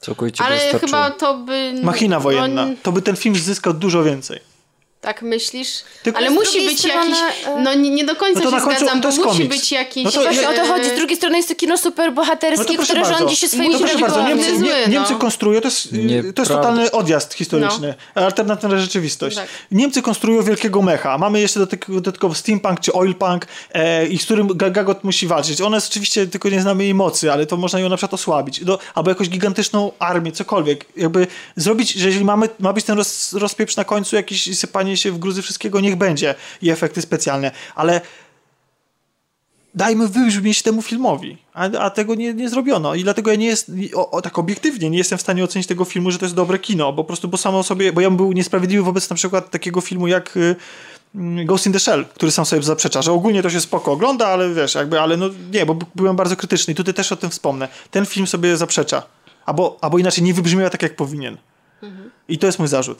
[0.01, 1.81] Całkowicie Ale chyba to by...
[1.83, 4.50] machina wojenna, No, to by ten film zyskał dużo więcej.
[5.01, 5.69] Tak myślisz?
[6.03, 7.47] Tylko Ale musi być strony, jakiś...
[7.47, 9.45] e, No nie, nie do końca No to się na końcu zgadzam, to bo musi
[9.45, 10.05] być jakiś...
[10.05, 10.89] No to Właśnie o to chodzi.
[10.89, 13.19] Z e, drugiej strony jest to kino No superbohaterskie, proszę które bardzo.
[13.19, 14.29] rządzi się swoimi no to proszę bardzo.
[14.29, 15.19] Niemcy, nie, zły, Niemcy no.
[15.19, 16.33] konstruują, to jest, Nieprawda.
[16.33, 19.37] to jest totalny odjazd historyczny, alternatywna rzeczywistość.
[19.37, 19.49] Tak.
[19.71, 24.25] Niemcy konstruują wielkiego mecha, mamy jeszcze do tego dodatkowo steampunk czy oilpunk e, i z
[24.25, 25.61] którym Gal Gadot musi walczyć.
[25.61, 28.65] Ona jest oczywiście, tylko nie znamy jej mocy, ale to można ją na przykład osłabić.
[28.65, 30.85] Do, albo jakąś gigantyczną armię, cokolwiek.
[30.97, 35.13] Jakby zrobić, że jeżeli mamy, ma być ten roz, rozpieprz na końcu, jakieś sypanie się
[35.13, 38.01] w gruzy wszystkiego, niech będzie i efekty specjalne, ale
[39.75, 43.71] dajmy wybrzmieć temu filmowi, a, a tego nie, nie zrobiono i dlatego ja nie jest,
[43.95, 46.59] o, o, tak obiektywnie nie jestem w stanie ocenić tego filmu, że to jest dobre
[46.59, 49.51] kino, bo po prostu, bo samo sobie, bo ja bym był niesprawiedliwy wobec na przykład
[49.51, 50.57] takiego filmu jak y,
[51.15, 54.27] mm, Ghost in the Shell, który sam sobie zaprzecza, że ogólnie to się spoko ogląda,
[54.29, 57.31] ale wiesz, jakby, ale no nie, bo byłem bardzo krytyczny i tutaj też o tym
[57.31, 57.69] wspomnę.
[57.91, 59.03] Ten film sobie zaprzecza,
[59.47, 61.37] albo, albo inaczej nie wybrzmiewa tak, jak powinien.
[62.29, 62.99] I to jest mój zarzut.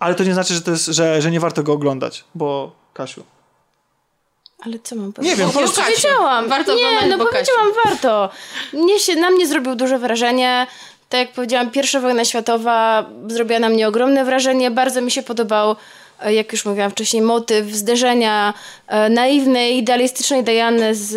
[0.00, 3.24] Ale to nie znaczy, że, to jest, że, że nie warto go oglądać, bo Kasiu.
[4.60, 5.38] Ale co mam powiedzieć?
[5.38, 6.48] Nie wiem, po prostu- powiedziałam.
[6.48, 8.30] Warto nie, no powiedziałam warto.
[8.72, 10.66] Mnie się, na mnie zrobił duże wrażenie.
[11.08, 14.70] Tak jak powiedziałam, pierwsza wojna światowa zrobiła na mnie ogromne wrażenie.
[14.70, 15.76] Bardzo mi się podobał
[16.20, 18.54] e, jak już mówiłam wcześniej, motyw zderzenia
[18.86, 21.12] e, naiwnej, idealistycznej Diany z,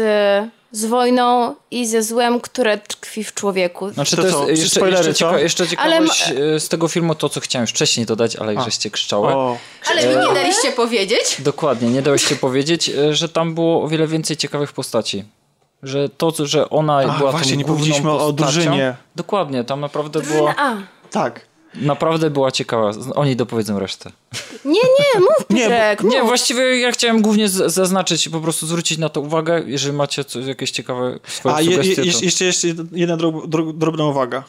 [0.74, 3.90] z wojną i ze złem, które tkwi w człowieku.
[3.90, 7.16] Znaczy To to, jest jeszcze, spoilery, jeszcze, cieka- jeszcze Ale ciekawość e, z tego filmu,
[7.16, 9.28] to co chciałem wcześniej dodać, ale już żeście krzyczały.
[9.28, 9.58] O,
[9.92, 11.36] Ale mi nie daliście powiedzieć.
[11.40, 15.24] Dokładnie, nie dałeś się powiedzieć, e, że tam było o wiele więcej ciekawych postaci.
[15.84, 18.34] Że to, że ona Ach, była właśnie, tą nie główną powiedzieliśmy o postacią.
[18.36, 18.96] drużynie.
[19.16, 20.76] Dokładnie, tam naprawdę było, A,
[21.12, 21.42] tak.
[21.76, 22.92] Naprawdę była ciekawa.
[23.16, 24.12] Oni dopowiedzą resztę.
[24.66, 26.28] nie, nie, mów Nie, bo- Piotrek, Nie, mów.
[26.28, 30.72] właściwie ja chciałem głównie zaznaczyć, po prostu zwrócić na to uwagę, jeżeli macie coś, jakieś
[30.72, 32.02] ciekawe swoje A je, je, to...
[32.02, 34.44] jeszcze, jeszcze jedna drob, drob, drobna uwaga.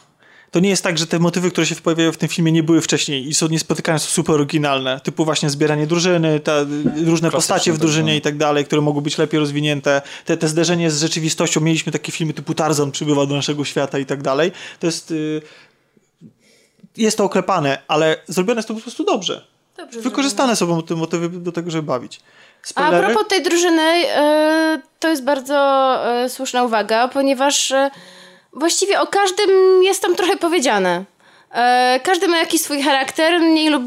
[0.51, 2.81] To nie jest tak, że te motywy, które się pojawiają w tym filmie nie były
[2.81, 4.99] wcześniej i są niespotykane, są super oryginalne.
[5.03, 6.53] Typu właśnie zbieranie drużyny, ta,
[7.05, 10.01] różne postacie w drużynie tak, i tak dalej, które mogą być lepiej rozwinięte.
[10.25, 11.61] Te, te zderzenie z rzeczywistością.
[11.61, 14.51] Mieliśmy takie filmy typu Tarzan przybywa do naszego świata i tak dalej.
[14.79, 15.11] To jest...
[15.11, 15.41] Y,
[16.97, 19.45] jest to oklepane, ale zrobione jest to po prostu dobrze.
[19.77, 22.19] Dobrze Wykorzystane są te motywy do tego, żeby bawić.
[22.63, 23.07] A Spoilery?
[23.07, 25.55] propos tej drużyny, e, to jest bardzo
[26.23, 27.91] e, słuszna uwaga, ponieważ e,
[28.53, 31.03] właściwie o każdym jest tam trochę powiedziane.
[32.03, 33.83] Każdy ma jakiś swój charakter, mniej lub,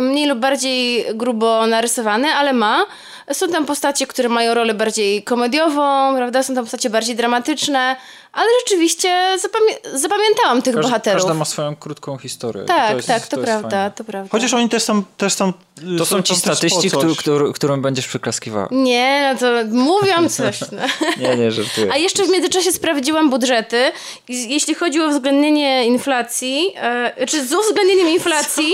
[0.00, 2.86] mniej lub bardziej grubo narysowany, ale ma.
[3.32, 6.42] Są tam postacie, które mają rolę bardziej komediową, prawda?
[6.42, 7.96] Są tam postacie bardziej dramatyczne,
[8.32, 11.22] ale rzeczywiście zapamię- zapamiętałam tych Każda, bohaterów.
[11.22, 12.64] każda ma swoją krótką historię.
[12.64, 13.90] Tak, to jest, tak, to, jest prawda, fajne.
[13.96, 14.28] to prawda.
[14.32, 15.02] Chociaż oni też są...
[15.16, 15.52] Też są
[15.98, 18.68] To są ci tam też statyści, któ- któr- którym będziesz przyklaskiwała.
[18.70, 20.60] Nie, no to mówią coś.
[20.60, 20.82] No.
[21.28, 21.92] Nie, nie, żartuję.
[21.92, 23.92] A jeszcze w międzyczasie sprawdziłam budżety.
[24.28, 28.72] Jeśli chodzi o uwzględnienie inflacji, e, czy z uwzględnieniem inflacji,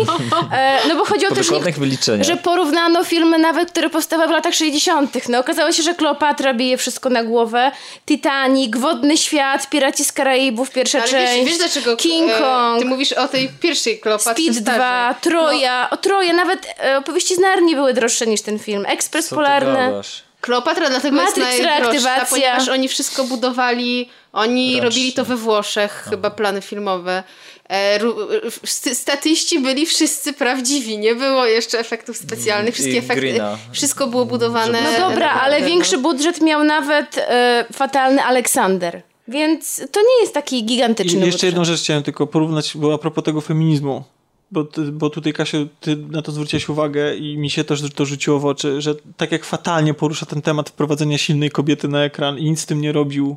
[0.53, 2.27] e, no bo chodzi o Po to, że, dokładnych wyliczeniach.
[2.27, 5.29] że porównano filmy nawet, które powstały w latach 60.
[5.29, 7.73] No okazało się, że Kleopatra bije wszystko na głowę,
[8.07, 12.79] Titanic, Wodny Świat, Piraci z Karaibów, pierwsza Ale część, wiesz, wiesz dlaczego King e, Kong,
[12.83, 14.75] ty mówisz o tej pierwszej Kleopatrze Speed starzej.
[14.75, 19.29] 2, Troja, o Troje, nawet e, opowieści z Narni były droższe niż ten film, Ekspres
[19.29, 19.93] Co Polarny.
[20.41, 22.27] Kleopatra dlatego Matrix jest najdroższa, reaktywacja.
[22.31, 24.85] ponieważ oni wszystko budowali, oni Ręcznie.
[24.85, 27.23] robili to we Włoszech, chyba plany filmowe.
[27.69, 28.17] E, ru,
[28.65, 33.59] st- statyści byli wszyscy prawdziwi, nie było jeszcze efektów specjalnych, wszystkie I efekty, Greena.
[33.73, 34.79] wszystko było budowane.
[34.83, 36.03] No dobra, ale większy no.
[36.03, 39.03] budżet miał nawet e, fatalny Aleksander.
[39.29, 41.43] Więc to nie jest taki I gigantyczny jeszcze budżet.
[41.43, 44.05] jedną rzecz chciałem tylko porównać, bo a propos tego feminizmu.
[44.51, 48.05] Bo, ty, bo tutaj, Kasiu, ty na to zwróciłeś uwagę i mi się też to
[48.05, 52.39] rzuciło w oczy, że tak jak fatalnie porusza ten temat wprowadzenia silnej kobiety na ekran
[52.39, 53.37] i nic z tym nie robił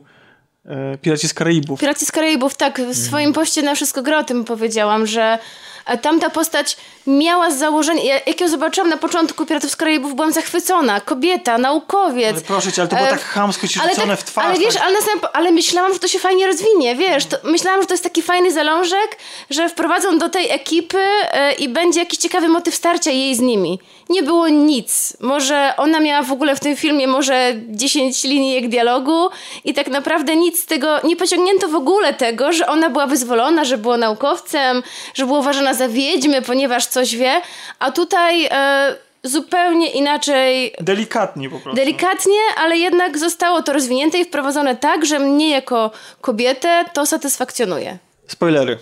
[0.66, 1.80] e, Piraci z Karaibów.
[1.80, 5.40] Piraci z Karaibów, tak, w swoim poście na Wszystko Gra o tym powiedziałam, że
[5.86, 6.78] e, tamta postać
[7.08, 11.02] miała z założenia, ja- jak ją zobaczyłam na początku Piratów z Karaibów, byłam zachwycona.
[11.02, 12.32] Kobieta, naukowiec.
[12.34, 14.46] Ale proszę cię, ale to było E, tak chamsko ci ale rzucone tak- w twarz.
[14.46, 14.84] Ale wiesz, tak.
[14.84, 17.94] ale, na samym, ale myślałam, że to się fajnie rozwinie, wiesz, to, myślałam, że to
[17.94, 19.18] jest taki fajny zalążek,
[19.50, 20.98] że wprowadzą do tej ekipy
[21.32, 23.80] e, i będzie jakiś ciekawy motyw starcia jej z nimi.
[24.10, 25.18] Nie było nic.
[25.20, 29.30] Może ona miała w ogóle w tym filmie może 10 linijek dialogu
[29.66, 33.66] i tak naprawdę nic z tego, nie pociągnięto w ogóle tego, że ona była wyzwolona,
[33.66, 37.42] że była naukowcem, że była uważana za wiedźmę, ponieważ coś wie,
[37.80, 41.76] a tutaj e, zupełnie inaczej Delikatnie po prostu.
[41.76, 45.92] Delikatnie, ale jednak zostało to rozwinięte i wprowadzone tak, że mnie jako
[46.22, 47.98] kobietę to satysfakcjonuje.
[48.28, 48.78] Spoilery.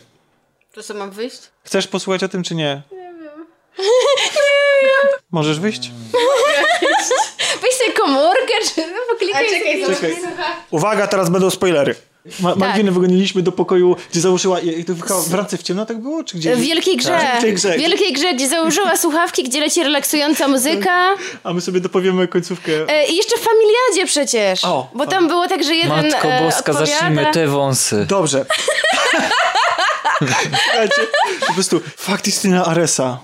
[0.74, 1.42] To co, mam wyjść?
[1.64, 2.82] Chcesz posłuchać o tym, czy nie?
[2.92, 3.46] Nie wiem.
[5.32, 5.92] Możesz wyjść?
[7.62, 9.96] Weź sobie komórkę, czy poklikaj sobie.
[9.96, 10.18] Czekaj.
[10.72, 11.96] Uwaga, teraz będą spoilery.
[12.40, 14.60] Ma- Malwinę wygoniliśmy do pokoju, gdzie założyła...
[14.60, 16.24] i- i to w ręce w ciemno tak było?
[16.24, 16.56] Czy gdzie?
[16.56, 17.10] W wielkiej grze.
[17.10, 17.78] Tak, w wielkiej grze.
[17.78, 21.16] W wielkiej grze, gdzie założyła słuchawki, gdzie leci relaksująca muzyka.
[21.44, 22.72] A my sobie dopowiemy końcówkę.
[22.88, 24.66] E, I jeszcze w Familiadzie przecież.
[24.66, 26.86] O, bo tam było tak, że jeden Matko e, Boska, odpowiada.
[26.86, 28.06] zacznijmy te wąsy.
[28.10, 28.46] Dobrze.
[30.64, 31.02] Słuchajcie,
[31.48, 33.18] po prostu fakt istnienia Aresa.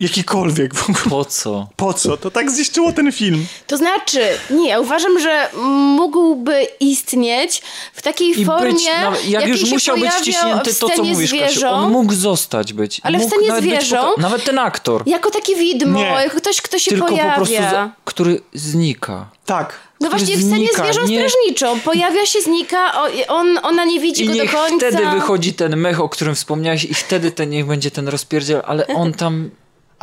[0.00, 0.74] Jakikolwiek.
[0.74, 1.04] w ogóle.
[1.10, 1.68] Po co?
[1.76, 2.16] Po co?
[2.16, 3.46] To tak zniszczyło ten film.
[3.66, 5.48] To znaczy, nie, ja uważam, że
[5.96, 7.62] mógłby istnieć
[7.94, 11.04] w takiej I formie, być, nawet, jak już się musiał być wciśnięty w to, co
[11.04, 11.46] mówisz, Kasiu.
[11.50, 11.70] zwierzą.
[11.70, 13.00] On mógł zostać być.
[13.04, 15.02] Ale w mógł scenie nawet zwierzą- poka- Nawet ten aktor.
[15.06, 16.04] Jako takie widmo, Nie.
[16.06, 17.30] jako ktoś, kto się Tylko pojawia.
[17.30, 19.26] po prostu, za, który znika.
[19.46, 19.78] Tak.
[20.00, 21.80] No właśnie w scenie znika, zwierzą nie- strażniczą.
[21.80, 22.92] Pojawia się, znika,
[23.28, 24.76] on, ona nie widzi I go do końca.
[24.76, 28.86] wtedy wychodzi ten mech, o którym wspomniałeś i wtedy ten niech będzie ten rozpierdziel, ale
[28.86, 29.50] on tam...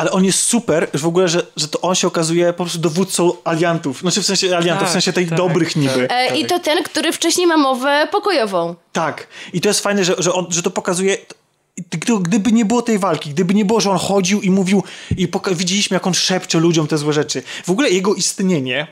[0.01, 2.79] Ale on jest super, że w ogóle, że, że to on się okazuje po prostu
[2.79, 3.99] dowódcą aliantów.
[3.99, 6.07] Znaczy w sensie aliantów, Tak, w sensie tych tak, dobrych niby.
[6.11, 8.75] E, I to ten, który wcześniej ma mowę pokojową.
[8.91, 9.27] Tak.
[9.53, 11.17] I to jest fajne, że, że, on, że to pokazuje
[12.21, 14.83] Gdyby nie było tej walki, gdyby nie było, że on chodził i mówił
[15.17, 17.43] i widzieliśmy, jak on szepcze ludziom te złe rzeczy.
[17.65, 18.87] W ogóle jego istnienie,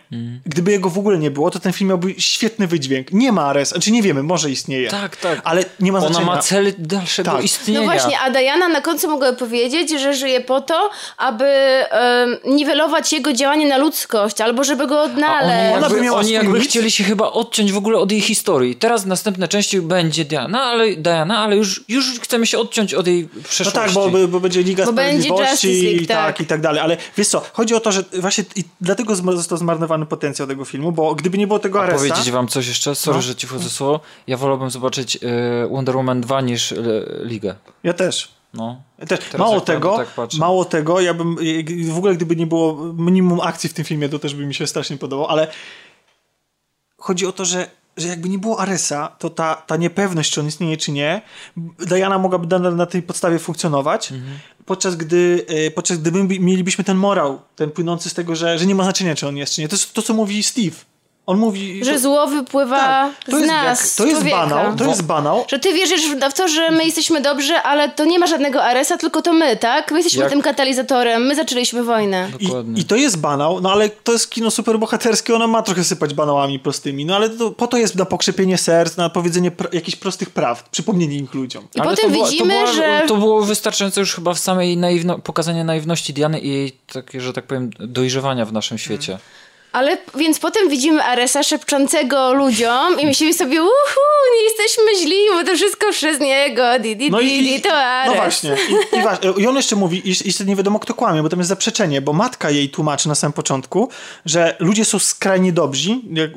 [0.45, 3.11] gdyby jego w ogóle nie było, to ten film miałby świetny wydźwięk.
[3.11, 4.89] Nie ma Ares, znaczy nie wiemy, może istnieje.
[4.89, 5.41] Tak, tak.
[5.43, 6.35] Ale nie ma Ona znaczenia.
[6.35, 7.43] ma cel dalszego Tak.
[7.43, 7.80] istnienia.
[7.80, 13.14] No właśnie, a Diana na końcu mogła powiedzieć, że żyje po to, aby em, niwelować
[13.14, 15.77] jego działanie na ludzkość, albo żeby go odnaleźć.
[15.77, 18.76] Ona by miała oni jakby chcieli się chyba odciąć w ogóle od jej historii.
[18.76, 23.30] Teraz następne części będzie Diana, ale, Diana, ale już, już chcemy się odciąć od jej
[23.36, 23.80] No przeszłości.
[23.80, 26.41] tak, bo, bo, bo będzie Liga Bo Sprawiedliwości League, i tak, tak.
[26.41, 26.82] i tak dalej.
[26.82, 30.91] Ale wiesz co, chodzi o to, że właśnie i dlatego został zmarnowany potencjał tego filmu,
[30.91, 31.98] bo gdyby nie było tego Aresa...
[31.98, 32.96] Powiedzieć wam coś jeszcze?
[32.96, 33.22] Sorry, No.
[33.22, 34.00] że ci wchodzę słowo.
[34.28, 36.76] Ja wolałbym zobaczyć e, Wonder Woman 2 niż e,
[37.24, 37.56] Ligę.
[37.84, 38.32] Ja też.
[38.54, 38.82] No.
[39.08, 39.20] Też.
[39.38, 41.36] Mało tego, tak mało tego, ja bym
[41.91, 44.68] w ogóle gdyby nie było minimum akcji w tym filmie, to też by mi się
[44.68, 45.48] strasznie podobało, ale
[46.98, 50.47] chodzi o to, że, że jakby nie było Aresa, to ta, ta niepewność, czy on
[50.47, 51.21] istnieje, czy nie,
[51.80, 54.39] Diana mogłaby na, na tej podstawie funkcjonować, Mhm.
[54.65, 58.59] podczas gdy e, podczas gdy my bi- mielibyśmy ten morał, ten płynący z tego, że,
[58.59, 59.67] że nie ma znaczenia, czy on jest, czy nie.
[59.67, 60.76] To jest to, co mówi Steve.
[61.30, 61.85] On mówi...
[61.85, 64.38] Że zło wypływa tak, to z jest, nas, jak, to jest człowieka.
[64.47, 68.06] banał, to jest banał, Że ty wierzysz w to, że my jesteśmy dobrzy, ale to
[68.06, 69.91] nie ma żadnego Aresa, tylko to my, tak?
[69.91, 72.27] My jesteśmy Jak- tym katalizatorem, my zaczęliśmy wojnę.
[72.41, 72.77] Dokładnie.
[72.77, 76.14] I, I to jest banał, no ale to jest kino superbohaterskie, ona ma trochę sypać
[76.14, 79.97] banałami prostymi, no ale to, po to jest na pokrzepienie serc, na powiedzenie pr- jakichś
[79.97, 81.68] prostych prawd, przypomnienie ich ludziom.
[81.76, 83.03] I Ale potem to było, widzimy, to była, że...
[83.07, 87.34] To było wystarczające już chyba w samej naiwno, pokazanie naiwności Diany i jej, takie, że
[87.34, 89.19] tak powiem, dojrzewania w naszym świecie.
[89.72, 94.00] Ale więc potem widzimy Aresa szepczącego ludziom i myślimy sobie, uhu,
[94.38, 97.74] nie jesteśmy źli, bo to wszystko przez niego, di, di, No di, i, di, to
[97.74, 98.12] Ares.
[98.12, 98.58] no właśnie.
[98.70, 101.50] I, i, I on jeszcze mówi, i, i nie wiadomo kto kłamie, bo tam jest
[101.50, 103.90] zaprzeczenie, bo matka jej tłumaczy na samym początku,
[104.26, 106.32] że ludzie są skrajnie dobrzy, jak,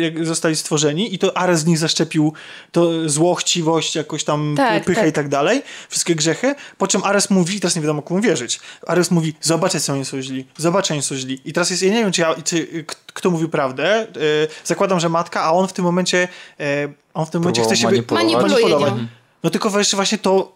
[0.00, 2.32] jak zostali stworzeni i to Ares z nich zaszczepił
[2.72, 5.10] to zło, chciwość, jakoś tam Tak, pychę tak.
[5.10, 9.10] i tak dalej, wszystkie grzechy, po czym Ares mówi, teraz nie wiadomo komu wierzyć, Ares
[9.10, 11.40] mówi, zobaczcie co oni są źli, zobaczcie oni są źli.
[11.44, 12.73] I teraz jest, ja nie wiem, czy, ja, czy
[13.06, 16.28] kto mówił prawdę, yy, zakładam, że matka, a on w tym momencie,
[16.58, 16.66] yy,
[17.14, 18.32] on w tym momencie chce się manipulować.
[18.32, 19.06] Manipuluje nią.
[19.42, 20.52] no tylko właśnie, właśnie to,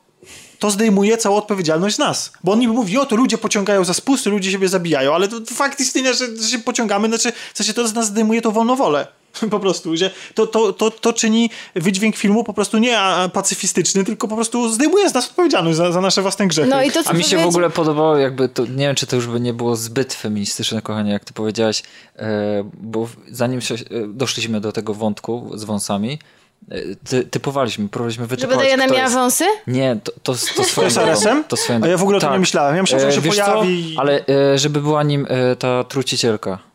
[0.59, 2.32] to zdejmuje całą odpowiedzialność z nas.
[2.45, 5.40] Bo on niby mówi, o to ludzie pociągają za spusty, ludzie siebie zabijają, ale to,
[5.40, 8.51] to fakt istnienia, że, że się pociągamy, znaczy w sensie to z nas zdejmuje tą
[8.51, 9.07] wolną wolę.
[9.51, 14.05] Po prostu, że to, to, to, to czyni wydźwięk filmu po prostu nie a, pacyfistyczny,
[14.05, 16.69] tylko po prostu zdejmuje z nas odpowiedzialność za, za nasze własne grzechy.
[16.69, 19.17] No i to, A mi się w ogóle podobało, jakby to, nie wiem, czy to
[19.17, 21.83] już by nie było zbyt feministyczne, kochanie, jak ty powiedziałaś,
[22.17, 23.79] e, bo zanim się, e,
[24.09, 26.19] doszliśmy do tego wątku z wąsami,
[26.71, 29.15] e, ty, typowaliśmy, próbowaliśmy Żeby wytypować, Diana kto miała jest.
[29.15, 29.45] wąsy?
[29.67, 31.45] Nie, to, to, to swoją z drogą?
[31.45, 32.35] To swoją A ja w ogóle o tym tak.
[32.35, 32.77] nie myślałem.
[32.77, 33.45] Ja myślałem, że on się wiesz co?
[33.45, 33.97] pojawi.
[33.99, 36.68] Ale e, żeby była nim e, ta trucicielka.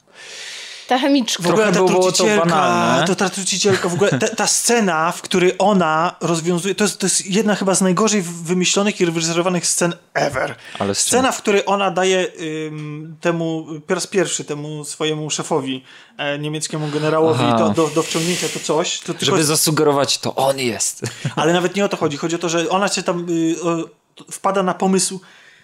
[0.94, 1.44] Ta chemiczka.
[1.44, 6.15] W ogóle ta trucicielka, to ta trucicielka, w ogóle ta, ta scena, w której ona
[6.22, 10.56] rozwiązuje, to jest, to jest jedna chyba z najgorzej wymyślonych i reżyserowanych scen ever.
[10.80, 10.95] Ale?
[10.95, 12.28] Scena, w której ona daje
[12.68, 15.84] ym, temu, po raz pierwszy temu swojemu szefowi,
[16.18, 20.60] e, niemieckiemu generałowi to, do, do wciągnięcia to coś, to tylko, Żeby zasugerować, to on
[20.60, 21.02] jest.
[21.36, 22.18] ale nawet nie o to chodzi.
[22.18, 23.90] Chodzi o to, że ona się tam y, o,
[24.32, 25.20] wpada na pomysł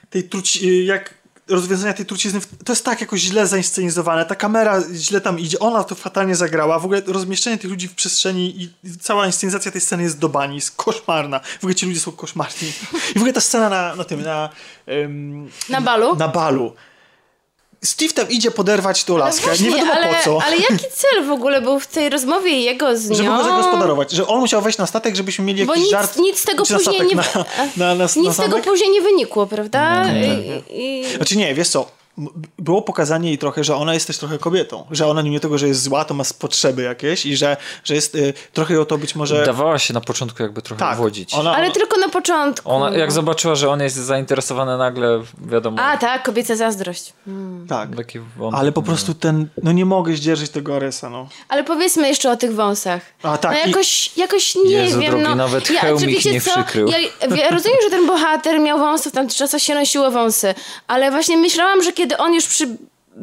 [0.10, 1.19] tej truci, y, jak
[1.50, 2.40] rozwiązania tej trucizny.
[2.66, 4.26] To jest tak jakoś źle zainscenizowane.
[4.26, 5.60] Ta kamera źle tam idzie.
[5.60, 6.80] Ona to fatalnie zagrała.
[6.80, 8.70] W ogóle rozmieszczenie tych ludzi w przestrzeni i
[9.02, 10.56] cała inscenizacja tej sceny jest do bani.
[10.56, 11.40] Jest koszmarna.
[11.40, 12.68] W ogóle ci ludzie są koszmarni.
[13.10, 14.50] I w ogóle ta scena na, na tym, na,
[14.90, 16.16] ym, Na balu?
[16.16, 16.74] na balu.
[17.84, 19.46] Steve tam idzie poderwać tą laskę.
[19.46, 20.40] Właśnie, nie wiadomo ale, po co.
[20.46, 23.16] Ale jaki cel w ogóle był w tej rozmowie jego z nią?
[23.16, 24.12] Żeby go zagospodarować.
[24.12, 26.18] Że on musiał wejść na statek, żebyśmy mieli Bo jakiś nic, żart.
[26.18, 27.16] nic z tego później nie...
[27.16, 27.26] Na,
[27.78, 30.06] na, na, Nic z tego później nie wynikło, prawda?
[30.14, 31.06] I, i...
[31.16, 31.86] Znaczy nie, wiesz co,
[32.60, 35.68] było pokazanie jej trochę, że ona jest też trochę kobietą, że ona nie tego, że
[35.68, 39.16] jest zła, to ma potrzeby jakieś i że, że jest y, trochę ją to być
[39.16, 39.46] może...
[39.46, 41.34] Dawała się na początku jakby trochę tak, wodzić.
[41.34, 42.72] ona, Ale tylko na początku.
[42.72, 47.14] Ona, jak zobaczyła, że on jest zainteresowany nagle, wiadomo, A, tak, kobieca zazdrość.
[47.70, 47.96] tak.
[47.96, 48.60] taki wątek.
[48.60, 51.28] Ale po prostu ten, no nie mogę zdzierżyć tego Aresa, no.
[51.50, 53.02] Ale powiedzmy jeszcze o tych wąsach.
[53.24, 55.10] A, tak, No i- jakoś, jakoś nie Jezu wiem.
[55.12, 56.52] drogi, no, nawet ja, czy wiecie nie co?
[56.52, 56.88] przykrył.
[56.88, 56.98] Ja,
[57.36, 60.56] ja rozumiem, że ten bohater miał wąsów, tam czasem się nosiło wąsy,
[60.88, 62.68] ale właśnie myślałam, że kiedy on już przy,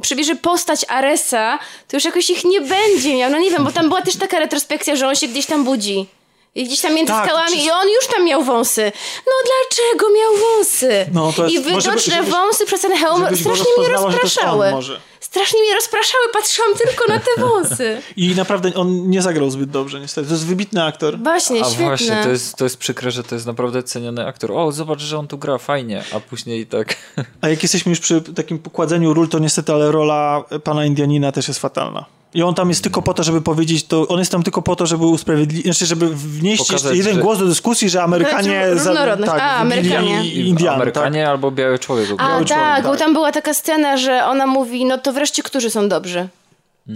[0.02, 1.58] przybierze postać Aresa,
[1.88, 3.30] to już jakoś ich nie będzie miał.
[3.30, 6.06] No nie wiem, bo tam była też taka retrospekcja, że on się gdzieś tam budzi.
[6.54, 8.92] I gdzieś tam między Tak, skałami przecież- i on już tam miał wąsy.
[9.26, 11.06] No dlaczego miał wąsy?
[11.12, 14.70] No, jest- I widoczne wąsy przez ten hełm strasznie mnie rozpraszały.
[14.70, 15.00] może.
[15.26, 18.02] Strasznie mnie rozpraszały, patrzyłam tylko na te wąsy.
[18.16, 20.26] I naprawdę on nie zagrał zbyt dobrze, niestety.
[20.28, 21.18] To jest wybitny aktor.
[21.18, 21.84] Właśnie, A świetne.
[21.84, 24.52] właśnie, to jest, to jest przykre, że to jest naprawdę ceniony aktor.
[24.52, 26.96] O, zobacz, że on tu gra fajnie, a później tak...
[27.40, 31.48] A jak jesteśmy już przy takim pokładzeniu ról, to niestety, ale rola pana Indianina też
[31.48, 32.04] jest fatalna.
[32.34, 34.76] I on tam jest tylko po to, żeby powiedzieć to, on jest tam tylko po
[34.76, 38.50] to, żeby usprawiedliwić, znaczy, żeby wnieść Pokazać, jeden że- głos do dyskusji, że Amerykanie...
[38.72, 39.32] Znaczy, różnorodność.
[39.42, 40.26] A, wybili Amerykanie.
[40.28, 40.74] i- Indian, tak?
[40.76, 42.08] Amerykanie albo biały człowiek.
[42.18, 42.98] A człowiek, tak, bo tak.
[42.98, 46.28] tam była taka scena, że ona mówi, no to wreszcie którzy są dobrzy?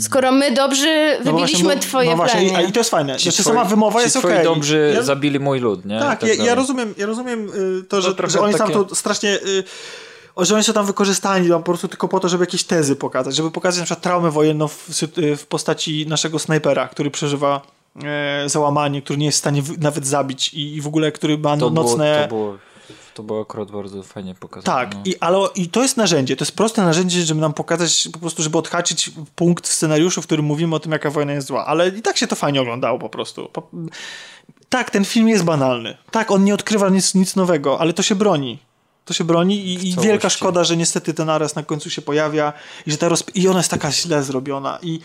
[0.00, 2.90] Skoro my dobrzy No wybiliśmy właśnie, bo- twoje no właśnie, i, a i to jest
[2.90, 3.16] fajne.
[3.16, 4.44] Ci Znaczy, twoi- sama wymowa ci jest okej.
[4.44, 5.96] dobrzy Ja- zabili mój lud, nie?
[5.96, 7.48] I Tak, ja, ja rozumiem, ja rozumiem
[7.80, 9.30] y, to, że, trochę że oni tam takie- to strasznie...
[9.34, 9.64] Y,
[10.44, 13.36] że oni są tam wykorzystani no, po prostu tylko po to, żeby jakieś tezy pokazać,
[13.36, 17.60] żeby pokazać na przykład traumę wojenną w, y, w postaci naszego snajpera, który przeżywa
[18.04, 21.38] e, załamanie, który nie jest w stanie w, nawet zabić i, i w ogóle, który
[21.38, 22.22] ma to było, nocne...
[22.22, 22.58] to, było,
[23.14, 24.78] to było akurat bardzo fajnie pokazane.
[24.78, 25.00] Tak, no.
[25.04, 28.42] i, ale i to jest narzędzie, to jest proste narzędzie, żeby nam pokazać, po prostu,
[28.42, 31.88] żeby odhaczyć punkt w scenariuszu, w którym mówimy o tym, jaka wojna jest zła, ale
[31.88, 33.48] i tak się to fajnie oglądało po prostu.
[33.52, 33.62] Po,
[34.68, 35.96] tak, ten film jest banalny.
[36.10, 38.58] Tak, on nie odkrywa nic, nic nowego, ale to się broni.
[39.04, 42.52] To się broni i, i wielka szkoda, że niestety ten naraz na końcu się pojawia
[42.86, 45.00] i że ta rozp- i ona jest taka źle zrobiona i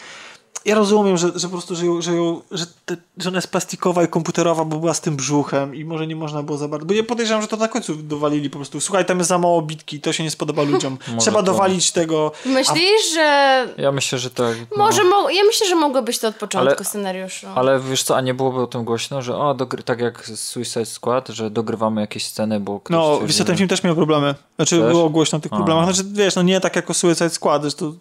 [0.66, 3.48] ja rozumiem, że, że po prostu, że, ją, że, ją, że, te, że ona jest
[3.48, 6.86] plastikowa i komputerowa, bo była z tym brzuchem i może nie można było za bardzo.
[6.86, 8.82] Bo ja podejrzewam, że to na końcu dowalili po prostu.
[8.82, 10.98] Słuchaj, tam jest za mało bitki, to się nie spodoba ludziom.
[11.20, 11.44] Trzeba to.
[11.44, 12.32] dowalić tego.
[12.46, 13.68] Myślisz, że...
[13.78, 14.56] Ja myślę, że tak.
[14.72, 14.78] no.
[14.78, 17.48] Może, mo- ja myślę, że mogło być to od początku Ale- scenariuszu.
[17.56, 20.86] Ale wiesz co, a nie byłoby o tym głośno, że o, dogry- tak jak Suicide
[20.86, 23.84] Squad, że dogrywamy jakieś sceny, bo ktoś No, stwierdził, wiesz co, ten że- film też
[23.84, 24.36] miał problemy.
[24.56, 24.92] Znaczy, Też?
[24.92, 25.56] było głośno o tych A.
[25.56, 25.86] problemach.
[25.96, 27.62] Znaczy, wiesz, no nie tak jako Suicide Squad.
[27.62, 27.98] Zresztą...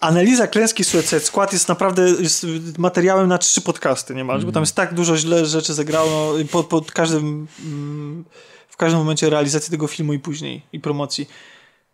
[0.00, 2.46] Analiza klęski Suicide Squad jest naprawdę jest
[2.78, 6.66] materiałem na trzy podcasty niemalże, bo tam jest tak dużo źle rzeczy zagrało no, pod,
[6.66, 8.24] pod każdym mm,
[8.68, 11.28] w każdym momencie realizacji tego filmu i później, i promocji.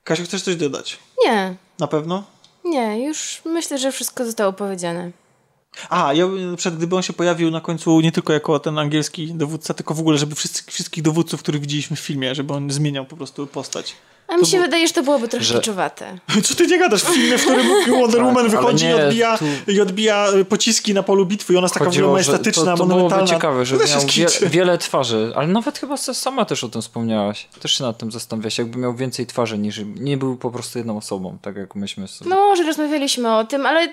[0.04, 0.98] Kasiu, chcesz coś dodać?
[1.24, 2.24] Nie, Na pewno?
[2.64, 5.10] nie, już myślę, że wszystko zostało powiedziane.
[5.90, 6.26] A, ja
[6.56, 10.00] przykład, gdyby on się pojawił na końcu nie tylko jako ten angielski dowódca, tylko w
[10.00, 13.94] ogóle, żeby wszyscy, wszystkich dowódców, których widzieliśmy w filmie, żeby on zmieniał po prostu postać.
[14.32, 16.18] A mi To się było- wydaje, że to byłoby trochę Że- kiczowate.
[16.44, 17.66] Co ty nie gadasz w filmie, w którym
[18.00, 21.52] Wonder Tak, Woman wychodzi i, nie, odbija, tu- i odbija y, pociski na polu bitwy
[21.52, 23.26] i ona jest taka w ogóle Chodziło, majestatyczna, to, to monumentalna.
[23.26, 27.48] ciekawe, że To miał wie, wiele twarzy, ale nawet chyba sama też o tym wspomniałaś.
[27.60, 30.96] Też się nad tym zastanawiałaś, jakby miał więcej twarzy niż nie był po prostu jedną
[30.96, 32.30] osobą, tak jak myśmy sobie.
[32.30, 33.88] No, że rozmawialiśmy o tym, ale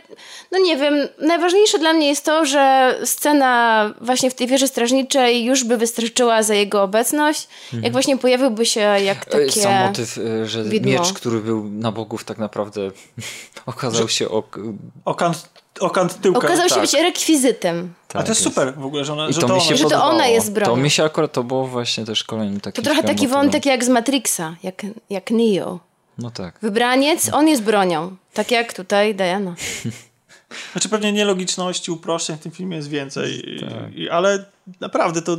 [0.52, 5.45] no nie wiem, najważniejsze dla mnie jest to, że scena właśnie w tej wieży strażniczej
[5.45, 7.48] już by wystarczyła za jego obecność.
[7.82, 9.48] Jak właśnie pojawiłby się jak Mhm.
[9.48, 9.61] Takie...
[9.61, 10.91] Sam motyw, że widmo.
[10.91, 12.81] miecz, który był na bogów tak naprawdę
[13.65, 14.60] okazał się ok...
[15.06, 15.49] Okant,
[15.80, 16.39] okant tyłka.
[16.39, 16.84] Okazał się tak.
[16.84, 17.93] być rekwizytem.
[18.10, 19.77] A tak to jest super w ogóle, że ona, I że to mi ona się
[19.77, 20.72] Że to ona jest bronią.
[20.72, 23.41] To mi się akurat, to było właśnie też kolejny taki To trochę taki motywem.
[23.41, 25.80] wątek jak z Matrixa, jak, jak Neo.
[26.18, 26.60] No tak.
[26.61, 28.15] Wybraniec, on jest bronią.
[28.34, 29.56] Tak jak tutaj Diana.
[30.72, 33.95] Znaczy pewnie nielogiczności, uproszczeń w tym filmie jest więcej, i, Tak.
[33.95, 34.45] i, ale
[34.80, 35.38] naprawdę to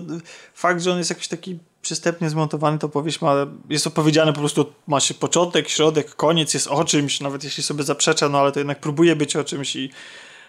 [0.54, 3.35] fakt, że on jest jakiś taki przystępnie zmontowany, to powieść ma,
[3.70, 7.82] jest opowiedziane po prostu, ma się początek, środek, koniec, jest o czymś, nawet jeśli sobie
[7.85, 9.90] zaprzecza, no ale to jednak próbuje być o czymś i,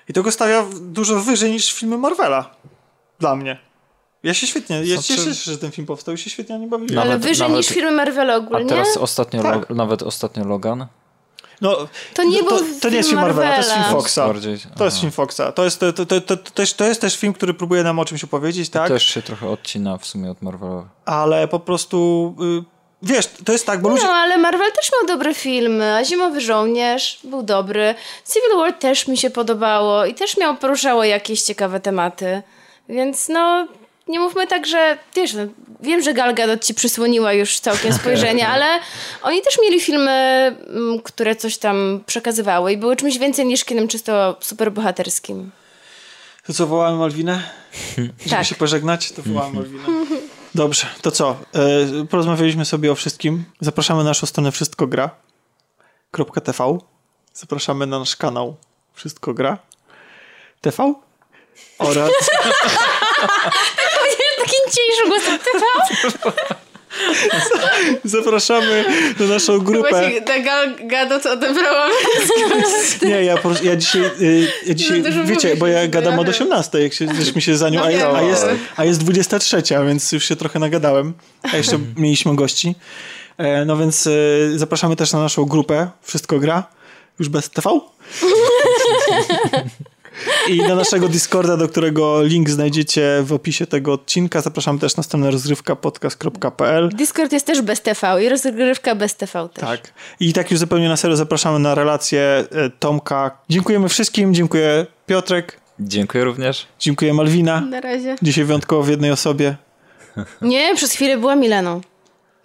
[0.10, 2.56] i to go stawia dużo wyżej niż filmy Marvela.
[3.20, 3.60] Dla mnie.
[4.24, 6.68] Ja się świetnie, ja się Znaczy- cieszę, że ten film powstał i się świetnie nie
[6.68, 6.99] bawiłem.
[6.99, 8.66] Ale wyżej nawet- niż filmy Marvela A ogólnie.
[8.70, 9.70] teraz ostatnio, Tak.
[9.70, 10.88] Lo- nawet ostatnio Logan.
[11.62, 11.78] No,
[12.14, 14.02] To nie to, był to nie jest film Marvela, to jest film Marvela.
[14.02, 14.16] Foxa.
[14.28, 15.52] Bardziej- To jest film Foxa.
[15.56, 18.00] To jest, to, to, to, to, to, też, to jest też film, który próbuje nam
[18.00, 18.88] o czymś opowiedzieć, tak?
[18.88, 20.84] Też się trochę odcina w sumie od Marvela.
[21.06, 22.64] ale po prostu y,
[23.02, 24.04] wiesz, to jest tak, bo ludzie.
[24.04, 25.96] No, ale Marvel też miał dobre filmy.
[25.96, 27.96] A Zimowy Żołnierz był dobry.
[28.34, 32.42] Civil War też mi się podobało i też miał, poruszało jakieś ciekawe tematy.
[32.90, 33.68] Więc no,
[34.12, 35.42] nie mówmy tak, że wiesz, no,
[35.80, 38.66] wiem, że Gal Gadot ci przysłoniła już całkiem spojrzenie, ale
[39.22, 43.88] oni też mieli filmy, mm, które coś tam przekazywały i były czymś więcej niż kinem
[43.88, 45.52] czysto superbohaterskim.
[46.48, 47.44] To co, wołamy Malwinę?
[47.98, 48.46] Żeby Tak.
[48.46, 49.84] się pożegnać, to wołamy Malwinę.
[50.56, 51.38] Dobrze, to co?
[52.02, 53.44] E, porozmawialiśmy sobie o wszystkim.
[53.60, 55.10] Zapraszamy na naszą stronę Wszystko Gra.
[56.44, 56.78] .tv.
[57.34, 58.56] Zapraszamy na nasz kanał
[58.94, 59.58] Wszystko Gra.
[60.62, 60.94] TV.
[61.80, 62.10] Oraz
[64.41, 65.65] Taki cieńszy głos TV.
[68.03, 68.85] zapraszamy
[69.19, 69.89] na naszą grupę.
[69.89, 70.22] Właśnie
[70.88, 71.88] Gadot odebrała
[73.01, 76.31] Nie, ja, ja dzisiaj, y, ja dzisiaj dużo wiecie, mówisz, bo ja gadam od ja-
[76.34, 78.45] 18, jak się, żeśmy się za nią, No a, a, jest,
[78.77, 81.13] a jest 23, więc już się trochę nagadałem,
[81.53, 82.76] a jeszcze mieliśmy gości.
[83.38, 84.11] E, No więc e,
[84.55, 86.63] zapraszamy też na naszą grupę Wszystko Gra,
[87.19, 87.80] już bez TV.
[90.49, 94.41] I na naszego Discorda, do którego link znajdziecie w opisie tego odcinka.
[94.41, 96.89] Zapraszamy też na stronę rozgrywkapodcast.pl.
[96.89, 99.64] Discord jest też bez TV i rozgrywka bez TV też.
[99.69, 99.93] Tak.
[100.19, 102.22] I tak już zupełnie na serio zapraszamy na relację
[102.52, 103.38] e, Tomka.
[103.49, 106.68] Dziękujemy wszystkim, dziękuję Piotrek, Dziękuję również.
[106.80, 107.61] dziękuję Malwina.
[107.61, 108.15] na razie.
[108.22, 109.56] Dzisiaj wyjątkowo w jednej osobie.
[110.41, 111.81] Nie, przez chwilę była Mileną.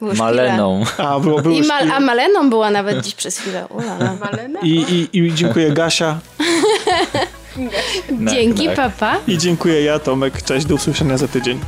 [0.01, 0.15] Było.
[0.15, 0.85] Maleną.
[0.99, 3.67] A, było, było I Mal- a Maleną była nawet dziś przez chwilę.
[3.71, 4.17] Ulala.
[4.21, 4.61] Malena?
[4.63, 6.19] I, i, I dziękuję Gasia.
[8.33, 9.17] Dzięki, papa.
[9.27, 10.43] I dziękuję ja, Tomek.
[10.43, 11.61] Cześć, do usłyszenia za tydzień.